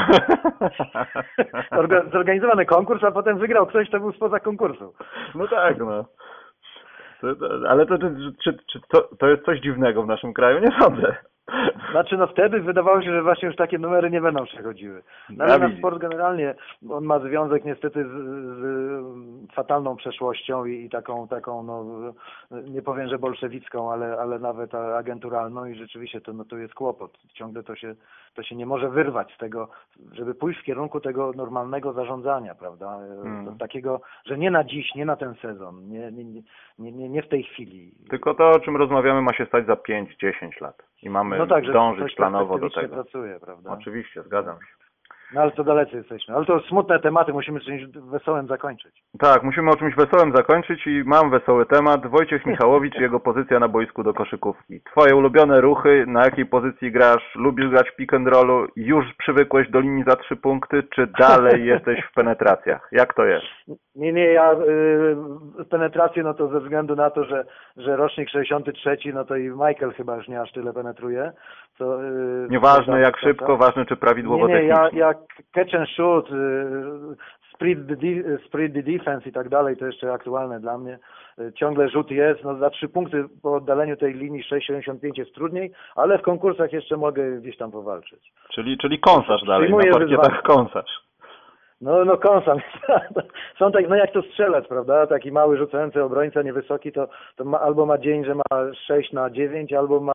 Orga- 1.80 2.12
Zorganizowany 2.12 2.66
konkurs, 2.66 3.04
a 3.04 3.10
potem 3.12 3.38
wygrał 3.38 3.66
ktoś, 3.66 3.88
kto 3.88 4.00
był 4.00 4.12
spoza 4.12 4.40
konkursu. 4.40 4.94
No 5.34 5.48
tak, 5.48 5.78
no. 5.78 6.04
Ale 7.68 7.86
to, 7.86 7.98
to, 7.98 8.06
czy, 8.44 8.58
czy 8.72 8.80
to, 8.88 9.00
to 9.18 9.28
jest 9.28 9.44
coś 9.44 9.60
dziwnego 9.60 10.02
w 10.02 10.06
naszym 10.06 10.34
kraju? 10.34 10.60
Nie 10.60 10.80
sądzę. 10.80 11.16
Znaczy, 11.92 12.16
no 12.16 12.26
wtedy 12.26 12.60
wydawało 12.60 13.02
się, 13.02 13.10
że 13.10 13.22
właśnie 13.22 13.46
już 13.46 13.56
takie 13.56 13.78
numery 13.78 14.10
nie 14.10 14.20
będą 14.20 14.44
przechodziły. 14.44 15.02
No, 15.30 15.44
Ja 15.44 15.52
ale 15.52 15.58
na 15.58 15.68
widzę. 15.68 15.78
sport 15.78 15.98
generalnie, 15.98 16.54
on 16.90 17.04
ma 17.04 17.18
związek 17.18 17.64
niestety 17.64 18.04
z, 18.04 18.08
z 18.08 19.54
fatalną 19.54 19.96
przeszłością 19.96 20.64
i, 20.64 20.84
i 20.84 20.90
taką, 20.90 21.28
taką, 21.28 21.62
no, 21.62 21.84
nie 22.50 22.82
powiem, 22.82 23.08
że 23.08 23.18
bolszewicką, 23.18 23.92
ale, 23.92 24.18
ale 24.18 24.38
nawet 24.38 24.74
agenturalną 24.74 25.64
i 25.64 25.74
rzeczywiście 25.74 26.20
to, 26.20 26.32
no, 26.32 26.44
to 26.44 26.56
jest 26.56 26.74
kłopot. 26.74 27.18
Ciągle 27.34 27.62
to 27.62 27.76
się, 27.76 27.94
to 28.34 28.42
się 28.42 28.56
nie 28.56 28.66
może 28.66 28.90
wyrwać 28.90 29.34
z 29.34 29.38
tego, 29.38 29.68
żeby 30.12 30.34
pójść 30.34 30.60
w 30.60 30.64
kierunku 30.64 31.00
tego 31.00 31.32
normalnego 31.36 31.92
zarządzania, 31.92 32.54
prawda? 32.54 32.98
Mm. 33.24 33.58
Takiego, 33.58 34.00
że 34.24 34.38
nie 34.38 34.50
na 34.50 34.64
dziś, 34.64 34.94
nie 34.94 35.04
na 35.04 35.16
ten 35.16 35.34
sezon, 35.34 35.88
nie, 35.88 36.12
nie, 36.12 36.24
nie, 36.78 36.92
nie, 36.92 37.08
nie 37.08 37.22
w 37.22 37.28
tej 37.28 37.42
chwili. 37.42 37.92
Tylko 38.10 38.34
to, 38.34 38.50
o 38.50 38.60
czym 38.60 38.76
rozmawiamy, 38.76 39.22
ma 39.22 39.32
się 39.32 39.46
stać 39.46 39.66
za 39.66 39.74
5-10 39.74 40.60
lat. 40.60 40.82
I 41.02 41.10
mamy 41.10 41.35
No 41.38 41.46
tak, 41.46 41.72
dążyć 41.72 42.04
ktoś 42.04 42.14
planowo 42.14 42.58
do 42.58 42.70
tego. 42.70 42.94
pracuje? 42.94 43.40
Oczywiście, 43.66 44.22
zgadzam 44.22 44.56
się. 44.60 44.85
No 45.34 45.40
ale 45.40 45.50
to 45.50 45.64
dalecy 45.64 45.96
jesteśmy. 45.96 46.34
Ale 46.34 46.44
to 46.44 46.60
smutne 46.60 47.00
tematy, 47.00 47.32
musimy 47.32 47.60
czymś 47.60 47.86
wesołym 47.86 48.46
zakończyć. 48.46 49.02
Tak, 49.18 49.42
musimy 49.42 49.70
o 49.70 49.76
czymś 49.76 49.94
wesołym 49.94 50.32
zakończyć 50.36 50.86
i 50.86 51.02
mam 51.06 51.30
wesoły 51.30 51.66
temat. 51.66 52.06
Wojciech 52.06 52.46
Michałowicz 52.56 52.94
i 52.96 53.02
jego 53.02 53.20
pozycja 53.20 53.58
na 53.58 53.68
boisku 53.68 54.02
do 54.02 54.14
koszykówki. 54.14 54.80
Twoje 54.80 55.16
ulubione 55.16 55.60
ruchy, 55.60 56.04
na 56.06 56.24
jakiej 56.24 56.46
pozycji 56.46 56.92
grasz? 56.92 57.34
Lubisz 57.34 57.68
grać 57.68 57.90
w 57.90 57.96
pick 57.96 58.14
and 58.14 58.28
rollu? 58.28 58.66
Już 58.76 59.04
przywykłeś 59.18 59.70
do 59.70 59.80
linii 59.80 60.04
za 60.06 60.16
trzy 60.16 60.36
punkty, 60.36 60.82
czy 60.94 61.06
dalej 61.06 61.66
jesteś 61.74 62.04
w 62.04 62.14
penetracjach? 62.14 62.88
Jak 62.92 63.14
to 63.14 63.24
jest? 63.24 63.46
Nie, 63.94 64.12
nie, 64.12 64.24
ja 64.24 64.52
y, 64.52 65.64
penetrację, 65.70 66.22
no 66.22 66.34
to 66.34 66.48
ze 66.48 66.60
względu 66.60 66.96
na 66.96 67.10
to, 67.10 67.24
że, 67.24 67.44
że 67.76 67.96
rocznik 67.96 68.28
63, 68.30 68.96
no 69.14 69.24
to 69.24 69.36
i 69.36 69.48
Michael 69.48 69.92
chyba 69.96 70.16
już 70.16 70.28
nie 70.28 70.40
aż 70.40 70.52
tyle 70.52 70.72
penetruje. 70.72 71.32
To, 71.78 72.04
y, 72.04 72.46
Nieważne 72.50 72.92
to- 72.92 72.98
jak 72.98 73.14
to- 73.14 73.20
szybko, 73.20 73.56
ważne 73.56 73.86
czy 73.86 73.96
prawidłowo 73.96 74.48
Nie, 74.48 74.54
nie, 74.62 74.74
technicznie. 74.74 74.98
ja 74.98 75.14
catch 75.54 75.74
and 75.74 75.88
shoot, 75.88 76.30
y, 76.30 76.34
split 77.54 77.78
the, 77.88 77.96
de- 77.96 78.38
split 78.46 78.74
the 78.74 78.82
defense 78.82 79.28
i 79.28 79.32
tak 79.32 79.48
dalej, 79.48 79.76
to 79.76 79.86
jeszcze 79.86 80.12
aktualne 80.12 80.60
dla 80.60 80.78
mnie. 80.78 80.98
Y, 81.38 81.52
Ciągle 81.52 81.88
rzut 81.88 82.10
jest, 82.10 82.44
no 82.44 82.54
za 82.56 82.70
trzy 82.70 82.88
punkty 82.88 83.24
po 83.42 83.54
oddaleniu 83.54 83.96
tej 83.96 84.14
linii 84.14 84.42
6,75 84.42 85.18
jest 85.18 85.34
trudniej, 85.34 85.72
ale 85.96 86.18
w 86.18 86.22
konkursach 86.22 86.72
jeszcze 86.72 86.96
mogę 86.96 87.30
gdzieś 87.40 87.56
tam 87.56 87.70
powalczyć. 87.70 88.32
Czyli, 88.54 88.78
czyli 88.78 89.00
kąsasz 89.00 89.44
dalej, 89.46 89.62
Przyjmuję 89.68 89.90
na 89.90 89.98
parkietach 89.98 90.42
wyzwanie. 90.42 90.42
kąsasz. 90.42 91.05
No, 91.80 92.04
no 92.04 92.16
kąsam. 92.16 92.58
Są 93.58 93.72
tak, 93.72 93.88
no 93.88 93.96
jak 93.96 94.12
to 94.12 94.22
strzelec, 94.22 94.68
prawda? 94.68 95.06
Taki 95.06 95.32
mały 95.32 95.56
rzucający 95.56 96.02
obrońca, 96.02 96.42
niewysoki, 96.42 96.92
to, 96.92 97.08
to 97.36 97.44
ma, 97.44 97.60
albo 97.60 97.86
ma 97.86 97.98
dzień, 97.98 98.24
że 98.24 98.34
ma 98.34 98.72
6 98.86 99.12
na 99.12 99.30
9, 99.30 99.72
albo 99.72 100.00
ma 100.00 100.12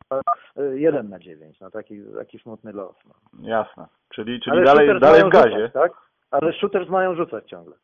y, 0.60 0.80
1 0.80 1.10
na 1.10 1.20
9. 1.20 1.60
No 1.60 1.72
taki, 1.72 2.02
taki 2.18 2.40
smutny 2.40 2.72
los. 2.72 2.96
No. 3.06 3.14
Jasne. 3.50 3.86
Czyli, 4.10 4.40
czyli 4.40 4.58
Ale 4.58 4.66
dalej, 4.66 5.00
dalej 5.00 5.24
w 5.24 5.30
gazie. 5.30 5.50
Rzucać, 5.50 5.74
tak? 5.74 5.92
Ale 6.32 6.54
shooters 6.54 6.90
mają 6.90 7.16
rzucać 7.16 7.50
ciągle. 7.50 7.76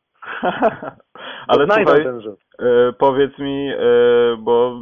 Ale 1.48 1.66
słuchaj, 1.66 2.04
ten 2.04 2.20
rzut. 2.20 2.40
e, 2.58 2.92
powiedz 2.92 3.38
mi, 3.38 3.72
e, 3.72 3.76
bo 4.38 4.80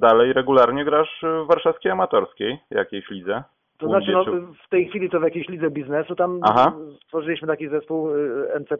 dalej 0.00 0.32
regularnie 0.32 0.84
grasz 0.84 1.22
w 1.22 1.46
warszawskiej 1.46 1.92
amatorskiej 1.92 2.58
jakiejś 2.70 3.10
lidze? 3.10 3.42
To 3.78 3.88
znaczy, 3.88 4.12
no, 4.12 4.24
w 4.66 4.68
tej 4.68 4.88
chwili 4.88 5.10
to 5.10 5.20
w 5.20 5.22
jakiejś 5.22 5.48
lidze 5.48 5.70
biznesu, 5.70 6.14
tam 6.14 6.40
Aha. 6.42 6.72
stworzyliśmy 7.04 7.48
taki 7.48 7.68
zespół 7.68 8.10
y, 8.10 8.60
NC+, 8.60 8.76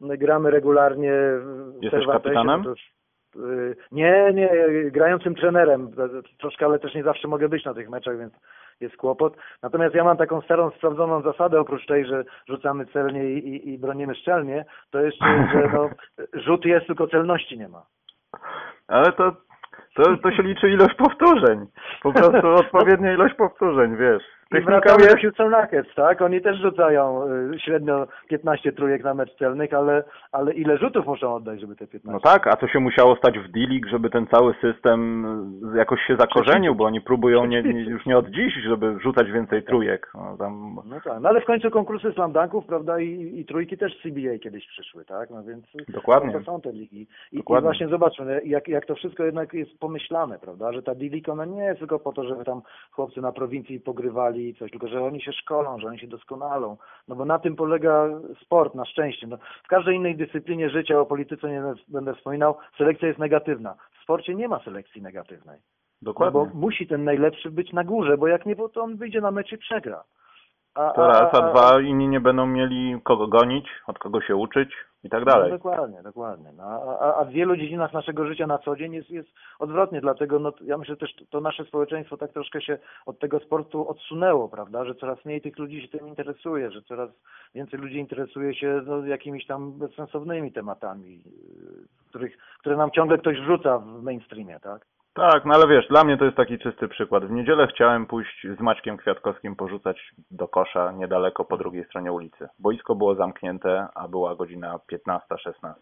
gramy 0.00 0.50
regularnie 0.50 1.12
w 1.78 1.82
Jesteś 1.82 2.06
kapitanem? 2.06 2.62
no 2.64 2.74
y, 3.42 3.76
Nie, 3.92 4.30
nie, 4.34 4.50
grającym 4.90 5.34
trenerem. 5.34 5.90
Troszkę, 6.38 6.66
ale 6.66 6.78
też 6.78 6.94
nie 6.94 7.02
zawsze 7.02 7.28
mogę 7.28 7.48
być 7.48 7.64
na 7.64 7.74
tych 7.74 7.90
meczach, 7.90 8.18
więc 8.18 8.32
jest 8.80 8.96
kłopot. 8.96 9.36
Natomiast 9.62 9.94
ja 9.94 10.04
mam 10.04 10.16
taką 10.16 10.40
starą, 10.40 10.70
sprawdzoną 10.70 11.22
zasadę, 11.22 11.60
oprócz 11.60 11.86
tej, 11.86 12.06
że 12.06 12.24
rzucamy 12.48 12.86
celnie 12.86 13.30
i, 13.30 13.48
i, 13.48 13.68
i 13.68 13.78
bronimy 13.78 14.14
szczelnie, 14.14 14.64
to 14.90 15.00
jeszcze, 15.00 15.48
że 15.52 15.70
no, 15.72 15.90
rzut 16.40 16.64
jest, 16.64 16.86
tylko 16.86 17.06
celności 17.06 17.58
nie 17.58 17.68
ma. 17.68 17.82
Ale 18.88 19.12
to, 19.12 19.32
to, 19.96 20.16
to 20.16 20.30
się 20.30 20.42
liczy 20.42 20.70
ilość 20.70 20.94
powtórzeń. 20.94 21.66
Po 22.02 22.12
prostu 22.12 22.48
odpowiednia 22.62 23.12
ilość 23.12 23.34
powtórzeń, 23.34 23.96
wiesz. 23.96 24.35
I 24.50 24.54
Technika 24.54 24.92
jest... 25.00 25.20
Houston 25.20 25.52
Rockets, 25.52 25.94
tak? 25.94 26.22
Oni 26.22 26.40
też 26.40 26.58
rzucają 26.58 27.28
y, 27.54 27.58
średnio 27.58 28.06
15 28.28 28.72
trójek 28.72 29.04
na 29.04 29.14
mecz 29.14 29.36
celnych, 29.38 29.74
ale, 29.74 30.04
ale 30.32 30.54
ile 30.54 30.78
rzutów 30.78 31.06
muszą 31.06 31.34
oddać, 31.34 31.60
żeby 31.60 31.76
te 31.76 31.86
15? 31.86 32.10
No 32.12 32.32
tak, 32.32 32.46
a 32.46 32.56
co 32.56 32.68
się 32.68 32.80
musiało 32.80 33.16
stać 33.16 33.38
w 33.38 33.50
D-League, 33.50 33.88
żeby 33.88 34.10
ten 34.10 34.26
cały 34.26 34.54
system 34.60 35.26
jakoś 35.76 36.00
się 36.06 36.16
zakorzenił, 36.16 36.74
bo 36.74 36.84
oni 36.84 37.00
próbują 37.00 37.44
nie, 37.44 37.62
nie, 37.62 37.80
już 37.80 38.06
nie 38.06 38.18
od 38.18 38.30
dziś, 38.30 38.54
żeby 38.54 38.98
rzucać 39.00 39.32
więcej 39.32 39.62
trójek. 39.62 40.12
No, 40.14 40.36
tam... 40.38 40.76
No 40.84 41.00
tak, 41.04 41.20
no 41.20 41.28
ale 41.28 41.40
w 41.40 41.44
końcu 41.44 41.70
konkursy 41.70 42.12
slam 42.12 42.32
dunków, 42.32 42.66
prawda, 42.66 43.00
i, 43.00 43.40
i 43.40 43.44
trójki 43.44 43.78
też 43.78 43.98
z 43.98 44.02
CBA 44.02 44.38
kiedyś 44.42 44.66
przyszły, 44.66 45.04
tak? 45.04 45.30
No 45.30 45.42
więc 45.44 45.66
Dokładnie. 45.88 46.32
to 46.32 46.40
są 46.40 46.60
te 46.60 46.72
ligi. 46.72 47.00
I, 47.00 47.08
i 47.32 47.36
Dokładnie. 47.36 47.64
właśnie 47.64 47.88
zobaczmy, 47.88 48.40
jak, 48.44 48.68
jak 48.68 48.86
to 48.86 48.94
wszystko 48.94 49.24
jednak 49.24 49.54
jest 49.54 49.78
pomyślane, 49.78 50.38
prawda, 50.38 50.72
że 50.72 50.82
ta 50.82 50.94
D-League 50.94 51.32
ona 51.32 51.44
nie 51.44 51.62
jest 51.62 51.78
tylko 51.78 51.98
po 51.98 52.12
to, 52.12 52.24
żeby 52.24 52.44
tam 52.44 52.62
chłopcy 52.90 53.20
na 53.20 53.32
prowincji 53.32 53.80
pogrywali 53.80 54.45
i 54.48 54.54
coś, 54.54 54.70
tylko 54.70 54.88
że 54.88 55.04
oni 55.04 55.22
się 55.22 55.32
szkolą, 55.32 55.78
że 55.78 55.86
oni 55.86 55.98
się 55.98 56.06
doskonalą, 56.06 56.76
no 57.08 57.16
bo 57.16 57.24
na 57.24 57.38
tym 57.38 57.56
polega 57.56 58.08
sport, 58.42 58.74
na 58.74 58.84
szczęście. 58.84 59.26
No, 59.26 59.38
w 59.64 59.68
każdej 59.68 59.96
innej 59.96 60.16
dyscyplinie 60.16 60.70
życia, 60.70 61.00
o 61.00 61.06
polityce 61.06 61.50
nie 61.50 61.62
będę 61.88 62.14
wspominał, 62.14 62.56
selekcja 62.78 63.08
jest 63.08 63.20
negatywna. 63.20 63.74
W 64.00 64.02
sporcie 64.02 64.34
nie 64.34 64.48
ma 64.48 64.64
selekcji 64.64 65.02
negatywnej. 65.02 65.60
No 66.02 66.06
Dokładnie. 66.06 66.40
bo 66.40 66.58
musi 66.58 66.86
ten 66.86 67.04
najlepszy 67.04 67.50
być 67.50 67.72
na 67.72 67.84
górze, 67.84 68.18
bo 68.18 68.28
jak 68.28 68.46
nie, 68.46 68.56
bo 68.56 68.68
to 68.68 68.82
on 68.82 68.96
wyjdzie 68.96 69.20
na 69.20 69.30
mecz 69.30 69.52
i 69.52 69.58
przegra. 69.58 70.04
A, 70.76 70.90
To 70.90 71.06
raz, 71.06 71.34
a 71.34 71.50
dwa 71.50 71.80
inni 71.80 72.08
nie 72.08 72.20
będą 72.20 72.46
mieli 72.46 73.00
kogo 73.04 73.26
gonić, 73.26 73.68
od 73.86 73.98
kogo 73.98 74.20
się 74.20 74.36
uczyć 74.36 74.70
i 75.04 75.08
tak 75.08 75.24
dalej. 75.24 75.50
No, 75.50 75.56
dokładnie, 75.56 76.02
dokładnie. 76.02 76.52
No, 76.56 76.64
a, 76.64 76.98
a, 76.98 77.14
a 77.14 77.24
w 77.24 77.30
wielu 77.30 77.56
dziedzinach 77.56 77.92
naszego 77.92 78.26
życia 78.26 78.46
na 78.46 78.58
co 78.58 78.76
dzień 78.76 78.92
jest, 78.92 79.10
jest 79.10 79.28
odwrotnie, 79.58 80.00
dlatego 80.00 80.38
no, 80.38 80.52
ja 80.64 80.78
myślę 80.78 80.96
też, 80.96 81.14
to 81.30 81.40
nasze 81.40 81.64
społeczeństwo 81.64 82.16
tak 82.16 82.32
troszkę 82.32 82.62
się 82.62 82.78
od 83.06 83.18
tego 83.18 83.40
sportu 83.40 83.88
odsunęło, 83.88 84.48
prawda, 84.48 84.84
że 84.84 84.94
coraz 84.94 85.24
mniej 85.24 85.40
tych 85.40 85.58
ludzi 85.58 85.82
się 85.82 85.98
tym 85.98 86.08
interesuje, 86.08 86.70
że 86.70 86.82
coraz 86.82 87.10
więcej 87.54 87.80
ludzi 87.80 87.98
interesuje 87.98 88.54
się 88.54 88.82
no, 88.86 89.06
jakimiś 89.06 89.46
tam 89.46 89.72
bezsensownymi 89.72 90.52
tematami, 90.52 91.14
yy, 91.14 91.22
których, 92.08 92.38
które 92.60 92.76
nam 92.76 92.90
ciągle 92.90 93.18
ktoś 93.18 93.40
wrzuca 93.40 93.78
w 93.78 94.02
mainstreamie, 94.02 94.60
tak? 94.60 94.86
Tak, 95.16 95.44
no 95.44 95.54
ale 95.54 95.66
wiesz, 95.66 95.88
dla 95.88 96.04
mnie 96.04 96.16
to 96.16 96.24
jest 96.24 96.36
taki 96.36 96.58
czysty 96.58 96.88
przykład. 96.88 97.24
W 97.24 97.30
niedzielę 97.30 97.66
chciałem 97.66 98.06
pójść 98.06 98.46
z 98.58 98.60
Maćkiem 98.60 98.96
Kwiatkowskim 98.96 99.56
porzucać 99.56 100.10
do 100.30 100.48
kosza 100.48 100.92
niedaleko 100.92 101.44
po 101.44 101.56
drugiej 101.56 101.84
stronie 101.84 102.12
ulicy. 102.12 102.48
Boisko 102.58 102.94
było 102.94 103.14
zamknięte, 103.14 103.88
a 103.94 104.08
była 104.08 104.34
godzina 104.34 104.78
15-16. 104.92 105.74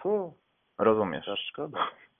Fu, 0.00 0.34
Rozumiesz? 0.78 1.26
to 1.26 1.36
szkoda. 1.36 1.78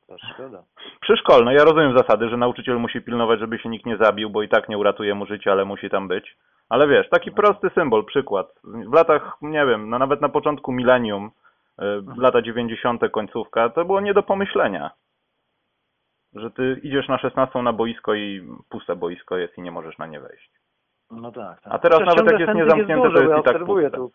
To 0.08 0.16
szkoda. 0.18 0.62
Przyszkolne, 1.00 1.54
ja 1.54 1.64
rozumiem 1.64 1.98
zasady, 1.98 2.28
że 2.28 2.36
nauczyciel 2.36 2.78
musi 2.78 3.02
pilnować, 3.02 3.40
żeby 3.40 3.58
się 3.58 3.68
nikt 3.68 3.86
nie 3.86 3.96
zabił, 3.96 4.30
bo 4.30 4.42
i 4.42 4.48
tak 4.48 4.68
nie 4.68 4.78
uratuje 4.78 5.14
mu 5.14 5.26
życia, 5.26 5.52
ale 5.52 5.64
musi 5.64 5.90
tam 5.90 6.08
być. 6.08 6.36
Ale 6.68 6.88
wiesz, 6.88 7.08
taki 7.08 7.32
prosty 7.32 7.70
symbol, 7.74 8.04
przykład. 8.04 8.46
W 8.64 8.92
latach, 8.92 9.36
nie 9.42 9.66
wiem, 9.66 9.90
no 9.90 9.98
nawet 9.98 10.20
na 10.20 10.28
początku 10.28 10.72
milenium, 10.72 11.30
y, 11.82 11.84
lata 12.16 12.42
90. 12.42 13.08
końcówka, 13.10 13.68
to 13.68 13.84
było 13.84 14.00
nie 14.00 14.14
do 14.14 14.22
pomyślenia. 14.22 14.90
Że 16.34 16.50
ty 16.50 16.80
idziesz 16.82 17.08
na 17.08 17.18
16 17.18 17.62
na 17.62 17.72
boisko 17.72 18.14
i 18.14 18.48
puste 18.68 18.96
boisko 18.96 19.36
jest 19.36 19.58
i 19.58 19.62
nie 19.62 19.70
możesz 19.70 19.98
na 19.98 20.06
nie 20.06 20.20
wejść. 20.20 20.50
No 21.10 21.32
tak, 21.32 21.60
tak. 21.60 21.72
A 21.72 21.78
teraz 21.78 21.98
Chociaż 21.98 22.16
nawet 22.16 22.32
jak 22.32 22.40
jest 22.40 22.54
niezamknięte, 22.54 23.08
dużo, 23.08 23.14
to 23.14 23.20
jest 23.20 23.30
ja 23.30 23.38
i 23.38 23.42
tak 23.42 23.54
obserwuję 23.54 23.90
puste. 23.90 23.96
tu. 23.96 24.12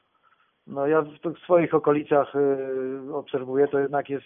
No 0.68 0.88
ja 0.88 1.02
w, 1.02 1.40
swoich 1.44 1.74
okolicach 1.74 2.36
y, 2.36 3.14
obserwuję, 3.14 3.68
to 3.68 3.80
jednak 3.80 4.10
jest, 4.10 4.26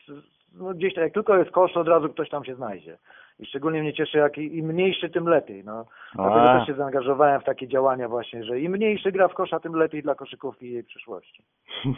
no 0.54 0.74
gdzieś 0.74 0.94
tak, 0.94 1.04
jak 1.04 1.14
tylko 1.14 1.38
jest 1.38 1.52
kosz, 1.52 1.78
od 1.78 1.88
razu 1.88 2.10
ktoś 2.10 2.30
tam 2.30 2.46
się 2.46 2.56
znajdzie. 2.56 2.98
I 3.40 3.46
szczególnie 3.46 3.82
mnie 3.82 3.94
cieszy, 3.94 4.18
jak 4.18 4.38
i, 4.38 4.58
im 4.58 4.66
mniejszy, 4.66 5.10
tym 5.10 5.28
lepiej. 5.28 5.64
No. 5.64 5.86
Dlatego 6.16 6.46
też 6.46 6.68
się 6.68 6.74
zaangażowałem 6.74 7.42
w 7.42 7.44
takie 7.44 7.68
działania 7.68 8.08
właśnie, 8.08 8.44
że 8.44 8.60
im 8.60 8.72
mniejszy 8.72 9.12
gra 9.12 9.28
w 9.28 9.34
kosza, 9.34 9.60
tym 9.60 9.74
lepiej 9.74 10.04
dla 10.04 10.16
koszykówki 10.16 10.66
i 10.66 10.72
jej 10.72 10.84
przyszłości. 10.84 11.44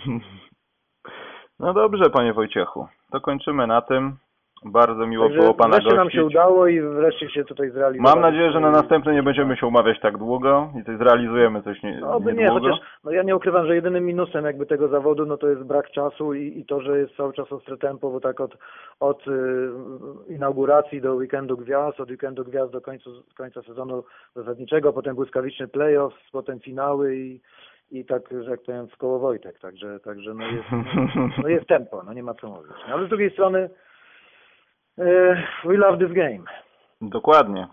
No 1.60 1.74
dobrze, 1.74 2.10
panie 2.10 2.34
Wojciechu, 2.34 2.88
to 3.12 3.22
kończymy 3.22 3.68
na 3.68 3.82
tym. 3.82 4.18
Bardzo 4.66 5.08
miło 5.08 5.26
Także 5.26 5.40
było 5.42 5.54
pana 5.54 5.76
wreszcie 5.76 5.96
nam 5.96 5.98
gościć. 6.06 6.20
się 6.22 6.26
udało 6.26 6.68
i 6.68 6.82
wreszcie 6.82 7.30
się 7.30 7.46
tutaj 7.46 7.70
zrealizowało. 7.70 8.16
Mam 8.16 8.22
nadzieję, 8.32 8.52
że 8.52 8.60
na 8.60 8.72
następny 8.72 9.14
nie 9.14 9.24
będziemy 9.24 9.58
się 9.58 9.68
umawiać 9.68 10.00
tak 10.00 10.18
długo 10.18 10.70
i 10.82 10.84
coś 10.84 10.98
zrealizujemy 10.98 11.62
coś 11.62 11.84
nie, 11.84 11.98
No 12.02 12.20
by 12.20 12.34
nie, 12.34 12.40
niedługo. 12.44 12.62
chociaż 12.70 12.80
no 13.04 13.12
ja 13.12 13.24
nie 13.24 13.36
ukrywam, 13.36 13.66
że 13.68 13.76
jedynym 13.76 14.06
minusem 14.06 14.46
jakby 14.46 14.66
tego 14.66 14.88
zawodu 14.88 15.26
no 15.26 15.38
to 15.38 15.50
jest 15.50 15.64
brak 15.64 15.92
czasu 15.92 16.34
i, 16.34 16.60
i 16.60 16.66
to, 16.66 16.82
że 16.82 16.98
jest 17.00 17.16
cały 17.16 17.34
czas 17.34 17.52
ostre 17.52 17.78
tempo, 17.78 18.12
bo 18.12 18.20
tak 18.20 18.40
od, 18.42 18.58
od 19.00 19.28
y, 19.28 19.32
inauguracji 20.28 21.02
do 21.02 21.16
weekendu 21.16 21.58
gwiazd, 21.58 22.00
od 22.00 22.10
weekendu 22.12 22.44
gwiazd 22.46 22.72
do 22.72 22.82
końca, 22.82 23.10
końca 23.38 23.62
sezonu 23.62 24.04
zasadniczego, 24.36 24.94
potem 24.94 25.16
błyskawiczny 25.16 25.68
playoffs, 25.68 26.30
potem 26.32 26.60
finały 26.60 27.16
i, 27.16 27.42
i 27.92 28.06
tak, 28.06 28.22
że 28.44 28.52
jak 28.52 28.62
powiem, 28.64 28.88
w 28.88 28.98
koło 28.98 29.20
Wojtek, 29.20 29.60
także, 29.60 30.00
także 30.00 30.34
no 30.34 30.46
jest, 30.48 30.70
no 31.44 31.50
jest 31.50 31.68
tempo, 31.68 32.04
no 32.06 32.14
nie 32.14 32.24
ma 32.24 32.34
co 32.34 32.48
mówić. 32.48 32.72
No, 32.88 32.94
ale 32.94 33.06
z 33.06 33.10
drugiej 33.10 33.32
strony 33.32 33.70
we 35.66 35.78
love 35.78 35.98
this 35.98 36.14
game. 36.14 36.44
Dokładnie. 37.02 37.68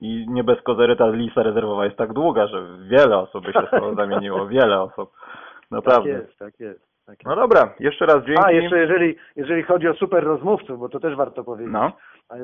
I 0.00 0.26
nie 0.28 0.44
bez 0.44 0.62
kozery 0.62 0.96
ta 0.96 1.08
lista 1.08 1.42
rezerwowa 1.42 1.84
jest 1.84 1.96
tak 1.96 2.12
długa, 2.12 2.46
że 2.46 2.66
wiele 2.90 3.18
osób 3.18 3.44
by 3.44 3.52
się 3.52 3.66
z 3.66 3.70
tobą 3.80 3.94
zamieniło. 3.94 4.46
Wiele 4.46 4.80
osób. 4.80 5.10
Tak 5.14 5.70
Naprawdę. 5.70 6.10
jest, 6.10 6.38
tak 6.38 6.60
jest. 6.60 6.80
Tak 7.06 7.18
jest. 7.18 7.26
No 7.26 7.36
dobra, 7.36 7.74
jeszcze 7.80 8.06
raz 8.06 8.24
dzięki. 8.24 8.42
A, 8.44 8.52
jeszcze 8.52 8.78
jeżeli, 8.78 9.16
jeżeli 9.36 9.62
chodzi 9.62 9.88
o 9.88 9.94
super 9.94 10.24
rozmówców, 10.24 10.78
bo 10.78 10.88
to 10.88 11.00
też 11.00 11.16
warto 11.16 11.44
powiedzieć. 11.44 11.72
No. 11.72 11.92
A, 12.30 12.34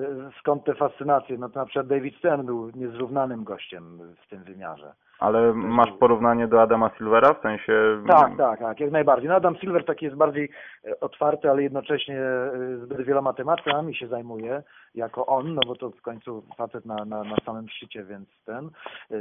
Skąd 0.40 0.64
te 0.64 0.74
fascynacje? 0.74 1.38
No 1.38 1.48
to 1.48 1.60
na 1.60 1.66
przykład 1.66 1.86
David 1.86 2.16
Stern 2.16 2.46
był 2.46 2.70
niezrównanym 2.70 3.44
gościem 3.44 3.98
w 4.24 4.28
tym 4.30 4.44
wymiarze. 4.44 4.92
Ale 5.18 5.52
masz 5.52 5.92
porównanie 6.00 6.48
do 6.48 6.62
Adama 6.62 6.90
Silvera? 6.98 7.34
W 7.34 7.42
sensie... 7.42 8.02
Tak, 8.08 8.36
tak, 8.36 8.58
tak, 8.58 8.80
jak 8.80 8.90
najbardziej. 8.90 9.28
No 9.28 9.34
Adam 9.34 9.56
Silver 9.56 9.84
taki 9.84 10.04
jest 10.04 10.16
bardziej 10.16 10.50
e, 10.84 11.00
otwarty, 11.00 11.50
ale 11.50 11.62
jednocześnie 11.62 12.20
e, 12.20 12.50
zbyt 12.84 13.06
wieloma 13.06 13.32
tematami 13.32 13.94
się 13.94 14.08
zajmuje, 14.08 14.62
jako 14.94 15.26
on, 15.26 15.54
no 15.54 15.60
bo 15.66 15.74
to 15.76 15.90
w 15.90 16.02
końcu 16.02 16.42
facet 16.56 16.86
na, 16.86 17.04
na, 17.04 17.24
na 17.24 17.36
samym 17.44 17.68
szczycie, 17.68 18.04
więc 18.04 18.28
ten, 18.44 18.70
e, 19.10 19.16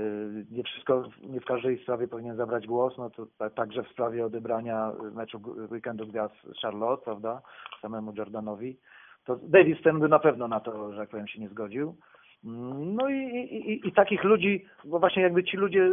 nie 0.52 0.64
wszystko, 0.64 1.04
nie 1.24 1.42
w 1.42 1.46
każdej 1.46 1.84
sprawie 1.84 2.08
powinien 2.08 2.36
zabrać 2.36 2.68
głos, 2.68 2.98
no 2.98 3.10
to 3.10 3.26
ta, 3.38 3.50
także 3.50 3.84
w 3.84 3.88
sprawie 3.88 4.26
odebrania 4.26 4.92
meczu 5.14 5.40
weekendu 5.72 6.08
gwiazd 6.08 6.36
Charlotte, 6.62 7.04
prawda, 7.04 7.42
samemu 7.82 8.14
Jordanowi, 8.18 8.78
to 9.26 9.36
David 9.44 9.80
Stern 9.80 10.00
by 10.00 10.10
na 10.10 10.20
pewno 10.20 10.48
na 10.48 10.60
to, 10.60 10.94
że 10.94 11.00
jak 11.00 11.10
powiem, 11.10 11.28
się 11.28 11.40
nie 11.40 11.50
zgodził. 11.50 11.96
No 12.44 13.10
i, 13.10 13.16
i, 13.16 13.88
i, 13.88 13.92
takich 13.92 14.24
ludzi, 14.24 14.66
bo 14.84 15.00
właśnie 15.00 15.24
jakby 15.24 15.44
ci 15.44 15.58
ludzie 15.58 15.90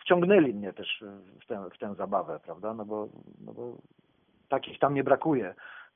wciągnęli 0.00 0.54
mnie 0.54 0.72
też 0.72 1.04
w 1.42 1.46
tę, 1.46 1.64
w 1.74 1.78
tę 1.78 1.94
zabawę, 1.94 2.40
prawda? 2.44 2.74
No 2.74 2.84
bo, 2.84 3.08
no 3.46 3.52
bo 3.52 3.76
takich 4.48 4.78
tam 4.78 4.94
nie 4.94 5.04
brakuje, 5.04 5.54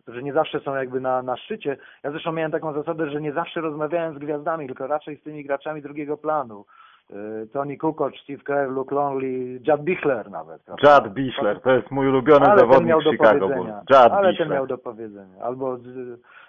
że 0.09 0.23
nie 0.23 0.33
zawsze 0.33 0.61
są 0.61 0.75
jakby 0.75 1.01
na, 1.01 1.23
na 1.23 1.37
szczycie. 1.37 1.77
Ja 2.03 2.11
zresztą 2.11 2.33
miałem 2.33 2.53
taką 2.53 2.73
zasadę, 2.73 3.11
że 3.11 3.21
nie 3.21 3.33
zawsze 3.33 3.61
rozmawiałem 3.61 4.15
z 4.15 4.19
gwiazdami, 4.19 4.67
tylko 4.67 4.87
raczej 4.87 5.17
z 5.17 5.23
tymi 5.23 5.45
graczami 5.45 5.83
drugiego 5.83 6.17
planu. 6.17 6.65
Y, 7.11 7.47
Tony 7.53 7.77
Kukoc, 7.77 8.15
Steve 8.23 8.43
Kerr, 8.43 8.71
Luke 8.71 8.95
Longley, 8.95 9.61
Judd 9.69 9.83
Bichler 9.83 10.31
nawet. 10.31 10.63
prawda? 10.63 11.01
Bichler, 11.11 11.61
to 11.61 11.71
jest 11.71 11.91
mój 11.91 12.09
ulubiony 12.09 12.47
Ale 12.47 12.61
ten 12.61 12.71
zawodnik 12.71 13.03
Chicago 13.11 13.49
Bulls. 13.49 13.71
Ale 13.95 14.23
ten 14.23 14.31
Bichler. 14.31 14.51
miał 14.51 14.67
do 14.67 14.79
powiedzenia. 14.79 15.43
Albo 15.43 15.77
y, 15.77 15.79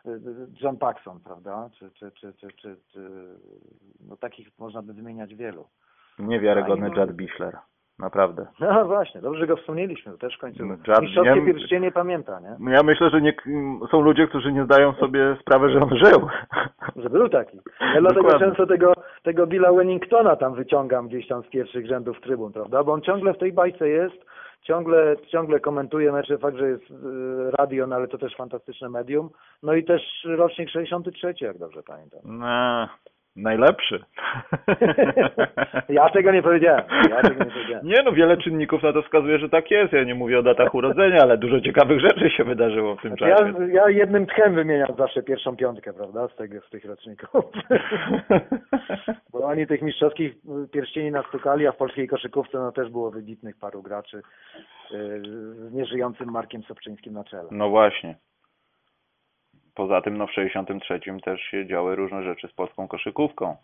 y, 0.06 0.48
John 0.62 0.78
Paxson, 0.78 1.20
prawda? 1.20 1.70
Czy, 1.80 1.92
czy, 1.92 2.12
czy, 2.12 2.34
czy, 2.34 2.48
czy, 2.52 2.76
czy 2.94 3.10
no 4.10 4.18
takich 4.18 4.50
można 4.60 4.82
by 4.82 4.94
wymieniać 4.94 5.36
wielu. 5.36 5.66
Niewiarygodny 6.20 6.92
Chad 6.92 7.12
Bichler. 7.12 7.58
Naprawdę. 8.00 8.46
No 8.60 8.86
właśnie, 8.86 9.22
dobrze 9.22 9.40
że 9.40 9.48
go 9.48 9.58
wspomnieliśmy, 9.58 10.18
też 10.18 10.36
w 10.38 10.40
końcu 10.40 10.66
No, 10.66 10.74
Judd- 10.76 11.02
mistrzowskie 11.02 11.40
ja- 11.40 11.46
pierścienie 11.46 11.92
pamięta, 11.92 12.40
nie? 12.40 12.56
No 12.60 12.72
Ja 12.72 12.84
myślę, 12.84 13.10
że 13.10 13.22
nie, 13.22 13.34
są 13.92 14.02
ludzie, 14.02 14.28
którzy 14.28 14.52
nie 14.52 14.66
zdają 14.66 14.94
sobie 14.94 15.36
sprawy, 15.42 15.70
że 15.70 15.80
on 15.82 15.90
żył. 15.98 16.28
Że 16.96 17.10
był 17.10 17.30
taki. 17.30 17.58
Ja 17.82 18.00
dlatego 18.02 18.22
Dokładnie. 18.24 18.48
często 18.48 18.66
tego, 18.68 18.94
tego 19.24 19.48
Billa 19.48 19.74
Wellingtona 19.74 20.36
tam 20.36 20.54
wyciągam 20.56 21.08
gdzieś 21.08 21.28
tam 21.28 21.44
z 21.44 21.48
pierwszych 21.48 21.88
rzędów 21.88 22.22
trybun, 22.22 22.54
prawda? 22.54 22.84
Bo 22.84 22.94
on 22.94 23.02
ciągle 23.02 23.34
w 23.34 23.38
tej 23.38 23.54
bajce 23.54 23.90
jest, 23.90 24.26
ciągle, 24.62 25.16
ciągle 25.28 25.60
komentuje 25.60 26.12
mecze, 26.12 26.38
fakt, 26.38 26.58
że 26.58 26.70
jest 26.70 26.92
y, 26.92 26.96
radio, 27.60 27.88
no 27.88 27.96
ale 27.96 28.08
to 28.08 28.18
też 28.18 28.36
fantastyczne 28.36 28.90
medium. 28.90 29.30
No 29.64 29.74
i 29.74 29.84
też 29.84 30.02
rocznik 30.38 30.70
63, 30.70 31.34
jak 31.42 31.58
dobrze 31.58 31.84
pamiętam. 31.84 32.20
No, 32.26 32.88
najlepszy. 33.42 34.04
Ja 35.90 36.10
tego 36.10 36.32
nie 36.32 36.44
powiedziałem. 36.44 36.84
Ja 37.10 37.22
tego 37.22 37.44
nie 37.44 37.52
powiedziałem. 37.52 37.88
Nie 37.88 38.04
no, 38.04 38.12
wiele 38.12 38.38
czynników 38.38 38.84
na 38.84 38.94
to 38.94 39.02
wskazuje, 39.02 39.40
że 39.40 39.50
tak 39.50 39.72
jest. 39.72 39.94
Ja 39.94 40.04
nie 40.04 40.16
mówię 40.16 40.40
o 40.40 40.44
datach 40.44 40.76
urodzenia, 40.76 41.20
ale 41.22 41.38
dużo 41.38 41.62
ciekawych 41.62 42.00
rzeczy 42.00 42.30
się 42.30 42.44
wydarzyło 42.44 42.96
w 42.96 43.02
tym 43.02 43.12
Znaczy 43.12 43.30
ja, 43.30 43.38
czasie. 43.38 43.74
ja 43.74 43.90
jednym 43.90 44.26
tchem 44.26 44.56
wymieniam 44.56 44.88
zawsze 44.98 45.24
pierwszą 45.24 45.56
piątkę, 45.56 45.94
prawda, 45.94 46.28
z, 46.28 46.36
tego, 46.36 46.62
z 46.62 46.70
tych 46.70 46.86
roczników. 46.86 47.46
Bo 49.32 49.40
oni 49.40 49.68
tych 49.68 49.82
mistrzowskich 49.82 50.34
pierścieni 50.72 51.12
nastukali, 51.12 51.68
a 51.68 51.72
w 51.72 51.78
polskiej 51.78 52.08
koszykówce 52.08 52.58
no 52.58 52.72
też 52.72 52.90
było 52.90 53.12
wybitnych 53.12 53.58
paru 53.60 53.82
graczy 53.84 54.22
z 54.92 55.74
nieżyjącym 55.74 56.32
Markiem 56.32 56.64
Sobczyńskim 56.64 57.14
na 57.14 57.24
czele. 57.24 57.50
No 57.52 57.70
właśnie. 57.70 58.16
Poza 59.80 60.02
tym, 60.02 60.18
no 60.18 60.28
w 60.28 60.32
63 60.32 61.00
też 61.26 61.42
się 61.42 61.68
działy 61.68 61.96
różne 61.96 62.24
rzeczy 62.24 62.48
z 62.48 62.54
polską 62.54 62.88
koszykówką. 62.88 63.56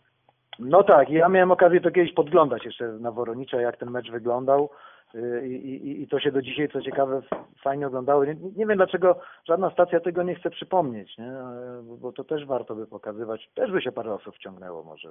No 0.60 0.84
tak, 0.84 1.10
ja 1.10 1.30
miałem 1.30 1.52
okazję 1.52 1.82
to 1.82 1.92
kiedyś 1.92 2.14
podglądać 2.14 2.66
jeszcze 2.66 2.88
na 2.88 3.12
Woronicza, 3.12 3.62
jak 3.62 3.78
ten 3.78 3.92
mecz 3.92 4.12
wyglądał 4.12 4.70
yy, 5.14 5.48
i, 5.48 5.88
i, 5.88 6.02
i 6.02 6.08
to 6.08 6.20
się 6.20 6.32
do 6.32 6.42
dzisiaj, 6.42 6.70
co 6.70 6.82
ciekawe, 6.82 7.22
fajnie 7.64 7.88
oglądało. 7.88 8.26
Nie, 8.26 8.36
nie 8.56 8.66
wiem, 8.66 8.78
dlaczego 8.78 9.20
żadna 9.48 9.70
stacja 9.70 10.00
tego 10.00 10.24
nie 10.24 10.36
chce 10.36 10.50
przypomnieć, 10.50 11.18
nie? 11.18 11.32
E, 11.32 11.82
bo 12.02 12.12
to 12.12 12.24
też 12.24 12.46
warto 12.46 12.76
by 12.76 12.88
pokazywać. 12.88 13.50
Też 13.56 13.72
by 13.72 13.82
się 13.82 13.92
parę 13.92 14.14
osób 14.14 14.36
wciągnęło 14.36 14.84
może. 14.84 15.10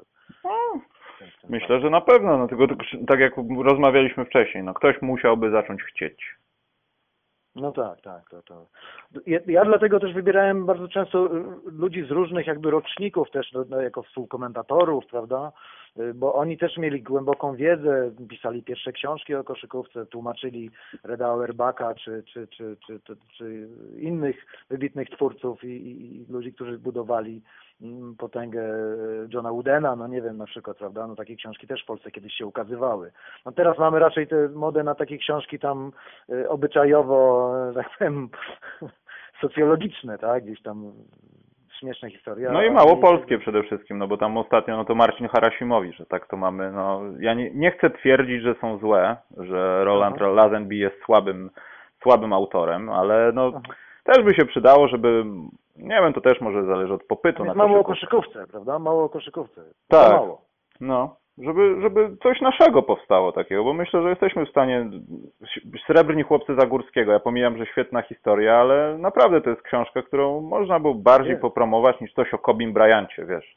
Myślę, 1.49 1.81
że 1.81 1.91
na 1.91 2.01
pewno, 2.01 2.39
no 2.39 2.49
tylko 2.49 2.69
tak- 2.69 2.79
tak 3.09 3.21
jak 3.21 3.33
rozmawialiśmy 3.65 4.25
wcześniej, 4.25 4.65
no 4.65 4.75
ktoś 4.75 5.03
musiałby 5.03 5.51
zacząć 5.51 5.83
chcieć. 5.83 6.37
No 7.57 7.73
tak, 7.73 8.01
tak, 8.01 8.31
to, 8.31 8.43
to. 8.43 8.67
Ja, 9.27 9.39
ja 9.47 9.65
dlatego 9.65 10.01
też 10.01 10.13
wybierałem 10.13 10.67
bardzo 10.67 10.89
często 10.89 11.27
y, 11.27 11.31
ludzi 11.65 12.07
z 12.07 12.11
różnych 12.11 12.47
jakby 12.47 12.71
roczników 12.71 13.31
też 13.31 13.53
no, 13.53 13.65
no, 13.69 13.81
jako 13.81 14.03
współkomentatorów, 14.03 15.07
prawda? 15.07 15.53
Y, 15.99 16.15
Bo 16.15 16.35
oni 16.35 16.59
też 16.59 16.77
mieli 16.77 17.03
głęboką 17.03 17.57
wiedzę, 17.57 18.11
pisali 18.29 18.63
pierwsze 18.63 18.93
książki 18.93 19.35
o 19.35 19.45
koszykówce, 19.45 20.07
tłumaczyli 20.07 20.71
Reda 21.05 21.27
Auerbaka 21.27 21.95
czy, 21.95 22.23
czy, 22.33 22.49
czy, 22.49 22.77
czy, 22.87 23.01
czy, 23.39 23.69
innych 23.99 24.47
wybitnych 24.71 25.11
twórców 25.11 25.65
i, 25.65 25.69
i, 25.69 26.27
ludzi, 26.33 26.53
którzy 26.53 26.79
budowali 26.79 27.43
mm, 27.83 28.17
potęgę 28.17 28.63
y, 28.63 29.29
Johna 29.33 29.53
Woodena, 29.53 29.97
no 29.97 30.07
nie 30.07 30.23
wiem, 30.23 30.37
na 30.37 30.47
przykład, 30.47 30.77
prawda? 30.77 31.07
No 31.07 31.17
takie 31.17 31.37
książki 31.37 31.67
też 31.67 31.83
w 31.83 31.87
Polsce 31.87 32.11
kiedyś 32.11 32.35
się 32.35 32.47
ukazywały. 32.47 33.13
No 33.47 33.53
teraz 33.53 33.79
mamy 33.79 33.99
raczej 33.99 34.27
tę 34.27 34.49
modę 34.49 34.83
na 34.83 34.95
takie 34.95 35.19
książki 35.19 35.59
tam 35.59 35.93
y, 36.31 36.49
obyczajowo, 36.49 37.53
tak 37.75 37.91
powiem, 37.99 38.29
socjologiczne, 39.41 40.19
tak? 40.19 40.45
Gdzieś 40.45 40.63
tam 40.63 40.93
śmieszne 41.85 42.11
historie. 42.11 42.51
No 42.53 42.63
i 42.63 42.71
mało 42.71 42.97
polskie 42.97 43.39
przede 43.39 43.63
wszystkim, 43.63 43.99
no 43.99 44.09
bo 44.09 44.17
tam 44.17 44.37
ostatnio, 44.37 44.77
no 44.77 44.85
to 44.85 44.95
Marcin 44.95 45.29
Harasimowicz, 45.29 45.97
że 45.97 46.07
tak 46.07 46.27
to 46.29 46.37
mamy, 46.37 46.73
no 46.73 47.01
ja 47.21 47.35
nie, 47.35 47.51
nie 47.51 47.71
chcę 47.71 47.91
twierdzić, 47.91 48.43
że 48.43 48.55
są 48.61 48.79
złe, 48.79 49.17
że 49.37 49.85
Roland 49.85 50.17
Aha. 50.17 50.27
Lazenby 50.29 50.75
jest 50.75 50.97
słabym, 51.05 51.51
słabym 52.03 52.33
autorem, 52.33 52.91
ale 52.91 53.33
no 53.35 53.53
Aha. 53.55 53.75
też 54.05 54.25
by 54.25 54.35
się 54.35 54.47
przydało, 54.47 54.89
żeby, 54.89 55.25
nie 55.77 56.01
wiem, 56.03 56.13
to 56.13 56.21
też 56.21 56.41
może 56.41 56.65
zależy 56.65 56.95
od 56.95 57.05
popytu 57.05 57.43
na 57.45 57.47
Jest 57.47 57.57
mało 57.57 57.79
o 57.81 57.85
koszykówkę. 57.85 58.17
koszykówce, 58.17 58.53
prawda? 58.53 58.79
Mało 58.79 59.09
koszykówce. 59.09 59.63
Tak. 59.89 60.13
Mało. 60.13 60.41
No, 60.81 61.17
żeby, 61.39 61.81
żeby 61.81 62.17
coś 62.23 62.41
naszego 62.41 62.83
powstało 62.83 63.33
takiego, 63.33 63.65
bo 63.65 63.73
myślę, 63.73 64.03
że 64.03 64.11
jesteśmy 64.11 64.47
w 64.47 64.51
stanie, 64.51 64.91
srebrni 65.87 66.23
chłopcy 66.23 66.55
Zagórskiego, 66.55 67.13
ja 67.13 67.21
pomijam, 67.21 67.59
że 67.59 67.67
świetna 67.67 68.03
historia, 68.03 68.55
ale 68.55 68.99
naprawdę 68.99 69.41
to 69.41 69.51
jest 69.51 69.63
książka, 69.63 70.03
którą 70.03 70.41
można 70.41 70.81
było 70.81 70.95
bardziej 70.95 71.31
Jest. 71.31 71.43
popromować 71.43 72.01
niż 72.01 72.13
coś 72.13 72.35
o 72.35 72.39
Kobim 72.39 72.73
Bryancie, 72.73 73.27
wiesz. 73.27 73.57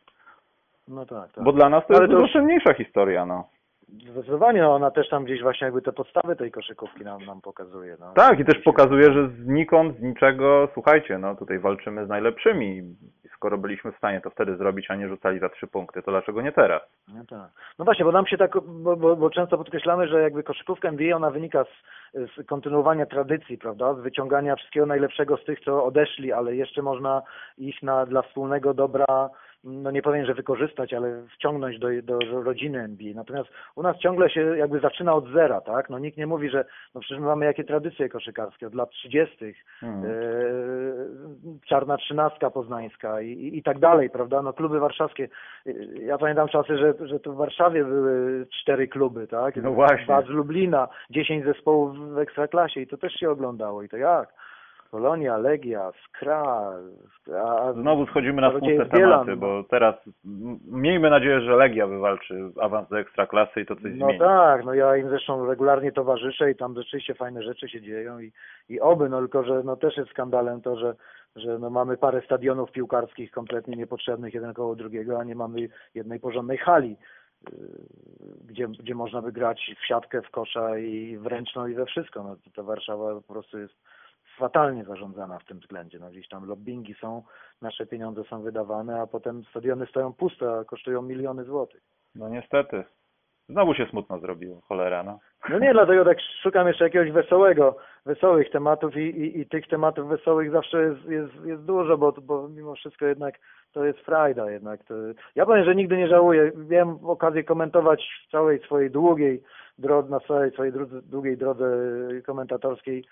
No 0.87 1.05
tak, 1.05 1.33
tak. 1.33 1.43
Bo 1.43 1.53
dla 1.53 1.69
nas 1.69 1.87
to 1.87 1.93
Ale 1.93 2.03
jest 2.03 2.11
to 2.11 2.21
dużo 2.21 2.33
cenniejsza 2.33 2.73
historia, 2.73 3.25
no. 3.25 3.43
Zdecydowanie 4.11 4.67
ona 4.67 4.91
też 4.91 5.09
tam 5.09 5.25
gdzieś 5.25 5.41
właśnie 5.41 5.65
jakby 5.65 5.81
te 5.81 5.93
podstawy 5.93 6.35
tej 6.35 6.51
koszykówki 6.51 7.03
nam, 7.03 7.25
nam 7.25 7.41
pokazuje. 7.41 7.97
No. 7.99 8.13
Tak, 8.13 8.39
i 8.39 8.45
też 8.45 8.59
pokazuje, 8.63 9.13
że 9.13 9.29
znikąd, 9.29 9.97
z 9.97 10.01
niczego, 10.01 10.67
słuchajcie, 10.73 11.17
no 11.17 11.35
tutaj 11.35 11.59
walczymy 11.59 12.05
z 12.05 12.09
najlepszymi 12.09 12.81
skoro 13.37 13.57
byliśmy 13.57 13.91
w 13.91 13.97
stanie 13.97 14.21
to 14.21 14.29
wtedy 14.29 14.57
zrobić, 14.57 14.91
a 14.91 14.95
nie 14.95 15.07
rzucali 15.07 15.39
za 15.39 15.49
trzy 15.49 15.67
punkty, 15.67 16.01
to 16.01 16.11
dlaczego 16.11 16.41
nie 16.41 16.51
teraz? 16.51 16.81
No 17.07 17.23
tak. 17.29 17.49
No 17.79 17.85
właśnie, 17.85 18.05
bo 18.05 18.11
nam 18.11 18.27
się 18.27 18.37
tak, 18.37 18.51
bo, 18.65 18.95
bo, 18.95 19.15
bo 19.15 19.29
często 19.29 19.57
podkreślamy, 19.57 20.07
że 20.07 20.21
jakby 20.21 20.43
koszykówka 20.43 20.89
NBA 20.89 21.15
ona 21.15 21.31
wynika 21.31 21.63
z, 21.63 21.67
z 22.13 22.47
kontynuowania 22.47 23.05
tradycji, 23.05 23.57
prawda? 23.57 23.93
Z 23.93 23.99
wyciągania 23.99 24.55
wszystkiego 24.55 24.85
najlepszego 24.85 25.37
z 25.37 25.45
tych, 25.45 25.59
co 25.59 25.85
odeszli, 25.85 26.33
ale 26.33 26.55
jeszcze 26.55 26.81
można 26.81 27.21
iść 27.57 27.81
na 27.81 28.05
dla 28.05 28.21
wspólnego 28.21 28.73
dobra, 28.73 29.29
no 29.67 29.91
nie 29.91 30.01
powiem, 30.01 30.25
że 30.25 30.33
wykorzystać, 30.33 30.93
ale 30.93 31.23
wciągnąć 31.35 31.79
do, 31.79 31.87
do 32.03 32.19
rodziny 32.43 32.79
NBA. 32.79 33.13
Natomiast 33.15 33.49
u 33.75 33.83
nas 33.83 33.97
ciągle 33.97 34.29
się 34.29 34.57
jakby 34.57 34.79
zaczyna 34.79 35.13
od 35.13 35.31
zera, 35.31 35.61
tak? 35.61 35.89
No 35.89 35.99
nikt 35.99 36.17
nie 36.17 36.27
mówi, 36.27 36.49
że 36.49 36.65
no 36.95 37.01
przecież 37.01 37.19
my 37.19 37.25
mamy 37.25 37.45
jakie 37.45 37.63
tradycje 37.63 38.09
koszykarskie 38.09 38.67
od 38.67 38.75
lat 38.75 38.89
30. 38.89 39.53
Hmm. 39.79 40.05
E, 40.05 40.09
czarna 41.65 41.97
trzynastka 41.97 42.49
poznańska 42.49 43.21
i, 43.21 43.29
i, 43.29 43.57
i 43.57 43.63
tak 43.63 43.79
dalej, 43.79 44.09
prawda? 44.09 44.41
No 44.41 44.53
kluby 44.53 44.79
warszawskie. 44.79 45.29
E, 45.67 45.71
Ja 46.01 46.17
pamiętam 46.17 46.47
czasy, 46.47 46.77
że, 46.77 46.93
że 47.07 47.19
to 47.19 47.31
w 47.33 47.37
Warszawie 47.37 47.83
były 47.85 48.45
cztery 48.61 48.87
kluby, 48.87 49.27
tak? 49.27 49.55
No 49.55 49.71
właśnie. 49.71 50.03
Dwa 50.05 50.21
z 50.21 50.27
Lublina, 50.29 50.87
dziesięć 51.09 51.45
zespołów 51.45 52.13
w 52.13 52.17
Ekstraklasie 52.17 52.81
i 52.81 52.87
to 52.87 52.97
też 52.97 53.13
się 53.13 53.29
oglądało 53.29 53.83
i 53.83 53.89
to 53.89 53.97
jak? 53.97 54.33
Polonia, 54.91 55.37
Legia, 55.37 55.91
Skra, 56.05 56.73
a 57.45 57.73
Znowu 57.73 58.05
schodzimy 58.07 58.41
na 58.41 58.49
smutne 58.49 58.85
tematy, 58.85 59.31
no. 59.31 59.37
bo 59.37 59.63
teraz 59.63 59.95
miejmy 60.71 61.09
nadzieję, 61.09 61.41
że 61.41 61.55
Legia 61.55 61.87
wywalczy 61.87 62.51
awans 62.61 62.89
do 62.89 62.99
Ekstraklasy 62.99 63.61
i 63.61 63.65
to 63.65 63.75
coś 63.75 63.83
No 63.83 64.05
zmieni. 64.05 64.19
tak, 64.19 64.65
no 64.65 64.73
ja 64.73 64.97
im 64.97 65.09
zresztą 65.09 65.45
regularnie 65.45 65.91
towarzyszę 65.91 66.51
i 66.51 66.55
tam 66.55 66.75
rzeczywiście 66.75 67.13
fajne 67.13 67.43
rzeczy 67.43 67.69
się 67.69 67.81
dzieją 67.81 68.19
i, 68.19 68.31
i 68.69 68.79
oby, 68.79 69.09
no 69.09 69.19
tylko, 69.19 69.43
że 69.43 69.61
no 69.63 69.75
też 69.75 69.97
jest 69.97 70.09
skandalem 70.09 70.61
to, 70.61 70.75
że, 70.79 70.95
że 71.35 71.59
no 71.59 71.69
mamy 71.69 71.97
parę 71.97 72.21
stadionów 72.21 72.71
piłkarskich 72.71 73.31
kompletnie 73.31 73.75
niepotrzebnych 73.75 74.33
jeden 74.33 74.53
koło 74.53 74.75
drugiego, 74.75 75.19
a 75.19 75.23
nie 75.23 75.35
mamy 75.35 75.67
jednej 75.95 76.19
porządnej 76.19 76.57
hali, 76.57 76.89
yy, 77.51 77.57
gdzie, 78.45 78.67
gdzie 78.67 78.95
można 78.95 79.21
by 79.21 79.31
grać 79.31 79.75
w 79.81 79.87
siatkę, 79.87 80.21
w 80.21 80.29
kosza 80.29 80.77
i 80.77 81.17
w 81.17 81.25
ręczną 81.25 81.67
i 81.67 81.73
we 81.73 81.85
wszystko. 81.85 82.23
No 82.23 82.35
to 82.55 82.63
Warszawa 82.63 83.15
po 83.15 83.33
prostu 83.33 83.59
jest 83.59 83.75
fatalnie 84.37 84.83
zarządzana 84.83 85.39
w 85.39 85.45
tym 85.45 85.59
względzie. 85.59 85.99
No 85.99 86.09
gdzieś 86.09 86.27
tam 86.27 86.45
lobbingi 86.45 86.93
są, 86.93 87.23
nasze 87.61 87.85
pieniądze 87.85 88.23
są 88.23 88.41
wydawane, 88.41 89.01
a 89.01 89.07
potem 89.07 89.43
stadiony 89.43 89.85
stoją 89.85 90.13
puste, 90.13 90.59
a 90.59 90.65
kosztują 90.65 91.01
miliony 91.01 91.43
złotych. 91.43 91.81
No 92.15 92.29
niestety. 92.29 92.83
Znowu 93.49 93.73
się 93.73 93.85
smutno 93.85 94.19
zrobiło, 94.19 94.61
cholera, 94.61 95.03
no. 95.03 95.19
No 95.49 95.59
nie, 95.59 95.73
dlatego 95.73 96.05
tak 96.05 96.17
szukam 96.41 96.67
jeszcze 96.67 96.83
jakiegoś 96.83 97.11
wesołego, 97.11 97.77
wesołych 98.05 98.51
tematów 98.51 98.97
i, 98.97 98.99
i, 98.99 99.39
i 99.39 99.45
tych 99.45 99.67
tematów 99.67 100.09
wesołych 100.09 100.51
zawsze 100.51 100.83
jest, 100.83 101.05
jest, 101.05 101.45
jest 101.45 101.63
dużo, 101.63 101.97
bo, 101.97 102.11
bo 102.11 102.49
mimo 102.49 102.75
wszystko 102.75 103.05
jednak 103.05 103.39
to 103.71 103.85
jest 103.85 103.99
frajda 103.99 104.51
jednak. 104.51 104.83
To, 104.83 104.93
ja 105.35 105.45
powiem, 105.45 105.65
że 105.65 105.75
nigdy 105.75 105.97
nie 105.97 106.07
żałuję. 106.07 106.51
Miałem 106.55 107.05
okazję 107.05 107.43
komentować 107.43 108.09
w 108.27 108.31
całej 108.31 108.59
swojej 108.59 108.91
długiej 108.91 109.43
drodze, 109.77 110.09
na 110.09 110.19
całej 110.19 110.51
swojej 110.51 110.73
drodze, 110.73 111.01
długiej 111.01 111.37
drodze 111.37 111.65
komentatorskiej 112.25 113.05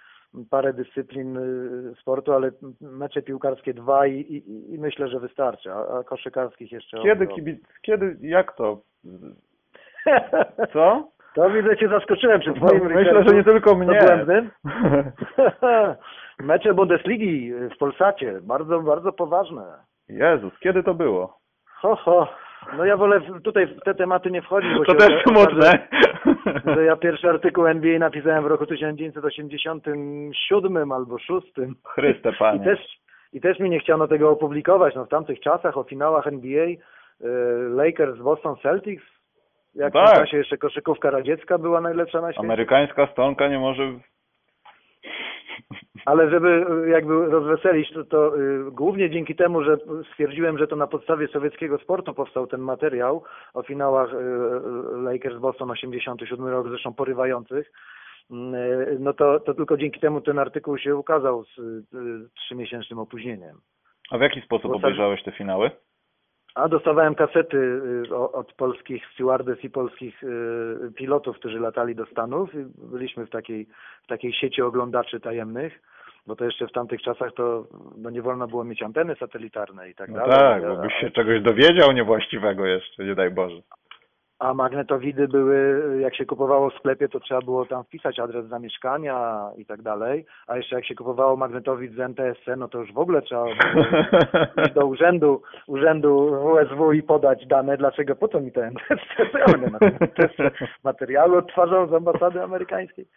parę 0.51 0.73
dyscyplin 0.73 1.37
y, 1.37 1.95
sportu, 2.01 2.33
ale 2.33 2.51
mecze 2.81 3.21
piłkarskie 3.21 3.73
dwa 3.73 4.07
i, 4.07 4.13
i, 4.19 4.73
i 4.73 4.79
myślę, 4.79 5.07
że 5.07 5.19
wystarczy, 5.19 5.71
a, 5.71 5.97
a 5.99 6.03
koszykarskich 6.03 6.71
jeszcze 6.71 6.97
Kiedy 7.03 7.27
kibic, 7.27 7.59
kiedy, 7.81 8.17
jak 8.21 8.55
to? 8.55 8.81
Co? 10.73 11.07
To 11.35 11.49
widzę 11.49 11.77
cię 11.77 11.87
zaskoczyłem 11.89 12.39
przy 12.39 12.49
No, 12.49 12.55
twoim 12.55 12.83
myślę, 12.83 12.95
researchu 13.03 13.29
że 13.29 13.35
nie 13.35 13.43
tylko 13.43 13.75
mnie. 13.75 13.99
dogłębnym. 13.99 14.49
Mecze 16.39 16.73
Bundesligi 16.73 17.53
w 17.75 17.77
Polsacie, 17.77 18.39
bardzo, 18.41 18.79
bardzo 18.79 19.11
poważne. 19.13 19.63
Jezus, 20.09 20.59
kiedy 20.59 20.83
to 20.83 20.93
było? 20.93 21.39
Ho, 21.65 21.95
ho. 21.95 22.27
No 22.77 22.85
ja 22.85 22.97
wolę 22.97 23.21
tutaj 23.43 23.67
w 23.67 23.79
te 23.81 23.95
tematy 23.95 24.31
nie 24.31 24.41
wchodzić, 24.41 24.69
bo 24.77 24.85
To 24.85 24.93
też 24.95 25.09
okaże, 25.09 25.23
smutne. 25.23 25.87
Że 26.65 26.83
ja 26.85 26.95
pierwszy 26.95 27.29
artykuł 27.29 27.65
NBA 27.67 27.99
napisałem 27.99 28.43
w 28.43 28.47
roku 28.47 28.65
1987 28.65 30.91
albo 30.91 31.17
6. 31.19 31.47
Chryste, 31.93 32.29
I 32.29 32.33
panie. 32.39 32.63
też, 32.63 32.79
I 33.33 33.41
też 33.41 33.59
mi 33.59 33.69
nie 33.69 33.79
chciano 33.79 34.07
tego 34.07 34.31
opublikować. 34.31 34.95
No 34.95 35.05
w 35.05 35.09
tamtych 35.09 35.39
czasach 35.39 35.77
o 35.77 35.83
finałach 35.83 36.27
NBA 36.27 36.65
y, 36.67 36.77
Lakers 37.69 38.17
Boston 38.19 38.55
Celtics, 38.61 39.03
jak 39.75 39.93
Tak. 39.93 40.07
w 40.07 40.11
tym 40.13 40.23
czasie 40.25 40.37
jeszcze 40.37 40.57
koszykówka 40.57 41.09
radziecka 41.11 41.57
była 41.57 41.81
najlepsza 41.81 42.21
na 42.21 42.31
świecie. 42.31 42.45
Amerykańska 42.45 43.07
stonka 43.11 43.47
nie 43.47 43.59
może... 43.59 43.83
Ale 46.05 46.29
żeby 46.29 46.65
y, 46.85 46.89
jakby 46.89 47.25
rozweselić, 47.25 47.93
to, 47.93 48.03
to 48.03 48.39
y, 48.39 48.71
głównie 48.71 49.09
dzięki 49.09 49.35
temu, 49.35 49.63
że 49.63 49.77
stwierdziłem, 50.11 50.57
że 50.57 50.67
to 50.67 50.75
na 50.75 50.87
podstawie 50.87 51.27
sowieckiego 51.27 51.77
sportu 51.77 52.13
powstał 52.13 52.47
ten 52.47 52.61
materiał 52.61 53.23
o 53.53 53.63
finałach 53.63 54.13
y, 54.13 54.17
Lakers 55.01 55.37
Boston 55.37 55.71
87 55.71 56.47
rok, 56.47 56.69
zresztą 56.69 56.93
porywających, 56.93 57.71
y, 58.31 58.33
no 58.99 59.13
to, 59.13 59.39
to 59.39 59.53
tylko 59.53 59.77
dzięki 59.77 59.99
temu 59.99 60.21
ten 60.21 60.39
artykuł 60.39 60.77
się 60.77 60.95
ukazał 60.95 61.43
z 61.43 61.55
trzymiesięcznym 62.35 62.99
opóźnieniem. 62.99 63.57
A 64.11 64.17
w 64.17 64.21
jaki 64.21 64.41
sposób 64.41 64.71
Bo 64.71 64.77
obejrzałeś 64.77 65.23
te 65.23 65.31
finały? 65.31 65.71
A 66.55 66.67
dostawałem 66.67 67.15
kasety 67.15 67.57
y, 68.11 68.15
od 68.15 68.53
polskich 68.53 69.03
stewardess 69.13 69.63
i 69.63 69.69
polskich 69.69 70.23
y, 70.23 70.27
pilotów, 70.95 71.35
którzy 71.39 71.59
latali 71.59 71.95
do 71.95 72.05
Stanów 72.05 72.55
i 72.55 72.57
byliśmy 72.91 73.25
w 73.25 73.29
takiej, 73.29 73.67
w 74.03 74.07
takiej 74.07 74.33
sieci 74.33 74.61
oglądaczy 74.61 75.19
tajemnych, 75.19 75.81
bo 76.27 76.35
to 76.35 76.45
jeszcze 76.45 76.67
w 76.67 76.71
tamtych 76.71 77.01
czasach 77.01 77.33
to 77.33 77.67
no 77.97 78.09
nie 78.09 78.21
wolno 78.21 78.47
było 78.47 78.63
mieć 78.63 78.83
anteny 78.83 79.15
satelitarne 79.15 79.89
i 79.89 79.95
tak 79.95 80.09
No 80.09 80.17
dalej. 80.27 80.61
tak, 80.61 80.69
bo 80.75 80.81
byś 80.81 80.93
się 80.93 81.11
czegoś 81.11 81.41
dowiedział 81.41 81.91
niewłaściwego 81.91 82.65
jeszcze, 82.65 83.03
nie 83.05 83.15
daj 83.15 83.31
Boże. 83.31 83.61
A 84.39 84.53
magnetowidy 84.53 85.27
były, 85.27 85.81
jak 86.01 86.15
się 86.15 86.25
kupowało 86.25 86.69
w 86.69 86.73
sklepie, 86.73 87.09
to 87.09 87.19
trzeba 87.19 87.41
było 87.41 87.65
tam 87.65 87.83
wpisać 87.83 88.19
adres 88.19 88.45
zamieszkania 88.47 89.49
i 89.57 89.65
tak 89.65 89.81
dalej. 89.81 90.25
A 90.47 90.57
jeszcze 90.57 90.75
jak 90.75 90.85
się 90.85 90.95
kupowało 90.95 91.37
magnetowid 91.37 91.95
z 91.95 91.99
NTSC, 91.99 92.55
no 92.57 92.67
to 92.67 92.79
już 92.79 92.93
w 92.93 92.97
ogóle 92.97 93.21
trzeba 93.21 93.43
było 93.43 93.55
iść 94.65 94.73
do 94.73 94.85
urzędu, 94.85 95.41
urzędu 95.67 96.31
WSW 96.31 96.91
i 96.91 97.03
podać 97.03 97.47
dane, 97.47 97.77
dlaczego, 97.77 98.15
po 98.15 98.27
co 98.27 98.39
mi 98.39 98.51
ten 98.51 98.63
NTSC, 98.63 99.31
co 99.31 99.37
ja 101.09 101.25
odtwarzał 101.25 101.89
z 101.89 101.93
ambasady 101.93 102.43
amerykańskiej. 102.43 103.07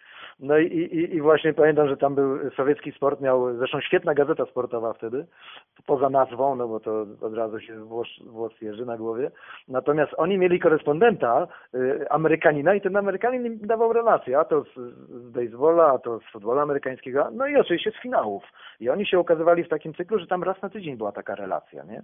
No 0.41 0.59
i, 0.59 0.67
i, 0.67 1.15
i 1.15 1.21
właśnie 1.21 1.55
pamiętam, 1.55 1.89
że 1.89 1.97
tam 1.97 2.15
był 2.15 2.51
sowiecki 2.51 2.93
sport, 2.93 3.21
miał 3.21 3.57
zresztą 3.57 3.81
świetna 3.81 4.15
gazeta 4.15 4.47
sportowa 4.47 4.93
wtedy, 4.93 5.27
poza 5.87 6.11
nazwą, 6.11 6.57
no 6.57 6.69
bo 6.69 6.81
to 6.81 7.07
od 7.21 7.35
razu 7.35 7.61
się 7.61 7.85
włos, 7.85 8.09
włos 8.27 8.61
jeży 8.61 8.87
na 8.87 8.97
głowie. 8.97 9.31
Natomiast 9.69 10.13
oni 10.17 10.39
mieli 10.39 10.61
korespondenta, 10.61 11.49
y, 11.75 12.11
Amerykanina 12.11 12.75
i 12.75 12.81
ten 12.81 12.97
Amerykanin 12.97 13.47
im 13.47 13.59
dawał 13.59 13.93
relacje, 13.93 14.39
a 14.39 14.45
to 14.45 14.65
z, 14.65 14.75
z 15.11 15.31
baseballa, 15.31 15.87
a 15.87 15.99
to 15.99 16.19
z 16.19 16.33
futbolu 16.33 16.61
amerykańskiego, 16.61 17.29
no 17.33 17.47
i 17.47 17.57
oczywiście 17.57 17.91
z 17.91 18.03
finałów. 18.03 18.45
I 18.81 18.91
oni 18.91 19.07
się 19.07 19.21
ukazywali 19.21 19.65
w 19.65 19.69
takim 19.69 19.95
cyklu, 19.95 20.19
że 20.19 20.27
tam 20.27 20.43
raz 20.43 20.63
na 20.63 20.69
tydzień 20.69 20.97
była 20.97 21.13
taka 21.13 21.35
relacja, 21.35 21.85
nie? 21.85 22.03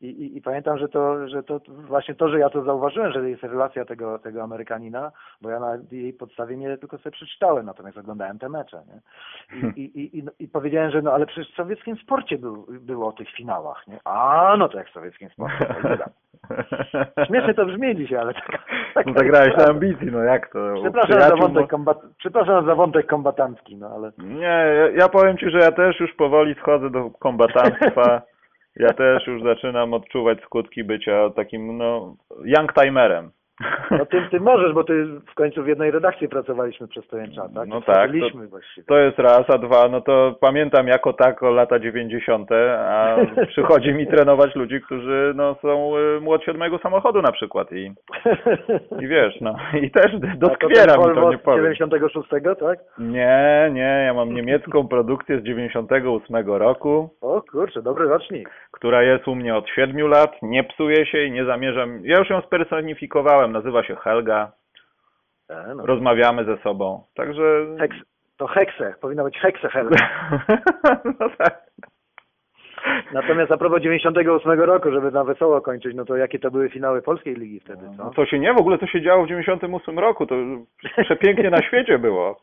I, 0.00 0.06
i, 0.06 0.36
i 0.36 0.42
pamiętam, 0.42 0.78
że 0.78 0.88
to, 0.88 1.28
że 1.28 1.42
to 1.42 1.60
właśnie 1.68 2.14
to, 2.14 2.28
że 2.28 2.38
ja 2.38 2.50
to 2.50 2.62
zauważyłem, 2.62 3.12
że 3.12 3.30
jest 3.30 3.42
relacja 3.42 3.84
tego, 3.84 4.18
tego 4.18 4.42
Amerykanina, 4.42 5.12
bo 5.40 5.50
ja 5.50 5.60
na 5.60 5.78
jej 5.90 6.12
podstawie 6.12 6.56
nie 6.56 6.78
tylko 6.78 6.98
sobie 6.98 7.10
przeczytałem, 7.10 7.68
natomiast 7.76 7.98
oglądałem 7.98 8.38
te 8.38 8.48
mecze, 8.48 8.82
nie? 8.86 9.00
I, 9.60 9.80
i, 9.80 10.00
i, 10.00 10.18
i, 10.18 10.24
i 10.38 10.48
powiedziałem, 10.48 10.90
że 10.90 11.02
no 11.02 11.12
ale 11.12 11.26
przecież 11.26 11.52
w 11.52 11.56
sowieckim 11.56 11.96
sporcie 11.96 12.38
był, 12.38 12.66
było 12.68 13.08
o 13.08 13.12
tych 13.12 13.30
finałach, 13.30 13.86
nie? 13.86 13.98
A, 14.04 14.54
no 14.58 14.68
to 14.68 14.78
jak 14.78 14.88
w 14.88 14.92
sowieckim 14.92 15.30
sporcie. 15.30 15.66
tak. 15.82 16.10
Śmiesznie 17.26 17.54
to 17.54 17.66
brzmi 17.66 17.96
dzisiaj, 17.96 18.18
ale 18.18 18.34
tak. 18.94 19.06
No 19.06 19.12
zagrałeś 19.12 19.56
na 19.56 19.64
ambicji, 19.64 20.06
no 20.12 20.18
jak 20.18 20.52
to? 20.52 20.74
Przepraszam 20.82 21.20
za, 21.20 21.36
wątek 21.36 21.68
kombat... 21.70 21.98
Przepraszam 22.18 22.66
za 22.66 22.74
wątek 22.74 23.06
kombatancki, 23.06 23.76
no 23.76 23.88
ale 23.88 24.12
Nie, 24.18 24.74
ja, 24.76 24.90
ja 24.90 25.08
powiem 25.08 25.38
Ci, 25.38 25.50
że 25.50 25.58
ja 25.58 25.72
też 25.72 26.00
już 26.00 26.14
powoli 26.14 26.54
schodzę 26.54 26.90
do 26.90 27.10
kombatantstwa. 27.10 28.22
Ja 28.78 28.92
też 28.92 29.26
już 29.26 29.42
zaczynam 29.42 29.94
odczuwać 29.94 30.40
skutki 30.40 30.84
bycia 30.84 31.30
takim, 31.30 31.78
no, 31.78 32.16
young 32.44 32.72
timerem. 32.72 33.30
No 33.90 34.06
ty, 34.06 34.22
ty 34.30 34.40
możesz, 34.40 34.72
bo 34.72 34.84
ty 34.84 35.06
w 35.06 35.34
końcu 35.34 35.62
w 35.62 35.68
jednej 35.68 35.90
redakcji 35.90 36.28
pracowaliśmy 36.28 36.88
przez 36.88 37.06
pewien 37.06 37.32
czas, 37.32 37.54
tak? 37.54 37.68
No 37.68 37.80
tak, 37.80 38.10
właściwie. 38.50 38.86
To 38.86 38.98
jest 38.98 39.18
raz, 39.18 39.50
a 39.50 39.58
dwa, 39.58 39.88
no 39.88 40.00
to 40.00 40.34
pamiętam 40.40 40.86
jako 40.88 41.12
tako 41.12 41.50
lata 41.50 41.78
90., 41.78 42.52
a 42.78 43.16
przychodzi 43.48 43.92
mi 43.92 44.06
trenować 44.06 44.54
ludzi, 44.54 44.80
którzy 44.80 45.32
no, 45.36 45.56
są 45.62 45.96
y, 45.96 46.20
młodsi 46.20 46.50
od 46.50 46.58
mojego 46.58 46.78
samochodu 46.78 47.22
na 47.22 47.32
przykład 47.32 47.72
i, 47.72 47.92
i 49.00 49.06
wiesz, 49.06 49.40
no 49.40 49.56
i 49.82 49.90
też 49.90 50.12
doskwiera 50.38 50.96
mi 50.96 51.14
to, 51.14 51.30
nie 51.30 51.38
z 51.38 51.42
powiem. 51.42 51.74
96, 51.74 52.28
tak? 52.60 52.78
Nie, 52.98 53.70
nie, 53.72 54.02
ja 54.06 54.14
mam 54.14 54.34
niemiecką 54.34 54.88
produkcję 54.88 55.40
z 55.40 55.42
98 55.42 56.36
roku, 56.46 57.10
O 57.20 57.42
kurczę, 57.50 57.82
dobry 57.82 58.08
rocznik. 58.08 58.50
która 58.72 59.02
jest 59.02 59.28
u 59.28 59.34
mnie 59.34 59.56
od 59.56 59.68
7 59.68 60.08
lat, 60.08 60.32
nie 60.42 60.64
psuje 60.64 61.06
się 61.06 61.24
i 61.24 61.30
nie 61.30 61.44
zamierzam, 61.44 62.00
ja 62.04 62.18
już 62.18 62.30
ją 62.30 62.40
spersonifikowałem, 62.40 63.45
nazywa 63.52 63.82
się 63.84 63.96
Helga, 63.96 64.52
E, 65.48 65.74
no. 65.76 65.86
rozmawiamy 65.86 66.44
ze 66.44 66.56
sobą, 66.56 67.02
także... 67.14 67.66
Heks, 67.78 67.96
to 68.36 68.46
Hexe, 68.46 68.94
powinno 69.00 69.24
być 69.24 69.38
Hexe 69.38 69.68
Hel. 69.68 69.88
no 71.20 71.30
tak. 71.38 71.60
Natomiast 73.12 73.52
a 73.52 73.56
propos 73.56 73.82
98 73.82 74.60
roku, 74.60 74.90
żeby 74.90 75.10
na 75.10 75.24
wesoło 75.24 75.60
kończyć, 75.60 75.94
no 75.96 76.04
to 76.04 76.16
jakie 76.16 76.38
to 76.38 76.50
były 76.50 76.68
finały 76.70 77.02
polskiej 77.02 77.34
ligi 77.34 77.60
wtedy, 77.60 77.82
No 77.98 78.04
co? 78.04 78.10
to 78.10 78.26
się 78.26 78.38
nie, 78.38 78.52
w 78.54 78.60
ogóle 78.60 78.78
to 78.78 78.86
się 78.86 79.02
działo 79.02 79.24
w 79.24 79.28
98 79.28 79.98
roku, 79.98 80.26
to 80.26 80.34
przepięknie 81.04 81.50
na 81.50 81.62
świecie 81.62 81.98
było. 81.98 82.40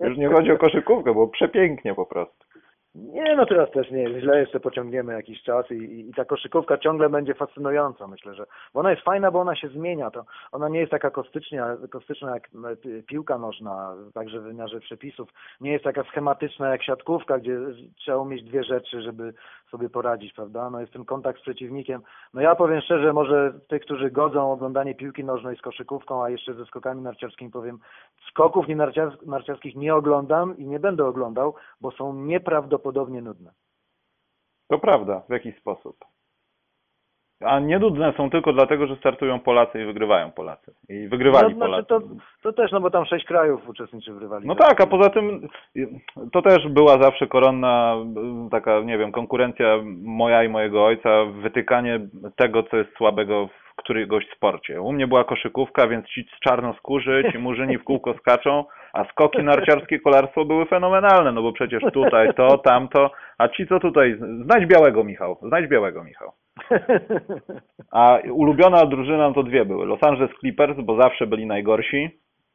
Już 0.00 0.16
nie 0.18 0.28
chodzi 0.28 0.52
o 0.52 0.58
koszykówkę, 0.58 1.12
było 1.12 1.28
przepięknie 1.28 1.94
po 1.94 2.06
prostu. 2.06 2.44
Nie, 2.96 3.36
no 3.36 3.46
teraz 3.46 3.70
też 3.70 3.90
nie 3.90 4.02
jest 4.02 4.20
źle, 4.20 4.40
jeszcze 4.40 4.60
pociągniemy 4.60 5.12
jakiś 5.12 5.42
czas 5.42 5.70
i, 5.70 5.74
i, 5.74 6.10
i 6.10 6.14
ta 6.14 6.24
koszykówka 6.24 6.78
ciągle 6.78 7.08
będzie 7.08 7.34
fascynująca, 7.34 8.06
myślę, 8.06 8.34
że 8.34 8.46
bo 8.74 8.80
ona 8.80 8.90
jest 8.90 9.02
fajna, 9.02 9.30
bo 9.30 9.40
ona 9.40 9.56
się 9.56 9.68
zmienia, 9.68 10.10
to 10.10 10.24
ona 10.52 10.68
nie 10.68 10.80
jest 10.80 10.90
taka 10.90 11.10
kostyczna, 11.10 11.76
kostyczna 11.90 12.34
jak 12.34 12.48
e, 12.72 12.76
pi- 12.76 13.02
piłka 13.02 13.38
nożna, 13.38 13.94
także 14.14 14.40
w 14.40 14.42
wymiarze 14.42 14.80
przepisów, 14.80 15.28
nie 15.60 15.72
jest 15.72 15.84
taka 15.84 16.04
schematyczna 16.04 16.70
jak 16.70 16.82
siatkówka, 16.82 17.38
gdzie 17.38 17.58
trzeba 17.96 18.18
umieć 18.18 18.42
dwie 18.42 18.64
rzeczy, 18.64 19.02
żeby 19.02 19.34
sobie 19.70 19.88
poradzić, 19.88 20.32
prawda? 20.32 20.70
No 20.70 20.80
jest 20.80 20.92
ten 20.92 21.04
kontakt 21.04 21.38
z 21.38 21.42
przeciwnikiem. 21.42 22.02
No 22.34 22.40
ja 22.40 22.54
powiem 22.54 22.80
szczerze, 22.80 23.12
może 23.12 23.60
tych, 23.68 23.82
którzy 23.82 24.10
godzą 24.10 24.52
oglądanie 24.52 24.94
piłki 24.94 25.24
nożnej 25.24 25.56
z 25.56 25.62
koszykówką, 25.62 26.24
a 26.24 26.30
jeszcze 26.30 26.54
ze 26.54 26.64
skokami 26.64 27.02
narciarskimi 27.02 27.50
powiem, 27.50 27.78
skoków 28.28 28.68
nie 28.68 28.76
narciars- 28.76 29.26
narciarskich 29.26 29.76
nie 29.76 29.94
oglądam 29.94 30.56
i 30.58 30.66
nie 30.66 30.80
będę 30.80 31.04
oglądał, 31.04 31.54
bo 31.80 31.90
są 31.90 32.14
nieprawdopodobnie 32.14 33.22
nudne. 33.22 33.52
To 34.68 34.78
prawda, 34.78 35.22
w 35.28 35.32
jakiś 35.32 35.58
sposób. 35.58 35.96
A 37.40 37.60
nienudne 37.60 38.12
są 38.16 38.30
tylko 38.30 38.52
dlatego, 38.52 38.86
że 38.86 38.96
startują 38.96 39.40
Polacy 39.40 39.82
i 39.82 39.84
wygrywają 39.84 40.30
Polacy. 40.30 40.74
I 40.88 41.08
wygrywali 41.08 41.54
no, 41.54 41.66
Polacy. 41.66 41.86
znaczy 41.88 42.08
to, 42.08 42.16
to 42.42 42.52
też, 42.52 42.72
no 42.72 42.80
bo 42.80 42.90
tam 42.90 43.06
sześć 43.06 43.24
krajów 43.24 43.68
uczestniczy 43.68 44.12
w 44.12 44.18
rywalizacji. 44.18 44.48
No 44.48 44.54
tak, 44.54 44.80
a 44.80 44.86
poza 44.86 45.10
tym 45.10 45.48
to 46.32 46.42
też 46.42 46.68
była 46.68 47.02
zawsze 47.02 47.26
koronna 47.26 47.96
y, 48.46 48.50
taka, 48.50 48.80
nie 48.80 48.98
wiem, 48.98 49.12
konkurencja 49.12 49.78
moja 50.02 50.44
i 50.44 50.48
mojego 50.48 50.84
ojca, 50.84 51.24
wytykanie 51.24 52.00
tego, 52.36 52.62
co 52.62 52.76
jest 52.76 52.96
słabego 52.96 53.46
w 53.46 53.76
któregoś 53.76 54.24
sporcie. 54.36 54.80
U 54.82 54.92
mnie 54.92 55.06
była 55.06 55.24
koszykówka, 55.24 55.88
więc 55.88 56.06
ci 56.06 56.28
czarnoskórzy, 56.40 57.24
ci 57.32 57.38
murzyni 57.38 57.78
w 57.78 57.84
kółko 57.84 58.14
skaczą, 58.18 58.64
a 58.92 59.04
skoki 59.04 59.42
narciarskie, 59.42 60.00
kolarstwo 60.00 60.44
były 60.44 60.66
fenomenalne, 60.66 61.32
no 61.32 61.42
bo 61.42 61.52
przecież 61.52 61.82
tutaj 61.92 62.34
to, 62.34 62.58
tamto, 62.58 63.10
a 63.38 63.48
ci 63.48 63.66
co 63.66 63.80
tutaj, 63.80 64.18
znajdź 64.44 64.66
białego 64.66 65.04
Michał, 65.04 65.38
znajdź 65.42 65.68
białego 65.68 66.04
Michał. 66.04 66.32
A 67.90 68.18
ulubiona 68.32 68.86
drużyna 68.86 69.32
to 69.32 69.42
dwie 69.42 69.64
były, 69.64 69.86
Los 69.86 70.02
Angeles 70.02 70.30
Clippers, 70.40 70.80
bo 70.80 70.96
zawsze 71.02 71.26
byli 71.26 71.46
najgorsi 71.46 72.10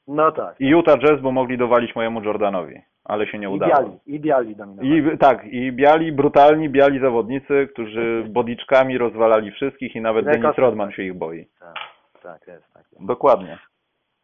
No 0.07 0.31
tak. 0.31 0.55
i 0.59 0.65
Utah 0.67 0.99
Jazz, 0.99 1.21
bo 1.21 1.31
mogli 1.31 1.57
dowalić 1.57 1.95
mojemu 1.95 2.23
Jordanowi, 2.23 2.75
ale 3.05 3.27
się 3.27 3.39
nie 3.39 3.47
I 3.47 3.51
udało. 3.51 3.71
biali, 3.73 3.97
i 4.05 4.19
biali 4.19 4.55
dominowali. 4.55 4.97
I 5.15 5.17
tak, 5.17 5.45
i 5.45 5.71
biali, 5.71 6.11
brutalni, 6.11 6.69
biali 6.69 6.99
zawodnicy, 6.99 7.67
którzy 7.73 8.23
bodiczkami 8.29 8.97
rozwalali 8.97 9.51
wszystkich 9.51 9.95
i 9.95 10.01
nawet 10.01 10.27
ostre. 10.27 10.51
Rodman 10.57 10.91
się 10.91 11.03
ich 11.03 11.13
boi. 11.13 11.45
Tak, 11.59 11.75
tak 12.23 12.47
jest, 12.47 12.73
tak 12.73 12.83
jest. 12.91 13.05
Dokładnie. 13.05 13.57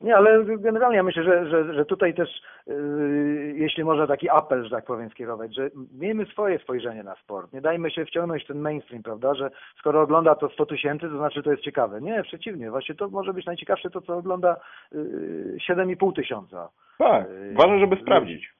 Nie, 0.01 0.15
ale 0.15 0.45
generalnie 0.45 0.97
ja 0.97 1.03
myślę, 1.03 1.23
że, 1.23 1.49
że, 1.49 1.73
że 1.73 1.85
tutaj 1.85 2.13
też, 2.13 2.29
yy, 2.67 3.53
jeśli 3.55 3.83
można 3.83 4.07
taki 4.07 4.29
apel, 4.29 4.63
że 4.63 4.69
tak 4.69 4.85
powiem, 4.85 5.09
skierować, 5.09 5.55
że 5.55 5.69
miejmy 5.99 6.25
swoje 6.25 6.59
spojrzenie 6.59 7.03
na 7.03 7.15
sport. 7.15 7.53
Nie 7.53 7.61
dajmy 7.61 7.91
się 7.91 8.05
wciągnąć 8.05 8.43
w 8.43 8.47
ten 8.47 8.59
mainstream, 8.59 9.03
prawda, 9.03 9.33
że 9.33 9.49
skoro 9.79 10.01
ogląda 10.01 10.35
to 10.35 10.49
100 10.49 10.65
tysięcy, 10.65 11.09
to 11.09 11.17
znaczy 11.17 11.43
to 11.43 11.51
jest 11.51 11.63
ciekawe. 11.63 12.01
Nie, 12.01 12.23
przeciwnie, 12.23 12.71
właśnie 12.71 12.95
to 12.95 13.09
może 13.09 13.33
być 13.33 13.45
najciekawsze 13.45 13.89
to, 13.89 14.01
co 14.01 14.17
ogląda 14.17 14.55
yy, 14.91 15.57
7,5 15.69 16.15
tysiąca. 16.15 16.69
Tak, 16.97 17.29
Yy, 17.29 17.53
ważne, 17.53 17.79
żeby 17.79 17.95
sprawdzić. 17.95 18.57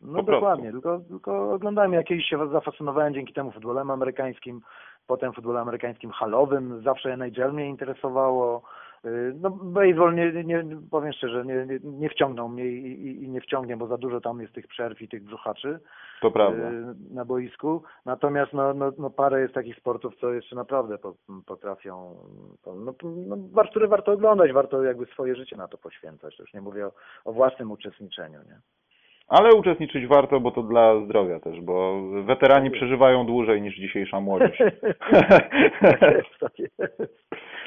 No 0.00 0.22
dokładnie, 0.22 0.72
tylko, 0.72 1.00
tylko 1.08 1.52
oglądałem 1.52 1.92
jakieś 1.92 2.24
się 2.24 2.48
zafascynowałem 2.52 3.14
dzięki 3.14 3.32
temu 3.32 3.50
futbolem 3.50 3.90
amerykańskim, 3.90 4.60
potem 5.06 5.32
futbolem 5.32 5.62
amerykańskim 5.62 6.10
halowym, 6.10 6.82
zawsze 6.82 7.12
NHL 7.12 7.52
mnie 7.52 7.68
interesowało. 7.68 8.62
Yy, 9.04 9.34
No 9.40 9.50
baseball 9.50 10.14
nie, 10.14 10.44
nie, 10.44 10.64
powiem 10.90 11.12
szczerze, 11.12 11.44
nie, 11.44 11.66
nie, 11.66 11.78
nie 11.82 12.08
wciągnął 12.08 12.48
mnie 12.48 12.66
i, 12.66 13.22
i, 13.24 13.28
nie 13.28 13.40
wciągnie, 13.40 13.76
bo 13.76 13.86
za 13.86 13.98
dużo 13.98 14.20
tam 14.20 14.40
jest 14.40 14.52
tych 14.52 14.66
przerw 14.66 15.02
i 15.02 15.08
tych 15.08 15.24
brzuchaczy 15.24 15.80
To 16.20 16.30
prawda. 16.30 16.70
yy, 16.70 16.94
na 17.10 17.24
boisku. 17.24 17.82
Natomiast 18.06 18.52
no, 18.52 18.74
no, 18.74 18.92
no 18.98 19.10
parę 19.10 19.40
jest 19.40 19.54
takich 19.54 19.76
sportów, 19.76 20.16
co 20.16 20.32
jeszcze 20.32 20.56
naprawdę 20.56 20.98
po, 20.98 21.14
potrafią, 21.46 22.16
po, 22.62 22.74
no, 22.74 22.94
no, 23.54 23.64
które 23.64 23.88
warto 23.88 24.12
oglądać, 24.12 24.52
warto 24.52 24.82
jakby 24.82 25.06
swoje 25.06 25.36
życie 25.36 25.56
na 25.56 25.68
to 25.68 25.78
poświęcać. 25.78 26.36
To 26.36 26.42
już 26.42 26.54
nie 26.54 26.60
mówię 26.60 26.86
o, 26.86 26.92
o 27.24 27.32
własnym 27.32 27.70
uczestniczeniu, 27.70 28.38
nie? 28.38 28.60
Ale 29.32 29.54
uczestniczyć 29.54 30.06
warto, 30.06 30.40
bo 30.40 30.50
to 30.50 30.62
dla 30.62 31.00
zdrowia 31.04 31.40
też, 31.40 31.60
bo 31.60 32.02
weterani 32.24 32.70
przeżywają 32.70 33.26
dłużej 33.26 33.62
niż 33.62 33.76
dzisiejsza 33.76 34.20
młodzież. 34.20 34.58
Tak 35.80 36.14
jest, 36.14 36.38
tak 36.40 36.58
jest. 36.58 36.74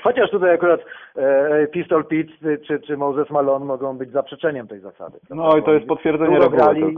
Chociaż 0.04 0.32
tutaj 0.32 0.54
akurat 0.54 0.82
e, 1.16 1.68
Pistol 1.68 2.06
Pete 2.06 2.58
czy, 2.68 2.80
czy 2.80 2.98
Moses 2.98 3.30
Malone 3.30 3.66
mogą 3.66 3.98
być 3.98 4.12
zaprzeczeniem 4.12 4.68
tej 4.68 4.80
zasady. 4.80 5.20
No 5.30 5.58
i 5.58 5.64
to 5.64 5.74
jest 5.74 5.88
potwierdzenie 5.88 6.40
reguły. 6.40 6.58
grali. 6.58 6.98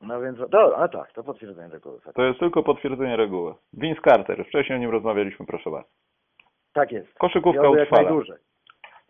No 0.00 0.20
więc, 0.20 0.38
no, 0.52 0.76
a 0.76 0.88
tak, 0.88 1.12
to 1.12 1.22
potwierdzenie 1.24 1.68
reguły. 1.72 2.00
Tak, 2.04 2.14
To 2.14 2.22
jest 2.22 2.40
tylko 2.40 2.62
potwierdzenie 2.62 3.16
reguły. 3.16 3.54
Vince 3.72 4.00
Carter, 4.08 4.44
wcześniej 4.44 4.78
o 4.78 4.80
nim 4.80 4.90
rozmawialiśmy, 4.90 5.46
proszę 5.46 5.70
bardzo. 5.70 5.88
tak 6.72 6.92
jest. 6.92 7.18
Koszykówka 7.18 7.62
jak 7.62 7.72
utrwala. 7.72 8.02
najdłużej. 8.02 8.36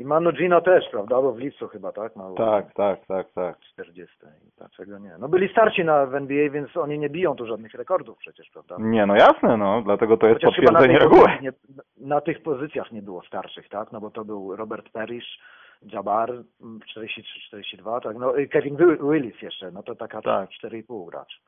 I 0.02 0.04
Manu 0.04 0.32
Gino 0.32 0.60
też, 0.60 0.84
prawda? 0.90 1.22
Bo 1.22 1.32
w 1.32 1.38
lipcu 1.38 1.68
chyba, 1.68 1.92
tak? 1.92 2.16
Ma 2.16 2.24
Tak, 2.36 2.74
tak, 2.74 3.06
tak, 3.06 3.26
tak. 3.34 3.58
40. 3.60 4.16
I 4.46 4.50
Dlaczego 4.58 4.98
nie? 4.98 5.16
No 5.18 5.28
byli 5.28 5.48
starsi 5.48 5.84
na 5.84 6.06
w 6.06 6.14
NBA, 6.14 6.50
więc 6.50 6.76
oni 6.76 6.98
nie 6.98 7.10
biją 7.10 7.34
tu 7.34 7.46
żadnych 7.46 7.74
rekordów 7.74 8.18
przecież, 8.18 8.50
prawda? 8.50 8.76
Nie, 8.78 9.06
no 9.06 9.14
jasne, 9.16 9.56
no, 9.56 9.82
dlatego 9.82 10.16
to 10.16 10.26
jest 10.26 10.40
Chociaż 10.44 10.58
na, 10.58 10.64
potwierdzenie 10.64 10.98
reguły. 10.98 11.28
nie, 11.42 11.52
na 11.96 12.20
tych 12.20 12.42
pozycjach 12.42 12.92
nie 12.92 13.02
było 13.02 13.22
starszych, 13.22 13.68
tak? 13.68 13.92
No 13.92 14.00
bo 14.00 14.10
to 14.10 14.24
był 14.24 14.56
Robert 14.56 14.88
Parrish, 14.92 15.38
Jabbar 15.82 16.30
mm, 16.30 16.80
43-42, 17.54 18.00
tak? 18.00 18.16
No 18.18 18.36
i 18.36 18.48
Kevin 18.48 18.76
Wi- 18.76 19.10
Willis 19.10 19.42
jeszcze, 19.42 19.70
no 19.70 19.82
to 19.82 19.94
taka 19.94 20.22
Tak. 20.22 20.50
4,5 20.64 21.10
gracz. 21.10 21.40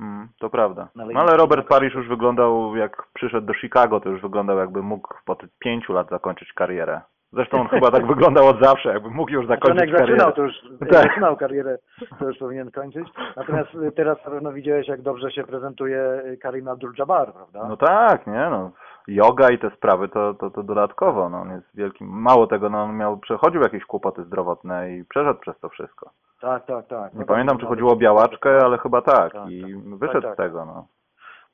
Mm, 0.00 0.28
to 0.40 0.50
prawda. 0.50 0.88
No, 0.94 1.06
No 1.06 1.20
ale 1.20 1.32
nie- 1.32 1.38
Robert 1.38 1.68
Parrish 1.68 1.94
już 1.94 2.08
wyglądał, 2.08 2.76
jak 2.76 3.02
przyszedł 3.14 3.46
do 3.46 3.54
Chicago, 3.54 4.00
to 4.00 4.08
już 4.08 4.22
wyglądał 4.22 4.58
jakby 4.58 4.82
mógł 4.82 5.14
po 5.24 5.34
tych 5.34 5.50
pięciu 5.58 5.92
lat 5.92 6.08
zakończyć 6.10 6.52
karierę. 6.52 7.00
Zresztą 7.32 7.60
on 7.60 7.68
chyba 7.68 7.90
tak 7.90 8.06
wyglądał 8.06 8.46
od 8.46 8.60
zawsze, 8.64 8.88
jakby 8.88 9.10
mógł 9.10 9.30
już 9.32 9.46
Znaczy 9.46 9.60
zakończyć 9.60 9.90
jak 9.90 9.98
karierę. 10.00 10.18
zaczynał, 10.18 10.32
to 10.32 10.42
już 10.42 10.54
Tak. 10.80 10.92
zaczynał 11.08 11.36
karierę, 11.36 11.78
to 12.18 12.24
już 12.28 12.38
powinien 12.38 12.70
kończyć. 12.70 13.08
Natomiast 13.36 13.74
y, 13.74 13.92
teraz 13.92 14.18
na 14.24 14.30
pewno 14.30 14.52
widziałeś, 14.52 14.88
jak 14.88 15.02
dobrze 15.02 15.30
się 15.30 15.44
prezentuje 15.44 16.22
y, 16.26 16.36
Karim 16.36 16.64
Abdul-Jabbar, 16.68 17.32
prawda? 17.32 17.66
No 17.68 17.76
tak, 17.76 18.26
nie 18.26 18.46
no. 18.50 18.70
Yoga 19.08 19.50
i 19.50 19.58
te 19.58 19.70
sprawy 19.70 20.08
to, 20.08 20.34
to, 20.34 20.50
to 20.50 20.62
dodatkowo, 20.62 21.28
no 21.28 21.40
on 21.40 21.50
jest 21.50 21.66
wielkim, 21.76 22.08
mało 22.08 22.46
tego, 22.46 22.70
no 22.70 22.82
on 22.82 22.96
miał, 22.96 23.18
przechodził 23.18 23.62
jakieś 23.62 23.84
kłopoty 23.84 24.24
zdrowotne 24.24 24.92
i 24.92 25.04
przeszedł 25.04 25.40
przez 25.40 25.58
to 25.60 25.68
wszystko. 25.68 26.10
Tak, 26.40 26.66
tak, 26.66 26.86
tak. 26.86 27.14
Nie 27.14 27.20
No 27.20 27.26
pamiętam, 27.26 27.56
to- 27.56 27.60
czy 27.62 27.66
chodziło 27.68 27.92
o 27.92 27.96
białaczkę, 27.96 28.58
ale 28.64 28.78
chyba 28.78 29.02
tak 29.02 29.32
Tak, 29.32 29.50
i 29.50 29.62
tak. 29.62 29.98
wyszedł 29.98 30.20
Tak, 30.20 30.22
tak. 30.22 30.34
z 30.34 30.36
tego, 30.36 30.64
no. 30.64 30.86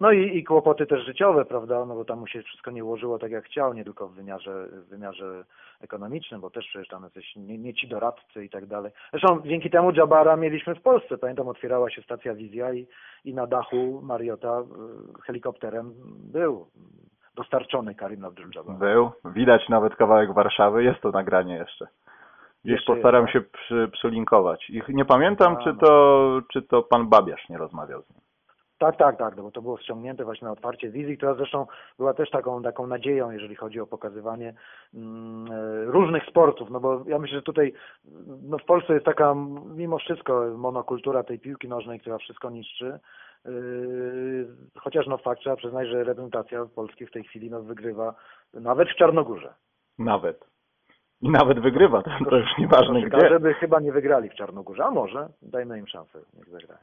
No 0.00 0.12
i, 0.12 0.36
i 0.36 0.44
kłopoty 0.44 0.86
też 0.86 1.04
życiowe, 1.04 1.44
prawda? 1.44 1.84
No 1.84 1.94
bo 1.94 2.04
tam 2.04 2.18
mu 2.18 2.26
się 2.26 2.42
wszystko 2.42 2.70
nie 2.70 2.84
ułożyło 2.84 3.18
tak 3.18 3.30
jak 3.30 3.44
chciał, 3.44 3.74
nie 3.74 3.84
tylko 3.84 4.08
w 4.08 4.14
wymiarze, 4.14 4.66
w 4.72 4.88
wymiarze 4.88 5.44
ekonomicznym, 5.80 6.40
bo 6.40 6.50
też 6.50 6.66
przecież 6.68 6.88
tam 6.88 7.04
jesteś 7.04 7.36
nie, 7.36 7.58
nie 7.58 7.74
ci 7.74 7.88
doradcy 7.88 8.44
i 8.44 8.50
tak 8.50 8.66
dalej. 8.66 8.92
Zresztą 9.10 9.40
dzięki 9.44 9.70
temu 9.70 9.92
Jabara 9.92 10.36
mieliśmy 10.36 10.74
w 10.74 10.82
Polsce. 10.82 11.18
Pamiętam, 11.18 11.48
otwierała 11.48 11.90
się 11.90 12.02
stacja 12.02 12.34
Wizja 12.34 12.72
i, 12.72 12.86
i 13.24 13.34
na 13.34 13.46
dachu 13.46 14.00
Mariota 14.02 14.60
y, 14.60 15.22
helikopterem 15.22 15.94
był 16.32 16.66
dostarczony 17.34 17.94
Karim 17.94 18.20
Abdul-Jabbar. 18.20 18.78
Był, 18.78 19.10
widać 19.24 19.68
nawet 19.68 19.96
kawałek 19.96 20.34
Warszawy, 20.34 20.84
jest 20.84 21.00
to 21.00 21.10
nagranie 21.10 21.54
jeszcze. 21.54 21.86
Gdzieś 22.64 22.76
Jeszcze 22.76 22.92
postaram 22.92 23.22
jest, 23.22 23.32
się 23.32 23.40
przy, 23.40 23.88
przylinkować. 23.92 24.70
I 24.70 24.82
nie 24.88 25.04
pamiętam, 25.04 25.56
A, 25.56 25.62
czy 25.62 25.72
no. 25.72 25.78
to, 25.78 26.40
czy 26.52 26.62
to 26.62 26.82
pan 26.82 27.08
Babiarz 27.08 27.48
nie 27.48 27.58
rozmawiał 27.58 28.02
z 28.02 28.10
nim. 28.10 28.27
Tak, 28.78 28.96
tak, 28.96 29.16
tak, 29.16 29.36
no 29.36 29.42
bo 29.42 29.50
to 29.50 29.62
było 29.62 29.78
ściągnięte 29.78 30.24
właśnie 30.24 30.46
na 30.46 30.52
otwarcie 30.52 30.90
wizji, 30.90 31.16
która 31.16 31.34
zresztą 31.34 31.66
była 31.98 32.14
też 32.14 32.30
taką, 32.30 32.62
taką 32.62 32.86
nadzieją, 32.86 33.30
jeżeli 33.30 33.54
chodzi 33.54 33.80
o 33.80 33.86
pokazywanie 33.86 34.54
mm, 34.94 35.52
e, 35.52 35.84
różnych 35.84 36.26
sportów, 36.26 36.70
no 36.70 36.80
bo 36.80 37.04
ja 37.06 37.18
myślę, 37.18 37.36
że 37.36 37.42
tutaj 37.42 37.72
no 38.42 38.58
w 38.58 38.64
Polsce 38.64 38.92
jest 38.94 39.06
taka 39.06 39.34
mimo 39.76 39.98
wszystko 39.98 40.44
monokultura 40.56 41.22
tej 41.22 41.38
piłki 41.38 41.68
nożnej, 41.68 42.00
która 42.00 42.18
wszystko 42.18 42.50
niszczy. 42.50 42.98
Yy, 43.44 44.46
chociaż 44.80 45.06
no 45.06 45.18
fakt 45.18 45.40
trzeba 45.40 45.56
przyznać, 45.56 45.88
że 45.88 45.98
reprezentacja 45.98 46.66
Polski 46.74 47.06
w 47.06 47.10
tej 47.10 47.24
chwili 47.24 47.50
no, 47.50 47.62
wygrywa 47.62 48.14
nawet 48.54 48.88
w 48.88 48.96
Czarnogórze. 48.96 49.54
Nawet. 49.98 50.44
I 51.22 51.30
nawet 51.30 51.60
wygrywa, 51.60 52.02
to, 52.02 52.10
to 52.30 52.36
już 52.36 52.58
nieważne 52.58 53.02
gdzie. 53.02 53.40
by 53.40 53.54
chyba 53.54 53.80
nie 53.80 53.92
wygrali 53.92 54.30
w 54.30 54.34
Czarnogórze, 54.34 54.84
a 54.84 54.90
może 54.90 55.28
dajmy 55.42 55.78
im 55.78 55.86
szansę, 55.86 56.18
niech 56.34 56.48
zagrają. 56.48 56.80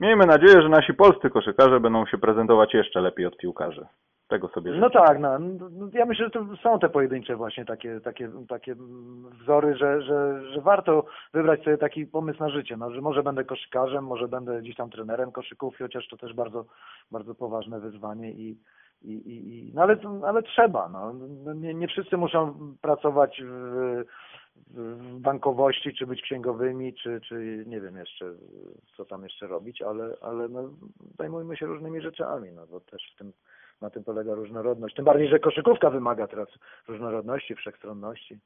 Miejmy 0.00 0.26
nadzieję, 0.26 0.62
że 0.62 0.68
nasi 0.68 0.94
polscy 0.94 1.30
koszykarze 1.30 1.80
będą 1.80 2.06
się 2.06 2.18
prezentować 2.18 2.74
jeszcze 2.74 3.00
lepiej 3.00 3.26
od 3.26 3.36
piłkarzy. 3.36 3.86
Tego 4.28 4.48
sobie 4.48 4.70
życzę. 4.70 4.80
No 4.80 4.90
tak, 4.90 5.18
no, 5.18 5.38
no, 5.38 5.88
ja 5.92 6.04
myślę, 6.04 6.24
że 6.24 6.30
to 6.30 6.46
są 6.62 6.78
te 6.78 6.88
pojedyncze 6.88 7.36
właśnie 7.36 7.64
takie, 7.64 8.00
takie, 8.00 8.30
takie 8.48 8.74
wzory, 9.40 9.76
że, 9.76 10.02
że, 10.02 10.42
że 10.52 10.60
warto 10.60 11.04
wybrać 11.34 11.64
sobie 11.64 11.78
taki 11.78 12.06
pomysł 12.06 12.40
na 12.40 12.48
życie, 12.48 12.76
no, 12.76 12.90
że 12.90 13.00
może 13.00 13.22
będę 13.22 13.44
koszykarzem, 13.44 14.04
może 14.04 14.28
będę 14.28 14.62
gdzieś 14.62 14.76
tam 14.76 14.90
trenerem 14.90 15.32
koszykówki, 15.32 15.82
chociaż 15.82 16.08
to 16.08 16.16
też 16.16 16.34
bardzo, 16.34 16.64
bardzo 17.10 17.34
poważne 17.34 17.80
wyzwanie 17.80 18.30
i, 18.32 18.58
i, 19.04 19.12
i, 19.12 19.68
i 19.68 19.72
no 19.74 19.82
ale, 19.82 19.96
ale 20.26 20.42
trzeba, 20.42 20.88
no. 20.88 21.12
No 21.44 21.52
Nie, 21.52 21.74
nie 21.74 21.88
wszyscy 21.88 22.16
muszą 22.16 22.54
pracować 22.82 23.42
w, 23.44 24.04
w 24.66 25.20
bankowości, 25.20 25.94
czy 25.94 26.06
być 26.06 26.22
księgowymi, 26.22 26.94
czy, 26.94 27.20
czy 27.20 27.64
nie 27.66 27.80
wiem 27.80 27.96
jeszcze, 27.96 28.32
co 28.96 29.04
tam 29.04 29.22
jeszcze 29.22 29.46
robić, 29.46 29.82
ale, 29.82 30.16
ale 30.22 30.48
no, 30.48 30.70
zajmujmy 31.18 31.56
się 31.56 31.66
różnymi 31.66 32.00
rzeczami, 32.00 32.52
no 32.52 32.66
bo 32.66 32.80
też 32.80 33.12
w 33.14 33.18
tym, 33.18 33.32
na 33.80 33.90
tym 33.90 34.04
polega 34.04 34.34
różnorodność. 34.34 34.94
Tym 34.94 35.04
bardziej, 35.04 35.28
że 35.28 35.38
koszykówka 35.38 35.90
wymaga 35.90 36.26
teraz 36.26 36.48
różnorodności, 36.88 37.54
wszechstronności. 37.54 38.38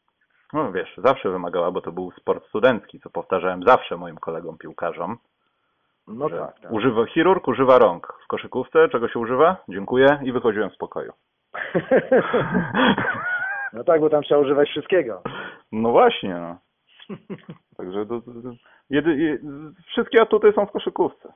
No 0.52 0.72
wiesz, 0.72 0.94
zawsze 0.96 1.30
wymagała, 1.30 1.70
bo 1.70 1.80
to 1.80 1.92
był 1.92 2.10
sport 2.10 2.48
studencki, 2.48 3.00
co 3.00 3.10
powtarzałem 3.10 3.62
zawsze 3.62 3.96
moim 3.96 4.16
kolegom 4.16 4.58
piłkarzom. 4.58 5.18
No 6.08 6.30
tak, 6.30 6.60
tak. 6.60 6.72
Używa, 6.72 7.06
chirurg 7.06 7.48
używa 7.48 7.78
rąk. 7.78 8.18
W 8.24 8.26
koszykówce 8.26 8.88
czego 8.88 9.08
się 9.08 9.18
używa? 9.18 9.56
Dziękuję 9.68 10.18
i 10.22 10.32
wychodziłem 10.32 10.70
z 10.70 10.76
pokoju. 10.76 11.12
no 13.72 13.84
tak, 13.84 14.00
bo 14.00 14.10
tam 14.10 14.22
trzeba 14.22 14.40
używać 14.40 14.68
wszystkiego. 14.68 15.22
No 15.72 15.90
właśnie, 15.90 16.34
no. 16.34 16.58
Także 17.76 18.06
to, 18.06 18.20
to, 18.20 18.30
to, 18.30 18.52
jedy, 18.90 19.16
je, 19.16 19.38
wszystkie 19.86 20.22
atuty 20.22 20.52
są 20.52 20.66
w 20.66 20.72
koszykówce. 20.72 21.32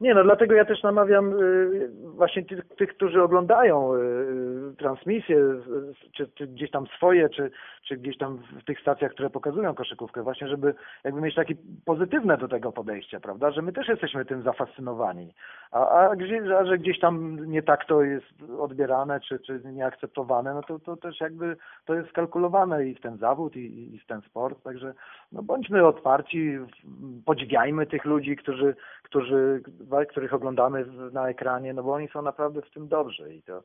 Nie, 0.00 0.14
no 0.14 0.24
dlatego 0.24 0.54
ja 0.54 0.64
też 0.64 0.82
namawiam 0.82 1.32
y, 1.32 1.90
właśnie 2.04 2.44
tych, 2.44 2.64
tych 2.76 2.88
którzy 2.88 3.22
oglądają 3.22 3.94
y, 3.94 4.76
transmisje, 4.78 5.36
y, 5.36 5.62
czy, 6.12 6.28
czy 6.34 6.46
gdzieś 6.46 6.70
tam 6.70 6.86
swoje, 6.86 7.28
czy, 7.28 7.50
czy 7.82 7.96
gdzieś 7.96 8.18
tam 8.18 8.38
w 8.60 8.64
tych 8.64 8.80
stacjach, 8.80 9.12
które 9.12 9.30
pokazują 9.30 9.74
koszykówkę, 9.74 10.22
właśnie 10.22 10.48
żeby 10.48 10.74
jakby 11.04 11.20
mieć 11.20 11.34
takie 11.34 11.54
pozytywne 11.84 12.38
do 12.38 12.48
tego 12.48 12.72
podejście, 12.72 13.20
prawda, 13.20 13.50
że 13.50 13.62
my 13.62 13.72
też 13.72 13.88
jesteśmy 13.88 14.24
tym 14.24 14.42
zafascynowani, 14.42 15.34
a, 15.70 15.88
a, 15.88 16.10
a 16.58 16.64
że 16.64 16.78
gdzieś 16.78 17.00
tam 17.00 17.38
nie 17.50 17.62
tak 17.62 17.84
to 17.84 18.02
jest 18.02 18.26
odbierane, 18.58 19.20
czy, 19.20 19.38
czy 19.38 19.60
nieakceptowane, 19.64 20.54
no 20.54 20.62
to, 20.62 20.78
to 20.78 20.96
też 20.96 21.20
jakby 21.20 21.56
to 21.84 21.94
jest 21.94 22.08
skalkulowane 22.08 22.86
i 22.86 22.94
w 22.94 23.00
ten 23.00 23.16
zawód, 23.16 23.56
i, 23.56 23.94
i 23.94 23.98
w 23.98 24.06
ten 24.06 24.20
sport, 24.20 24.62
także 24.62 24.94
no 25.32 25.42
bądźmy 25.42 25.86
otwarci, 25.86 26.58
podziwiajmy 27.24 27.86
tych 27.86 28.04
ludzi, 28.04 28.36
którzy, 28.36 28.74
którzy, 29.02 29.62
których 30.08 30.34
oglądamy 30.34 30.86
na 31.12 31.28
ekranie, 31.28 31.74
no 31.74 31.82
bo 31.82 31.92
oni 31.92 32.08
są 32.08 32.22
naprawdę 32.22 32.62
w 32.62 32.70
tym 32.70 32.88
dobrzy 32.88 33.34
i 33.34 33.42
to, 33.42 33.62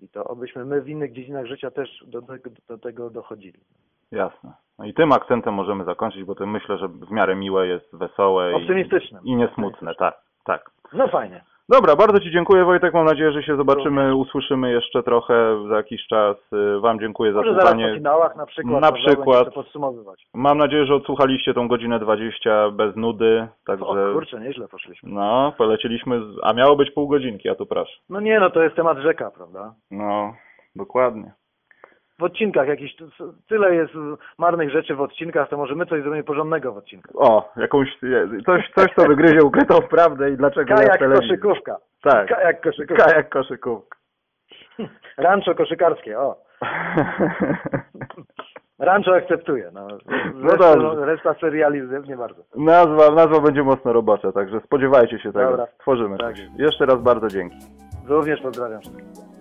i 0.00 0.08
to 0.08 0.24
obyśmy 0.24 0.64
my 0.64 0.82
w 0.82 0.88
innych 0.88 1.12
dziedzinach 1.12 1.46
życia 1.46 1.70
też 1.70 2.04
do 2.06 2.22
tego, 2.22 2.50
do 2.68 2.78
tego 2.78 3.10
dochodzili. 3.10 3.60
Jasne. 4.12 4.52
No 4.78 4.84
i 4.84 4.94
tym 4.94 5.12
akcentem 5.12 5.54
możemy 5.54 5.84
zakończyć, 5.84 6.24
bo 6.24 6.34
to 6.34 6.46
myślę, 6.46 6.78
że 6.78 6.88
w 6.88 7.10
miarę 7.10 7.36
miłe 7.36 7.66
jest, 7.66 7.96
wesołe 7.96 8.52
i, 8.60 8.88
i 9.24 9.36
niesmutne. 9.36 9.94
Tak, 9.94 10.14
tak. 10.44 10.70
No 10.92 11.08
fajnie. 11.08 11.44
Dobra, 11.68 11.96
bardzo 11.96 12.20
Ci 12.20 12.30
dziękuję 12.30 12.64
Wojtek. 12.64 12.94
Mam 12.94 13.06
nadzieję, 13.06 13.32
że 13.32 13.42
się 13.42 13.56
zobaczymy, 13.56 14.16
usłyszymy 14.16 14.72
jeszcze 14.72 15.02
trochę 15.02 15.64
za 15.68 15.76
jakiś 15.76 16.06
czas. 16.06 16.36
Y, 16.76 16.80
Wam 16.80 17.00
dziękuję 17.00 17.32
za 17.32 17.38
Może 17.38 17.50
zaraz 17.50 17.64
po 17.64 17.70
słuchanie. 17.70 17.94
finałach 17.94 18.36
na 18.36 18.46
przykład. 18.46 18.80
Na 18.80 18.92
przykład. 18.92 19.54
podsumowywać. 19.54 20.26
Mam 20.34 20.58
nadzieję, 20.58 20.86
że 20.86 20.94
odsłuchaliście 20.94 21.54
tą 21.54 21.68
godzinę 21.68 21.98
20 21.98 22.70
bez 22.70 22.96
nudy, 22.96 23.48
O 23.50 23.66
także 23.66 24.12
kurczę, 24.12 24.40
nieźle 24.40 24.68
poszliśmy. 24.68 25.10
no, 25.12 25.52
polecieliśmy, 25.58 26.20
z... 26.20 26.36
a 26.42 26.52
miało 26.52 26.76
być 26.76 26.90
pół 26.90 27.08
godzinki, 27.08 27.48
a 27.48 27.54
tu 27.54 27.66
proszę. 27.66 27.92
No 28.10 28.20
nie, 28.20 28.40
no 28.40 28.50
to 28.50 28.62
jest 28.62 28.76
temat 28.76 28.98
rzeka, 28.98 29.30
prawda? 29.30 29.74
No, 29.90 30.34
dokładnie. 30.76 31.32
W 32.18 32.22
odcinkach 32.22 32.68
jakiś, 32.68 32.96
tyle 33.48 33.74
jest 33.74 33.92
marnych 34.38 34.70
rzeczy 34.70 34.94
w 34.94 35.00
odcinkach, 35.00 35.48
to 35.48 35.56
może 35.56 35.74
my 35.74 35.86
coś 35.86 36.02
zrobimy 36.02 36.24
porządnego 36.24 36.72
w 36.72 36.76
odcinkach. 36.76 37.12
O, 37.16 37.52
jakąś, 37.56 37.88
coś, 38.46 38.70
coś 38.76 38.86
co 38.96 39.08
wygryzie 39.08 39.42
ukrytą 39.44 39.78
prawdę 39.82 40.30
i 40.30 40.36
dlaczego 40.36 40.70
ja 40.70 40.76
Kajak 40.76 40.98
telewizji. 40.98 41.28
koszykówka. 41.38 41.76
Tak, 42.02 42.28
Kajak 42.28 42.60
koszykówka. 42.60 43.04
kajak 43.04 43.28
koszykówka. 43.28 43.96
Rancho 45.18 45.54
koszykarskie, 45.54 46.18
o. 46.18 46.36
Rancho 48.78 49.14
akceptuje. 49.14 49.70
No, 49.72 49.86
No 50.34 50.50
reszta, 50.50 50.76
dobrze. 50.76 51.06
reszta 51.06 51.34
seriali 51.34 51.80
nie 52.08 52.16
bardzo. 52.16 52.42
Nazwa, 52.56 53.10
nazwa 53.10 53.40
będzie 53.40 53.62
mocno 53.62 53.92
robocza, 53.92 54.32
także 54.32 54.60
spodziewajcie 54.60 55.18
się 55.18 55.32
tego. 55.32 55.50
Dobra. 55.50 55.66
Tworzymy 55.78 56.18
Tak. 56.18 56.36
Jeszcze 56.58 56.86
raz 56.86 57.02
bardzo 57.02 57.28
dzięki. 57.28 57.56
Również 58.06 58.40
pozdrawiam 58.40 58.80
wszystkich. 58.80 59.35